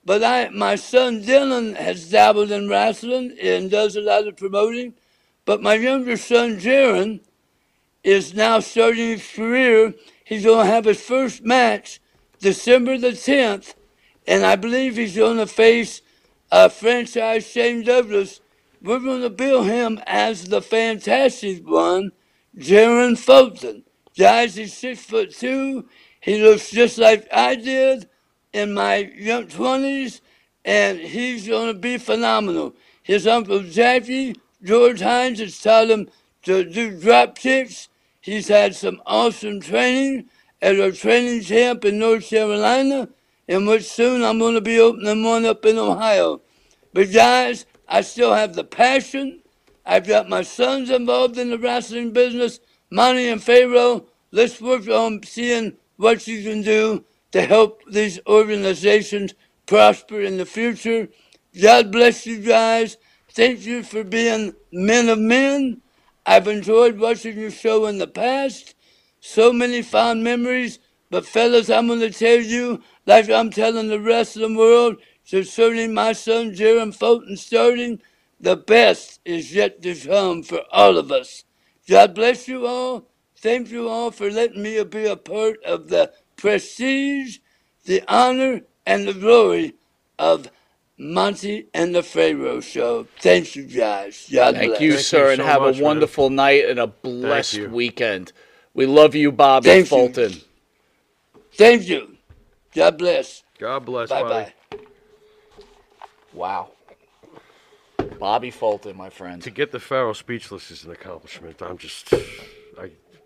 but 0.04 0.22
I 0.22 0.48
my 0.50 0.76
son 0.76 1.22
Dylan 1.22 1.76
has 1.76 2.10
dabbled 2.10 2.50
in 2.52 2.68
wrestling 2.68 3.36
and 3.42 3.70
does 3.70 3.96
a 3.96 4.00
lot 4.00 4.26
of 4.26 4.36
promoting. 4.36 4.94
But 5.44 5.60
my 5.60 5.74
younger 5.74 6.16
son 6.16 6.58
Jaron 6.58 7.20
is 8.04 8.34
now 8.34 8.60
starting 8.60 9.10
his 9.10 9.26
career. 9.26 9.94
He's 10.24 10.44
going 10.44 10.66
to 10.66 10.72
have 10.72 10.84
his 10.84 11.00
first 11.00 11.42
match 11.42 12.00
December 12.38 12.98
the 12.98 13.08
10th, 13.08 13.74
and 14.26 14.44
I 14.44 14.56
believe 14.56 14.96
he's 14.96 15.16
going 15.16 15.38
to 15.38 15.46
face 15.46 16.02
a 16.50 16.70
franchise 16.70 17.46
Shane 17.46 17.82
Douglas. 17.82 18.40
We're 18.80 19.00
going 19.00 19.22
to 19.22 19.30
bill 19.30 19.62
him 19.64 20.00
as 20.06 20.44
the 20.44 20.62
fantastic 20.62 21.66
one, 21.66 22.12
Jaron 22.56 23.18
Fulton. 23.18 23.84
Guys, 24.16 24.54
he's 24.54 24.74
six 24.74 25.04
foot 25.04 25.34
two. 25.34 25.88
He 26.24 26.40
looks 26.40 26.70
just 26.70 26.96
like 26.96 27.28
I 27.30 27.54
did 27.54 28.08
in 28.54 28.72
my 28.72 29.12
young 29.14 29.46
20s, 29.46 30.22
and 30.64 30.98
he's 30.98 31.46
going 31.46 31.70
to 31.70 31.78
be 31.78 31.98
phenomenal. 31.98 32.74
His 33.02 33.26
uncle 33.26 33.62
Jackie, 33.62 34.34
George 34.62 35.02
Hines, 35.02 35.40
has 35.40 35.60
taught 35.60 35.90
him 35.90 36.08
to 36.44 36.64
do 36.64 36.98
drop 36.98 37.36
kicks. 37.36 37.90
He's 38.22 38.48
had 38.48 38.74
some 38.74 39.02
awesome 39.04 39.60
training 39.60 40.30
at 40.62 40.80
our 40.80 40.92
training 40.92 41.42
camp 41.42 41.84
in 41.84 41.98
North 41.98 42.26
Carolina, 42.26 43.10
in 43.46 43.66
which 43.66 43.84
soon 43.84 44.24
I'm 44.24 44.38
going 44.38 44.54
to 44.54 44.62
be 44.62 44.80
opening 44.80 45.22
one 45.24 45.44
up 45.44 45.66
in 45.66 45.76
Ohio. 45.76 46.40
But 46.94 47.12
guys, 47.12 47.66
I 47.86 48.00
still 48.00 48.32
have 48.32 48.54
the 48.54 48.64
passion. 48.64 49.42
I've 49.84 50.06
got 50.06 50.30
my 50.30 50.40
sons 50.40 50.88
involved 50.88 51.36
in 51.36 51.50
the 51.50 51.58
wrestling 51.58 52.14
business, 52.14 52.60
Monty 52.90 53.28
and 53.28 53.42
Faro. 53.42 54.06
Let's 54.30 54.58
work 54.58 54.88
on 54.88 55.22
seeing 55.22 55.76
what 55.96 56.26
you 56.26 56.42
can 56.42 56.62
do 56.62 57.04
to 57.32 57.42
help 57.42 57.82
these 57.90 58.20
organizations 58.26 59.34
prosper 59.66 60.20
in 60.20 60.36
the 60.36 60.46
future. 60.46 61.08
God 61.60 61.90
bless 61.90 62.26
you 62.26 62.38
guys. 62.38 62.96
Thank 63.30 63.66
you 63.66 63.82
for 63.82 64.04
being 64.04 64.54
men 64.72 65.08
of 65.08 65.18
men. 65.18 65.80
I've 66.26 66.48
enjoyed 66.48 66.98
watching 66.98 67.38
your 67.38 67.50
show 67.50 67.86
in 67.86 67.98
the 67.98 68.06
past. 68.06 68.74
So 69.20 69.52
many 69.52 69.82
fond 69.82 70.22
memories. 70.22 70.78
But 71.10 71.26
fellas, 71.26 71.70
I'm 71.70 71.86
going 71.86 72.00
to 72.00 72.10
tell 72.10 72.40
you, 72.40 72.82
like 73.06 73.28
I'm 73.30 73.50
telling 73.50 73.88
the 73.88 74.00
rest 74.00 74.36
of 74.36 74.42
the 74.42 74.58
world, 74.58 74.96
concerning 75.28 75.94
my 75.94 76.12
son 76.12 76.52
Jaron 76.52 76.94
Fulton 76.94 77.36
starting, 77.36 78.00
the 78.40 78.56
best 78.56 79.20
is 79.24 79.54
yet 79.54 79.82
to 79.82 79.94
come 79.94 80.42
for 80.42 80.62
all 80.72 80.98
of 80.98 81.10
us. 81.12 81.44
God 81.88 82.14
bless 82.14 82.48
you 82.48 82.66
all. 82.66 83.08
Thank 83.36 83.70
you 83.70 83.88
all 83.88 84.10
for 84.10 84.30
letting 84.30 84.62
me 84.62 84.82
be 84.84 85.06
a 85.06 85.16
part 85.16 85.62
of 85.64 85.88
the 85.88 86.12
prestige, 86.36 87.38
the 87.84 88.02
honor, 88.08 88.62
and 88.86 89.06
the 89.06 89.14
glory 89.14 89.74
of 90.18 90.50
Monty 90.98 91.68
and 91.74 91.94
the 91.94 92.02
Faro 92.02 92.60
Show. 92.60 93.06
Thank 93.18 93.56
you 93.56 93.64
guys. 93.64 94.28
God 94.32 94.54
Thank 94.54 94.70
bless. 94.70 94.80
you, 94.80 94.96
sir, 94.98 95.32
and 95.32 95.42
have 95.42 95.62
a 95.62 95.72
wonderful 95.82 96.30
night 96.30 96.64
and 96.66 96.78
a 96.78 96.86
blessed 96.86 97.60
weekend. 97.68 98.32
We 98.72 98.86
love 98.86 99.14
you, 99.14 99.32
Bobby 99.32 99.68
Thank 99.68 99.86
you. 99.86 99.88
Fulton. 99.88 100.40
Thank 101.52 101.88
you. 101.88 102.16
God 102.74 102.98
bless. 102.98 103.42
God 103.58 103.84
bless. 103.84 104.08
Bye 104.10 104.22
Bobby. 104.22 104.34
bye. 104.34 104.52
Wow. 106.32 106.70
Bobby 108.18 108.50
Fulton, 108.50 108.96
my 108.96 109.10
friend. 109.10 109.42
To 109.42 109.50
get 109.50 109.70
the 109.72 109.80
Faro 109.80 110.12
speechless 110.12 110.70
is 110.70 110.84
an 110.84 110.90
accomplishment. 110.92 111.60
I'm 111.62 111.78
just, 111.78 112.12
I, 112.12 112.18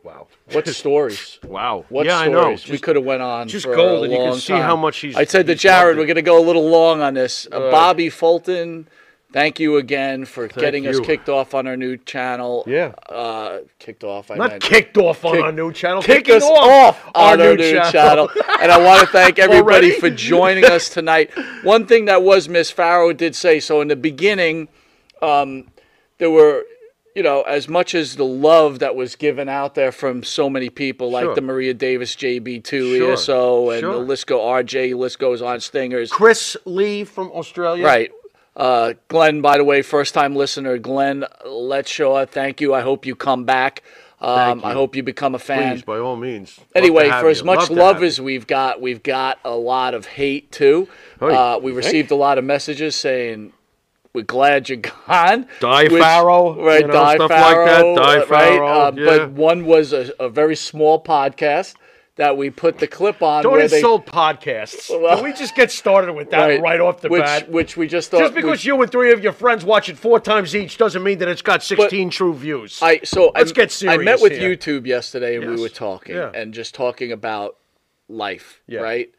wow. 0.08 0.26
What 0.52 0.66
stories? 0.68 1.38
Wow. 1.44 1.84
What 1.88 2.06
yeah, 2.06 2.20
stories? 2.22 2.64
I 2.64 2.66
know. 2.68 2.72
we 2.72 2.78
could 2.78 2.96
have 2.96 3.04
went 3.04 3.22
on 3.22 3.48
just 3.48 3.66
gold, 3.66 4.04
and 4.04 4.12
you 4.12 4.18
can 4.18 4.34
see 4.36 4.52
time. 4.54 4.62
how 4.62 4.76
much 4.76 4.98
he's- 4.98 5.16
I 5.16 5.24
said 5.24 5.46
to 5.46 5.54
Jared, 5.54 5.96
we're 5.96 6.06
going 6.06 6.16
to 6.16 6.22
go 6.22 6.38
a 6.42 6.44
little 6.46 6.68
long 6.68 7.00
on 7.02 7.14
this. 7.14 7.46
Uh, 7.50 7.70
Bobby 7.70 8.08
Fulton, 8.08 8.88
thank 9.32 9.60
you 9.60 9.76
again 9.76 10.24
for 10.24 10.48
getting 10.48 10.86
us 10.86 10.98
kicked 11.00 11.28
off 11.28 11.54
on 11.54 11.66
our 11.66 11.76
new 11.76 11.96
channel. 11.98 12.64
Yeah. 12.66 12.92
Uh, 13.08 13.58
kicked 13.78 14.02
off. 14.04 14.30
I 14.30 14.36
Not 14.36 14.50
meant. 14.52 14.62
kicked 14.62 14.96
off 14.96 15.24
on 15.24 15.34
Kick- 15.34 15.44
our 15.44 15.52
new 15.52 15.72
channel. 15.72 16.02
Kick 16.02 16.28
us 16.30 16.42
off 16.42 16.98
on 17.14 17.40
our 17.40 17.54
new 17.56 17.80
channel. 17.90 18.30
and 18.60 18.72
I 18.72 18.78
want 18.82 19.00
to 19.02 19.06
thank 19.08 19.38
everybody 19.46 19.90
for 20.00 20.08
joining 20.10 20.64
us 20.64 20.88
tonight. 20.88 21.30
One 21.62 21.86
thing 21.86 22.06
that 22.06 22.22
was 22.22 22.48
Miss 22.48 22.70
Faro 22.70 23.12
did 23.12 23.36
say 23.36 23.60
so 23.60 23.80
in 23.82 23.88
the 23.88 23.96
beginning, 23.96 24.68
um, 25.20 25.66
there 26.18 26.30
were, 26.30 26.64
you 27.18 27.24
know, 27.24 27.42
as 27.42 27.68
much 27.68 27.96
as 27.96 28.14
the 28.14 28.24
love 28.24 28.78
that 28.78 28.94
was 28.94 29.16
given 29.16 29.48
out 29.48 29.74
there 29.74 29.90
from 29.90 30.22
so 30.22 30.48
many 30.48 30.70
people, 30.70 31.10
like 31.10 31.24
Sure. 31.24 31.34
the 31.34 31.40
Maria 31.40 31.74
Davis 31.74 32.14
JB2 32.14 32.96
Sure. 32.96 33.12
ESO 33.14 33.70
and 33.70 33.80
Sure. 33.80 33.92
the 33.94 33.98
list 33.98 34.28
go 34.28 34.38
RJ, 34.38 34.94
list 34.94 35.18
goes 35.18 35.42
on 35.42 35.58
Stingers. 35.58 36.12
Chris 36.12 36.56
Lee 36.64 37.02
from 37.02 37.32
Australia. 37.32 37.84
Right. 37.84 38.12
Uh, 38.54 38.92
Glenn, 39.08 39.40
by 39.40 39.56
the 39.58 39.64
way, 39.64 39.82
first 39.82 40.14
time 40.14 40.36
listener, 40.36 40.78
Glenn 40.78 41.24
Letshaw, 41.44 42.28
thank 42.28 42.60
you. 42.60 42.72
I 42.72 42.82
hope 42.82 43.04
you 43.04 43.16
come 43.16 43.42
back. 43.44 43.82
Um, 44.20 44.60
I 44.64 44.72
hope 44.72 44.94
you 44.94 45.02
become 45.02 45.34
a 45.34 45.40
fan. 45.40 45.74
Please, 45.74 45.82
by 45.82 45.98
all 45.98 46.14
means. 46.16 46.60
Anyway, 46.76 47.08
for 47.10 47.28
as 47.28 47.40
you. 47.40 47.46
much 47.46 47.68
Love 47.68 47.70
love 47.70 48.02
as 48.04 48.20
we've 48.20 48.46
got, 48.46 48.80
we've 48.80 49.02
got 49.02 49.40
a 49.44 49.56
lot 49.56 49.92
of 49.94 50.06
hate 50.06 50.52
too. 50.52 50.88
Uh, 51.20 51.58
we 51.60 51.72
received 51.72 52.12
a 52.12 52.16
lot 52.16 52.38
of 52.38 52.44
messages 52.44 52.94
saying, 52.94 53.52
"We're 54.12 54.22
glad 54.22 54.68
you're 54.68 54.78
gone." 54.78 55.46
Die 55.60 55.82
which- 55.84 56.02
Faro, 56.02 56.62
right? 56.64 56.80
you 56.80 56.86
know, 56.86 56.92
die 56.92 57.14
stuff 57.16 57.30
like 57.30 57.56
that, 57.66 57.82
Die 57.82 58.16
uh, 58.16 58.18
right? 58.18 58.26
Faro, 58.28 58.66
Uh, 58.68 58.92
yeah. 58.96 59.04
But 59.04 59.30
one 59.32 59.64
was 59.66 59.92
a, 59.92 60.10
a 60.20 60.28
very 60.28 60.56
small 60.56 61.02
podcast 61.02 61.74
that 62.16 62.36
we 62.36 62.50
put 62.50 62.78
the 62.78 62.86
clip 62.88 63.22
on. 63.22 63.44
Don't 63.44 63.52
where 63.52 63.68
they, 63.68 63.80
podcasts. 63.80 64.90
Well- 65.00 65.16
Can 65.16 65.24
we 65.24 65.32
just 65.32 65.54
get 65.54 65.70
started 65.70 66.12
with 66.14 66.30
that 66.30 66.60
right, 66.60 66.80
off 66.80 67.00
the 67.00 67.08
which, 67.08 67.22
bat? 67.22 67.48
Which 67.48 67.76
we 67.76 67.86
just 67.86 68.10
thought. 68.10 68.18
Just 68.20 68.34
because 68.34 68.64
you 68.64 68.80
and 68.82 68.90
three 68.90 69.12
of 69.12 69.22
your 69.22 69.32
friends 69.32 69.64
watch 69.64 69.88
it 69.88 69.96
four 69.96 70.18
times 70.18 70.54
each 70.56 70.78
doesn't 70.78 71.02
mean 71.04 71.18
that 71.18 71.28
it's 71.28 71.42
got 71.42 71.62
16 71.62 72.10
true 72.10 72.34
views. 72.34 72.80
I 72.82 73.00
so 73.04 73.30
Let's 73.36 73.52
I, 73.52 73.54
get 73.54 73.70
serious 73.70 74.00
I 74.00 74.02
met 74.02 74.20
with 74.20 74.32
here. 74.32 74.56
YouTube 74.56 74.84
yesterday 74.86 75.36
and 75.36 75.48
we 75.54 75.60
were 75.60 75.68
talking 75.68 76.16
Yeah. 76.16 76.32
and 76.34 76.52
just 76.52 76.74
talking 76.74 77.12
about 77.12 77.56
life, 78.08 78.60
Yeah. 78.66 78.80
right? 78.80 79.10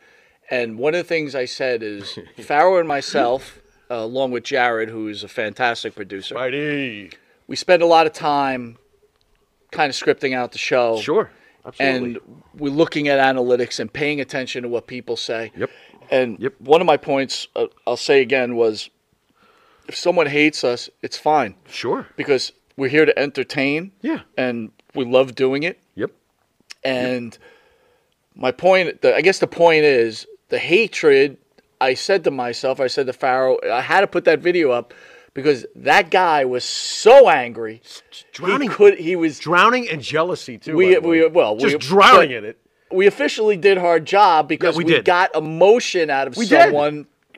And 0.51 0.77
one 0.77 0.93
of 0.93 0.97
the 0.97 1.07
things 1.07 1.35
I 1.35 1.45
said 1.45 1.81
is 1.83 2.19
Faro 2.41 2.79
and 2.79 2.87
myself, 2.87 3.58
uh, 3.89 3.95
along 3.95 4.31
with 4.31 4.43
Jared, 4.43 4.89
who 4.89 5.07
is 5.07 5.23
a 5.23 5.27
fantastic 5.27 5.95
producer, 5.95 6.35
Righty. 6.35 7.11
we 7.47 7.55
spend 7.55 7.81
a 7.81 7.85
lot 7.85 8.05
of 8.05 8.13
time 8.13 8.77
kind 9.71 9.89
of 9.89 9.95
scripting 9.95 10.33
out 10.33 10.51
the 10.51 10.57
show. 10.57 10.99
Sure. 10.99 11.29
Absolutely. 11.65 12.11
And 12.15 12.43
we're 12.57 12.71
looking 12.71 13.07
at 13.07 13.19
analytics 13.19 13.79
and 13.79 13.91
paying 13.91 14.21
attention 14.21 14.63
to 14.63 14.69
what 14.69 14.87
people 14.87 15.17
say. 15.17 15.51
Yep. 15.55 15.69
And 16.09 16.49
one 16.59 16.81
of 16.81 16.87
my 16.87 16.97
points, 16.97 17.47
uh, 17.55 17.67
I'll 17.85 17.97
say 17.97 18.21
again, 18.21 18.55
was 18.55 18.89
if 19.87 19.95
someone 19.95 20.27
hates 20.27 20.63
us, 20.63 20.89
it's 21.01 21.17
fine. 21.17 21.55
Sure. 21.67 22.07
Because 22.15 22.51
we're 22.77 22.89
here 22.89 23.05
to 23.05 23.17
entertain. 23.19 23.91
Yeah. 24.01 24.21
And 24.37 24.71
we 24.95 25.05
love 25.05 25.35
doing 25.35 25.63
it. 25.63 25.79
Yep. 25.95 26.11
And 26.83 27.37
my 28.35 28.51
point, 28.51 29.01
the, 29.01 29.15
I 29.15 29.21
guess 29.21 29.39
the 29.39 29.47
point 29.47 29.83
is 29.83 30.25
the 30.47 30.59
hatred. 30.59 31.37
I 31.81 31.93
said 31.93 32.23
to 32.25 32.31
myself, 32.31 32.79
I 32.79 32.87
said 32.87 33.07
to 33.07 33.13
Faro, 33.13 33.57
I 33.69 33.81
had 33.81 34.01
to 34.01 34.07
put 34.07 34.25
that 34.25 34.39
video 34.39 34.71
up 34.71 34.93
because 35.33 35.65
that 35.75 36.11
guy 36.11 36.45
was 36.45 36.63
so 36.63 37.29
angry. 37.29 37.81
Drowning. 38.33 38.69
He 38.69 38.75
could. 38.75 38.97
He 38.97 39.15
was 39.15 39.39
drowning 39.39 39.85
in 39.85 40.01
jealousy 40.01 40.57
too. 40.57 40.75
We, 40.75 40.97
we 40.99 41.27
well, 41.27 41.55
just 41.57 41.75
we, 41.75 41.79
drowning 41.79 42.31
in 42.31 42.45
it. 42.45 42.59
We 42.91 43.07
officially 43.07 43.55
did 43.55 43.77
our 43.77 43.99
job 43.99 44.47
because 44.47 44.75
we 44.75 44.83
we, 44.83 44.93
did. 44.93 45.05
got 45.05 45.35
emotion 45.35 46.09
out 46.09 46.27
of 46.27 46.35
We 46.37 46.47
did. 46.47 46.73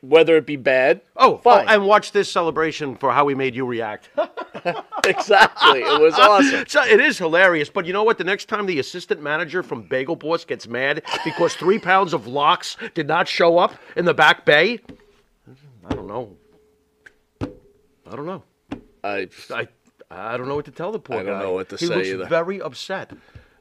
Whether 0.04 0.36
it 0.36 0.46
be 0.46 0.56
bad. 0.56 1.00
Oh, 1.16 1.34
oh 1.34 1.36
fine. 1.38 1.66
oh, 1.68 1.72
and 1.72 1.86
watch 1.86 2.10
this 2.10 2.28
celebration 2.30 2.96
for 2.96 3.12
how 3.12 3.24
we 3.24 3.36
made 3.36 3.54
you 3.54 3.64
react. 3.64 4.10
exactly. 5.06 5.80
It 5.80 6.00
was 6.00 6.14
awesome. 6.14 6.64
So 6.66 6.82
it 6.84 6.98
is 7.00 7.18
hilarious, 7.18 7.70
but 7.70 7.86
you 7.86 7.92
know 7.92 8.02
what? 8.02 8.18
The 8.18 8.24
next 8.24 8.46
time 8.48 8.66
the 8.66 8.78
assistant 8.80 9.22
manager 9.22 9.62
from 9.62 9.82
Bagel 9.82 10.16
Boss 10.16 10.44
gets 10.44 10.66
mad 10.66 11.02
because 11.24 11.54
three 11.54 11.78
pounds 11.78 12.12
of 12.14 12.26
lox 12.26 12.76
did 12.94 13.06
not 13.06 13.28
show 13.28 13.58
up 13.58 13.74
in 13.96 14.04
the 14.04 14.12
back 14.14 14.44
bay, 14.44 14.80
I 15.88 15.94
don't 15.94 16.08
know. 16.08 16.36
I 17.40 18.16
don't 18.16 18.26
know. 18.26 18.42
I 19.04 19.28
I 19.50 19.68
I 20.10 20.36
don't 20.36 20.48
know 20.48 20.56
what 20.56 20.64
to 20.66 20.70
tell 20.72 20.92
the 20.92 20.98
poor 20.98 21.16
I 21.20 21.22
don't 21.22 21.38
guy. 21.38 21.42
know 21.44 21.52
what 21.52 21.68
to 21.70 21.76
he 21.76 21.86
say 21.86 21.94
looks 21.94 22.08
either. 22.08 22.26
very 22.26 22.60
upset. 22.60 23.12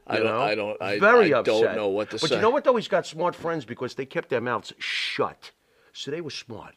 I 0.08 0.18
don't- 0.18 0.26
know? 0.26 0.42
I 0.42 0.56
don't- 0.56 0.82
I- 0.82 1.00
very 1.00 1.34
I 1.34 1.40
upset. 1.40 1.62
don't 1.62 1.76
know 1.76 1.88
what 1.88 2.10
to 2.10 2.16
but 2.16 2.22
say. 2.22 2.28
But 2.30 2.36
you 2.36 2.42
know 2.42 2.50
what 2.50 2.64
though? 2.64 2.76
He's 2.76 2.88
got 2.88 3.06
smart 3.06 3.36
friends 3.36 3.64
because 3.64 3.96
they 3.96 4.06
kept 4.06 4.30
their 4.30 4.42
mouths 4.42 4.74
shut. 4.80 5.52
So 5.94 6.12
they 6.12 6.22
were 6.22 6.30
smart. 6.30 6.76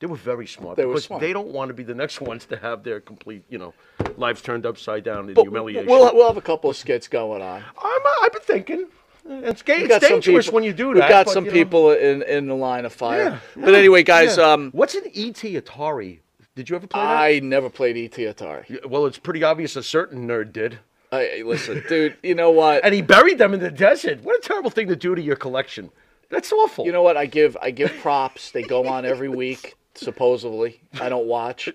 They 0.00 0.06
were 0.08 0.16
very 0.16 0.48
smart 0.48 0.76
They 0.76 0.84
because 0.84 1.04
smart. 1.04 1.20
they 1.20 1.32
don't 1.32 1.48
want 1.48 1.68
to 1.68 1.74
be 1.74 1.84
the 1.84 1.94
next 1.94 2.20
ones 2.30 2.44
to 2.46 2.56
have 2.56 2.82
their 2.82 3.00
complete, 3.00 3.44
you 3.48 3.58
know, 3.58 3.72
lives 4.16 4.42
turned 4.42 4.66
upside 4.66 5.04
down 5.04 5.28
in 5.28 5.34
But 5.34 5.42
humiliation. 5.42 5.86
we'll 5.86 6.12
we'll 6.14 6.26
have 6.26 6.36
a 6.36 6.40
couple 6.42 6.68
of 6.70 6.76
skits 6.76 7.06
going 7.08 7.40
on. 7.40 7.62
I'm, 7.82 8.00
I've 8.22 8.32
been 8.32 8.42
thinking. 8.42 8.86
It's, 9.24 9.62
ga- 9.62 9.74
it's 9.84 9.98
dangerous 10.08 10.46
people- 10.46 10.56
when 10.56 10.64
you 10.64 10.72
do 10.72 10.88
that. 10.94 11.00
We've 11.02 11.08
got 11.08 11.26
but, 11.26 11.32
some 11.32 11.44
you 11.44 11.50
know. 11.52 11.56
people 11.56 11.90
in 11.92 12.22
in 12.22 12.48
the 12.48 12.56
line 12.56 12.84
of 12.84 12.92
fire. 12.92 13.40
Yeah, 13.56 13.64
but 13.64 13.74
anyway, 13.76 14.02
guys, 14.02 14.36
yeah. 14.36 14.50
um, 14.52 14.70
what's 14.72 14.96
an 14.96 15.04
ET 15.14 15.36
Atari? 15.36 16.18
Did 16.56 16.68
you 16.68 16.74
ever 16.76 16.88
play 16.88 17.00
that? 17.00 17.16
I 17.22 17.38
never 17.38 17.70
played 17.70 17.96
ET 17.96 18.18
Atari. 18.18 18.84
Well, 18.84 19.06
it's 19.06 19.18
pretty 19.18 19.44
obvious 19.44 19.76
a 19.76 19.82
certain 19.84 20.26
nerd 20.26 20.52
did. 20.52 20.80
Hey, 21.12 21.42
listen, 21.44 21.82
dude. 21.88 22.16
You 22.24 22.34
know 22.34 22.50
what? 22.50 22.84
And 22.84 22.92
he 22.92 23.02
buried 23.02 23.38
them 23.38 23.54
in 23.54 23.60
the 23.60 23.70
desert. 23.70 24.22
What 24.24 24.36
a 24.38 24.42
terrible 24.42 24.70
thing 24.70 24.88
to 24.88 24.96
do 24.96 25.14
to 25.14 25.22
your 25.22 25.36
collection. 25.36 25.90
That's 26.32 26.50
awful. 26.50 26.84
You 26.86 26.90
know 26.92 27.02
what? 27.02 27.16
I 27.16 27.26
give 27.26 27.56
I 27.62 27.70
give 27.70 27.92
props. 27.98 28.50
They 28.50 28.62
go 28.62 28.88
on 28.88 29.04
every 29.04 29.28
week, 29.28 29.76
supposedly. 29.94 30.80
I 31.00 31.08
don't 31.08 31.26
watch, 31.26 31.68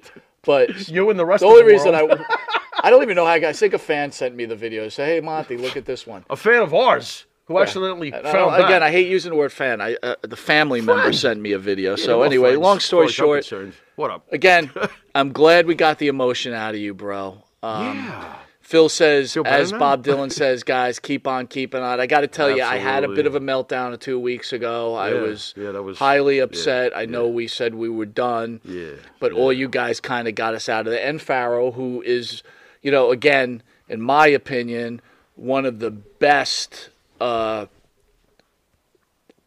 but 0.43 0.89
you 0.89 1.09
and 1.09 1.17
the 1.19 1.25
rest 1.25 1.43
of 1.43 1.49
the 1.49 1.55
of 1.55 1.61
only 1.61 1.63
the 1.63 1.77
reason 1.77 1.93
world. 1.93 2.25
I 2.27 2.87
I 2.87 2.89
don't 2.89 3.01
even 3.03 3.15
know 3.15 3.25
how 3.25 3.31
I 3.31 3.39
got. 3.39 3.49
I 3.49 3.53
think 3.53 3.73
a 3.73 3.79
fan 3.79 4.11
sent 4.11 4.35
me 4.35 4.45
the 4.45 4.55
video. 4.55 4.89
Say, 4.89 5.05
hey 5.15 5.19
Monty, 5.21 5.57
look 5.57 5.77
at 5.77 5.85
this 5.85 6.05
one. 6.05 6.25
a 6.29 6.35
fan 6.35 6.61
of 6.61 6.73
ours 6.73 7.25
who 7.45 7.57
accidentally 7.59 8.13
I 8.13 8.21
found 8.23 8.51
don't- 8.57 8.65
again. 8.65 8.83
I 8.83 8.91
hate 8.91 9.07
using 9.07 9.31
the 9.31 9.37
word 9.37 9.53
fan. 9.53 9.79
I 9.79 9.95
uh, 10.03 10.15
the 10.21 10.35
family 10.35 10.81
member 10.81 11.13
sent 11.13 11.39
me 11.39 11.51
a 11.53 11.59
video. 11.59 11.91
Yeah, 11.91 12.03
So 12.05 12.23
anyway, 12.23 12.49
friends, 12.51 12.63
long 12.63 12.79
story 12.79 13.07
far 13.09 13.37
as 13.37 13.51
I'm 13.51 13.61
short, 13.71 13.73
what 13.95 14.11
up? 14.11 14.25
again, 14.31 14.71
I'm 15.15 15.31
glad 15.31 15.65
we 15.67 15.75
got 15.75 15.97
the 15.99 16.07
emotion 16.07 16.53
out 16.53 16.73
of 16.75 16.81
you, 16.81 16.93
bro. 16.93 17.43
Um, 17.63 17.95
Yeah. 17.95 18.35
Phil 18.67 18.89
says, 18.89 19.37
as 19.45 19.71
now? 19.71 19.79
Bob 19.79 20.03
Dylan 20.03 20.29
says, 20.43 20.61
guys, 20.61 20.99
keep 20.99 21.25
on 21.25 21.47
keeping 21.47 21.81
on. 21.81 22.01
I 22.01 22.05
got 22.05 22.19
to 22.21 22.27
tell 22.27 22.51
you, 22.51 22.63
I 22.63 22.75
had 22.75 23.05
a 23.05 23.07
bit 23.07 23.25
of 23.25 23.33
a 23.33 23.39
meltdown 23.39 23.97
two 23.97 24.19
weeks 24.19 24.51
ago. 24.51 24.93
I 24.93 25.13
was, 25.13 25.53
yeah, 25.55 25.69
was- 25.69 25.97
highly 25.97 26.39
yeah, 26.39 26.43
upset. 26.43 26.91
I 26.93 27.05
know 27.05 27.29
we 27.29 27.47
said 27.47 27.75
we 27.75 27.87
were 27.87 28.05
done, 28.05 28.59
Yeah. 28.65 28.95
but 29.21 29.31
all 29.31 29.53
you 29.53 29.69
guys 29.69 30.01
kind 30.01 30.27
of 30.27 30.35
got 30.35 30.53
us 30.53 30.67
out 30.67 30.85
of 30.85 30.91
there. 30.91 31.07
And 31.07 31.21
Faro, 31.21 31.71
who 31.71 32.01
is, 32.05 32.43
you 32.81 32.91
know, 32.91 33.11
again, 33.11 33.63
in 33.87 34.01
my 34.01 34.27
opinion, 34.27 34.99
one 35.37 35.65
of 35.65 35.79
the 35.79 35.91
best 35.91 36.89
uh, 37.21 37.67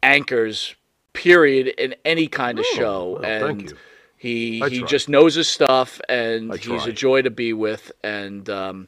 anchors, 0.02 0.74
period, 1.12 1.66
in 1.66 1.94
any 2.06 2.26
kind 2.26 2.58
of 2.58 2.64
show. 2.64 3.18
well, 3.20 3.24
and 3.30 3.44
thank 3.58 3.70
you. 3.72 3.76
He 4.20 4.60
I 4.62 4.68
he 4.68 4.80
try. 4.80 4.86
just 4.88 5.08
knows 5.08 5.34
his 5.34 5.48
stuff, 5.48 5.98
and 6.06 6.54
he's 6.54 6.84
a 6.84 6.92
joy 6.92 7.22
to 7.22 7.30
be 7.30 7.54
with. 7.54 7.90
And 8.04 8.50
um, 8.50 8.86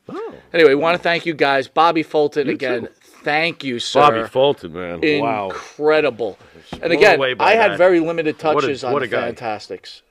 anyway, 0.52 0.74
want 0.74 0.94
to 0.94 1.02
thank 1.02 1.24
you 1.24 1.32
guys, 1.32 1.68
Bobby 1.68 2.02
Fulton 2.02 2.48
You 2.48 2.52
again. 2.52 2.82
too. 2.82 2.88
Thank 3.24 3.64
you, 3.64 3.78
sir. 3.78 4.00
Bobby 4.00 4.28
Fulton, 4.28 4.74
man. 4.74 5.00
Wow. 5.22 5.46
Incredible. 5.48 6.38
And 6.82 6.92
again, 6.92 7.18
I 7.40 7.54
had 7.54 7.72
that. 7.72 7.78
very 7.78 7.98
limited 7.98 8.36
What 8.42 8.58
a- 8.58 8.60
touches 8.60 8.84
on 8.84 9.00
the. 9.00 9.08
Fantastics. 9.08 10.02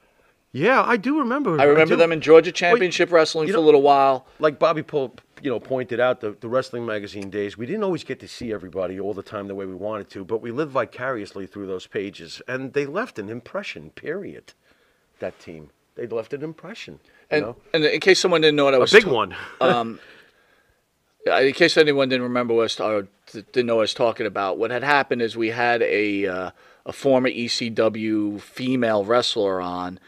Yeah, 0.54 0.82
I 0.84 0.98
do 0.98 1.20
remember. 1.20 1.62
I 1.62 1.66
remember 1.66 1.94
do. 1.94 2.00
them 2.00 2.12
in 2.12 2.20
Georgia 2.20 2.52
Championship 2.52 3.12
Wrestling 3.12 3.48
you 3.48 3.54
for 3.54 3.60
a 3.60 3.62
little 3.62 3.84
while. 3.84 4.26
like 4.40 4.58
Bobby 4.58 4.82
Pol, 4.82 5.16
you 5.44 5.52
know, 5.52 5.60
pointed 5.60 6.00
out 6.00 6.20
the, 6.22 6.36
the 6.42 6.50
wrestling 6.50 6.84
magazine 6.84 7.30
days. 7.30 7.60
We 7.60 7.68
didn't 7.68 7.84
always 7.84 8.04
get 8.04 8.20
to 8.22 8.28
see 8.28 8.52
everybody 8.52 9.00
all 9.00 9.14
the 9.14 9.22
time 9.24 9.48
the 9.48 9.56
way 9.56 9.68
we 9.68 9.76
wanted 9.76 10.10
to, 10.10 10.26
but 10.26 10.42
we 10.42 10.50
lived 10.52 10.72
vicariously 10.72 11.46
through 11.46 11.68
those 11.68 11.86
pages, 11.86 12.42
and 12.48 12.74
they 12.74 12.88
left 12.88 13.20
an 13.20 13.30
impression. 13.30 13.92
Period. 13.92 14.54
That 15.22 15.40
team, 15.40 15.70
they 15.96 16.06
left 16.08 16.34
an 16.34 16.44
impression. 16.44 17.00
And, 17.32 17.46
know, 17.46 17.56
and 17.74 17.86
in 17.86 18.00
case 18.02 18.20
someone 18.20 18.42
didn't 18.42 18.58
know 18.58 18.66
what 18.66 18.74
I 18.76 18.78
was 18.78 18.92
a 18.94 18.98
big 18.98 19.06
ta- 19.06 19.14
one. 19.14 19.36
um, 19.62 20.00
in 21.26 21.54
case 21.54 21.78
anyone 21.78 22.10
didn't 22.10 22.24
remember 22.24 22.54
what 22.54 22.62
I 22.62 22.64
was, 22.64 22.80
or 22.80 23.08
didn't 23.54 23.68
know 23.68 23.76
what 23.76 23.82
I 23.82 23.84
was 23.84 23.94
talking 23.94 24.26
about, 24.26 24.58
what 24.58 24.72
had 24.72 24.84
happened 24.84 25.22
is 25.22 25.38
we 25.38 25.50
had 25.50 25.82
a 25.84 26.28
uh, 26.28 26.52
a 26.86 26.92
former 26.92 27.30
ECW 27.30 28.42
female 28.42 29.06
wrestler 29.06 29.62
on, 29.62 30.00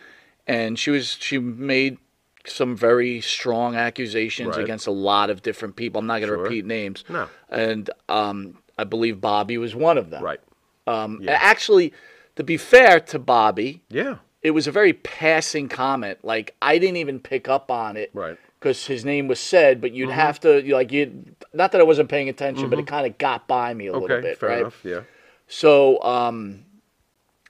and 0.48 0.78
she 0.80 0.90
was 0.92 1.16
she 1.20 1.38
made 1.38 1.98
some 2.46 2.76
very 2.76 3.22
strong 3.22 3.76
accusations 3.76 4.56
Right. 4.58 4.64
against 4.66 4.86
a 4.88 4.92
lot 4.92 5.30
of 5.30 5.42
different 5.44 5.76
people. 5.78 6.00
I'm 6.00 6.08
not 6.08 6.20
going 6.20 6.30
to 6.30 6.36
Sure. 6.36 6.44
repeat 6.44 6.66
names. 6.66 7.06
No. 7.08 7.30
And 7.48 7.90
um, 8.10 8.58
I 8.78 8.84
believe 8.84 9.22
Bobby 9.22 9.58
was 9.58 9.74
one 9.76 9.98
of 9.98 10.10
them. 10.10 10.22
right. 10.24 10.42
Um, 10.86 11.20
Yeah. 11.22 11.38
Actually, 11.40 11.94
to 12.36 12.44
be 12.44 12.58
fair 12.58 13.00
to 13.00 13.18
Bobby, 13.20 13.82
Yeah. 13.90 14.18
It 14.44 14.52
was 14.52 14.68
a 14.68 14.72
very 14.72 14.94
passing 14.94 15.70
comment. 15.70 16.20
Like 16.24 16.56
I 16.62 16.78
didn't 16.78 16.98
even 16.98 17.20
pick 17.20 17.48
up 17.50 17.72
on 17.72 17.98
it, 17.98 18.12
Right. 18.14 18.38
Because 18.60 18.86
his 18.88 19.04
name 19.04 19.28
was 19.28 19.40
said, 19.42 19.82
but 19.82 19.92
you'd 19.92 20.10
have 20.10 20.40
to 20.42 20.64
you 20.66 20.74
like 20.76 20.92
you. 20.92 21.26
Not 21.54 21.72
that 21.74 21.82
I 21.82 21.84
wasn't 21.84 22.08
paying 22.10 22.30
attention, 22.30 22.70
but 22.70 22.80
it 22.80 22.88
kind 22.88 23.06
of 23.06 23.18
got 23.18 23.46
by 23.48 23.74
me 23.74 23.88
a 23.88 23.94
little 23.94 24.08
bit, 24.22 24.38
fair 24.40 24.50
right? 24.50 24.60
enough. 24.60 24.80
Yeah. 24.86 25.02
So, 25.48 26.02
um, 26.02 26.64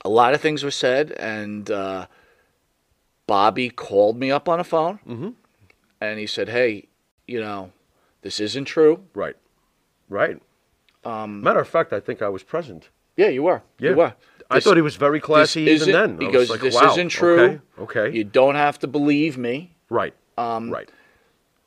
a 0.04 0.10
lot 0.10 0.34
of 0.34 0.42
things 0.42 0.64
were 0.64 0.72
said, 0.72 1.12
and 1.12 1.70
uh, 1.70 2.08
Bobby 3.28 3.70
called 3.70 4.18
me 4.18 4.32
up 4.32 4.50
on 4.50 4.60
a 4.60 4.64
phone, 4.64 5.00
Mm-hmm. 5.08 5.30
and 6.02 6.20
he 6.20 6.26
said, 6.28 6.50
"Hey, 6.50 6.88
you 7.28 7.40
know, 7.40 7.72
this 8.24 8.40
isn't 8.40 8.66
true." 8.66 9.04
Right. 9.14 9.36
Right. 10.10 10.42
Um, 11.06 11.42
Matter 11.42 11.60
of 11.60 11.68
fact, 11.68 11.94
I 11.94 12.00
think 12.00 12.22
I 12.22 12.30
was 12.30 12.44
present. 12.44 12.90
yeah, 13.18 13.28
you 13.30 13.44
were. 13.44 13.62
Yeah. 13.80 13.92
You 13.92 13.96
were. 13.98 14.14
I 14.54 14.60
thought 14.60 14.78
he 14.78 14.82
was 14.82 14.96
very 14.96 15.20
classy 15.20 15.62
even 15.62 15.92
then. 15.92 16.20
He 16.20 16.28
I 16.28 16.32
goes, 16.32 16.50
like, 16.50 16.62
"This 16.62 16.76
wow, 16.76 16.92
isn't 16.92 17.10
true. 17.10 17.40
Okay. 17.40 17.60
okay. 17.80 18.16
You 18.16 18.24
don't 18.24 18.56
have 18.56 18.80
to 18.80 18.88
believe 18.88 19.38
me." 19.38 19.76
right. 19.90 20.14
Um, 20.36 20.72
right. 20.72 20.90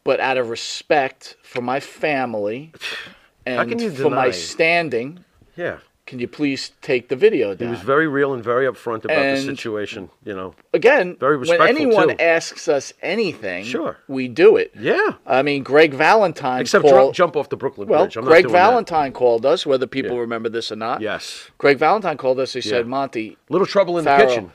but 0.03 0.19
out 0.19 0.39
of 0.39 0.51
respect 0.51 1.37
for 1.45 1.61
my 1.61 1.79
family 1.79 2.73
and 3.47 3.81
for 3.97 4.11
my 4.11 4.33
standing, 4.33 5.25
Yeah. 5.55 5.79
Can 6.07 6.21
you 6.21 6.29
please 6.29 6.71
take 6.83 7.09
the 7.09 7.17
video 7.17 7.57
He 7.57 7.67
was 7.67 7.81
very 7.81 8.07
real 8.07 8.33
and 8.33 8.43
very 8.43 8.65
upfront 8.67 9.05
about 9.05 9.35
the 9.35 9.41
situation. 9.43 10.09
You 10.25 10.37
know. 10.37 10.55
Again, 10.73 11.17
very 11.19 11.37
when 11.37 11.41
respectful, 11.49 11.67
anyone 11.77 12.09
too. 12.11 12.23
asks 12.23 12.69
us 12.69 12.93
anything, 13.03 13.65
Sure. 13.65 13.97
we 14.07 14.29
do 14.29 14.57
it. 14.57 14.71
Yeah. 14.79 15.15
I 15.27 15.43
mean, 15.43 15.65
Greg 15.65 15.93
Valentine 15.93 16.61
Except 16.61 16.85
called. 16.85 17.13
jump 17.13 17.37
off 17.37 17.49
the 17.49 17.57
Brooklyn 17.57 17.89
well, 17.89 18.05
Bridge. 18.05 18.17
I'm 18.17 18.25
not 18.25 18.31
Greg 18.31 18.45
doing 18.45 18.53
that. 18.53 18.59
Valentine 18.69 19.13
called 19.13 19.45
us, 19.45 19.67
whether 19.67 19.89
people 19.89 20.17
remember 20.21 20.49
this 20.49 20.71
or 20.71 20.77
not. 20.77 21.01
Yes. 21.01 21.51
Greg 21.59 21.77
Valentine 21.79 22.17
called 22.17 22.39
us. 22.39 22.53
He 22.53 22.61
Yeah. 22.61 22.71
said, 22.71 22.87
"Monty, 22.87 23.37
Little 23.49 23.67
trouble 23.67 23.99
in 23.99 24.05
Faro, 24.05 24.21
the 24.21 24.27
kitchen. 24.29 24.53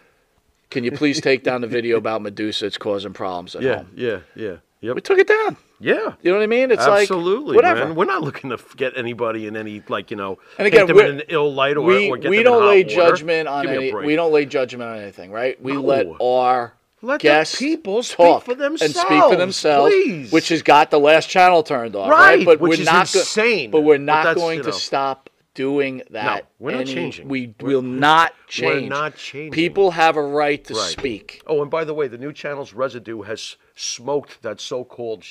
Can 0.69 0.85
you 0.85 0.91
please 0.93 1.19
take 1.19 1.43
down 1.43 1.59
the 1.59 1.67
video 1.67 1.97
about 1.97 2.21
Medusa? 2.21 2.65
It's 2.67 2.77
causing 2.77 3.11
problems 3.11 3.57
at 3.57 3.61
Yeah, 3.61 3.75
home. 3.79 3.87
yeah, 3.93 4.19
yeah. 4.37 4.55
Yep. 4.81 4.95
We 4.95 5.01
took 5.01 5.19
it 5.19 5.27
down. 5.27 5.57
Yeah. 5.79 6.13
You 6.23 6.31
know 6.31 6.37
what 6.37 6.43
I 6.43 6.47
mean? 6.47 6.71
It's 6.71 6.85
like, 6.85 7.01
Absolutely, 7.03 7.55
whatever. 7.55 7.85
man. 7.85 7.95
We're 7.95 8.05
not 8.05 8.21
looking 8.23 8.49
to 8.49 8.57
get 8.75 8.97
anybody 8.97 9.45
in 9.47 9.55
any 9.55 9.81
like 9.87 10.09
you 10.11 10.17
know, 10.17 10.39
And 10.57 10.67
again, 10.67 10.87
paint 10.87 10.97
them 10.97 11.05
in 11.07 11.15
an 11.19 11.23
ill 11.29 11.53
light 11.53 11.77
or, 11.77 11.81
we, 11.81 12.09
or 12.09 12.17
get 12.17 12.29
we 12.29 12.37
them 12.37 12.45
don't 12.45 12.65
lay 12.67 12.83
judgment 12.83 13.47
on 13.47 13.65
Give 13.65 13.71
me 13.79 13.89
a 13.89 13.97
any. 13.97 14.07
We 14.07 14.15
don't 14.15 14.31
lay 14.33 14.45
judgment 14.45 14.89
on 14.89 14.97
anything, 14.97 15.31
right? 15.31 15.61
We 15.61 15.73
let 15.77 16.07
our 16.21 16.73
Let 17.03 17.19
the 17.19 17.23
guests 17.23 17.57
people 17.59 18.01
speak 18.03 18.17
talk 18.17 18.43
for 18.45 18.53
and 18.53 18.77
speak 18.79 18.93
for 19.07 19.35
themselves, 19.35 19.37
themselves, 19.37 19.91
please. 19.93 20.31
which 20.31 20.49
has 20.49 20.61
got 20.63 20.89
the 20.91 20.99
last 20.99 21.29
channel 21.29 21.61
turned 21.63 21.95
off, 21.95 22.09
right? 22.09 22.37
Right, 22.37 22.45
But 22.45 22.59
which 22.59 22.79
we're 22.79 22.85
not 22.85 23.11
go- 23.11 23.19
insane. 23.19 23.69
but 23.71 23.81
we're 23.81 23.97
not 23.97 24.35
going 24.35 24.57
you 24.57 24.63
to 24.63 24.73
stop 24.73 25.29
doing 25.53 26.01
that. 26.11 26.43
No, 26.43 26.47
we're 26.59 26.75
not 26.77 26.85
changing. 26.85 27.27
We 27.27 27.53
We're- 27.59 27.75
will 27.75 27.81
not 27.81 28.33
change. 28.47 28.83
we're 28.83 28.89
not 28.89 29.15
changing. 29.17 29.51
People 29.51 29.91
have 29.91 30.15
a 30.15 30.21
right 30.21 30.63
to 30.65 30.73
Right. 30.73 30.89
speak. 30.91 31.41
Oh, 31.45 31.61
and 31.61 31.69
by 31.69 31.83
the 31.83 31.93
way, 31.93 32.07
the 32.07 32.17
new 32.17 32.31
channel's 32.33 32.73
residue 32.73 33.23
has 33.23 33.57
smoked 33.75 34.41
that 34.43 34.61
so-called 34.61 35.25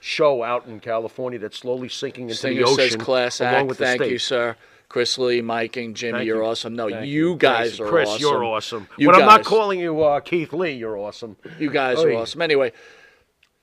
show 0.00 0.42
out 0.42 0.66
in 0.66 0.80
California 0.80 1.38
that's 1.38 1.58
slowly 1.58 1.88
sinking 1.88 2.24
into 2.24 2.34
Stinger 2.34 2.60
the 2.60 2.64
ocean. 2.64 2.76
says 2.90 2.96
class 2.96 3.40
along 3.40 3.54
act. 3.54 3.68
with 3.68 3.78
the 3.78 3.84
Thank 3.84 4.06
you, 4.06 4.18
sir. 4.18 4.56
Chris 4.88 5.18
Lee, 5.18 5.40
Mike, 5.40 5.76
and 5.76 5.94
Jimmy, 5.94 6.18
Thank 6.18 6.26
you're 6.26 6.42
you. 6.42 6.48
awesome. 6.48 6.74
No, 6.74 6.88
Thank 6.90 7.06
you 7.06 7.36
guys 7.36 7.78
are 7.78 7.86
Chris, 7.86 8.08
awesome. 8.08 8.18
Chris, 8.18 8.30
you're 8.32 8.44
awesome. 8.44 8.88
You 8.98 9.06
when 9.06 9.14
I'm 9.14 9.26
not 9.26 9.44
calling 9.44 9.78
you 9.78 10.02
uh, 10.02 10.18
Keith 10.18 10.52
Lee, 10.52 10.72
you're 10.72 10.98
awesome. 10.98 11.36
You 11.60 11.70
guys 11.70 12.00
are 12.02 12.10
awesome. 12.12 12.42
Anyway, 12.42 12.72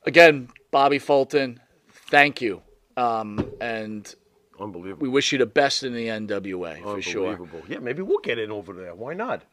again, 0.05 0.47
Bobby 0.71 0.99
Fulton, 0.99 1.59
thank 2.09 2.41
you. 2.41 2.61
Um, 2.95 3.51
and 3.59 4.13
Unbelievable. 4.59 5.01
we 5.01 5.09
wish 5.09 5.31
you 5.31 5.37
the 5.37 5.45
best 5.45 5.83
in 5.83 5.93
the 5.93 6.07
NWA 6.07 6.81
for 6.81 7.01
sure. 7.01 7.29
Unbelievable. 7.29 7.63
Yeah, 7.67 7.79
maybe 7.79 8.01
we'll 8.01 8.19
get 8.19 8.39
in 8.39 8.51
over 8.51 8.73
there. 8.73 8.95
Why 8.95 9.13
not? 9.13 9.43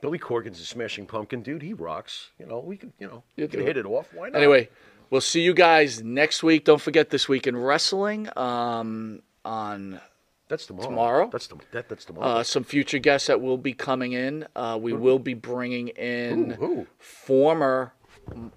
Billy 0.00 0.18
Corgan's 0.18 0.60
a 0.60 0.64
smashing 0.64 1.06
pumpkin 1.06 1.42
dude. 1.42 1.62
He 1.62 1.72
rocks. 1.74 2.30
You 2.38 2.46
know, 2.46 2.58
we 2.60 2.76
could, 2.76 2.92
you 2.98 3.06
know, 3.06 3.22
You 3.36 3.44
we 3.44 3.48
could 3.48 3.60
hit 3.60 3.76
it. 3.76 3.86
off. 3.86 4.12
Why 4.14 4.30
not? 4.30 4.38
Anyway, 4.38 4.68
we'll 5.10 5.20
see 5.20 5.42
you 5.42 5.52
guys 5.54 6.02
next 6.02 6.42
week. 6.42 6.64
Don't 6.64 6.80
forget 6.80 7.10
this 7.10 7.28
week 7.28 7.46
in 7.46 7.56
wrestling 7.56 8.28
um, 8.36 9.20
on 9.44 10.00
that's 10.48 10.66
tomorrow. 10.66 10.88
tomorrow. 10.88 11.28
That's 11.30 11.46
the, 11.48 11.56
that, 11.72 11.88
that's 11.88 12.04
tomorrow. 12.06 12.26
Uh, 12.26 12.42
some 12.42 12.64
future 12.64 12.98
guests 12.98 13.26
that 13.28 13.40
will 13.40 13.58
be 13.58 13.72
coming 13.74 14.12
in. 14.12 14.46
Uh, 14.56 14.78
we 14.80 14.92
will 14.92 15.18
be 15.18 15.34
bringing 15.34 15.88
in 15.88 16.86
former 16.98 17.92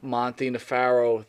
Monty 0.01 0.47
and 0.47 0.61
Faro 0.61 1.25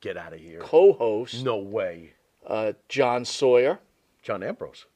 Get 0.00 0.16
out 0.16 0.32
of 0.32 0.40
here. 0.40 0.60
co-host 0.60 1.44
No 1.44 1.58
way. 1.58 2.12
Uh, 2.48 2.72
John 2.88 3.24
Sawyer. 3.24 3.78
John 4.22 4.42
Ambrose. 4.42 4.86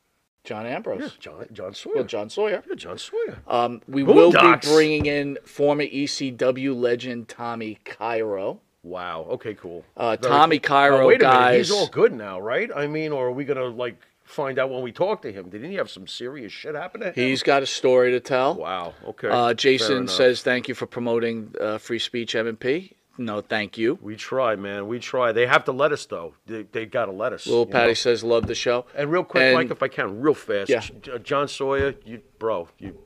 John 0.44 0.66
Ambrose. 0.66 1.00
Yeah, 1.02 1.08
John, 1.20 1.46
John 1.52 1.74
Sawyer. 1.74 1.94
Well, 1.94 2.04
John 2.04 2.28
Sawyer. 2.28 2.64
Yeah, 2.68 2.74
John 2.74 2.98
Sawyer. 2.98 3.38
Um, 3.46 3.80
we 3.86 4.02
will 4.02 4.32
be 4.32 4.56
bringing 4.62 5.06
in 5.06 5.38
former 5.44 5.84
ECW 5.84 6.74
legend 6.78 7.28
Tommy 7.28 7.78
Cairo. 7.84 8.60
Wow. 8.82 9.26
Okay, 9.30 9.54
cool. 9.54 9.84
Uh, 9.96 10.16
Tommy. 10.16 10.58
Cairo, 10.58 10.98
Now, 11.02 11.06
wait 11.06 11.22
a 11.22 11.24
minute. 11.24 11.32
guys. 11.32 11.68
He's 11.68 11.70
all 11.70 11.86
good 11.86 12.12
now, 12.12 12.40
right? 12.40 12.68
I 12.74 12.88
mean, 12.88 13.12
or 13.12 13.28
are 13.28 13.32
we 13.32 13.44
gonna 13.44 13.66
like 13.66 13.96
find 14.24 14.58
out 14.58 14.70
when 14.70 14.82
we 14.82 14.90
talk 14.90 15.22
to 15.22 15.32
him? 15.32 15.48
Didn't 15.50 15.70
he 15.70 15.76
have 15.76 15.88
some 15.88 16.08
serious 16.08 16.52
shit 16.52 16.74
happen 16.74 17.02
to 17.02 17.06
him? 17.08 17.14
He's 17.14 17.44
got 17.44 17.62
a 17.62 17.66
story 17.66 18.10
to 18.10 18.18
tell. 18.18 18.56
Wow. 18.56 18.94
Okay. 19.06 19.28
Uh, 19.28 19.54
Jason 19.54 20.08
says 20.08 20.42
thank 20.42 20.66
you 20.66 20.74
for 20.74 20.86
promoting 20.86 21.54
uh, 21.60 21.78
free 21.78 22.00
speech 22.00 22.34
M&P. 22.34 22.96
No, 23.18 23.40
thank 23.40 23.76
you. 23.76 23.98
We 24.00 24.16
try, 24.16 24.56
man. 24.56 24.86
We 24.86 24.98
try. 24.98 25.32
They 25.32 25.46
have 25.46 25.64
to 25.64 25.72
let 25.72 25.92
us 25.92 26.06
though. 26.06 26.34
They, 26.46 26.62
they 26.62 26.86
got 26.86 27.06
to 27.06 27.12
let 27.12 27.32
us. 27.32 27.46
Little 27.46 27.66
Patty 27.66 27.88
know? 27.88 27.94
says 27.94 28.24
love 28.24 28.46
the 28.46 28.54
show. 28.54 28.86
And 28.94 29.10
real 29.10 29.24
quick, 29.24 29.42
And- 29.42 29.54
Mike, 29.54 29.70
if 29.70 29.82
I 29.82 29.88
can, 29.88 30.20
real 30.20 30.34
fast. 30.34 30.70
Yeah. 30.70 30.82
Uh, 31.12 31.18
John 31.18 31.48
Sawyer, 31.48 31.94
you, 32.04 32.22
bro, 32.38 32.68
you. 32.78 32.98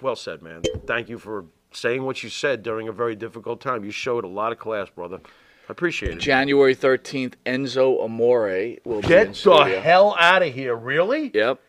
Well 0.00 0.16
said, 0.16 0.42
man. 0.42 0.62
Thank 0.86 1.08
you 1.08 1.18
for 1.18 1.44
saying 1.72 2.02
what 2.04 2.22
you 2.22 2.30
said 2.30 2.62
during 2.62 2.88
a 2.88 2.92
very 2.92 3.14
difficult 3.14 3.60
time. 3.60 3.84
You 3.84 3.90
showed 3.90 4.24
a 4.24 4.28
lot 4.28 4.50
of 4.50 4.58
class, 4.58 4.88
brother. 4.90 5.20
I 5.68 5.72
appreciate 5.72 6.12
it. 6.12 6.18
January 6.18 6.74
13th, 6.74 7.34
Enzo 7.46 8.02
Amore 8.02 8.76
will 8.84 9.02
be 9.02 9.06
in 9.14 9.32
Get 9.32 9.34
the 9.34 9.80
hell 9.80 10.16
out 10.18 10.42
of 10.42 10.52
here! 10.52 10.74
Really? 10.74 11.30
Yep. 11.32 11.60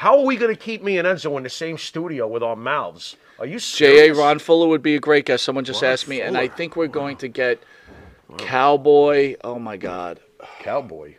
How 0.00 0.18
are 0.18 0.24
we 0.24 0.38
going 0.38 0.50
to 0.50 0.58
keep 0.58 0.82
me 0.82 0.96
and 0.96 1.06
Enzo 1.06 1.36
in 1.36 1.42
the 1.42 1.50
same 1.50 1.76
studio 1.76 2.26
with 2.26 2.42
our 2.42 2.56
mouths? 2.56 3.18
Are 3.38 3.44
you 3.44 3.58
J.A. 3.58 4.14
Ron 4.14 4.38
Fuller 4.38 4.66
would 4.66 4.82
be 4.82 4.96
a 4.96 4.98
great 4.98 5.26
guest. 5.26 5.44
Someone 5.44 5.62
just 5.62 5.82
Ron 5.82 5.92
asked 5.92 6.08
me, 6.08 6.22
and 6.22 6.38
I 6.38 6.48
think 6.48 6.74
we're 6.74 6.86
going 6.86 7.18
to 7.18 7.28
get 7.28 7.62
Cowboy. 8.38 9.36
Oh 9.44 9.58
my 9.58 9.76
God. 9.76 10.18
Cowboy. 10.60 11.16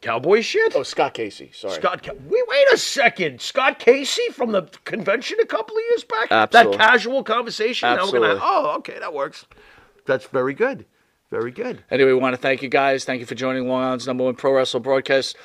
Cowboy 0.00 0.42
shit? 0.42 0.76
Oh, 0.76 0.84
Scott 0.84 1.14
Casey. 1.14 1.50
Sorry. 1.52 1.74
Scott, 1.74 2.04
Ca- 2.04 2.12
wait, 2.12 2.44
wait 2.46 2.66
a 2.72 2.76
second. 2.76 3.40
Scott 3.40 3.80
Casey 3.80 4.28
from 4.30 4.52
the 4.52 4.62
convention 4.84 5.38
a 5.42 5.44
couple 5.44 5.76
of 5.76 5.82
years 5.90 6.04
back. 6.04 6.30
Absolutely. 6.30 6.76
That 6.76 6.86
casual 6.86 7.24
conversation. 7.24 7.88
Absolutely. 7.88 8.28
gonna, 8.28 8.40
oh, 8.40 8.76
okay, 8.76 9.00
that 9.00 9.12
works. 9.12 9.44
That's 10.06 10.26
very 10.26 10.54
good. 10.54 10.86
Very 11.32 11.50
good. 11.50 11.82
Anyway, 11.90 12.12
we 12.12 12.18
want 12.18 12.34
to 12.34 12.40
thank 12.40 12.62
you 12.62 12.68
guys. 12.68 13.04
Thank 13.04 13.18
you 13.18 13.26
for 13.26 13.34
joining 13.34 13.66
Long 13.66 13.82
Island's 13.82 14.06
number 14.06 14.22
one 14.22 14.36
pro 14.36 14.52
wrestling 14.52 14.84
broadcast. 14.84 15.36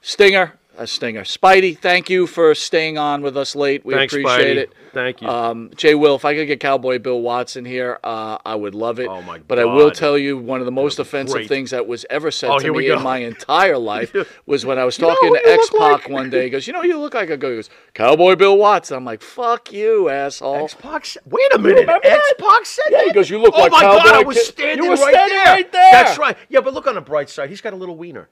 Stinger, 0.00 0.58
uh, 0.78 0.86
Stinger, 0.86 1.22
Spidey, 1.24 1.76
thank 1.78 2.08
you 2.08 2.26
for 2.26 2.54
staying 2.54 2.96
on 2.96 3.20
with 3.22 3.36
us 3.36 3.54
late. 3.54 3.84
We 3.84 3.94
Thanks, 3.94 4.14
appreciate 4.14 4.56
Spidey. 4.56 4.60
it. 4.60 4.72
Thank 4.92 5.20
you. 5.22 5.28
Um, 5.28 5.70
Jay 5.76 5.94
Will, 5.94 6.16
if 6.16 6.24
I 6.24 6.34
could 6.34 6.46
get 6.46 6.58
Cowboy 6.58 6.98
Bill 6.98 7.20
Watson 7.20 7.64
here, 7.64 7.98
uh, 8.02 8.38
I 8.44 8.54
would 8.54 8.74
love 8.74 8.98
it. 8.98 9.06
Oh, 9.08 9.22
my 9.22 9.38
But 9.38 9.58
I 9.58 9.64
will 9.66 9.88
God. 9.88 9.94
tell 9.94 10.18
you, 10.18 10.36
one 10.38 10.58
of 10.60 10.66
the 10.66 10.72
most 10.72 10.98
offensive 10.98 11.34
great. 11.34 11.48
things 11.48 11.70
that 11.70 11.86
was 11.86 12.06
ever 12.10 12.30
said 12.30 12.50
Oh, 12.50 12.58
to 12.58 12.72
me 12.72 12.90
in 12.90 13.02
my 13.02 13.18
entire 13.18 13.78
life 13.92 14.12
was 14.46 14.64
when 14.66 14.78
I 14.78 14.84
was 14.84 14.96
talking 14.96 15.32
to 15.34 15.40
X 15.48 15.70
Pac 15.70 15.78
like? 15.80 16.08
one 16.08 16.30
day. 16.30 16.44
He 16.44 16.50
goes, 16.50 16.66
"You 16.66 16.72
know, 16.72 16.82
you 16.82 16.98
look 16.98 17.14
like." 17.14 17.30
a 17.30 17.36
go, 17.36 17.50
he 17.50 17.56
goes, 17.56 17.70
"Cowboy 17.94 18.34
Bill 18.36 18.56
Watson." 18.56 18.96
I'm 18.96 19.04
like, 19.04 19.22
"Fuck 19.22 19.72
you, 19.72 20.08
asshole." 20.08 20.64
X 20.64 20.74
Pac. 20.74 21.06
Wait 21.26 21.54
a 21.54 21.58
minute. 21.58 21.88
X 22.02 22.32
Pac 22.38 22.66
said 22.66 22.84
Yeah, 22.90 22.98
that. 22.98 23.06
he 23.08 23.12
goes, 23.12 23.28
"You 23.30 23.38
look 23.38 23.56
like 23.56 23.70
Cowboy." 23.70 23.86
oh 23.86 23.98
my 23.98 24.04
God, 24.04 24.14
I 24.14 24.22
was 24.24 24.44
standing, 24.46 24.82
You 24.82 24.90
were 24.90 24.96
right, 24.96 25.12
standing 25.14 25.36
there. 25.36 25.44
right 25.46 25.72
there. 25.72 25.90
That's 25.92 26.18
right. 26.18 26.36
Yeah, 26.48 26.60
but 26.62 26.74
look 26.74 26.86
on 26.88 26.94
the 26.96 27.00
bright 27.00 27.28
side. 27.30 27.48
He's 27.50 27.60
got 27.60 27.72
a 27.74 27.76
little 27.76 27.96
wiener. 27.96 28.28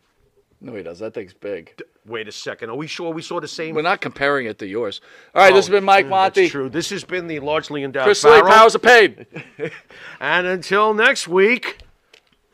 No, 0.61 0.75
he 0.75 0.83
does. 0.83 0.99
That 0.99 1.15
thing's 1.15 1.35
big. 1.35 1.81
Wait 2.05 2.27
a 2.27 2.33
second. 2.33 2.71
Are 2.71 2.77
we 2.77 2.87
sure 2.87 3.13
we 3.13 3.23
saw 3.23 3.41
the 3.41 3.47
same? 3.47 3.75
We're 3.75 3.83
not 3.83 4.01
comparing 4.01 4.47
it 4.47 4.59
to 4.59 4.67
yours. 4.67 5.01
All 5.35 5.43
right, 5.43 5.55
this 5.55 5.67
has 5.67 5.71
oh, 5.71 5.77
been 5.77 5.85
Mike 5.85 6.07
Oh, 6.07 6.11
Monty. 6.11 6.43
That's 6.43 6.53
true. 6.53 6.69
This 6.69 6.91
has 6.91 7.05
been 7.05 7.29
the 7.29 7.39
largely 7.41 7.85
endowed 7.85 8.05
Chris 8.05 8.25
Lee, 8.25 8.43
powers 8.43 8.75
are 8.75 8.81
paid. 8.81 9.27
And 10.21 10.47
until 10.47 10.95
next 10.95 11.29
week, 11.29 11.79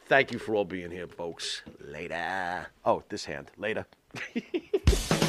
thank 0.06 0.32
you 0.32 0.38
for 0.38 0.54
all 0.54 0.64
being 0.64 0.90
here, 0.90 1.06
folks. 1.06 1.62
Later. 1.80 2.66
Oh, 2.84 3.02
this 3.08 3.24
hand. 3.24 3.50
Later. 3.56 3.86